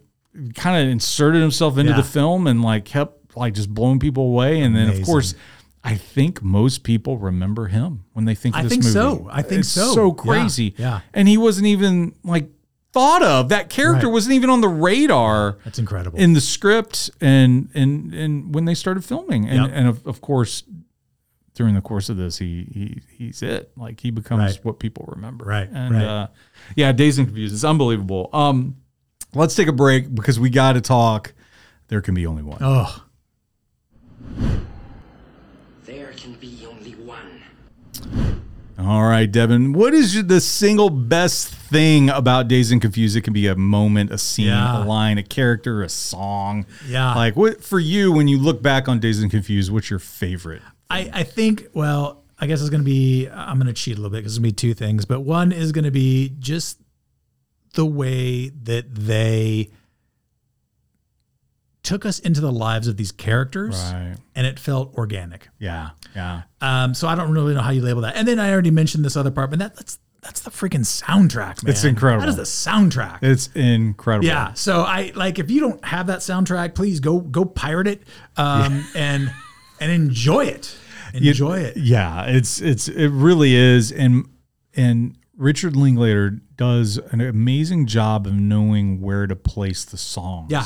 kind 0.56 0.82
of 0.82 0.89
inserted 0.91 1.41
himself 1.41 1.78
into 1.78 1.91
Yeah. 1.91 1.98
the 1.98 2.04
film 2.04 2.48
and 2.48 2.62
like 2.62 2.86
kept 2.86 3.36
like 3.36 3.54
just 3.54 3.70
blowing 3.74 4.00
people 4.00 4.24
away. 4.24 4.62
And 4.62 4.74
then, 4.76 4.89
of 4.89 5.02
course, 5.04 5.36
I 5.84 5.95
think 5.95 6.41
most 6.41 6.84
people 6.84 7.17
remember 7.17 7.67
him 7.67 8.05
when 8.13 8.25
they 8.25 8.36
think 8.36 8.55
of 8.55 8.59
I 8.59 8.63
this 8.63 8.71
think 8.71 8.84
movie. 8.84 8.93
so. 8.93 9.27
I 9.31 9.41
think 9.41 9.59
It's 9.61 9.69
so. 9.69 9.93
So 9.93 10.07
Yeah, 10.07 10.13
crazy. 10.23 10.73
yeah. 10.77 11.01
And 11.13 11.27
he 11.27 11.38
wasn't 11.38 11.67
even 11.67 12.15
like 12.23 12.49
thought 12.93 13.21
of. 13.23 13.49
That 13.49 13.69
character 13.69 14.07
Right. 14.07 14.13
wasn't 14.13 14.36
even 14.36 14.49
on 14.49 14.61
the 14.61 14.69
radar 14.69 15.57
That's 15.65 15.79
incredible. 15.79 16.17
in 16.19 16.34
the 16.34 16.41
script 16.41 17.09
and 17.19 17.69
and 17.73 18.13
and 18.13 18.53
when 18.55 18.65
they 18.65 18.75
started 18.75 19.03
filming. 19.03 19.45
And 19.49 19.63
Yep. 19.63 19.71
and 19.73 19.88
of, 19.88 20.07
of 20.07 20.21
course 20.21 20.63
during 21.55 21.75
the 21.75 21.81
course 21.81 22.09
of 22.09 22.17
this 22.17 22.38
he 22.38 22.67
he 22.73 23.01
he's 23.17 23.41
it. 23.41 23.71
Like 23.75 23.99
he 23.99 24.09
becomes 24.09 24.39
Right. 24.55 24.65
what 24.65 24.79
people 24.79 25.05
remember. 25.13 25.45
Right, 25.45 25.69
And 25.71 25.93
right. 25.95 26.03
uh 26.05 26.27
yeah, 26.75 26.91
Dazed 26.93 27.19
and 27.19 27.27
Confused. 27.27 27.53
It's 27.53 27.63
unbelievable. 27.65 28.29
Um 28.31 28.77
let's 29.36 29.53
take 29.55 29.67
a 29.67 29.73
break 29.73 30.13
because 30.15 30.39
we 30.39 30.49
gotta 30.49 30.79
talk. 30.81 31.34
There 31.89 31.99
can 32.01 32.13
be 32.15 32.25
only 32.25 32.41
one. 32.43 32.59
oh, 32.61 33.03
can 36.24 36.34
be 36.36 36.65
only 36.69 36.91
one. 36.91 37.43
All 38.80 39.03
right, 39.03 39.30
Devin. 39.32 39.74
What 39.74 39.93
is 39.93 40.26
the 40.26 40.39
single 40.41 40.89
best 40.89 41.49
thing 41.53 42.09
about 42.09 42.47
Dazed 42.47 42.71
and 42.71 42.82
Confused? 42.82 43.15
It 43.17 43.21
can 43.21 43.34
be 43.34 43.47
a 43.47 43.55
moment, 43.55 44.11
a 44.11 44.17
scene, 44.17 44.47
Yeah. 44.47 44.84
a 44.84 44.86
line, 44.86 45.17
a 45.17 45.24
character, 45.24 45.84
a 45.84 45.89
song. 45.89 46.65
Yeah. 46.88 47.13
Like 47.13 47.36
what 47.36 47.63
for 47.63 47.80
you 47.80 48.11
when 48.11 48.28
you 48.28 48.39
look 48.39 48.61
back 48.63 48.88
on 48.88 48.99
Dazed 48.99 49.21
and 49.21 49.30
Confused? 49.30 49.71
What's 49.71 49.89
your 49.89 49.99
favorite? 49.99 50.61
I, 50.89 51.09
I 51.13 51.24
think, 51.24 51.67
well, 51.74 52.24
I 52.39 52.47
guess 52.47 52.61
it's 52.61 52.69
going 52.69 52.82
to 52.82 52.86
be, 52.86 53.28
I'm 53.30 53.57
going 53.57 53.67
to 53.67 53.74
cheat 53.74 53.93
a 53.95 53.97
little 53.97 54.09
bit 54.11 54.17
because 54.19 54.34
it's 54.34 54.39
going 54.39 54.49
to 54.49 54.55
be 54.55 54.69
two 54.69 54.74
things, 54.74 55.05
but 55.05 55.21
one 55.21 55.51
is 55.51 55.71
going 55.71 55.86
to 55.86 55.91
be 55.91 56.34
just 56.39 56.80
the 57.74 57.86
way 57.86 58.49
that 58.63 58.93
they 58.95 59.69
took 61.84 62.05
us 62.05 62.19
into 62.19 62.41
the 62.41 62.51
lives 62.51 62.88
of 62.88 62.97
these 62.97 63.11
characters 63.11 63.75
Right. 63.75 64.15
and 64.36 64.47
it 64.47 64.57
felt 64.59 64.93
organic. 64.95 65.49
Yeah. 65.59 65.89
Yeah. 66.15 66.43
Um, 66.61 66.93
so 66.93 67.07
I 67.07 67.15
don't 67.15 67.31
really 67.31 67.53
know 67.53 67.61
how 67.61 67.71
you 67.71 67.81
label 67.81 68.01
that. 68.01 68.15
And 68.15 68.27
then 68.27 68.39
I 68.39 68.51
already 68.51 68.71
mentioned 68.71 69.03
this 69.03 69.17
other 69.17 69.31
part, 69.31 69.49
but 69.49 69.59
that, 69.59 69.75
that's, 69.75 69.99
that's 70.21 70.39
the 70.39 70.49
freaking 70.51 70.86
soundtrack, 70.86 71.61
man. 71.63 71.71
It's 71.71 71.84
incredible. 71.84 72.21
That 72.21 72.29
is 72.29 72.38
the 72.38 72.43
soundtrack. 72.43 73.19
It's 73.21 73.49
incredible. 73.53 74.25
Yeah. 74.25 74.53
So 74.53 74.81
I 74.81 75.11
like 75.15 75.38
if 75.38 75.51
you 75.51 75.59
don't 75.59 75.84
have 75.84 76.07
that 76.07 76.19
soundtrack, 76.19 76.75
please 76.75 77.01
go 77.01 77.19
go 77.19 77.43
pirate 77.43 77.88
it 77.88 78.03
um, 78.38 78.86
and 78.95 79.34
and 79.81 79.91
enjoy 79.91 80.45
it. 80.45 80.77
Enjoy 81.13 81.59
it. 81.59 81.75
Yeah, 81.75 82.23
it's 82.25 82.61
it's 82.61 82.88
it 82.88 83.09
really 83.09 83.53
is, 83.53 83.91
and 83.91 84.25
and 84.73 85.17
Richard 85.36 85.75
Linklater 85.75 86.39
does 86.55 86.97
an 87.11 87.19
amazing 87.19 87.86
job 87.88 88.25
of 88.25 88.34
knowing 88.34 89.01
where 89.01 89.27
to 89.27 89.36
place 89.36 89.84
the 89.84 89.97
songs. 89.97 90.51
Yeah. 90.51 90.63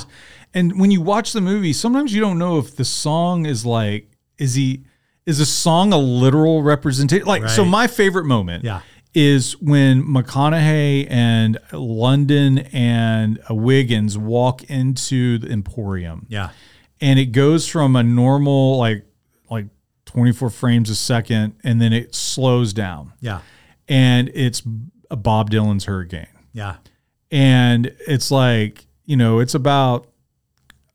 And 0.58 0.80
when 0.80 0.92
you 0.92 1.02
watch 1.02 1.34
the 1.34 1.42
movie, 1.42 1.74
sometimes 1.74 2.14
you 2.14 2.22
don't 2.22 2.38
know 2.40 2.58
if 2.58 2.76
the 2.76 2.86
song 2.86 3.46
is 3.46 3.66
like 3.66 4.10
is 4.38 4.56
he 4.56 4.84
is 5.26 5.40
a 5.40 5.46
song 5.46 5.92
a 5.94 5.98
literal 5.98 6.64
representation? 6.64 7.26
Like, 7.28 7.50
so 7.50 7.66
my 7.66 7.88
favorite 7.88 8.26
moment. 8.26 8.64
Yeah. 8.64 8.82
Is 9.14 9.54
when 9.62 10.04
McConaughey 10.04 11.08
and 11.10 11.58
London 11.74 12.60
and 12.72 13.40
Wiggins 13.50 14.16
walk 14.18 14.64
into 14.66 15.40
the 15.40 15.48
Emporium 15.50 16.28
Yeah. 16.30 16.50
and 17.02 17.18
it 17.18 17.28
goes 17.32 17.68
from 17.68 17.96
a 17.96 18.04
normal 18.04 18.78
like 18.78 19.06
like 19.50 19.66
24 20.06 20.50
frames 20.52 20.90
a 20.92 20.96
second 20.96 21.56
and 21.64 21.82
then 21.82 21.94
it 21.94 22.14
slows 22.14 22.74
down 22.74 23.14
Yeah. 23.20 23.40
and 23.88 24.30
it's 24.36 24.62
a 25.10 25.16
Bob 25.16 25.50
Dylan's 25.50 25.86
Hurricane 25.86 26.28
Yeah. 26.54 26.76
and 27.32 27.92
it's 28.08 28.30
like 28.30 28.86
you 29.06 29.16
know 29.18 29.40
it's 29.40 29.56
about 29.56 30.08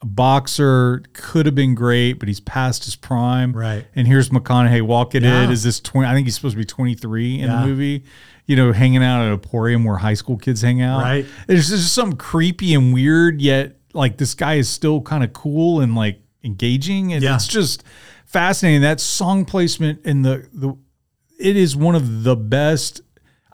a 0.03 0.07
boxer 0.07 1.03
could 1.13 1.47
have 1.47 1.55
been 1.55 1.75
great 1.77 2.15
but 2.15 2.27
he's 2.29 2.41
past 2.41 2.85
his 2.85 2.97
prime 2.97 3.53
Right. 3.53 3.87
and 3.95 4.07
here's 4.07 4.31
McConaughey 4.31 4.83
walking 4.83 5.23
Yeah. 5.23 5.45
in 5.45 5.51
is 5.51 5.63
this 5.63 5.79
20 5.81 6.09
I 6.09 6.13
think 6.15 6.27
he's 6.27 6.35
supposed 6.35 6.55
to 6.55 6.59
be 6.59 6.65
23 6.65 7.35
in 7.41 7.47
Yeah. 7.49 7.61
the 7.61 7.67
movie 7.69 8.05
you 8.47 8.57
know 8.57 8.73
hanging 8.73 9.03
out 9.05 9.25
at 9.25 9.33
Emporium 9.33 9.85
where 9.85 9.99
high 9.99 10.15
school 10.15 10.37
kids 10.37 10.61
hang 10.63 10.83
out 10.83 11.03
Right. 11.03 11.25
there's 11.47 11.69
just 11.69 11.95
something 11.95 12.19
creepy 12.19 12.75
and 12.75 12.93
weird 12.93 13.41
yet 13.41 13.77
like 13.95 14.17
this 14.17 14.35
guy 14.35 14.55
is 14.55 14.69
still 14.69 15.01
kind 15.03 15.23
of 15.23 15.33
cool 15.33 15.81
and 15.81 15.95
like 15.95 16.21
engaging 16.43 17.13
and 17.13 17.23
Yeah. 17.23 17.37
it's 17.37 17.47
just 17.47 17.85
fascinating 18.27 18.81
that 18.83 18.99
song 18.99 19.45
placement 19.45 20.01
and 20.05 20.25
the 20.25 20.49
the 20.53 20.75
it 21.39 21.57
is 21.57 21.77
one 21.77 21.95
of 21.95 22.25
the 22.25 22.35
best 22.37 23.01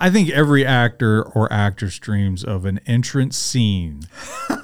I 0.01 0.11
think 0.11 0.31
every 0.31 0.65
actor 0.65 1.25
or 1.25 1.53
actress 1.53 1.99
dreams 1.99 2.45
of 2.45 2.65
an 2.65 2.79
entrance 2.87 3.37
scene 3.37 4.03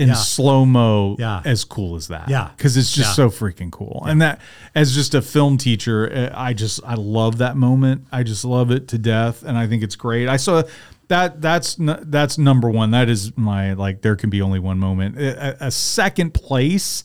in 0.00 0.08
Yeah. 0.08 0.14
slow 0.14 0.64
mo 0.64 1.14
Yeah. 1.18 1.42
as 1.44 1.62
cool 1.64 1.94
as 1.96 2.08
that. 2.08 2.28
Yeah. 2.28 2.48
Because 2.56 2.76
it's 2.76 2.92
just 2.92 3.10
Yeah. 3.10 3.14
so 3.14 3.30
freaking 3.30 3.70
cool. 3.70 4.02
And 4.06 4.22
that, 4.22 4.40
as 4.74 4.94
just 4.94 5.14
a 5.14 5.20
film 5.22 5.58
teacher, 5.58 6.10
uh, 6.12 6.30
I 6.34 6.54
just, 6.54 6.80
I 6.86 6.94
love 6.94 7.38
that 7.38 7.56
moment. 7.56 8.06
I 8.10 8.22
just 8.22 8.44
love 8.44 8.70
it 8.70 8.88
to 8.88 8.98
death. 8.98 9.42
And 9.42 9.58
I 9.58 9.66
think 9.66 9.82
it's 9.82 9.96
great. 9.96 10.28
I 10.28 10.36
saw 10.38 10.62
that, 11.08 11.40
that's, 11.42 11.76
that's 11.78 12.38
number 12.38 12.70
one. 12.70 12.92
That 12.92 13.08
is 13.08 13.36
my, 13.36 13.74
like, 13.74 14.00
there 14.02 14.16
can 14.16 14.30
be 14.30 14.40
only 14.40 14.58
one 14.58 14.78
moment. 14.78 15.18
A, 15.18 15.66
a- 15.66 15.70
second 15.70 16.32
place 16.34 17.04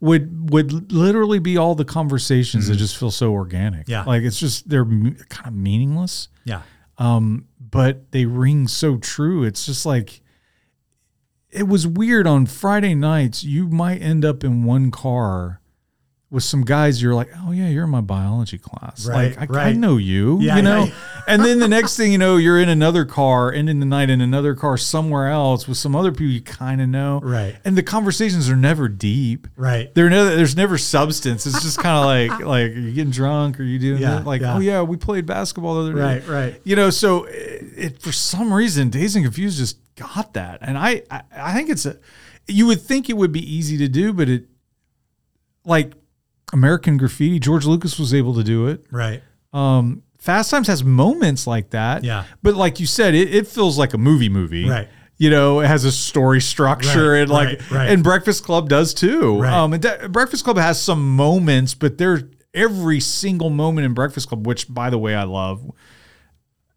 would, 0.00 0.50
would 0.50 0.92
literally 0.92 1.38
be 1.38 1.56
all 1.56 1.74
the 1.74 1.84
conversations 1.84 2.68
that 2.68 2.76
just 2.76 2.96
feel 2.96 3.10
so 3.10 3.32
organic. 3.32 3.82
Mm-hmm. 3.82 3.90
Yeah. 3.90 4.04
Like 4.04 4.22
it's 4.22 4.38
just, 4.38 4.68
they're 4.68 4.82
m- 4.82 5.16
kind 5.30 5.48
of 5.48 5.54
meaningless 5.54 6.28
Yeah. 6.44 6.62
um, 6.98 7.46
but 7.70 8.12
they 8.12 8.24
ring 8.26 8.68
so 8.68 8.98
true. 8.98 9.42
It's 9.42 9.66
just 9.66 9.84
like 9.86 10.20
it 11.56 11.68
was 11.68 11.86
weird 11.86 12.26
on 12.26 12.46
Friday 12.46 12.94
nights. 12.94 13.42
You 13.42 13.68
might 13.68 14.02
end 14.02 14.24
up 14.24 14.44
in 14.44 14.64
one 14.64 14.90
car 14.90 15.60
with 16.30 16.42
some 16.42 16.64
guys. 16.64 17.00
You're 17.00 17.14
like, 17.14 17.28
oh 17.44 17.52
yeah, 17.52 17.68
you're 17.68 17.84
in 17.84 17.90
my 17.90 18.00
biology 18.00 18.58
class. 18.58 19.06
Right, 19.06 19.36
like 19.36 19.54
I, 19.54 19.70
I 19.70 19.72
know 19.72 19.96
you. 19.96 20.38
Yeah, 20.40 20.56
you 20.56 20.62
know. 20.62 20.84
yeah. 20.84 20.94
and 21.28 21.44
then 21.44 21.60
the 21.60 21.68
next 21.68 21.96
thing 21.96 22.12
you 22.12 22.18
know, 22.18 22.36
you're 22.36 22.60
in 22.60 22.68
another 22.68 23.04
car, 23.04 23.52
ending 23.52 23.80
the 23.80 23.86
night 23.86 24.10
in 24.10 24.20
another 24.20 24.54
car 24.54 24.76
somewhere 24.76 25.28
else 25.28 25.68
with 25.68 25.78
some 25.78 25.94
other 25.94 26.10
people 26.10 26.26
you 26.26 26.40
kind 26.42 26.80
of 26.80 26.88
know. 26.88 27.20
Right. 27.22 27.56
And 27.64 27.76
the 27.76 27.82
conversations 27.82 28.50
are 28.50 28.56
never 28.56 28.88
deep. 28.88 29.46
Right. 29.56 29.94
Never, 29.96 30.10
there's 30.36 30.56
never 30.56 30.78
substance. 30.78 31.46
It's 31.46 31.62
just 31.62 31.78
kind 31.78 31.96
of 31.96 32.04
like 32.40 32.46
like 32.46 32.76
are 32.76 32.80
you 32.80 32.92
getting 32.92 33.12
drunk? 33.12 33.60
Are 33.60 33.64
you 33.64 33.78
doing 33.78 34.02
Yeah, 34.02 34.16
that? 34.16 34.26
Like 34.26 34.40
yeah. 34.40 34.56
oh 34.56 34.58
yeah, 34.60 34.82
we 34.82 34.96
played 34.96 35.26
basketball 35.26 35.74
the 35.76 35.80
other 35.90 35.94
day. 35.94 36.26
Right, 36.26 36.28
right. 36.28 36.60
You 36.64 36.76
know, 36.76 36.90
so 36.90 37.24
it, 37.24 37.62
it 37.76 38.02
for 38.02 38.12
some 38.12 38.52
reason, 38.52 38.90
Dazed 38.90 39.16
and 39.16 39.24
Confused 39.24 39.58
just 39.58 39.78
got 39.96 40.34
that, 40.34 40.58
and 40.62 40.78
I, 40.78 41.02
I 41.10 41.22
I 41.36 41.54
think 41.54 41.70
it's 41.70 41.86
a. 41.86 41.98
You 42.48 42.66
would 42.66 42.80
think 42.80 43.10
it 43.10 43.16
would 43.16 43.32
be 43.32 43.40
easy 43.40 43.76
to 43.78 43.88
do, 43.88 44.12
but 44.12 44.28
it 44.28 44.46
like 45.64 45.92
American 46.52 46.96
Graffiti. 46.96 47.38
George 47.40 47.66
Lucas 47.66 47.98
was 47.98 48.14
able 48.14 48.34
to 48.34 48.44
do 48.44 48.68
it. 48.68 48.84
Right. 48.90 49.22
Um, 49.52 50.02
Fast 50.18 50.50
Times 50.50 50.66
has 50.68 50.84
moments 50.84 51.46
like 51.46 51.70
that. 51.70 52.04
Yeah. 52.04 52.24
But 52.42 52.54
like 52.54 52.78
you 52.80 52.86
said, 52.86 53.14
it, 53.14 53.34
it 53.34 53.46
feels 53.46 53.78
like 53.78 53.94
a 53.94 53.98
movie 53.98 54.28
movie. 54.28 54.68
Right. 54.68 54.88
You 55.18 55.30
know, 55.30 55.60
it 55.60 55.66
has 55.66 55.84
a 55.84 55.90
story 55.92 56.40
structure 56.40 57.12
Right, 57.12 57.20
and 57.22 57.30
like 57.30 57.48
right, 57.48 57.70
right. 57.70 57.90
and 57.90 58.04
Breakfast 58.04 58.44
Club 58.44 58.68
does 58.68 58.92
too. 58.94 59.40
Right. 59.40 59.52
Um 59.52 59.72
and 59.72 59.82
that- 59.82 60.12
Breakfast 60.12 60.44
Club 60.44 60.58
has 60.58 60.80
some 60.80 61.16
moments, 61.16 61.74
but 61.74 61.96
there's 61.98 62.22
every 62.54 63.00
single 63.00 63.50
moment 63.50 63.86
in 63.86 63.94
Breakfast 63.94 64.28
Club, 64.28 64.46
which 64.46 64.72
by 64.72 64.90
the 64.90 64.98
way 64.98 65.14
I 65.14 65.24
love, 65.24 65.68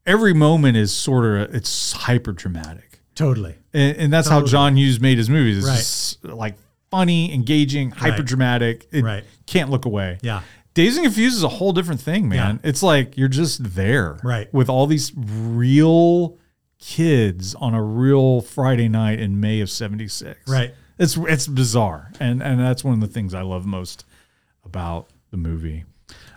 every 0.06 0.34
moment 0.34 0.78
is 0.78 0.94
sort 0.94 1.26
of 1.26 1.54
it's 1.54 1.92
hyper 1.92 2.32
dramatic. 2.32 2.89
Totally. 3.20 3.56
And, 3.74 3.98
and 3.98 4.14
that's 4.14 4.30
how 4.30 4.46
John 4.46 4.78
Hughes 4.78 5.02
made 5.02 5.18
his 5.18 5.30
movies. 5.30 5.58
It's 5.58 5.68
Right. 5.68 5.76
just 5.78 6.26
uh, 6.26 6.36
like 6.36 6.56
funny, 6.90 7.34
engaging, 7.34 7.92
hyper 7.92 8.24
dramatic. 8.24 8.88
Right. 8.94 9.26
can't 9.46 9.70
look 9.70 9.84
away. 9.86 10.20
Yeah. 10.22 10.42
Dazed 10.74 10.98
and 10.98 11.06
Confused 11.08 11.36
is 11.36 11.44
a 11.44 11.50
whole 11.50 11.74
different 11.74 12.00
thing, 12.00 12.30
man. 12.30 12.62
It's 12.64 12.82
like 12.82 13.18
you're 13.18 13.28
just 13.28 13.76
there, 13.76 14.18
Right. 14.24 14.52
with 14.54 14.70
all 14.70 14.88
these 14.88 15.12
real 15.18 16.38
kids 16.80 17.56
on 17.56 17.74
a 17.74 17.84
real 17.84 18.40
Friday 18.40 18.88
night 18.88 19.20
in 19.20 19.40
May 19.42 19.60
of 19.60 19.70
'76. 19.70 20.40
Right. 20.48 20.74
It's 20.98 21.18
it's 21.18 21.48
bizarre, 21.48 22.12
and 22.22 22.42
and 22.42 22.58
that's 22.60 22.84
one 22.86 22.94
of 22.94 23.02
the 23.02 23.08
things 23.14 23.34
I 23.34 23.42
love 23.42 23.66
most 23.66 24.06
about 24.64 25.10
the 25.32 25.38
movie. 25.38 25.84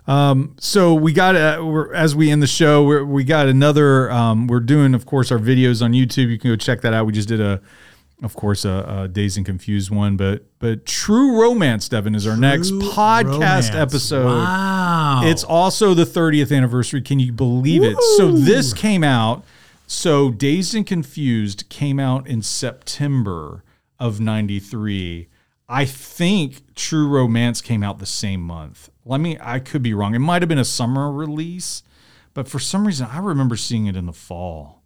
Um, 0.07 0.57
so 0.59 0.95
we 0.95 1.13
got 1.13 1.37
uh, 1.37 1.61
we're, 1.65 1.93
as 1.95 2.15
we 2.17 2.31
end 2.31 2.43
the 2.43 2.47
show, 2.49 2.85
we're, 2.85 3.05
we 3.05 3.25
got 3.25 3.49
another. 3.49 4.11
Um, 4.11 4.47
we're 4.47 4.61
doing, 4.61 4.95
of 4.95 5.07
course, 5.07 5.31
our 5.31 5.39
videos 5.39 5.83
on 5.83 5.93
YouTube. 5.93 6.29
You 6.31 6.39
can 6.39 6.51
go 6.51 6.57
check 6.57 6.81
that 6.81 6.93
out. 6.93 7.07
We 7.07 7.13
just 7.13 7.29
did 7.29 7.41
a, 7.41 7.61
of 8.23 8.35
course, 8.35 8.65
a, 8.65 9.03
a 9.05 9.09
Dazed 9.09 9.37
and 9.37 9.47
Confused 9.47 9.91
one, 9.91 10.17
but 10.17 10.45
but 10.59 10.87
True 10.87 11.41
Romance, 11.41 11.89
Devin, 11.89 12.15
is 12.15 12.27
our 12.27 12.37
next 12.37 12.71
podcast 12.73 13.25
romance. 13.25 13.71
episode. 13.71 14.27
Wow. 14.27 15.23
It's 15.25 15.45
also 15.45 15.95
the 15.95 16.05
30th 16.05 16.55
anniversary. 16.57 17.01
Can 17.01 17.21
you 17.21 17.33
believe 17.33 17.83
it? 17.85 17.97
So 18.17 18.33
this 18.33 18.73
came 18.73 19.05
out. 19.05 19.45
So 19.87 20.31
Dazed 20.31 20.75
and 20.75 20.87
Confused 20.87 21.69
came 21.69 22.01
out 22.01 22.27
in 22.27 22.43
September 22.43 23.63
of 24.01 24.21
93. 24.21 25.29
I 25.69 25.85
think 25.85 26.75
True 26.75 27.07
Romance 27.09 27.61
came 27.61 27.83
out 27.83 27.99
the 27.99 28.07
same 28.07 28.41
month. 28.41 28.91
Let 29.05 29.21
me 29.21 29.39
I 29.41 29.59
could 29.59 29.83
be 29.83 29.95
wrong. 29.95 30.15
It 30.15 30.21
might 30.21 30.43
have 30.43 30.49
been 30.49 30.59
a 30.59 30.65
summer 30.65 31.11
release, 31.11 31.83
but 32.35 32.49
for 32.49 32.59
some 32.59 32.87
reason 32.87 33.07
I 33.11 33.19
remember 33.19 33.57
seeing 33.57 33.87
it 33.87 33.97
in 33.97 34.07
the 34.07 34.13
fall. 34.13 34.83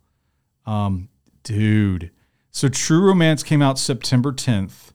Um 0.64 1.09
dude. 1.43 2.10
So 2.51 2.68
True 2.68 3.01
Romance 3.06 3.43
came 3.43 3.60
out 3.62 3.78
September 3.78 4.32
10th. 4.32 4.93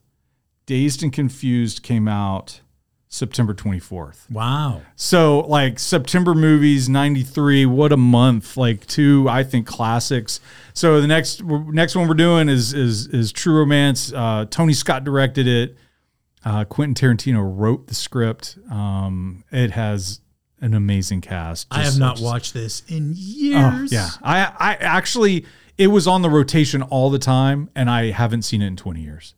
Dazed 0.66 1.04
and 1.04 1.12
Confused 1.14 1.84
came 1.84 2.08
out 2.08 2.62
September 3.10 3.54
24th. 3.54 4.30
wow. 4.32 4.82
So 4.96 5.42
like 5.42 5.80
September 5.80 6.34
movies, 6.34 6.88
93, 6.88 7.66
what 7.66 7.92
a 7.92 7.98
month. 7.98 8.56
Like 8.56 8.88
two, 8.88 9.28
I 9.30 9.44
think 9.44 9.68
classics. 9.68 10.40
So 10.74 11.02
the 11.02 11.08
next 11.08 11.44
next 11.44 11.94
one 11.96 12.08
we're 12.08 12.14
doing 12.14 12.48
is 12.48 12.74
is 12.74 13.08
is 13.08 13.32
True 13.34 13.60
Romance. 13.60 14.14
Uh, 14.14 14.46
Tony 14.50 14.72
Scott 14.74 15.04
directed 15.04 15.46
it. 15.46 15.76
Uh, 16.44 16.66
Quentin 16.66 16.96
Tarantino 16.96 17.42
wrote 17.44 17.88
the 17.88 17.96
script. 17.96 18.58
Um, 18.72 19.44
it 19.52 19.72
has 19.72 20.22
an 20.60 20.74
amazing 20.74 21.22
cast. 21.22 21.68
I 21.72 21.84
have 21.84 21.98
not 22.00 22.16
just- 22.16 22.24
watched 22.24 22.54
this 22.54 22.84
in 22.88 23.12
Oh, 23.12 23.16
years. 23.18 23.92
yeah, 23.92 24.10
I 24.24 24.52
I 24.60 24.74
actually 24.80 25.46
it 25.78 25.88
was 25.88 26.08
on 26.08 26.22
the 26.22 26.30
rotation 26.30 26.82
all 26.84 27.10
the 27.10 27.20
time, 27.20 27.70
and 27.76 27.90
I 27.90 28.12
haven't 28.12 28.44
seen 28.44 28.62
it 28.62 28.68
in 28.68 28.76
20 28.76 29.02
years. 29.02 29.34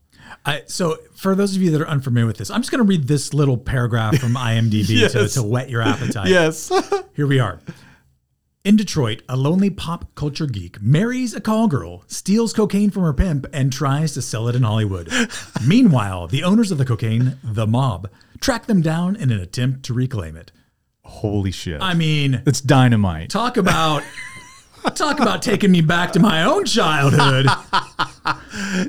I, 0.45 0.63
so, 0.65 0.97
for 1.15 1.35
those 1.35 1.55
of 1.55 1.61
you 1.61 1.69
that 1.71 1.80
are 1.81 1.88
unfamiliar 1.88 2.25
with 2.25 2.38
this, 2.38 2.49
I'm 2.49 2.59
just 2.61 2.71
going 2.71 2.80
to 2.84 2.88
read 2.88 3.07
this 3.07 3.34
little 3.34 3.57
paragraph 3.57 4.17
from 4.17 4.34
IMDb 4.35 4.88
to, 4.88 4.93
Yes. 4.93 5.34
to 5.35 5.43
whet 5.43 5.69
your 5.69 5.81
appetite. 5.81 6.27
Yes. 6.27 6.69
Here 7.15 7.27
we 7.27 7.39
are. 7.39 7.59
In 8.64 8.77
Detroit, 8.77 9.23
a 9.27 9.35
lonely 9.35 9.69
pop 9.69 10.15
culture 10.15 10.45
geek 10.45 10.81
marries 10.81 11.34
a 11.34 11.41
call 11.41 11.68
girl, 11.68 12.06
steals 12.07 12.53
cocaine 12.53 12.91
from 12.91 13.03
her 13.03 13.11
pimp, 13.11 13.45
and 13.52 13.73
tries 13.73 14.14
to 14.14 14.22
sell 14.22 14.48
it 14.48 14.56
in 14.56 14.64
Hollywood. 14.64 15.11
Meanwhile, 15.68 16.27
the 16.27 16.45
owners 16.45 16.72
of 16.72 16.77
the 16.77 16.85
cocaine, 16.85 17.38
the 17.44 17.68
mob, 17.68 18.10
track 18.40 18.68
them 18.68 18.81
down 18.81 19.18
in 19.18 19.31
an 19.31 19.40
attempt 19.41 19.84
to 19.84 19.94
reclaim 19.94 20.38
it. 20.38 20.53
Holy 21.03 21.52
shit! 21.52 21.81
I 21.81 21.94
mean, 21.94 22.41
it's 22.45 22.61
dynamite. 22.61 23.30
talk 23.30 23.57
about 23.57 24.02
talk 24.91 25.19
about 25.19 25.41
taking 25.41 25.72
me 25.72 25.81
back 25.81 26.11
to 26.14 26.19
my 26.19 26.43
own 26.43 26.65
childhood. 26.65 27.47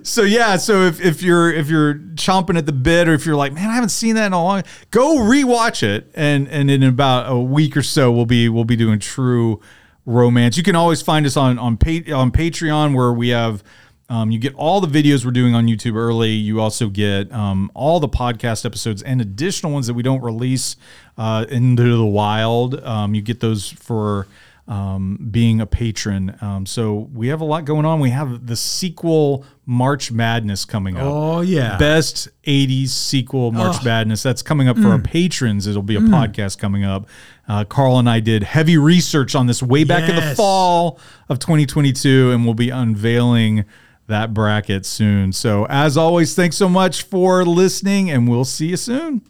So 0.02 0.22
yeah, 0.22 0.56
so 0.56 0.82
if, 0.82 1.00
if 1.00 1.22
you're 1.22 1.52
if 1.52 1.68
you're 1.68 1.94
chomping 1.94 2.56
at 2.56 2.66
the 2.66 2.72
bit, 2.72 3.08
or 3.08 3.14
if 3.14 3.24
you're 3.26 3.36
like, 3.36 3.52
man, 3.52 3.70
I 3.70 3.74
haven't 3.74 3.88
seen 3.88 4.14
that 4.14 4.26
in 4.26 4.32
a 4.32 4.42
long, 4.42 4.62
go 4.90 5.16
rewatch 5.16 5.82
it, 5.82 6.10
and 6.14 6.48
and 6.48 6.70
in 6.70 6.82
about 6.82 7.30
a 7.30 7.38
week 7.38 7.76
or 7.76 7.82
so, 7.82 8.12
we'll 8.12 8.26
be 8.26 8.48
we'll 8.48 8.64
be 8.64 8.76
doing 8.76 8.98
true 8.98 9.60
romance. 10.06 10.56
You 10.56 10.62
can 10.62 10.76
always 10.76 11.02
find 11.02 11.24
us 11.26 11.36
on 11.36 11.58
on 11.58 11.76
pa- 11.76 12.14
on 12.14 12.30
Patreon 12.30 12.94
where 12.94 13.12
we 13.12 13.30
have. 13.30 13.62
Um, 14.10 14.30
you 14.30 14.38
get 14.38 14.54
all 14.54 14.82
the 14.82 15.02
videos 15.02 15.24
we're 15.24 15.30
doing 15.30 15.54
on 15.54 15.66
YouTube 15.66 15.96
early. 15.96 16.32
You 16.32 16.60
also 16.60 16.90
get 16.90 17.32
um, 17.32 17.70
all 17.72 18.00
the 18.00 18.08
podcast 18.08 18.66
episodes 18.66 19.02
and 19.02 19.18
additional 19.22 19.72
ones 19.72 19.86
that 19.86 19.94
we 19.94 20.02
don't 20.02 20.22
release 20.22 20.76
uh, 21.16 21.46
into 21.48 21.96
the 21.96 22.04
wild. 22.04 22.84
Um, 22.84 23.14
you 23.14 23.22
get 23.22 23.40
those 23.40 23.70
for 23.70 24.26
um, 24.66 25.18
being 25.30 25.60
a 25.60 25.66
patron. 25.66 26.36
Um, 26.40 26.64
so 26.64 27.10
we 27.12 27.28
have 27.28 27.40
a 27.40 27.44
lot 27.44 27.64
going 27.66 27.84
on. 27.84 28.00
We 28.00 28.10
have 28.10 28.46
the 28.46 28.56
sequel 28.56 29.44
March 29.66 30.10
Madness 30.10 30.64
coming 30.64 30.96
up. 30.96 31.02
Oh 31.04 31.40
yeah. 31.42 31.76
Best 31.76 32.28
80s 32.46 32.88
sequel 32.88 33.52
March 33.52 33.84
Madness. 33.84 34.22
That's 34.22 34.40
coming 34.42 34.68
up 34.68 34.76
for 34.76 34.84
Mm. 34.84 34.92
our 34.92 34.98
patrons. 35.00 35.66
It'll 35.66 35.82
be 35.82 35.96
a 35.96 36.00
podcast 36.00 36.58
coming 36.58 36.82
up. 36.84 37.06
Uh, 37.46 37.64
Carl 37.64 37.98
and 37.98 38.08
I 38.08 38.20
did 38.20 38.42
heavy 38.42 38.78
research 38.78 39.34
on 39.34 39.46
this 39.46 39.62
way 39.62 39.84
back 39.84 40.08
in 40.08 40.16
the 40.16 40.34
fall 40.34 40.98
of 41.28 41.38
2022, 41.38 42.30
and 42.32 42.44
we'll 42.46 42.54
be 42.54 42.70
unveiling 42.70 43.66
that 44.06 44.32
bracket 44.32 44.86
soon. 44.86 45.32
So, 45.32 45.66
as 45.68 45.96
always, 45.98 46.34
thanks 46.34 46.56
so 46.56 46.68
much 46.70 47.02
for 47.02 47.44
listening, 47.44 48.10
and 48.10 48.28
we'll 48.28 48.44
see 48.46 48.68
you 48.68 48.76
soon. 48.78 49.20